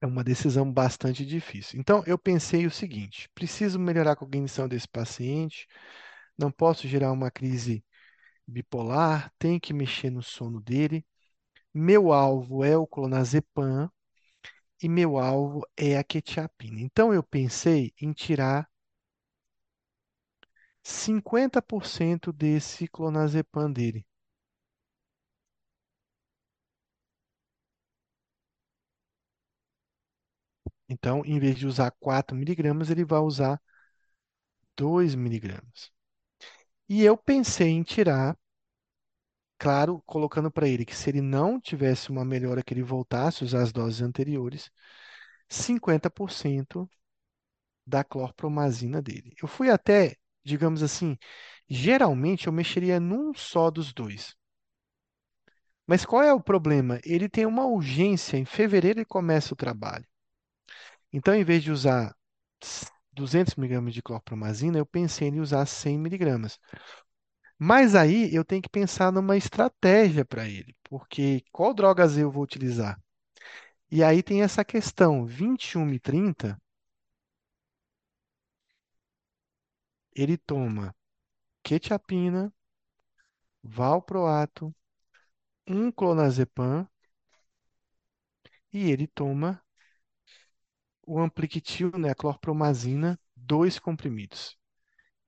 É 0.00 0.06
uma 0.06 0.24
decisão 0.24 0.70
bastante 0.70 1.24
difícil. 1.26 1.78
Então, 1.80 2.02
eu 2.06 2.18
pensei 2.18 2.66
o 2.66 2.70
seguinte: 2.70 3.28
preciso 3.34 3.78
melhorar 3.78 4.12
a 4.12 4.16
cognição 4.16 4.68
desse 4.68 4.88
paciente, 4.88 5.66
não 6.38 6.50
posso 6.50 6.88
gerar 6.88 7.12
uma 7.12 7.30
crise 7.30 7.84
bipolar, 8.46 9.32
tenho 9.38 9.60
que 9.60 9.72
mexer 9.74 10.10
no 10.10 10.22
sono 10.22 10.60
dele. 10.60 11.06
Meu 11.74 12.12
alvo 12.12 12.64
é 12.64 12.76
o 12.78 12.86
clonazepam 12.86 13.90
e 14.82 14.88
meu 14.88 15.18
alvo 15.18 15.62
é 15.76 15.98
a 15.98 16.04
quetiapina. 16.04 16.80
Então, 16.80 17.14
eu 17.14 17.22
pensei 17.22 17.92
em 18.00 18.12
tirar 18.12 18.68
50% 20.84 22.32
desse 22.32 22.86
clonazepam 22.86 23.72
dele. 23.72 24.06
Então, 30.90 31.22
em 31.24 31.38
vez 31.40 31.56
de 31.58 31.66
usar 31.66 31.90
4 32.00 32.36
miligramas, 32.36 32.90
ele 32.90 33.04
vai 33.04 33.20
usar 33.20 33.60
2 34.76 35.14
miligramas. 35.14 35.92
E 36.88 37.02
eu 37.04 37.16
pensei 37.16 37.70
em 37.70 37.82
tirar, 37.82 38.36
claro, 39.58 40.02
colocando 40.06 40.50
para 40.50 40.68
ele 40.68 40.84
que 40.84 40.96
se 40.96 41.08
ele 41.10 41.20
não 41.20 41.60
tivesse 41.60 42.10
uma 42.10 42.24
melhora, 42.24 42.62
que 42.62 42.74
ele 42.74 42.82
voltasse 42.82 43.42
a 43.44 43.46
usar 43.46 43.62
as 43.62 43.72
doses 43.72 44.02
anteriores, 44.02 44.70
50% 45.48 46.90
da 47.86 48.04
clorpromazina 48.04 49.02
dele. 49.02 49.34
Eu 49.42 49.48
fui 49.48 49.70
até, 49.70 50.16
digamos 50.44 50.82
assim, 50.82 51.18
geralmente 51.68 52.46
eu 52.48 52.52
mexeria 52.54 53.00
num 53.00 53.34
só 53.34 53.70
dos 53.70 53.92
dois. 53.94 54.36
Mas 55.86 56.06
qual 56.06 56.22
é 56.22 56.32
o 56.32 56.40
problema? 56.40 56.98
Ele 57.04 57.28
tem 57.28 57.44
uma 57.44 57.66
urgência, 57.66 58.38
em 58.38 58.46
fevereiro 58.46 59.00
ele 59.00 59.04
começa 59.04 59.52
o 59.52 59.56
trabalho. 59.56 60.06
Então, 61.12 61.34
em 61.34 61.44
vez 61.44 61.62
de 61.62 61.70
usar 61.70 62.14
200 63.12 63.54
miligramas 63.54 63.94
de 63.94 64.02
clorpromazina, 64.02 64.78
eu 64.78 64.86
pensei 64.86 65.28
em 65.28 65.40
usar 65.40 65.66
100 65.66 65.98
miligramas. 65.98 66.58
Mas 67.58 67.94
aí 67.94 68.34
eu 68.34 68.44
tenho 68.44 68.60
que 68.60 68.68
pensar 68.68 69.12
numa 69.12 69.36
estratégia 69.36 70.24
para 70.24 70.48
ele, 70.48 70.74
porque 70.82 71.44
qual 71.52 71.72
drogas 71.72 72.18
eu 72.18 72.28
vou 72.30 72.42
utilizar? 72.42 73.00
E 73.90 74.02
aí 74.04 74.22
tem 74.22 74.42
essa 74.42 74.64
questão, 74.64 75.26
21 75.26 75.92
e 75.92 76.00
30, 76.00 76.58
ele 80.14 80.36
toma 80.38 80.94
quetiapina, 81.64 82.52
valproato, 83.64 84.74
um 85.68 85.90
clonazepam 85.92 86.86
e 88.72 88.90
ele 88.90 89.06
toma 89.06 89.62
o 91.10 91.18
ampliquitil, 91.20 91.90
né, 91.98 92.10
a 92.10 92.14
clorpromazina, 92.14 93.18
dois 93.36 93.78
comprimidos. 93.80 94.56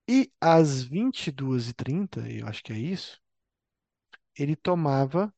E 0.09 0.33
às 0.41 0.85
22h30, 0.85 2.21
eu 2.31 2.47
acho 2.49 2.63
que 2.65 2.73
é 2.73 2.79
isso, 2.79 3.21
ele 4.37 4.55
tomava 4.55 5.33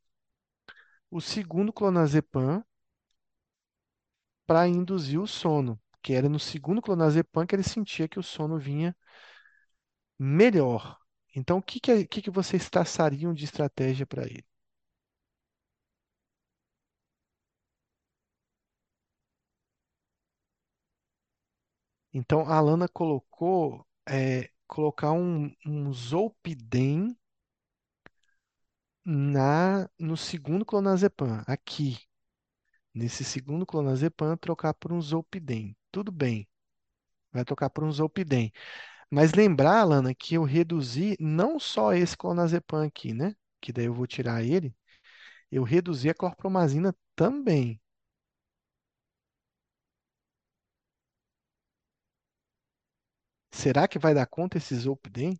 o 1.10 1.18
segundo 1.18 1.72
clonazepam 1.72 2.62
para 4.46 4.66
induzir 4.68 5.20
o 5.20 5.26
sono, 5.26 5.78
que 6.02 6.12
era 6.14 6.28
no 6.28 6.38
segundo 6.38 6.80
clonazepam 6.82 7.46
que 7.46 7.54
ele 7.54 7.62
sentia 7.62 8.08
que 8.08 8.18
o 8.18 8.22
sono 8.22 8.58
vinha 8.58 8.94
melhor. 10.18 10.98
Então, 11.36 11.58
o 11.58 11.62
que, 11.62 11.78
que, 11.80 12.04
que, 12.06 12.22
que 12.22 12.30
vocês 12.30 12.68
traçariam 12.70 13.32
de 13.34 13.44
estratégia 13.44 14.04
para 14.06 14.24
ele? 14.24 14.44
Então, 22.14 22.48
a 22.48 22.56
Alana 22.56 22.88
colocou 22.88 23.86
é, 24.08 24.50
colocar 24.66 25.12
um, 25.12 25.52
um 25.66 25.92
Zolpidem 25.92 27.14
na, 29.04 29.88
no 29.98 30.16
segundo 30.16 30.64
clonazepam, 30.64 31.42
aqui. 31.46 31.98
Nesse 32.94 33.24
segundo 33.24 33.66
clonazepam, 33.66 34.36
trocar 34.36 34.74
por 34.74 34.92
um 34.92 35.00
Zolpidem. 35.00 35.76
Tudo 35.92 36.12
bem, 36.12 36.48
vai 37.32 37.44
trocar 37.44 37.70
por 37.70 37.84
um 37.84 37.92
Zolpidem. 37.92 38.52
Mas 39.10 39.32
lembrar, 39.34 39.80
Alana, 39.80 40.14
que 40.14 40.34
eu 40.36 40.44
reduzi 40.44 41.16
não 41.20 41.60
só 41.60 41.94
esse 41.94 42.16
clonazepam 42.16 42.86
aqui, 42.86 43.14
né? 43.14 43.34
Que 43.60 43.72
daí 43.72 43.86
eu 43.86 43.94
vou 43.94 44.06
tirar 44.06 44.44
ele. 44.44 44.74
Eu 45.50 45.64
reduzi 45.64 46.10
a 46.10 46.14
clorpromazina 46.14 46.94
também. 47.16 47.80
Será 53.54 53.86
que 53.86 54.00
vai 54.00 54.12
dar 54.12 54.26
conta 54.26 54.58
esse 54.58 54.74
Zolpidem? 54.74 55.38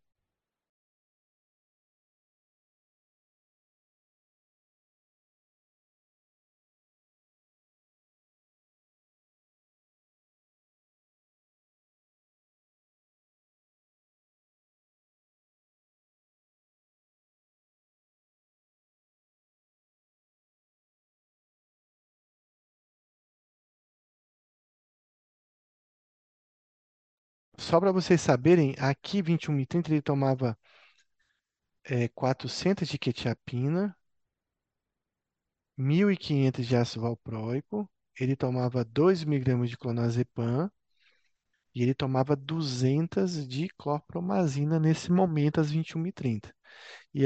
Só 27.75 27.81
para 27.81 27.91
vocês 27.91 28.21
saberem, 28.21 28.77
aqui 28.79 29.21
21 29.21 29.59
e 29.59 29.67
30 29.67 29.91
ele 29.91 30.01
tomava 30.01 30.57
é, 31.83 32.07
400 32.07 32.89
de 32.89 32.97
quetiapina, 32.97 33.97
1.500 35.77 36.69
de 36.69 36.77
ácido 36.77 37.01
valproico, 37.01 37.91
ele 38.17 38.37
tomava 38.37 38.85
2 38.85 39.25
miligramas 39.25 39.71
de 39.71 39.77
clonazepam 39.77 40.71
e 41.75 41.83
ele 41.83 41.95
tomava 41.95 42.37
200 42.37 43.45
de 43.49 43.69
clorpromazina 43.77 44.79
nesse 44.79 45.11
momento, 45.11 45.61
às 45.61 45.69
21 45.73 46.07
e 46.07 46.13
30 46.13 46.55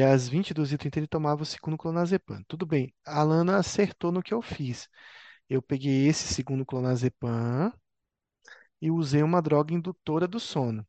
às 0.02 0.30
22 0.30 0.72
e 0.72 0.78
30 0.78 1.00
ele 1.00 1.06
tomava 1.06 1.42
o 1.42 1.46
segundo 1.46 1.76
clonazepam. 1.76 2.42
Tudo 2.48 2.64
bem, 2.64 2.94
a 3.04 3.22
Lana 3.22 3.58
acertou 3.58 4.10
no 4.10 4.22
que 4.22 4.32
eu 4.32 4.40
fiz. 4.40 4.88
Eu 5.46 5.60
peguei 5.60 6.06
esse 6.08 6.32
segundo 6.32 6.64
clonazepam 6.64 7.70
e 8.80 8.90
usei 8.90 9.22
uma 9.22 9.42
droga 9.42 9.74
indutora 9.74 10.26
do 10.28 10.40
sono. 10.40 10.86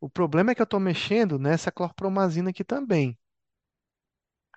O 0.00 0.10
problema 0.10 0.52
é 0.52 0.54
que 0.56 0.62
eu 0.62 0.64
estou 0.64 0.80
mexendo 0.80 1.38
nessa 1.38 1.72
clorpromazina 1.72 2.50
aqui 2.50 2.64
também, 2.64 3.18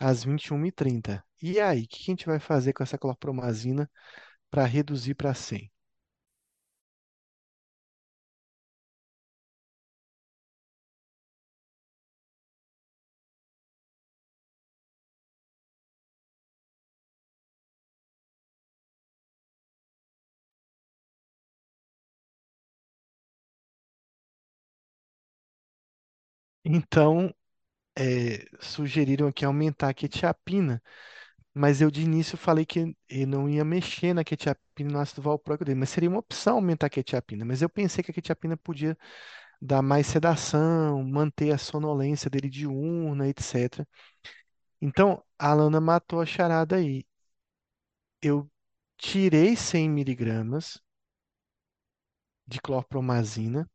às 0.02 0.22
21h30. 0.26 1.24
E 1.42 1.58
aí, 1.60 1.84
o 1.84 1.88
que 1.88 2.00
a 2.02 2.04
gente 2.04 2.26
vai 2.26 2.40
fazer 2.40 2.74
com 2.74 2.84
essa 2.84 2.98
clorpromazina 2.98 3.90
para 4.52 4.66
reduzir 4.66 5.16
para 5.16 5.34
100? 5.34 5.71
Então, 26.74 27.34
é, 27.98 28.46
sugeriram 28.62 29.28
aqui 29.28 29.46
aumentar 29.46 29.90
a 29.90 29.94
quetiapina, 29.94 30.82
mas 31.54 31.82
eu 31.82 31.92
de 31.92 32.02
início 32.04 32.38
falei 32.38 32.66
que 32.66 32.96
eu 33.10 33.28
não 33.28 33.50
ia 33.50 33.66
mexer 33.66 34.14
na 34.14 34.24
quetiapina 34.24 34.92
no 34.92 35.00
ácido 35.00 35.22
valproico 35.22 35.66
dele, 35.66 35.80
mas 35.80 35.90
seria 35.90 36.10
uma 36.10 36.20
opção 36.20 36.56
aumentar 36.58 36.88
a 36.88 36.92
quetiapina. 36.92 37.46
Mas 37.46 37.62
eu 37.62 37.70
pensei 37.70 38.04
que 38.04 38.12
a 38.12 38.14
quetiapina 38.14 38.58
podia 38.58 38.98
dar 39.62 39.82
mais 39.84 40.08
sedação, 40.08 41.04
manter 41.04 41.52
a 41.54 41.58
sonolência 41.60 42.30
dele 42.30 42.50
diurna, 42.50 43.28
etc. 43.30 43.88
Então, 44.82 45.24
a 45.40 45.52
Alana 45.52 45.82
matou 45.82 46.22
a 46.22 46.28
charada 46.28 46.78
aí. 46.78 47.06
Eu 48.20 48.50
tirei 48.98 49.56
100 49.56 49.88
miligramas 49.88 50.82
de 52.48 52.60
clorpromazina 52.62 53.68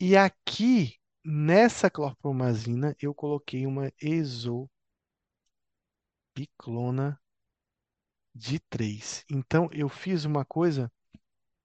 e 0.00 0.16
aqui, 0.16 0.97
nessa 1.24 1.90
clorpromazina, 1.90 2.96
eu 3.00 3.14
coloquei 3.14 3.66
uma 3.66 3.92
exopiclona 4.00 4.70
de 8.34 8.58
3. 8.58 9.22
Então, 9.30 9.68
eu 9.72 9.88
fiz 9.88 10.24
uma 10.24 10.44
coisa 10.44 10.90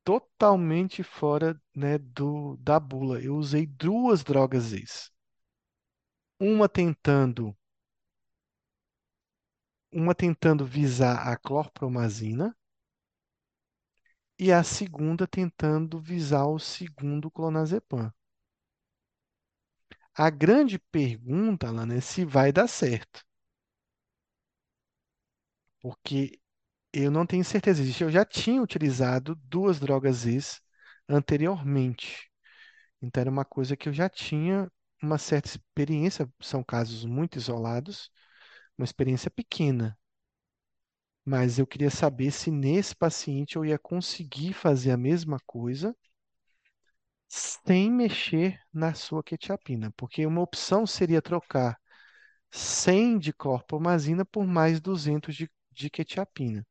totalmente 0.04 1.04
fora, 1.04 1.60
né, 1.76 1.98
do, 1.98 2.58
da 2.58 2.80
bula. 2.80 3.22
Eu 3.22 3.36
usei 3.38 3.66
duas 3.68 4.24
drogas 4.24 4.74
ex. 4.74 5.12
Uma 6.40 6.70
tentando 6.70 7.58
uma 9.94 10.14
tentando 10.14 10.66
visar 10.66 11.28
a 11.28 11.38
clorpromazina 11.38 12.54
e 14.38 14.52
a 14.52 14.64
segunda 14.64 15.26
tentando 15.26 16.00
visar 16.00 16.46
o 16.46 16.60
segundo 16.60 17.32
clonazepam. 17.32 18.14
A 20.16 20.32
grande 20.32 20.80
pergunta, 20.80 21.68
Alana, 21.68 21.94
é 21.94 22.02
se 22.02 22.26
vai 22.26 22.52
dar 22.52 22.68
certo. 22.68 23.24
Porque 25.82 26.40
eu 26.94 27.12
não 27.12 27.26
tenho 27.28 27.46
certeza. 27.46 27.84
Eu 28.04 28.12
já 28.12 28.26
tinha 28.26 28.62
utilizado 28.62 29.36
duas 29.36 29.80
drogas 29.80 30.26
ex 30.26 30.62
anteriormente. 31.10 32.30
Então 33.02 33.22
era 33.22 33.32
uma 33.32 33.46
coisa 33.46 33.78
que 33.78 33.90
eu 33.90 33.94
já 33.94 34.10
tinha 34.10 34.72
uma 35.02 35.18
certa 35.20 35.50
experiência, 35.50 36.30
são 36.42 36.64
casos 36.64 37.06
muito 37.06 37.38
isolados, 37.38 38.10
uma 38.78 38.86
experiência 38.86 39.32
pequena. 39.32 39.98
Mas 41.26 41.60
eu 41.60 41.68
queria 41.68 41.90
saber 41.90 42.32
se 42.32 42.50
nesse 42.50 42.96
paciente 42.96 43.56
eu 43.58 43.66
ia 43.66 43.78
conseguir 43.78 44.54
fazer 44.54 44.92
a 44.92 44.98
mesma 44.98 45.38
coisa 45.46 45.94
sem 47.36 47.92
mexer 47.92 48.62
na 48.72 48.94
sua 48.94 49.24
quetiapina, 49.24 49.92
porque 49.98 50.24
uma 50.24 50.40
opção 50.42 50.86
seria 50.86 51.20
trocar 51.20 51.80
100 52.52 53.18
de 53.18 53.34
clorpromazina 53.34 54.24
por 54.26 54.46
mais 54.46 54.80
200 54.80 55.36
de, 55.36 55.50
de 55.72 55.90
quetiapina. 55.90 56.66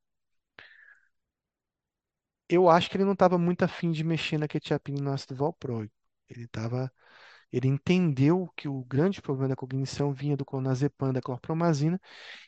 Eu 2.48 2.68
acho 2.68 2.88
que 2.90 2.96
ele 2.96 3.04
não 3.04 3.14
estava 3.14 3.36
muito 3.38 3.62
afim 3.64 3.90
de 3.90 4.04
mexer 4.04 4.38
na 4.38 4.46
quetiapina 4.48 5.00
no 5.00 5.10
ácido 5.12 5.34
valproico. 5.34 5.92
Ele 6.28 6.44
estava, 6.44 6.92
ele 7.52 7.68
entendeu 7.68 8.50
que 8.56 8.68
o 8.68 8.84
grande 8.84 9.22
problema 9.22 9.50
da 9.50 9.56
cognição 9.56 10.12
vinha 10.14 10.36
do 10.36 10.44
clonazepam, 10.44 11.12
da 11.12 11.22
clorpromazina, 11.22 12.00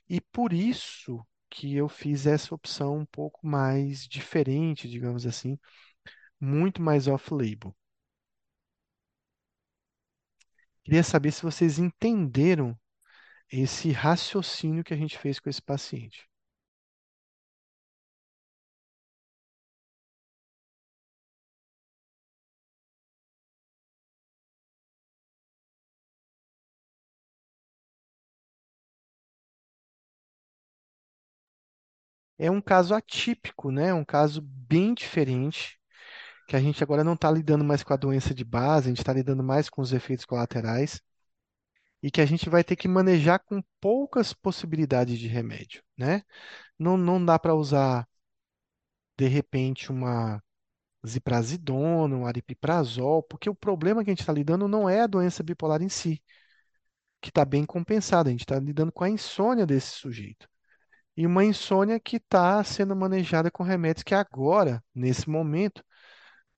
e 0.08 0.20
por 0.20 0.52
isso 0.52 1.26
que 1.50 1.76
eu 1.76 1.88
fiz 1.88 2.26
essa 2.26 2.54
opção 2.54 2.98
um 2.98 3.06
pouco 3.06 3.46
mais 3.46 4.06
diferente, 4.08 4.88
digamos 4.88 5.26
assim, 5.26 5.58
muito 6.40 6.82
mais 6.82 7.08
off-label. 7.08 7.74
Queria 10.84 11.02
saber 11.02 11.32
se 11.32 11.42
vocês 11.42 11.80
entenderam 11.80 12.78
esse 13.50 13.92
raciocínio 13.92 14.84
que 14.84 14.94
a 14.94 14.96
gente 14.98 15.18
fez 15.18 15.40
com 15.40 15.50
esse 15.50 15.62
paciente. 15.62 16.28
É 32.38 32.48
um 32.48 32.60
caso 32.60 32.94
atípico, 32.94 33.70
né? 33.72 33.92
Um 33.92 34.04
caso 34.04 34.40
bem 34.40 34.94
diferente, 34.94 35.80
que 36.46 36.56
a 36.56 36.60
gente 36.60 36.82
agora 36.82 37.04
não 37.04 37.14
está 37.14 37.30
lidando 37.30 37.64
mais 37.64 37.82
com 37.82 37.92
a 37.92 37.96
doença 37.96 38.34
de 38.34 38.44
base, 38.44 38.86
a 38.86 38.90
gente 38.90 38.98
está 39.00 39.12
lidando 39.12 39.42
mais 39.42 39.68
com 39.70 39.80
os 39.82 39.92
efeitos 39.92 40.24
colaterais, 40.24 41.00
e 42.02 42.10
que 42.10 42.20
a 42.20 42.26
gente 42.26 42.50
vai 42.50 42.62
ter 42.62 42.76
que 42.76 42.86
manejar 42.88 43.38
com 43.40 43.62
poucas 43.80 44.32
possibilidades 44.34 45.18
de 45.18 45.26
remédio, 45.26 45.82
né? 45.96 46.22
Não, 46.78 46.96
não 46.96 47.24
dá 47.24 47.38
para 47.38 47.54
usar, 47.54 48.06
de 49.16 49.26
repente, 49.28 49.90
uma 49.90 50.42
ziprasidona, 51.06 52.16
um 52.16 52.26
aripiprazol, 52.26 53.22
porque 53.22 53.48
o 53.50 53.54
problema 53.54 54.04
que 54.04 54.10
a 54.10 54.12
gente 54.12 54.20
está 54.20 54.32
lidando 54.32 54.68
não 54.68 54.88
é 54.88 55.02
a 55.02 55.06
doença 55.06 55.42
bipolar 55.42 55.82
em 55.82 55.88
si, 55.88 56.22
que 57.20 57.30
está 57.30 57.44
bem 57.44 57.64
compensada, 57.64 58.28
a 58.28 58.32
gente 58.32 58.42
está 58.42 58.58
lidando 58.58 58.92
com 58.92 59.04
a 59.04 59.10
insônia 59.10 59.66
desse 59.66 59.92
sujeito. 59.92 60.48
E 61.16 61.26
uma 61.26 61.44
insônia 61.44 62.00
que 62.00 62.16
está 62.16 62.62
sendo 62.64 62.94
manejada 62.96 63.50
com 63.50 63.62
remédios 63.62 64.02
que 64.02 64.14
agora, 64.14 64.82
nesse 64.94 65.28
momento, 65.30 65.82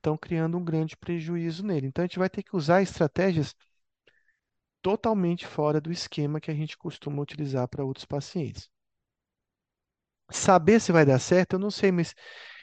estão 0.07 0.17
criando 0.17 0.57
um 0.57 0.65
grande 0.65 0.97
prejuízo 0.97 1.65
nele. 1.65 1.89
Então 1.89 2.05
a 2.05 2.07
gente 2.07 2.19
vai 2.19 2.31
ter 2.31 2.43
que 2.45 2.55
usar 2.55 2.81
estratégias 2.81 3.55
totalmente 4.81 5.45
fora 5.45 5.81
do 5.81 5.91
esquema 5.91 6.41
que 6.41 6.51
a 6.51 6.55
gente 6.55 6.79
costuma 6.79 7.21
utilizar 7.21 7.67
para 7.67 7.85
outros 7.85 8.05
pacientes. 8.05 8.71
Saber 10.31 10.81
se 10.81 10.93
vai 10.93 11.05
dar 11.05 11.19
certo, 11.19 11.55
eu 11.55 11.59
não 11.59 11.71
sei, 11.71 11.91
mas 11.91 12.15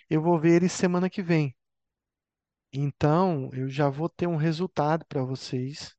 eu 0.10 0.22
vou 0.22 0.40
ver 0.40 0.56
ele 0.56 0.70
semana 0.70 1.10
que 1.10 1.22
vem. 1.22 1.54
Então, 2.72 3.50
eu 3.54 3.70
já 3.70 3.90
vou 3.90 4.10
ter 4.10 4.28
um 4.28 4.36
resultado 4.36 5.06
para 5.06 5.24
vocês, 5.24 5.96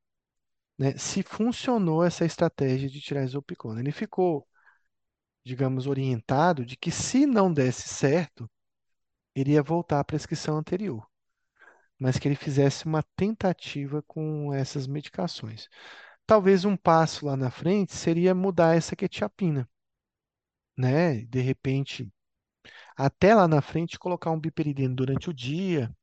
né, 0.79 0.97
se 0.97 1.23
funcionou 1.23 2.03
essa 2.03 2.25
estratégia 2.25 2.89
de 2.89 3.01
tirar 3.01 3.25
isopiclona. 3.25 3.81
Ele 3.81 3.93
ficou, 3.93 4.47
digamos, 5.45 5.87
orientado 5.87 6.65
de 6.65 6.77
que 6.77 6.91
se 6.91 7.27
não 7.27 7.53
desse 7.53 7.89
certo, 7.89 8.51
iria 9.37 9.63
voltar 9.63 10.01
à 10.01 10.05
prescrição 10.05 10.57
anterior, 10.59 11.07
mas 11.99 12.19
que 12.19 12.29
ele 12.29 12.37
fizesse 12.37 12.87
uma 12.87 13.03
tentativa 13.17 14.03
com 14.03 14.53
essas 14.55 14.87
medicações. 14.87 15.69
Talvez 16.27 16.65
um 16.65 16.77
passo 16.77 17.27
lá 17.27 17.37
na 17.37 17.51
frente 17.51 17.95
seria 17.95 18.35
mudar 18.35 18.77
essa 18.77 18.97
quetiapina, 18.97 19.69
né? 20.77 21.25
De 21.27 21.41
repente, 21.41 22.13
até 22.97 23.35
lá 23.35 23.49
na 23.49 23.63
frente, 23.63 23.99
colocar 23.99 24.31
um 24.33 24.41
biperidina 24.41 24.95
durante 24.95 25.31
o 25.31 25.35
dia, 25.35 25.95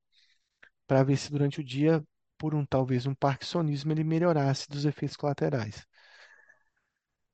para 0.88 1.04
ver 1.04 1.18
se 1.18 1.32
durante 1.32 1.62
o 1.62 1.64
dia, 1.64 2.04
por 2.38 2.56
um 2.56 2.66
talvez 2.66 3.06
um 3.08 3.16
parkinsonismo, 3.16 3.92
ele 3.94 4.04
melhorasse 4.04 4.70
dos 4.70 4.86
efeitos 4.86 5.18
colaterais. 5.18 5.88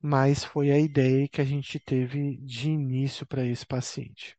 Mas 0.02 0.42
foi 0.44 0.70
a 0.72 0.78
ideia 0.80 1.28
que 1.28 1.40
a 1.40 1.44
gente 1.44 1.78
teve 1.78 2.36
de 2.38 2.68
início 2.70 3.26
para 3.26 3.44
esse 3.44 3.64
paciente. 3.64 4.37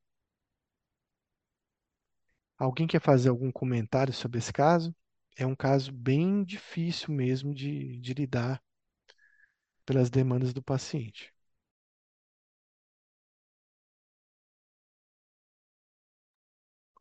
Alguém 2.59 2.85
quer 2.85 3.01
fazer 3.01 3.29
algum 3.29 3.51
comentário 3.51 4.13
sobre 4.13 4.37
esse 4.37 4.53
caso? 4.53 4.95
É 5.35 5.47
um 5.47 5.55
caso 5.55 5.91
bem 5.91 6.43
difícil 6.43 7.11
mesmo 7.11 7.55
de, 7.55 7.97
de 7.99 8.13
lidar 8.13 8.61
pelas 9.85 10.09
demandas 10.09 10.53
do 10.53 10.63
paciente. 10.63 11.33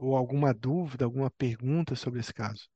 Ou 0.01 0.16
alguma 0.16 0.52
dúvida, 0.52 1.05
alguma 1.05 1.30
pergunta 1.30 1.94
sobre 1.94 2.18
esse 2.18 2.35
caso? 2.35 2.68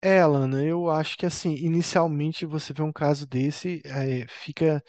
É, 0.00 0.20
Alana, 0.20 0.62
eu 0.64 0.88
acho 0.90 1.16
que 1.18 1.26
assim, 1.26 1.54
inicialmente 1.56 2.46
você 2.46 2.72
vê 2.72 2.82
um 2.82 2.92
caso 2.92 3.26
desse, 3.26 3.82
é, 3.84 4.26
fica 4.28 4.82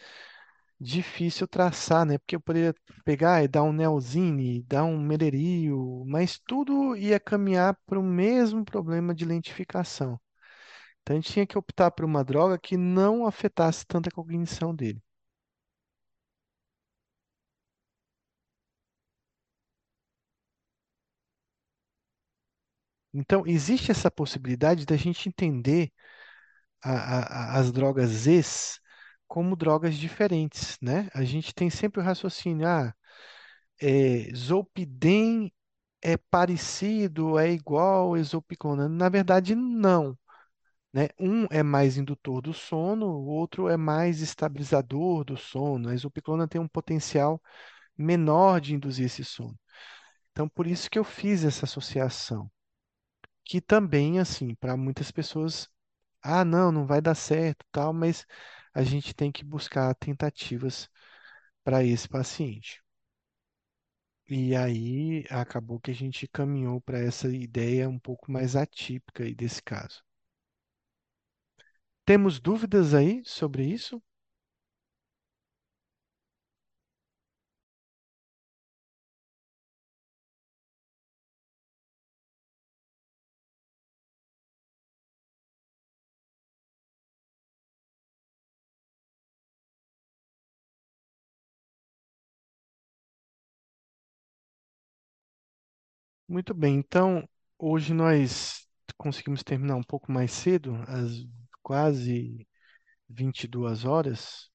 difícil 0.79 1.47
traçar, 1.47 2.05
né? 2.05 2.17
Porque 2.19 2.35
eu 2.35 2.41
poderia 2.41 2.75
pegar 3.05 3.43
e 3.43 3.47
dar 3.47 3.63
um 3.63 3.73
Neosine, 3.73 4.63
dar 4.63 4.85
um 4.85 4.99
Mederio, 4.99 6.03
mas 6.07 6.39
tudo 6.39 6.95
ia 6.97 7.19
caminhar 7.19 7.77
para 7.87 7.99
o 7.99 8.03
mesmo 8.03 8.65
problema 8.65 9.15
de 9.15 9.25
lentificação. 9.25 10.19
Então 11.03 11.17
a 11.17 11.19
gente 11.21 11.33
tinha 11.33 11.47
que 11.47 11.57
optar 11.57 11.91
por 11.91 12.05
uma 12.05 12.23
droga 12.23 12.59
que 12.59 12.77
não 12.77 13.25
afetasse 13.27 13.85
tanto 13.87 14.09
a 14.09 14.11
cognição 14.13 14.75
dele. 14.75 15.01
Então 23.13 23.43
existe 23.47 23.91
essa 23.91 24.11
possibilidade 24.11 24.85
da 24.85 24.95
gente 24.97 25.27
entender 25.29 25.91
a- 26.83 27.55
a- 27.55 27.59
as 27.59 27.71
drogas 27.71 28.09
Zs 28.11 28.79
como 29.27 29.55
drogas 29.55 29.95
diferentes, 29.97 30.77
né? 30.81 31.09
A 31.13 31.23
gente 31.23 31.53
tem 31.53 31.69
sempre 31.69 32.01
o 32.01 32.03
raciocínio, 32.03 32.67
ah, 32.67 32.93
é, 33.81 34.33
Zolpidem 34.35 35.51
é 36.01 36.17
parecido, 36.17 37.39
é 37.39 37.51
igual 37.51 38.09
ao 38.09 38.17
exopiclona. 38.17 38.89
Na 38.89 39.09
verdade, 39.09 39.55
não, 39.55 40.17
né? 40.93 41.09
Um 41.19 41.45
é 41.51 41.63
mais 41.63 41.97
indutor 41.97 42.41
do 42.41 42.53
sono, 42.53 43.07
o 43.07 43.25
outro 43.27 43.69
é 43.69 43.77
mais 43.77 44.21
estabilizador 44.21 45.23
do 45.25 45.37
sono. 45.37 45.89
A 45.89 45.93
exopiclona 45.93 46.47
tem 46.47 46.61
um 46.61 46.67
potencial 46.67 47.41
menor 47.97 48.61
de 48.61 48.75
induzir 48.75 49.05
esse 49.07 49.23
sono. 49.25 49.57
Então, 50.31 50.47
por 50.49 50.67
isso 50.67 50.89
que 50.89 50.99
eu 50.99 51.03
fiz 51.03 51.43
essa 51.43 51.65
associação, 51.65 52.49
que 53.49 53.61
também, 53.61 54.19
assim, 54.19 54.55
para 54.55 54.77
muitas 54.77 55.11
pessoas, 55.11 55.69
ah, 56.23 56.45
não, 56.45 56.71
não 56.71 56.85
vai 56.87 57.01
dar 57.01 57.15
certo, 57.15 57.65
tal, 57.71 57.93
mas 57.93 58.25
a 58.73 58.83
gente 58.83 59.13
tem 59.15 59.31
que 59.31 59.43
buscar 59.45 59.93
tentativas 59.95 60.89
para 61.63 61.83
esse 61.85 62.07
paciente. 62.09 62.81
E 64.29 64.55
aí 64.55 65.25
acabou 65.29 65.77
que 65.77 65.91
a 65.91 65.93
gente 65.93 66.25
caminhou 66.25 66.79
para 66.79 66.99
essa 66.99 67.27
ideia 67.35 67.89
um 67.89 67.99
pouco 67.99 68.31
mais 68.31 68.55
atípica 68.55 69.25
aí 69.25 69.35
desse 69.35 69.61
caso. 69.61 70.01
Temos 72.05 72.41
dúvidas 72.41 72.93
aí 72.93 73.23
sobre 73.23 73.63
isso? 73.63 74.03
Muito 96.29 96.53
bem, 96.53 96.75
então 96.77 97.27
hoje 97.57 97.93
nós 97.93 98.65
conseguimos 98.97 99.43
terminar 99.43 99.75
um 99.75 99.83
pouco 99.83 100.11
mais 100.11 100.31
cedo, 100.31 100.75
às 100.87 101.25
quase 101.61 102.47
22 103.09 103.83
horas, 103.85 104.49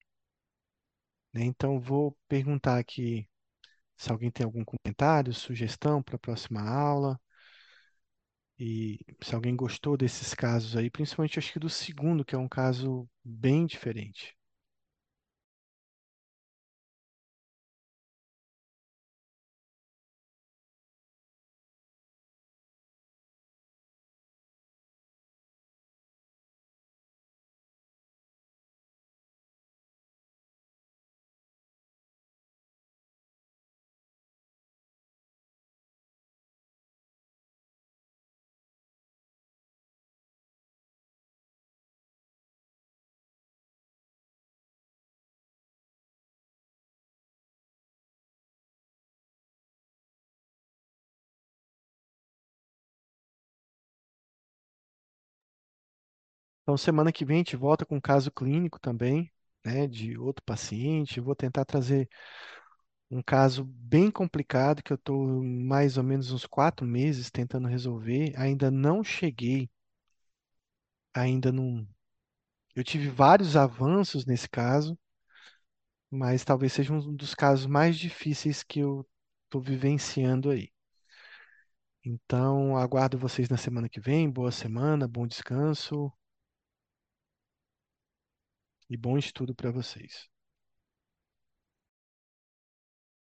né? 1.33 1.43
Então 1.45 1.79
vou 1.79 2.17
perguntar 2.27 2.77
aqui 2.79 3.27
se 3.97 4.11
alguém 4.11 4.31
tem 4.31 4.45
algum 4.45 4.63
comentário, 4.65 5.33
sugestão 5.33 6.03
para 6.03 6.15
a 6.17 6.19
próxima 6.19 6.61
aula. 6.61 7.19
E 8.59 8.99
se 9.23 9.33
alguém 9.33 9.55
gostou 9.55 9.95
desses 9.95 10.33
casos 10.33 10.75
aí, 10.75 10.89
principalmente 10.89 11.39
acho 11.39 11.53
que 11.53 11.59
do 11.59 11.69
segundo, 11.69 12.25
que 12.25 12.35
é 12.35 12.37
um 12.37 12.49
caso 12.49 13.07
bem 13.23 13.65
diferente. 13.65 14.35
Então, 56.65 56.75
semana 56.77 57.11
que 57.11 57.23
vem 57.23 57.35
a 57.35 57.39
gente 57.39 57.55
volta 57.55 57.85
com 57.85 57.97
um 57.97 58.01
caso 58.01 58.31
clínico 58.31 58.79
também, 58.79 59.31
né, 59.63 59.85
de 59.87 60.17
outro 60.17 60.43
paciente. 60.43 61.17
Eu 61.19 61.23
vou 61.23 61.35
tentar 61.35 61.63
trazer 61.63 62.09
um 63.09 63.21
caso 63.21 63.63
bem 63.63 64.11
complicado 64.11 64.83
que 64.83 64.91
eu 64.91 64.95
estou 64.95 65.43
mais 65.43 65.97
ou 65.97 66.03
menos 66.03 66.31
uns 66.31 66.45
quatro 66.45 66.85
meses 66.85 67.31
tentando 67.31 67.67
resolver. 67.67 68.33
Ainda 68.37 68.69
não 68.71 69.03
cheguei, 69.03 69.69
ainda 71.15 71.51
não. 71.51 71.87
Eu 72.75 72.83
tive 72.83 73.09
vários 73.09 73.55
avanços 73.57 74.25
nesse 74.25 74.49
caso, 74.49 74.97
mas 76.09 76.43
talvez 76.43 76.73
seja 76.73 76.91
um 76.93 77.15
dos 77.15 77.35
casos 77.35 77.67
mais 77.67 77.95
difíceis 77.97 78.63
que 78.63 78.79
eu 78.79 79.05
estou 79.45 79.61
vivenciando 79.61 80.49
aí. 80.49 80.71
Então, 82.05 82.77
aguardo 82.77 83.17
vocês 83.17 83.49
na 83.49 83.57
semana 83.57 83.89
que 83.89 83.99
vem. 83.99 84.29
Boa 84.29 84.49
semana, 84.51 85.07
bom 85.07 85.27
descanso 85.27 86.09
e 88.89 88.97
bom 88.97 89.17
estudo 89.17 89.53
para 89.55 89.71
vocês. 89.71 90.29